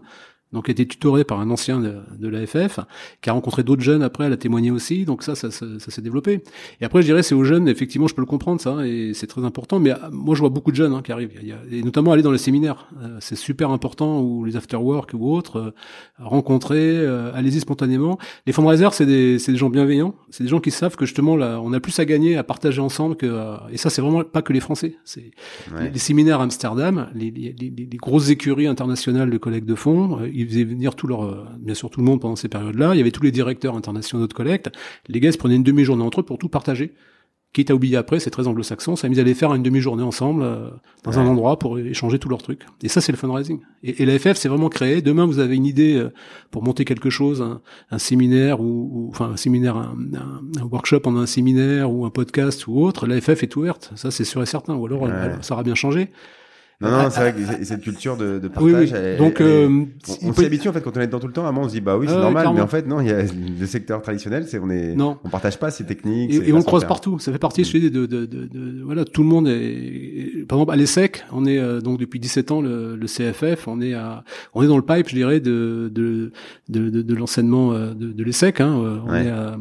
donc 0.55 0.69
a 0.71 0.73
été 0.73 0.87
tutoré 0.87 1.25
par 1.25 1.39
un 1.41 1.51
ancien 1.51 1.81
de, 1.81 1.95
de 2.19 2.29
l'AFF, 2.29 2.81
qui 3.21 3.29
a 3.29 3.35
rencontré 3.35 3.63
d'autres 3.63 3.83
jeunes 3.83 4.03
après, 4.03 4.25
elle 4.25 4.33
a 4.33 4.39
témoigné 4.39 4.71
aussi. 4.71 5.05
Donc 5.05 5.23
ça, 5.23 5.35
ça, 5.35 5.51
ça, 5.51 5.67
ça 5.79 5.91
s'est 5.91 6.01
développé. 6.01 6.43
Et 6.81 6.85
après, 6.87 7.03
je 7.03 7.07
dirais, 7.07 7.23
c'est 7.23 7.35
aux 7.35 7.45
jeunes, 7.45 7.69
effectivement, 7.69 8.07
je 8.09 8.15
peux 8.15 8.23
le 8.23 8.27
comprendre 8.27 8.61
ça, 8.61 8.87
et 8.87 9.13
c'est 9.13 9.27
très 9.27 9.45
important. 9.45 9.79
Mais 9.81 9.91
euh, 9.91 9.97
moi, 10.11 10.35
je 10.35 10.41
vois 10.41 10.49
beaucoup 10.49 10.71
de 10.71 10.77
jeunes 10.77 10.95
hein, 10.95 11.03
qui 11.05 11.13
arrivent, 11.13 11.33
Il 11.43 11.49
y 11.49 11.53
a- 11.53 11.59
et 11.71 11.83
notamment 11.83 12.13
aller 12.13 12.23
dans 12.23 12.33
les 12.33 12.39
séminaires. 12.39 12.89
Euh, 13.03 13.19
c'est 13.21 13.37
super 13.37 13.71
important, 13.71 14.21
ou 14.23 14.45
les 14.47 14.57
after-work 14.57 15.11
ou 15.15 15.35
autres, 15.35 15.57
euh, 15.59 15.71
rencontrer, 16.19 16.79
euh, 16.99 17.31
allez-y 17.35 17.61
spontanément. 17.61 18.19
Les 18.47 18.53
fundraisers, 18.53 18.89
c'est 18.93 19.07
des, 19.07 19.39
c'est 19.39 19.53
des 19.53 19.59
gens 19.59 19.71
bienveillants. 19.71 20.15
C'est 20.31 20.45
des 20.45 20.49
gens 20.51 20.61
qui 20.61 20.71
savent 20.71 20.97
que 20.97 21.05
justement, 21.07 21.37
là, 21.37 21.61
on 21.63 21.73
a 21.73 21.81
plus 21.81 21.99
à 21.99 22.05
gagner 22.05 22.37
à 22.37 22.45
partager 22.45 22.81
ensemble 22.81 23.17
que, 23.17 23.27
euh, 23.27 23.57
et 23.71 23.77
ça, 23.77 23.91
c'est 23.91 24.01
vraiment 24.03 24.23
pas 24.25 24.43
que 24.43 24.53
les 24.53 24.61
Français. 24.61 24.97
C'est 25.05 25.31
Ouais. 25.75 25.85
les, 25.85 25.91
les 25.91 25.99
séminaires 25.99 26.41
à 26.41 26.45
Amsterdam, 26.45 27.09
les, 27.15 27.31
les, 27.31 27.55
les- 27.59 27.71
les 27.91 27.97
grosses 27.97 28.31
écuries 28.31 28.67
internationales 28.67 29.31
de 29.31 29.39
collecte 29.39 29.67
de 29.67 29.75
fonds, 29.75 30.19
ils 30.45 30.49
faisaient 30.49 30.65
venir 30.65 30.95
tout 30.95 31.07
leur, 31.07 31.25
euh, 31.25 31.45
bien 31.59 31.75
sûr 31.75 31.91
tout 31.91 32.01
le 32.01 32.07
monde 32.07 32.21
pendant 32.21 32.37
ces 32.37 32.49
périodes-là. 32.49 32.95
Il 32.95 32.99
y 32.99 33.01
avait 33.01 33.11
tous 33.11 33.23
les 33.23 33.33
directeurs 33.33 33.77
internationaux 33.77 34.27
de 34.27 34.33
collecte. 34.33 34.71
Les 35.09 35.21
gars, 35.21 35.33
se 35.33 35.39
prenaient 35.39 35.57
une 35.57 35.63
demi-journée 35.65 36.05
entre 36.05 36.21
eux 36.21 36.25
pour 36.25 36.39
tout 36.39 36.49
partager. 36.49 36.93
Quitte 37.53 37.71
à 37.71 37.75
oublier 37.77 37.97
après, 37.97 38.19
c'est 38.19 38.31
très 38.31 38.49
anglo-saxon, 38.49 38.97
ça 38.97 39.07
a 39.07 39.11
mis 39.11 39.21
à 39.21 39.23
les 39.23 39.33
faire 39.33 39.55
une 39.55 39.63
demi-journée 39.63 40.03
ensemble 40.03 40.43
euh, 40.43 40.71
dans 41.05 41.21
un 41.21 41.25
endroit 41.25 41.57
pour 41.57 41.79
échanger 41.79 42.19
tous 42.19 42.29
leurs 42.29 42.43
trucs. 42.43 42.63
Et 42.83 42.89
ça, 42.89 43.01
c'est 43.01 43.13
le 43.13 43.17
fundraising. 43.17 43.61
Et, 43.85 44.03
et 44.03 44.07
la 44.07 44.19
FF, 44.19 44.35
c'est 44.35 44.49
vraiment 44.49 44.69
créé. 44.69 45.03
Demain, 45.03 45.25
vous 45.25 45.39
avez 45.39 45.55
une 45.55 45.65
idée 45.65 45.95
euh, 45.95 46.13
pour 46.51 46.65
monter 46.65 46.85
quelque 46.85 47.11
chose, 47.11 47.43
un, 47.43 47.61
un 47.93 47.99
séminaire 48.01 48.61
ou, 48.61 48.91
ou- 48.93 49.09
enfin 49.11 49.27
un 49.31 49.37
séminaire, 49.37 49.77
un, 49.77 49.97
un- 50.15 50.61
un 50.61 50.65
workshop 50.65 50.99
pendant 50.99 51.21
un 51.21 51.27
séminaire 51.27 51.93
ou 51.93 52.05
un 52.05 52.11
podcast 52.11 52.67
ou 52.67 52.81
autre. 52.81 53.07
La 53.07 53.21
FF 53.21 53.45
est 53.45 53.55
ouverte. 53.55 53.93
Ça, 53.95 54.11
c'est 54.11 54.25
sûr 54.25 54.43
et 54.43 54.47
certain. 54.47 54.75
Ou 54.75 54.87
alors, 54.87 55.03
Ouais. 55.03 55.11
elle- 55.13 55.39
ça 55.43 55.55
aura 55.55 55.63
bien 55.63 55.77
changé. 55.77 56.11
Non, 56.81 56.91
non, 56.91 57.09
c'est 57.11 57.21
vrai 57.21 57.33
que 57.33 57.65
cette 57.65 57.83
culture 57.83 58.17
de, 58.17 58.39
de 58.39 58.49
partage, 58.49 58.91
oui. 58.93 58.99
elle- 58.99 59.17
Donc, 59.17 59.37
elle 59.41 59.47
euh, 59.47 59.69
on, 59.69 59.87
on 60.29 60.33
peut- 60.33 60.41
s'y 60.43 60.47
habitue 60.47 60.69
en 60.69 60.73
fait 60.73 60.81
quand 60.83 60.97
on 60.97 61.01
est 61.01 61.07
dedans 61.07 61.21
tout 61.21 61.29
le 61.29 61.33
temps. 61.33 61.45
À 61.47 61.49
un 61.49 61.53
moment, 61.53 61.67
on 61.67 61.69
se 61.69 61.75
dit 61.75 61.81
bah 61.81 61.97
oui, 61.97 62.07
c'est 62.09 62.15
normal, 62.15 62.43
clairement. 62.43 62.55
mais 62.55 62.61
en 62.61 62.67
fait 62.67 62.87
non, 62.87 63.01
il 63.01 63.07
y 63.07 63.11
a 63.13 63.23
le 63.23 63.67
secteur 63.67 64.03
traditionnel, 64.03 64.45
c'est 64.49 64.59
on 64.59 64.69
est, 64.71 64.95
Non. 64.95 65.19
on 65.25 65.29
partage 65.29 65.59
pas 65.59 65.71
ces 65.71 65.85
techniques. 65.87 66.33
Et, 66.33 66.53
on 66.53 66.57
le 66.57 66.63
croise 66.63 66.85
partout. 66.85 67.19
Ça 67.19 67.33
fait 67.33 67.39
partie, 67.39 67.65
je 67.65 67.79
dis, 67.79 67.91
de, 67.91 68.07
de, 68.07 68.27
de, 68.27 68.47
de- 68.47 68.83
voilà, 68.85 69.05
tout 69.05 69.23
le 69.23 69.29
monde 69.29 69.49
est, 69.49 70.45
par 70.49 70.59
exemple, 70.59 70.73
à 70.73 70.77
l'ESSEC, 70.77 71.25
on 71.33 71.47
est, 71.47 71.59
euh, 71.59 71.81
donc, 71.81 71.99
depuis 71.99 72.19
17 72.21 72.51
ans, 72.51 72.61
le, 72.61 72.97
le 72.97 73.07
CFF, 73.07 73.67
on 73.69 73.81
est 73.81 73.95
à, 73.95 74.25
on 74.55 74.63
est 74.63 74.67
dans 74.67 74.77
le 74.77 74.83
pipe, 74.85 75.09
je 75.09 75.15
dirais, 75.15 75.41
de, 75.41 75.91
de, 75.95 76.33
de, 76.69 77.15
l'enseignement 77.15 77.73
euh, 77.73 77.95
de, 77.95 78.13
de 78.13 78.25
l'ESSEC, 78.25 78.61
hein, 78.61 78.79
euh, 78.83 78.99
on 79.07 79.11
Ouais. 79.11 79.27
est 79.27 79.31
à, 79.31 79.57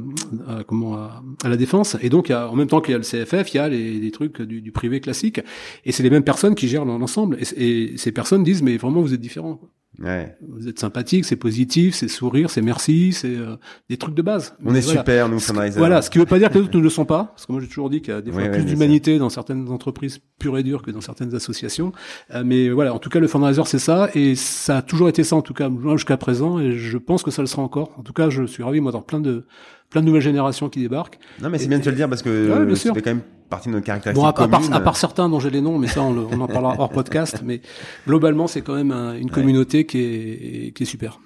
à- 0.47 0.63
comment, 0.65 0.95
à, 0.95 1.23
à 1.43 1.49
la 1.49 1.57
défense. 1.57 1.95
Et 2.01 2.09
donc, 2.09 2.29
il 2.29 2.31
y 2.31 2.35
a, 2.35 2.49
en 2.49 2.55
même 2.55 2.67
temps 2.67 2.81
qu'il 2.81 2.91
y 2.91 2.95
a 2.95 2.97
le 2.97 3.03
CFF, 3.03 3.53
il 3.53 3.57
y 3.57 3.59
a 3.59 3.69
les, 3.69 3.93
les 3.99 4.11
trucs 4.11 4.41
du, 4.41 4.61
du 4.61 4.71
privé 4.71 4.99
classique. 4.99 5.41
Et 5.85 5.91
c'est 5.91 6.03
les 6.03 6.09
mêmes 6.09 6.23
personnes 6.23 6.55
qui 6.55 6.67
gèrent 6.67 6.85
l'ensemble. 7.03 7.37
Et, 7.57 7.91
et 7.93 7.97
ces 7.97 8.11
personnes 8.11 8.43
disent, 8.43 8.63
mais 8.63 8.77
vraiment, 8.77 9.01
vous 9.01 9.13
êtes 9.13 9.21
différents. 9.21 9.55
quoi. 9.55 9.69
Ouais. 9.99 10.35
Vous 10.49 10.67
êtes 10.67 10.79
sympathique, 10.79 11.23
c'est 11.23 11.35
positif, 11.35 11.93
c'est 11.93 12.07
sourire, 12.07 12.49
c'est 12.49 12.63
merci, 12.63 13.13
c'est 13.13 13.35
euh, 13.35 13.57
des 13.91 13.97
trucs 13.97 14.15
de 14.15 14.23
base. 14.23 14.55
On 14.65 14.71
Mais 14.71 14.79
est 14.79 14.81
voilà. 14.81 15.01
super, 15.01 15.29
nous, 15.29 15.39
fundraisers. 15.39 15.77
Voilà, 15.77 16.01
ce 16.01 16.09
qui 16.09 16.17
veut 16.17 16.25
pas 16.25 16.39
dire 16.39 16.49
que 16.49 16.55
les 16.57 16.63
autres 16.63 16.75
ne 16.75 16.81
le 16.81 16.89
sont 16.89 17.05
pas, 17.05 17.25
parce 17.25 17.45
que 17.45 17.51
moi 17.51 17.61
j'ai 17.61 17.67
toujours 17.67 17.91
dit 17.91 18.01
qu'il 18.01 18.11
y 18.11 18.17
a 18.17 18.21
des 18.21 18.31
fois 18.31 18.41
Oui, 18.41 18.49
plus 18.49 18.65
d'humanité 18.65 19.19
dans 19.19 19.29
certaines 19.29 19.69
entreprises 19.69 20.19
pures 20.39 20.57
et 20.57 20.63
dures 20.63 20.81
que 20.81 20.89
dans 20.89 20.99
certaines 21.01 21.35
associations. 21.35 21.91
Euh, 22.33 22.41
mais 22.43 22.69
voilà, 22.71 22.91
en 22.95 22.97
tout 22.97 23.09
cas 23.11 23.19
le 23.19 23.27
fundraiser 23.27 23.61
c'est 23.65 23.77
ça, 23.77 24.09
et 24.15 24.33
ça 24.33 24.77
a 24.77 24.81
toujours 24.81 25.09
été 25.09 25.23
ça 25.23 25.35
en 25.35 25.43
tout 25.43 25.53
cas 25.53 25.69
jusqu'à 25.95 26.17
présent, 26.17 26.57
et 26.59 26.71
je 26.71 26.97
pense 26.97 27.21
que 27.21 27.29
ça 27.29 27.43
le 27.43 27.47
sera 27.47 27.61
encore. 27.61 27.91
En 27.99 28.01
tout 28.01 28.13
cas, 28.13 28.31
je 28.31 28.45
suis 28.47 28.63
ravi 28.63 28.79
moi 28.81 28.91
d'avoir 28.91 29.05
plein 29.05 29.19
de 29.19 29.45
plein 29.93 30.01
de 30.01 30.07
nouvelles 30.07 30.21
générations 30.21 30.67
qui 30.67 30.81
débarquent. 30.81 31.17
Non, 31.41 31.49
mais 31.49 31.57
c'est 31.59 31.67
bien 31.67 31.79
de 31.79 31.83
te 31.83 31.89
le 31.89 31.95
dire 31.95 32.09
parce 32.09 32.21
que 32.21 32.29
Ouais, 32.67 32.75
fait 32.75 33.01
quand 33.01 33.11
même 33.11 33.21
partie 33.49 33.69
de 33.69 33.73
notre 33.73 33.85
caractéristique 33.85 34.21
Bon, 34.21 34.27
à, 34.27 34.33
part, 34.33 34.73
à 34.73 34.79
part 34.81 34.97
certains 34.97 35.29
dont 35.29 35.39
j'ai 35.39 35.51
les 35.51 35.61
noms, 35.61 35.77
mais 35.77 35.87
ça 35.87 36.01
on, 36.01 36.11
le- 36.11 36.25
on 36.29 36.41
en 36.41 36.47
parlera 36.47 36.75
hors 36.79 36.89
podcast, 36.89 37.41
mais 37.45 37.61
globalement 38.07 38.47
c'est 38.47 38.61
quand 38.61 38.73
même 38.75 38.91
un- 38.91 39.15
une 39.15 39.29
communauté 39.29 39.85
qui 39.85 39.99
est 39.99 40.71
qui 40.75 40.83
est 40.83 40.85
super. 40.87 41.19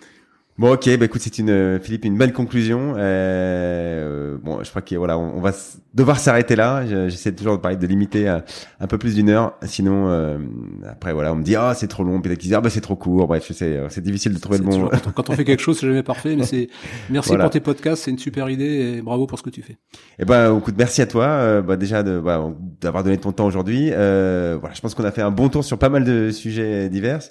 Bon, 0.58 0.74
ok, 0.74 0.97
bah 0.97 1.05
écoute, 1.05 1.22
c'est 1.22 1.38
une 1.38 1.80
Philippe 1.80 2.05
une 2.05 2.18
belle 2.18 2.34
conclusion. 2.34 2.95
Euh, 2.97 4.38
bon, 4.41 4.64
je 4.64 4.70
crois 4.72 4.82
que 4.82 4.95
voilà, 4.95 5.18
on, 5.18 5.39
va 5.39 5.51
devoir 5.93 6.20
s'arrêter 6.20 6.55
là. 6.55 6.84
J'essaie 7.10 7.32
toujours 7.32 7.58
de 7.58 7.62
parler 7.62 7.78
de 7.78 7.86
limiter 7.86 8.28
un 8.28 8.88
peu 8.88 8.97
plus 8.97 9.14
d'une 9.14 9.30
heure, 9.30 9.53
sinon 9.64 10.08
euh, 10.08 10.39
après 10.89 11.14
voilà, 11.14 11.32
on 11.32 11.36
me 11.36 11.43
dit 11.43 11.55
ah 11.55 11.74
c'est 11.76 11.88
trop 11.88 12.03
long, 12.03 12.22
peut-être 12.22 12.39
qu'ils 12.39 12.49
disent 12.49 12.58
ah 12.58 12.62
bah 12.62 12.72
c'est 12.72 12.82
trop 12.82 12.95
court. 12.95 13.28
Bref, 13.28 13.51
c'est 13.51 13.80
c'est 13.89 14.01
difficile 14.01 14.34
de 14.34 14.39
trouver 14.39 14.58
le 14.58 14.64
bon. 14.64 14.89
quand, 15.16 15.30
on, 15.30 15.34
fait 15.34 15.45
quelque 15.45 15.62
chose, 15.62 15.80
c'est 15.80 15.86
jamais 15.86 16.01
parfait, 16.01 16.36
mais 16.36 16.43
c'est 16.43 16.70
merci 17.10 17.38
pour 17.38 17.49
tes 17.51 17.60
podcasts, 17.60 18.03
c'est 18.03 18.12
une 18.12 18.18
super 18.18 18.49
idée 18.49 18.97
et 18.97 19.01
bravo 19.03 19.28
pour 19.28 19.38
ce 19.38 19.43
que 19.43 19.51
tu 19.51 19.62
fais. 19.62 19.74
Et 19.74 19.78
eh 20.24 20.26
ben, 20.26 20.58
écoute, 20.58 20.76
merci 20.78 21.01
à 21.01 21.05
toi, 21.05 21.26
euh, 21.26 21.62
bah, 21.62 21.78
déjà 21.78 22.01
de 22.01 22.20
bah, 22.20 22.51
d'avoir 22.82 23.03
donné 23.03 23.18
ton 23.18 23.32
temps 23.32 23.45
aujourd'hui. 23.45 23.91
Euh, 23.91 24.58
voilà, 24.60 24.74
je 24.74 24.82
pense 24.82 24.95
qu'on 24.95 25.03
a 25.03 25.12
fait 25.12 25.22
un 25.22 25.32
bon 25.32 25.49
tour 25.49 25.64
sur 25.64 25.78
pas 25.78 25.89
mal 25.89 26.03
de 26.03 26.32
sujets 26.32 26.89
divers. 26.89 27.22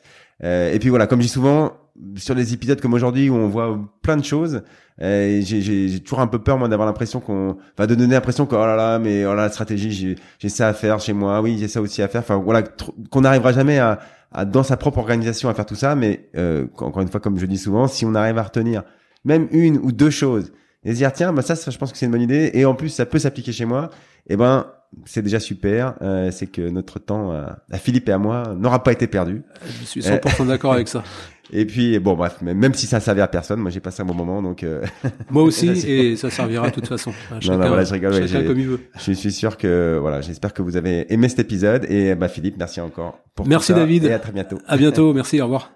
Euh, 0.44 0.72
et 0.72 0.78
puis 0.78 0.90
voilà, 0.90 1.06
comme 1.06 1.20
je 1.20 1.26
dis 1.26 1.32
souvent, 1.32 1.72
sur 2.16 2.34
des 2.34 2.52
épisodes 2.52 2.80
comme 2.80 2.94
aujourd'hui 2.94 3.30
où 3.30 3.34
on 3.34 3.48
voit 3.48 3.78
plein 4.02 4.16
de 4.16 4.24
choses, 4.24 4.62
euh, 5.02 5.40
j'ai 5.42 6.00
toujours 6.00 6.20
un 6.20 6.26
peu 6.26 6.38
peur 6.38 6.58
moi 6.58 6.68
d'avoir 6.68 6.86
l'impression 6.86 7.20
qu'on 7.20 7.56
va 7.76 7.86
de 7.86 7.94
donner 7.94 8.14
l'impression 8.14 8.46
que 8.46 8.54
oh 8.54 8.64
là 8.64 8.76
là 8.76 8.98
mais 8.98 9.26
oh 9.26 9.34
là 9.34 9.42
la 9.42 9.48
stratégie 9.50 10.16
j'ai 10.38 10.48
ça 10.48 10.68
à 10.68 10.72
faire 10.72 11.00
chez 11.00 11.12
moi 11.12 11.42
oui 11.42 11.58
j'ai 11.58 11.68
ça 11.68 11.82
aussi 11.82 12.00
à 12.02 12.08
faire. 12.08 12.22
Enfin 12.22 12.36
voilà 12.36 12.62
qu'on 13.10 13.20
n'arrivera 13.20 13.52
jamais 13.52 13.78
à, 13.78 13.98
à, 14.32 14.44
dans 14.46 14.62
sa 14.62 14.76
propre 14.76 14.98
organisation 14.98 15.50
à 15.50 15.54
faire 15.54 15.66
tout 15.66 15.74
ça 15.74 15.94
mais 15.94 16.30
euh, 16.36 16.66
encore 16.78 17.02
une 17.02 17.08
fois 17.08 17.20
comme 17.20 17.38
je 17.38 17.44
dis 17.44 17.58
souvent 17.58 17.88
si 17.88 18.06
on 18.06 18.14
arrive 18.14 18.38
à 18.38 18.42
retenir 18.42 18.84
même 19.24 19.48
une 19.50 19.76
ou 19.78 19.92
deux 19.92 20.10
choses 20.10 20.52
et 20.84 20.94
dire 20.94 21.12
tiens 21.12 21.32
bah 21.34 21.42
ça, 21.42 21.56
ça 21.56 21.70
je 21.70 21.76
pense 21.76 21.92
que 21.92 21.98
c'est 21.98 22.06
une 22.06 22.12
bonne 22.12 22.22
idée 22.22 22.50
et 22.54 22.64
en 22.64 22.74
plus 22.74 22.88
ça 22.88 23.04
peut 23.04 23.18
s'appliquer 23.18 23.52
chez 23.52 23.66
moi 23.66 23.90
et 24.28 24.32
eh 24.32 24.36
ben 24.36 24.66
c'est 25.04 25.22
déjà 25.22 25.40
super. 25.40 25.94
Euh, 26.02 26.30
c'est 26.30 26.46
que 26.46 26.68
notre 26.68 26.98
temps 26.98 27.32
à 27.32 27.78
Philippe 27.78 28.08
et 28.08 28.12
à 28.12 28.18
moi 28.18 28.54
n'aura 28.56 28.82
pas 28.82 28.92
été 28.92 29.06
perdu. 29.06 29.42
Je 29.80 29.84
suis 29.84 30.00
100% 30.00 30.46
d'accord 30.46 30.72
avec 30.72 30.88
ça. 30.88 31.02
Et 31.52 31.64
puis 31.64 31.98
bon 31.98 32.14
bref, 32.14 32.38
même 32.42 32.74
si 32.74 32.86
ça 32.86 32.98
servait 32.98 33.20
à 33.20 33.28
personne, 33.28 33.60
moi 33.60 33.70
j'ai 33.70 33.80
passé 33.80 34.02
un 34.02 34.04
bon 34.04 34.14
moment 34.14 34.42
donc. 34.42 34.64
Euh... 34.64 34.84
Moi 35.30 35.42
aussi 35.42 35.68
et 35.86 36.16
ça 36.16 36.30
servira 36.30 36.68
de 36.70 36.74
toute 36.74 36.88
façon. 36.88 37.12
chacun, 37.40 37.52
non, 37.52 37.58
non, 37.58 37.68
voilà, 37.68 37.84
je 37.84 37.92
rigole. 37.92 38.26
Chacun 38.26 38.46
comme 38.46 38.58
il 38.58 38.66
veut. 38.66 38.80
Je 38.98 39.12
suis 39.12 39.32
sûr 39.32 39.56
que 39.56 39.98
voilà, 40.00 40.20
j'espère 40.20 40.52
que 40.52 40.62
vous 40.62 40.76
avez 40.76 41.12
aimé 41.12 41.28
cet 41.28 41.38
épisode 41.38 41.86
et 41.88 42.14
bah 42.14 42.28
Philippe, 42.28 42.56
merci 42.58 42.80
encore. 42.80 43.20
Pour 43.34 43.46
merci 43.46 43.72
David. 43.72 44.04
Et 44.04 44.12
à 44.12 44.18
très 44.18 44.32
bientôt. 44.32 44.58
À 44.66 44.76
bientôt, 44.76 45.12
merci, 45.12 45.40
au 45.40 45.44
revoir. 45.44 45.72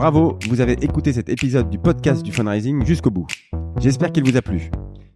Bravo, 0.00 0.38
vous 0.48 0.62
avez 0.62 0.82
écouté 0.82 1.12
cet 1.12 1.28
épisode 1.28 1.68
du 1.68 1.78
podcast 1.78 2.22
du 2.22 2.32
fundraising 2.32 2.86
jusqu'au 2.86 3.10
bout. 3.10 3.26
J'espère 3.78 4.10
qu'il 4.10 4.24
vous 4.24 4.34
a 4.38 4.40
plu. 4.40 4.70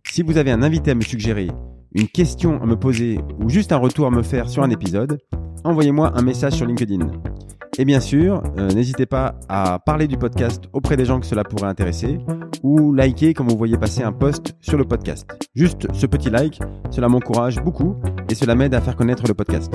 Si 0.06 0.20
vous 0.20 0.36
avez 0.36 0.51
un 0.51 0.62
invité 0.62 0.90
à 0.90 0.94
me 0.94 1.01
suggérer 1.01 1.48
une 1.94 2.06
question 2.06 2.62
à 2.62 2.66
me 2.66 2.77
poser 2.77 3.19
ou 3.40 3.48
juste 3.48 3.73
un 3.73 3.78
retour 3.78 4.06
à 4.06 4.11
me 4.11 4.23
faire 4.23 4.47
sur 4.47 4.62
un 4.62 4.69
épisode, 4.69 5.19
envoyez-moi 5.65 6.12
un 6.15 6.20
message 6.20 6.52
sur 6.52 6.66
LinkedIn. 6.66 6.98
Et 7.78 7.86
bien 7.86 7.98
sûr, 7.98 8.43
euh, 8.59 8.69
n'hésitez 8.73 9.06
pas 9.06 9.36
à 9.48 9.78
parler 9.78 10.06
du 10.06 10.19
podcast 10.19 10.65
auprès 10.74 10.98
des 10.98 11.06
gens 11.06 11.19
que 11.19 11.24
cela 11.24 11.44
pourrait 11.44 11.69
intéresser 11.70 12.19
ou 12.62 12.93
liker 12.93 13.32
quand 13.32 13.48
vous 13.48 13.56
voyez 13.56 13.78
passer 13.78 14.02
un 14.02 14.12
post 14.12 14.55
sur 14.61 14.77
le 14.77 14.85
podcast. 14.85 15.27
Juste 15.55 15.90
ce 15.94 16.05
petit 16.05 16.28
like, 16.28 16.61
cela 16.90 17.09
m'encourage 17.09 17.59
beaucoup 17.65 17.97
et 18.28 18.35
cela 18.35 18.55
m'aide 18.55 18.74
à 18.74 18.82
faire 18.82 18.97
connaître 18.97 19.27
le 19.27 19.32
podcast. 19.32 19.73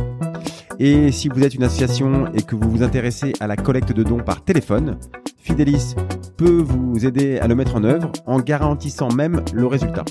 Et 0.81 1.11
si 1.11 1.27
vous 1.27 1.43
êtes 1.43 1.55
une 1.55 1.63
association 1.63 2.31
et 2.33 2.41
que 2.41 2.55
vous 2.55 2.71
vous 2.71 2.83
intéressez 2.83 3.33
à 3.41 3.47
la 3.47 3.57
collecte 3.57 3.91
de 3.91 4.01
dons 4.01 4.23
par 4.23 4.45
téléphone, 4.45 4.97
Fidelis 5.37 5.93
peut 6.37 6.61
vous 6.61 7.05
aider 7.05 7.37
à 7.37 7.47
le 7.47 7.55
mettre 7.55 7.75
en 7.75 7.83
œuvre 7.83 8.09
en 8.25 8.39
garantissant 8.39 9.11
même 9.11 9.43
le 9.53 9.67
résultat. 9.67 10.05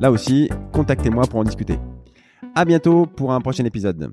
Là 0.00 0.10
aussi, 0.10 0.50
contactez-moi 0.72 1.24
pour 1.26 1.40
en 1.40 1.44
discuter. 1.44 1.78
À 2.54 2.66
bientôt 2.66 3.06
pour 3.06 3.32
un 3.32 3.40
prochain 3.40 3.64
épisode. 3.64 4.12